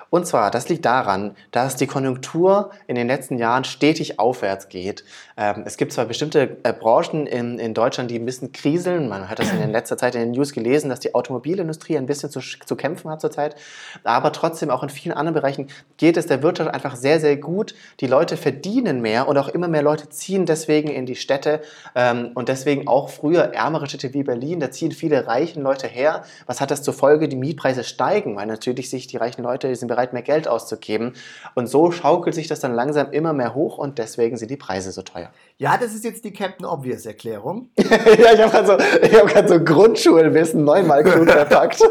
Und 0.09 0.27
zwar, 0.27 0.51
das 0.51 0.69
liegt 0.69 0.87
daran, 0.87 1.37
dass 1.51 1.77
die 1.77 1.87
Konjunktur 1.87 2.71
in 2.87 2.95
den 2.95 3.09
letzten 3.09 3.37
Jahren 3.37 3.65
stetig 3.65 4.19
aufwärts 4.19 4.69
geht. 4.69 5.05
Ähm, 5.37 5.65
es 5.67 5.77
gibt 5.77 5.93
zwar 5.93 6.07
bestimmte 6.07 6.57
äh, 6.63 6.73
Branchen 6.73 7.27
in, 7.27 7.59
in 7.59 7.75
Deutschland, 7.75 8.11
die 8.11 8.19
ein 8.19 8.25
bisschen 8.25 8.53
kriseln. 8.53 9.09
Man 9.09 9.29
hat 9.29 9.39
das 9.39 9.53
in 9.53 9.71
letzter 9.71 9.99
Zeit 9.99 10.15
in 10.15 10.23
den 10.23 10.31
News 10.31 10.53
gelesen, 10.53 10.89
dass 10.89 11.01
die 11.01 11.15
Automobilindustrie 11.15 11.99
ein 11.99 12.07
bisschen 12.07 12.31
zu, 12.31 12.41
zu 12.41 12.77
kämpfen 12.77 13.11
hat 13.11 13.21
zurzeit. 13.21 13.55
Aber 14.03 14.33
trotzdem 14.33 14.71
auch 14.71 14.83
in 14.83 14.89
vielen 14.89 15.15
anderen 15.15 15.35
Bereichen 15.35 15.69
geht 15.99 16.17
es 16.17 16.27
der 16.27 16.43
Wirtschaft 16.43 16.73
einfach 16.73 16.97
sehr, 16.97 17.21
sehr 17.21 17.37
gut. 17.37 17.75
Die 18.01 18.07
Leute 18.07 18.39
verdienen 18.39 19.03
mehr 19.03 19.29
und 19.29 19.37
auch 19.37 19.49
immer 19.49 19.69
mehr 19.69 19.83
Leute 19.83 20.09
ziehen 20.09 20.47
deswegen 20.47 20.70
deswegen 20.71 20.89
in 20.89 21.05
die 21.05 21.17
Städte 21.17 21.61
ähm, 21.97 22.31
und 22.35 22.49
deswegen 22.49 22.87
auch 22.87 23.09
früher 23.09 23.53
ärmere 23.55 23.89
Städte 23.89 24.15
wie 24.15 24.23
Berlin. 24.23 24.61
Da 24.61 24.71
ziehen 24.71 24.93
viele 24.93 25.27
reichen 25.27 25.63
Leute 25.63 25.89
her. 25.89 26.23
Was 26.47 26.61
hat 26.61 26.71
das 26.71 26.83
zur 26.83 26.95
Folge? 26.95 27.29
Die 27.29 27.37
Mietpreise 27.37 27.83
steigen, 27.83 28.37
weil 28.37 28.47
natürlich 28.47 28.89
sich 28.89 29.09
die 29.09 29.17
reichen 29.17 29.43
Leute 29.43 29.75
sind 29.75 29.89
bereit, 29.89 30.13
mehr 30.13 30.23
Geld 30.23 30.47
auszugeben. 30.47 31.15
Und 31.57 31.67
so 31.67 31.91
schaukelt 31.91 32.37
sich 32.37 32.47
das 32.47 32.61
dann 32.61 32.73
langsam 32.73 33.11
immer 33.11 33.33
mehr 33.33 33.55
hoch 33.55 33.79
und 33.79 33.99
deswegen 33.99 34.37
sind 34.37 34.51
die 34.51 34.57
Preise 34.57 34.93
so 34.93 35.03
teuer. 35.03 35.31
Ja, 35.59 35.77
das 35.77 35.93
ist 35.93 36.05
jetzt 36.05 36.25
die 36.25 36.33
Captain 36.33 36.65
Obvious 36.65 37.05
Erklärung. 37.05 37.71
ja, 37.77 38.33
ich 38.33 38.41
habe 38.41 38.51
gerade 38.51 38.67
so, 38.67 39.35
hab 39.35 39.49
so 39.49 39.61
Grundschulwissen 39.61 40.65
neunmal 40.65 41.03
klug 41.03 41.29
verpackt. 41.31 41.83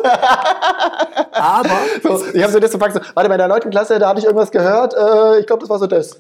Aber 1.34 1.80
so, 2.02 2.26
ich 2.34 2.42
habe 2.42 2.54
so 2.54 2.60
das 2.60 2.72
verpackt. 2.72 2.94
So, 2.94 3.02
warte, 3.14 3.30
bei 3.30 3.38
der 3.38 3.50
9. 3.50 3.70
Klasse, 3.70 4.00
da 4.00 4.10
hatte 4.10 4.20
ich 4.20 4.26
irgendwas 4.26 4.52
gehört. 4.52 4.94
Äh, 4.94 5.42
ich 5.42 5.48
glaube, 5.48 5.62
das 5.62 5.70
war 5.70 5.80
so 5.80 5.88
das. 5.88 6.20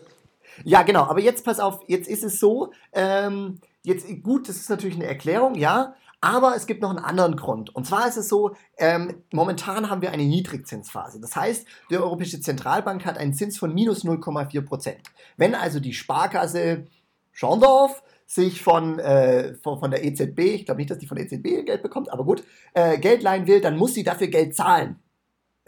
Ja, 0.63 0.83
genau. 0.83 1.03
Aber 1.03 1.19
jetzt 1.19 1.45
pass 1.45 1.59
auf, 1.59 1.81
jetzt 1.87 2.07
ist 2.07 2.23
es 2.23 2.39
so, 2.39 2.71
ähm, 2.93 3.59
jetzt 3.83 4.07
gut, 4.23 4.49
das 4.49 4.57
ist 4.57 4.69
natürlich 4.69 4.95
eine 4.95 5.05
Erklärung, 5.05 5.55
ja. 5.55 5.95
Aber 6.21 6.55
es 6.55 6.67
gibt 6.67 6.81
noch 6.81 6.89
einen 6.89 6.99
anderen 6.99 7.37
Grund. 7.37 7.73
Und 7.73 7.87
zwar 7.87 8.07
ist 8.07 8.17
es 8.17 8.27
so, 8.27 8.55
ähm, 8.77 9.23
momentan 9.31 9.89
haben 9.89 10.01
wir 10.01 10.11
eine 10.11 10.25
Niedrigzinsphase. 10.25 11.21
Das 11.21 11.35
heißt, 11.35 11.65
die 11.89 11.97
Europäische 11.97 12.41
Zentralbank 12.41 13.05
hat 13.05 13.17
einen 13.17 13.33
Zins 13.33 13.57
von 13.57 13.73
minus 13.73 14.03
0,4 14.03 14.61
Prozent. 14.61 15.01
Wenn 15.37 15.55
also 15.55 15.79
die 15.79 15.93
Sparkasse 15.93 16.87
Schorndorf 17.31 18.03
sich 18.25 18.61
von, 18.61 18.99
äh, 18.99 19.55
von, 19.55 19.79
von, 19.79 19.91
der 19.91 20.03
EZB, 20.03 20.39
ich 20.39 20.65
glaube 20.65 20.79
nicht, 20.79 20.91
dass 20.91 20.99
die 20.99 21.07
von 21.07 21.15
der 21.15 21.25
EZB 21.25 21.65
Geld 21.65 21.81
bekommt, 21.81 22.11
aber 22.11 22.25
gut, 22.25 22.43
äh, 22.73 22.97
Geld 22.97 23.23
leihen 23.23 23.47
will, 23.47 23.61
dann 23.61 23.77
muss 23.77 23.93
sie 23.93 24.03
dafür 24.03 24.27
Geld 24.27 24.55
zahlen. 24.55 24.99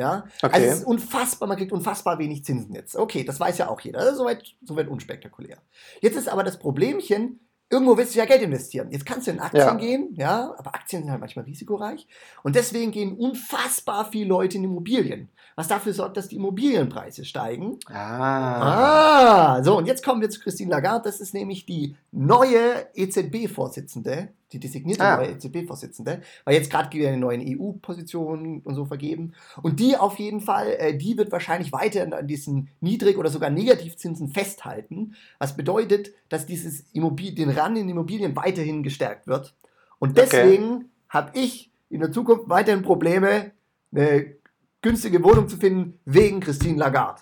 Ja? 0.02 0.24
Okay. 0.42 0.56
Also 0.56 0.68
es 0.68 0.78
ist 0.80 0.86
unfassbar, 0.86 1.48
man 1.48 1.58
kriegt 1.58 1.72
unfassbar 1.72 2.18
wenig 2.18 2.44
Zinsen 2.44 2.74
jetzt. 2.74 2.96
Okay, 2.96 3.24
das 3.24 3.40
weiß 3.40 3.60
ja 3.60 3.70
auch 3.70 3.80
jeder. 3.82 4.00
Also 4.00 4.18
soweit, 4.18 4.44
soweit 4.64 4.88
unspektakulär. 4.88 5.58
Jetzt 6.02 6.18
ist 6.18 6.28
aber 6.28 6.44
das 6.44 6.58
Problemchen, 6.58 7.40
irgendwo 7.70 7.96
willst 7.98 8.16
du 8.16 8.20
ja 8.20 8.26
Geld 8.26 8.42
investieren. 8.42 8.90
Jetzt 8.90 9.06
kannst 9.06 9.28
du 9.28 9.32
in 9.32 9.40
Aktien 9.40 9.64
ja. 9.64 9.74
gehen, 9.76 10.10
ja, 10.16 10.56
aber 10.58 10.74
Aktien 10.74 11.04
sind 11.04 11.12
halt 11.12 11.22
manchmal 11.22 11.46
risikoreich. 11.46 12.08
Und 12.42 12.56
deswegen 12.56 12.90
gehen 12.90 13.16
unfassbar 13.16 14.10
viele 14.12 14.26
Leute 14.26 14.58
in 14.58 14.64
Immobilien. 14.64 15.30
Was 15.56 15.68
dafür 15.68 15.94
sorgt, 15.94 16.18
dass 16.18 16.30
die 16.30 16.38
Immobilienpreise 16.38 17.24
steigen. 17.24 17.78
Ah. 17.88 19.58
ah. 19.58 19.64
So, 19.64 19.78
und 19.78 19.86
jetzt 19.86 20.04
kommen 20.04 20.20
wir 20.20 20.32
zu 20.32 20.40
Christine 20.40 20.72
Lagarde. 20.72 21.04
Das 21.04 21.22
ist 21.22 21.36
nämlich 21.36 21.68
die 21.68 21.96
neue 22.12 22.88
EZB-Vorsitzende 22.96 24.30
die 24.54 24.60
designierte 24.60 25.04
ah. 25.04 25.18
neue 25.18 25.32
EZB-Vorsitzende, 25.32 26.22
weil 26.46 26.56
jetzt 26.56 26.70
gerade 26.70 26.92
wieder 26.92 27.10
eine 27.10 27.18
neue 27.18 27.40
EU-Position 27.40 28.62
und 28.64 28.76
so 28.76 28.86
vergeben. 28.86 29.34
Und 29.62 29.80
die 29.80 29.98
auf 29.98 30.20
jeden 30.20 30.42
Fall, 30.42 30.76
äh, 30.78 30.98
die 30.98 31.18
wird 31.18 31.32
wahrscheinlich 31.32 31.72
weiter 31.72 32.04
an 32.18 32.28
diesen 32.28 32.70
Niedrig- 32.80 33.18
oder 33.18 33.30
sogar 33.30 33.50
Negativzinsen 33.50 34.30
festhalten, 34.30 35.16
was 35.40 35.56
bedeutet, 35.56 36.12
dass 36.30 36.46
dieses 36.46 36.86
Immobil 36.94 37.34
den 37.34 37.50
Rand 37.50 37.78
in 37.78 37.90
Immobilien 37.90 38.36
weiterhin 38.36 38.84
gestärkt 38.84 39.28
wird. 39.28 39.56
Und 40.00 40.18
deswegen 40.18 40.74
okay. 40.74 40.86
habe 41.10 41.40
ich 41.40 41.72
in 41.90 42.00
der 42.00 42.12
Zukunft 42.12 42.50
weiterhin 42.50 42.82
Probleme, 42.82 43.52
eine 43.94 44.36
günstige 44.82 45.24
Wohnung 45.24 45.48
zu 45.48 45.58
finden, 45.58 46.00
wegen 46.06 46.40
Christine 46.40 46.78
Lagarde. 46.78 47.22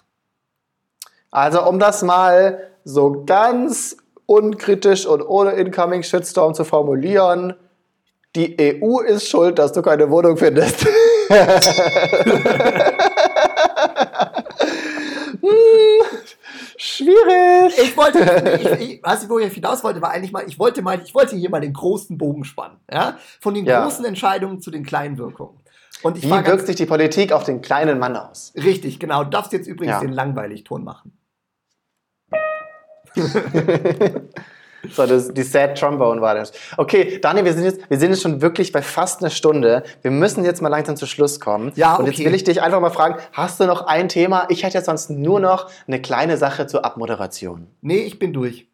Also 1.32 1.68
um 1.68 1.80
das 1.80 2.04
mal 2.04 2.70
so 2.84 3.24
ganz 3.26 3.98
unkritisch 4.30 5.06
und 5.08 5.22
ohne 5.24 5.52
Incoming 5.54 6.04
Shitstorm 6.04 6.54
zu 6.54 6.64
formulieren, 6.64 7.56
die 8.36 8.56
EU 8.60 9.00
ist 9.00 9.28
schuld, 9.28 9.58
dass 9.58 9.74
du 9.74 9.82
keine 9.82 10.12
Wohnung 10.12 10.38
findest. 10.38 10.82
Schwierig. 16.78 17.74
Ich 17.82 17.98
wollte, 17.98 18.20
ich, 18.62 18.68
ich, 18.80 19.00
was 19.04 19.24
ich, 19.24 19.30
wo 19.30 19.40
ich 19.40 19.52
hinaus 19.52 19.84
wollte, 19.84 20.00
war 20.02 20.12
eigentlich 20.12 20.32
mal, 20.32 20.44
ich 20.48 20.60
wollte 20.60 20.84
mal, 20.84 21.02
ich 21.04 21.16
wollte 21.16 21.36
hier 21.36 21.50
mal 21.50 21.60
den 21.60 21.74
großen 21.74 22.16
Bogen 22.18 22.44
spannen, 22.44 22.78
ja, 22.92 23.18
von 23.40 23.56
den 23.56 23.66
ja. 23.66 23.82
großen 23.84 24.06
Entscheidungen 24.06 24.62
zu 24.62 24.70
den 24.70 24.86
kleinen 24.86 25.18
Wirkungen. 25.18 25.58
Und 26.04 26.18
ich 26.18 26.26
Wie 26.26 26.30
wirkt 26.30 26.68
sich 26.68 26.76
die 26.76 26.86
Politik 26.86 27.34
auf 27.34 27.44
den 27.44 27.62
kleinen 27.62 27.98
Mann 27.98 28.16
aus? 28.16 28.54
Richtig, 28.56 29.00
genau. 29.00 29.24
Du 29.24 29.32
darfst 29.32 29.52
jetzt 29.54 29.68
übrigens 29.68 29.96
ja. 29.96 30.00
den 30.02 30.14
Langweilig-Ton 30.14 30.84
machen. 30.84 31.19
So, 34.92 35.06
das, 35.06 35.34
die 35.34 35.44
Sad 35.44 35.78
Trombone 35.78 36.22
war 36.22 36.36
das. 36.36 36.52
Okay, 36.78 37.20
Daniel, 37.20 37.46
wir 37.46 37.54
sind, 37.54 37.66
jetzt, 37.66 37.90
wir 37.90 38.00
sind 38.00 38.12
jetzt 38.12 38.22
schon 38.22 38.42
wirklich 38.42 38.72
bei 38.72 38.82
fast 38.82 39.22
einer 39.22 39.30
Stunde. 39.30 39.84
Wir 40.02 40.12
müssen 40.12 40.46
jetzt 40.46 40.62
mal 40.62 40.70
langsam 40.70 40.96
zu 40.96 41.06
Schluss 41.06 41.40
kommen. 41.40 41.72
Ja, 41.76 41.94
okay. 41.94 42.02
Und 42.02 42.08
jetzt 42.08 42.26
will 42.26 42.34
ich 42.34 42.44
dich 42.44 42.62
einfach 42.62 42.80
mal 42.80 42.90
fragen, 42.90 43.16
hast 43.34 43.60
du 43.60 43.66
noch 43.66 43.88
ein 43.88 44.08
Thema? 44.08 44.46
Ich 44.50 44.64
hätte 44.64 44.78
jetzt 44.78 44.86
sonst 44.86 45.10
nur 45.10 45.40
noch 45.40 45.70
eine 45.88 46.02
kleine 46.02 46.38
Sache 46.38 46.68
zur 46.68 46.86
Abmoderation. 46.86 47.68
Nee, 47.82 48.00
ich 48.00 48.20
bin 48.20 48.32
durch. 48.32 48.69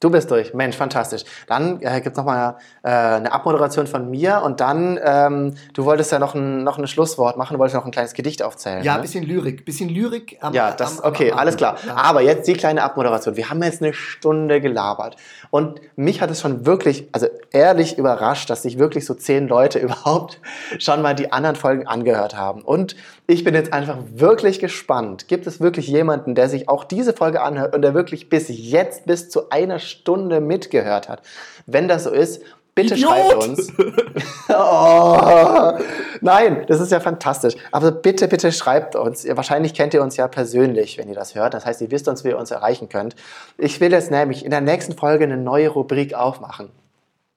Du 0.00 0.10
bist 0.10 0.30
durch. 0.30 0.52
Mensch, 0.52 0.76
fantastisch. 0.76 1.22
Dann 1.46 1.80
äh, 1.80 2.00
gibt 2.00 2.14
es 2.14 2.16
nochmal 2.16 2.56
äh, 2.82 2.90
eine 2.90 3.32
Abmoderation 3.32 3.86
von 3.86 4.10
mir 4.10 4.42
und 4.44 4.60
dann, 4.60 4.98
ähm, 5.02 5.54
du 5.72 5.84
wolltest 5.84 6.12
ja 6.12 6.18
noch 6.18 6.34
ein, 6.34 6.62
noch 6.64 6.78
ein 6.78 6.86
Schlusswort 6.86 7.36
machen, 7.36 7.54
du 7.54 7.58
wolltest 7.58 7.76
noch 7.76 7.86
ein 7.86 7.90
kleines 7.90 8.12
Gedicht 8.12 8.42
aufzählen. 8.42 8.82
Ja, 8.82 8.94
ein 8.94 8.96
ne? 8.98 9.02
bisschen 9.02 9.24
Lyrik. 9.24 9.64
bisschen 9.64 9.88
Lyrik 9.88 10.36
am 10.40 10.52
Ja, 10.52 10.72
das, 10.72 11.00
am, 11.00 11.10
okay, 11.10 11.32
am, 11.32 11.38
alles 11.38 11.56
klar. 11.56 11.76
Ja. 11.86 11.96
Aber 11.96 12.20
jetzt 12.20 12.46
die 12.48 12.54
kleine 12.54 12.82
Abmoderation. 12.82 13.36
Wir 13.36 13.48
haben 13.48 13.62
jetzt 13.62 13.82
eine 13.82 13.94
Stunde 13.94 14.60
gelabert 14.60 15.16
und 15.54 15.80
mich 15.94 16.20
hat 16.20 16.32
es 16.32 16.40
schon 16.40 16.66
wirklich, 16.66 17.08
also 17.12 17.28
ehrlich 17.52 17.96
überrascht, 17.96 18.50
dass 18.50 18.62
sich 18.62 18.76
wirklich 18.76 19.06
so 19.06 19.14
zehn 19.14 19.46
Leute 19.46 19.78
überhaupt 19.84 20.40
schon 20.80 21.00
mal 21.00 21.14
die 21.14 21.30
anderen 21.30 21.54
Folgen 21.54 21.86
angehört 21.86 22.36
haben. 22.36 22.62
Und 22.62 22.96
ich 23.28 23.44
bin 23.44 23.54
jetzt 23.54 23.72
einfach 23.72 23.98
wirklich 24.12 24.58
gespannt. 24.58 25.28
Gibt 25.28 25.46
es 25.46 25.60
wirklich 25.60 25.86
jemanden, 25.86 26.34
der 26.34 26.48
sich 26.48 26.68
auch 26.68 26.82
diese 26.82 27.12
Folge 27.12 27.40
anhört 27.40 27.72
und 27.72 27.82
der 27.82 27.94
wirklich 27.94 28.28
bis 28.28 28.46
jetzt, 28.48 29.06
bis 29.06 29.30
zu 29.30 29.48
einer 29.50 29.78
Stunde 29.78 30.40
mitgehört 30.40 31.08
hat? 31.08 31.22
Wenn 31.66 31.86
das 31.86 32.02
so 32.02 32.10
ist, 32.10 32.42
bitte 32.74 32.94
Idiot. 32.94 33.10
schreibt 33.10 33.34
uns. 33.34 33.72
oh, 34.48 35.72
nein, 36.20 36.64
das 36.66 36.80
ist 36.80 36.92
ja 36.92 37.00
fantastisch. 37.00 37.54
Aber 37.72 37.92
bitte, 37.92 38.28
bitte 38.28 38.52
schreibt 38.52 38.96
uns. 38.96 39.26
Wahrscheinlich 39.28 39.74
kennt 39.74 39.94
ihr 39.94 40.02
uns 40.02 40.16
ja 40.16 40.28
persönlich, 40.28 40.98
wenn 40.98 41.08
ihr 41.08 41.14
das 41.14 41.34
hört. 41.34 41.54
Das 41.54 41.66
heißt, 41.66 41.80
ihr 41.80 41.90
wisst 41.90 42.08
uns, 42.08 42.24
wie 42.24 42.28
ihr 42.28 42.38
uns 42.38 42.50
erreichen 42.50 42.88
könnt. 42.88 43.16
Ich 43.58 43.80
will 43.80 43.92
jetzt 43.92 44.10
nämlich 44.10 44.44
in 44.44 44.50
der 44.50 44.60
nächsten 44.60 44.96
Folge 44.96 45.24
eine 45.24 45.36
neue 45.36 45.68
Rubrik 45.68 46.14
aufmachen. 46.14 46.70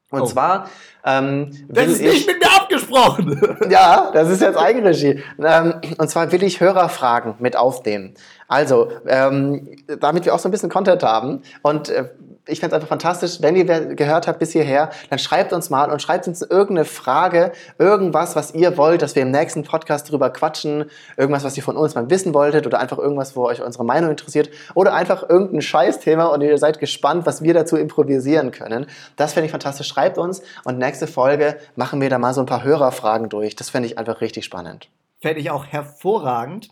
Und 0.10 0.22
oh. 0.22 0.26
zwar. 0.26 0.70
Ähm, 1.04 1.52
das 1.68 1.88
ist 1.88 2.02
nicht 2.02 2.28
mit 2.28 2.40
mir 2.40 2.50
abgesprochen. 2.56 3.58
ja, 3.70 4.10
das 4.14 4.30
ist 4.30 4.42
jetzt 4.42 4.58
Eigenregie. 4.58 5.22
Ähm, 5.40 5.76
und 5.98 6.10
zwar 6.10 6.32
will 6.32 6.44
ich 6.44 6.60
Hörerfragen 6.62 7.36
mit 7.40 7.58
aufnehmen. 7.58 8.14
Also, 8.48 8.90
ähm, 9.06 9.70
damit 10.00 10.26
wir 10.26 10.34
auch 10.34 10.40
so 10.40 10.48
ein 10.48 10.52
bisschen 10.52 10.70
Content 10.70 11.04
haben 11.04 11.42
und 11.62 11.90
äh, 11.90 12.10
ich 12.48 12.60
fände 12.60 12.76
es 12.76 12.82
einfach 12.82 12.90
fantastisch, 12.90 13.42
wenn 13.42 13.56
ihr 13.56 13.66
gehört 13.66 14.28
habt 14.28 14.40
bis 14.40 14.52
hierher, 14.52 14.90
dann 15.10 15.20
schreibt 15.20 15.54
uns 15.54 15.70
mal 15.70 15.92
und 15.92 16.02
schreibt 16.02 16.28
uns 16.28 16.42
irgendeine 16.42 16.86
Frage, 16.86 17.52
irgendwas, 17.78 18.36
was 18.36 18.54
ihr 18.54 18.78
wollt, 18.78 19.02
dass 19.02 19.16
wir 19.16 19.22
im 19.22 19.32
nächsten 19.32 19.64
Podcast 19.64 20.12
drüber 20.12 20.30
quatschen, 20.30 20.86
irgendwas, 21.18 21.44
was 21.44 21.58
ihr 21.58 21.64
von 21.64 21.78
uns 21.78 21.96
mal 21.96 22.10
wissen 22.10 22.34
wolltet 22.34 22.66
oder 22.66 22.80
einfach 22.80 22.98
irgendwas, 22.98 23.36
wo 23.36 23.46
euch 23.46 23.62
unsere 23.62 23.86
Meinung 23.86 24.10
interessiert 24.10 24.50
oder 24.74 24.94
einfach 24.94 25.28
irgendein 25.30 25.62
Scheißthema 25.62 26.26
und 26.28 26.42
ihr 26.42 26.58
seid 26.58 26.80
gespannt, 26.80 27.26
was 27.26 27.42
wir 27.42 27.54
dazu 27.54 27.78
improvisieren 27.78 28.52
können. 28.52 28.88
Das 29.16 29.34
fände 29.34 29.46
ich 29.46 29.52
fantastisch. 29.52 29.88
Schreibt 29.88 30.18
uns 30.18 30.42
und 30.64 30.78
nächste 30.78 31.08
Folge 31.08 31.58
machen 31.76 32.02
wir 32.02 32.10
da 32.10 32.18
mal 32.18 32.34
so 32.34 32.42
ein 32.42 32.46
paar 32.46 32.64
Hörerfragen 32.64 33.30
durch. 33.30 33.56
Das 33.56 33.70
fände 33.70 33.88
ich 33.88 33.98
einfach 33.98 34.22
richtig 34.22 34.46
spannend. 34.46 34.90
Fände 35.20 35.40
ich 35.40 35.50
auch 35.50 35.66
hervorragend. 35.66 36.70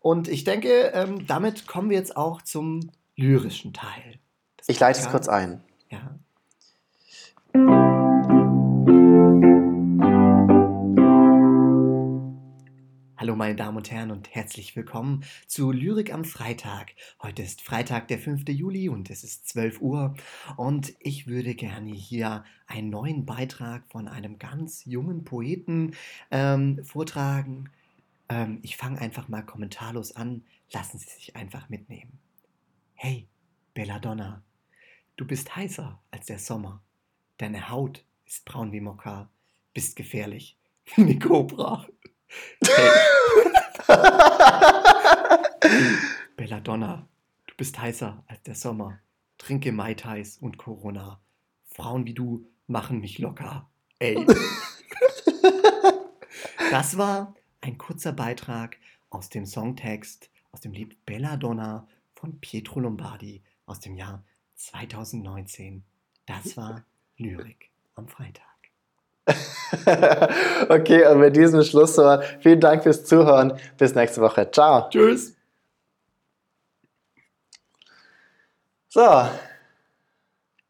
Und 0.00 0.28
ich 0.28 0.44
denke, 0.44 0.92
ähm, 0.94 1.26
damit 1.26 1.66
kommen 1.66 1.90
wir 1.90 1.96
jetzt 1.96 2.16
auch 2.16 2.42
zum 2.42 2.90
lyrischen 3.16 3.72
Teil. 3.72 4.20
Ich 4.68 4.80
leite 4.80 4.98
es 4.98 5.08
kurz 5.08 5.28
ein. 5.28 5.62
Ja. 5.90 6.18
Hallo 13.16 13.36
meine 13.36 13.54
Damen 13.54 13.76
und 13.76 13.92
Herren 13.92 14.10
und 14.10 14.34
herzlich 14.34 14.74
willkommen 14.74 15.22
zu 15.46 15.70
Lyrik 15.70 16.12
am 16.12 16.24
Freitag. 16.24 16.94
Heute 17.22 17.42
ist 17.42 17.62
Freitag, 17.62 18.08
der 18.08 18.18
5. 18.18 18.48
Juli 18.48 18.88
und 18.88 19.08
es 19.08 19.22
ist 19.22 19.48
12 19.48 19.80
Uhr 19.80 20.16
und 20.56 20.94
ich 20.98 21.28
würde 21.28 21.54
gerne 21.54 21.92
hier 21.92 22.44
einen 22.66 22.90
neuen 22.90 23.24
Beitrag 23.24 23.84
von 23.88 24.08
einem 24.08 24.40
ganz 24.40 24.84
jungen 24.84 25.22
Poeten 25.22 25.94
ähm, 26.32 26.84
vortragen. 26.84 27.70
Ähm, 28.28 28.58
ich 28.62 28.76
fange 28.76 29.00
einfach 29.00 29.28
mal 29.28 29.42
kommentarlos 29.42 30.16
an. 30.16 30.42
Lassen 30.72 30.98
Sie 30.98 31.08
sich 31.08 31.36
einfach 31.36 31.68
mitnehmen. 31.68 32.18
Hey, 32.94 33.28
Belladonna, 33.74 34.42
Du 35.16 35.26
bist 35.26 35.56
heißer 35.56 35.98
als 36.10 36.26
der 36.26 36.38
Sommer. 36.38 36.82
Deine 37.38 37.70
Haut 37.70 38.04
ist 38.26 38.44
braun 38.44 38.72
wie 38.72 38.82
Mokka. 38.82 39.30
Bist 39.72 39.96
gefährlich 39.96 40.58
wie 40.84 41.02
eine 41.02 41.18
Cobra. 41.18 41.86
Hey. 42.62 42.90
Belladonna, 46.36 47.08
du 47.46 47.54
bist 47.56 47.78
heißer 47.78 48.22
als 48.26 48.42
der 48.42 48.54
Sommer. 48.54 49.00
Trinke 49.38 49.72
Mai 49.72 49.94
Tais 49.94 50.36
und 50.36 50.58
Corona. 50.58 51.18
Frauen 51.64 52.04
wie 52.04 52.14
du 52.14 52.46
machen 52.66 53.00
mich 53.00 53.18
locker. 53.18 53.70
Ey. 53.98 54.26
Das 56.70 56.98
war 56.98 57.34
ein 57.60 57.78
kurzer 57.78 58.12
Beitrag 58.12 58.76
aus 59.08 59.30
dem 59.30 59.46
Songtext 59.46 60.30
aus 60.50 60.60
dem 60.60 60.72
Lied 60.72 61.06
Belladonna 61.06 61.86
von 62.14 62.40
Pietro 62.40 62.80
Lombardi 62.80 63.42
aus 63.66 63.80
dem 63.80 63.94
Jahr 63.94 64.24
2019. 64.56 65.84
Das 66.26 66.56
war 66.56 66.84
Lyrik 67.16 67.70
am 67.94 68.08
Freitag. 68.08 68.44
okay, 70.68 71.06
und 71.06 71.20
mit 71.20 71.36
diesem 71.36 71.62
Schlusswort 71.62 72.24
vielen 72.40 72.60
Dank 72.60 72.82
fürs 72.82 73.04
Zuhören. 73.04 73.58
Bis 73.78 73.94
nächste 73.94 74.20
Woche. 74.20 74.50
Ciao. 74.50 74.88
Tschüss. 74.90 75.34
So, 78.88 79.28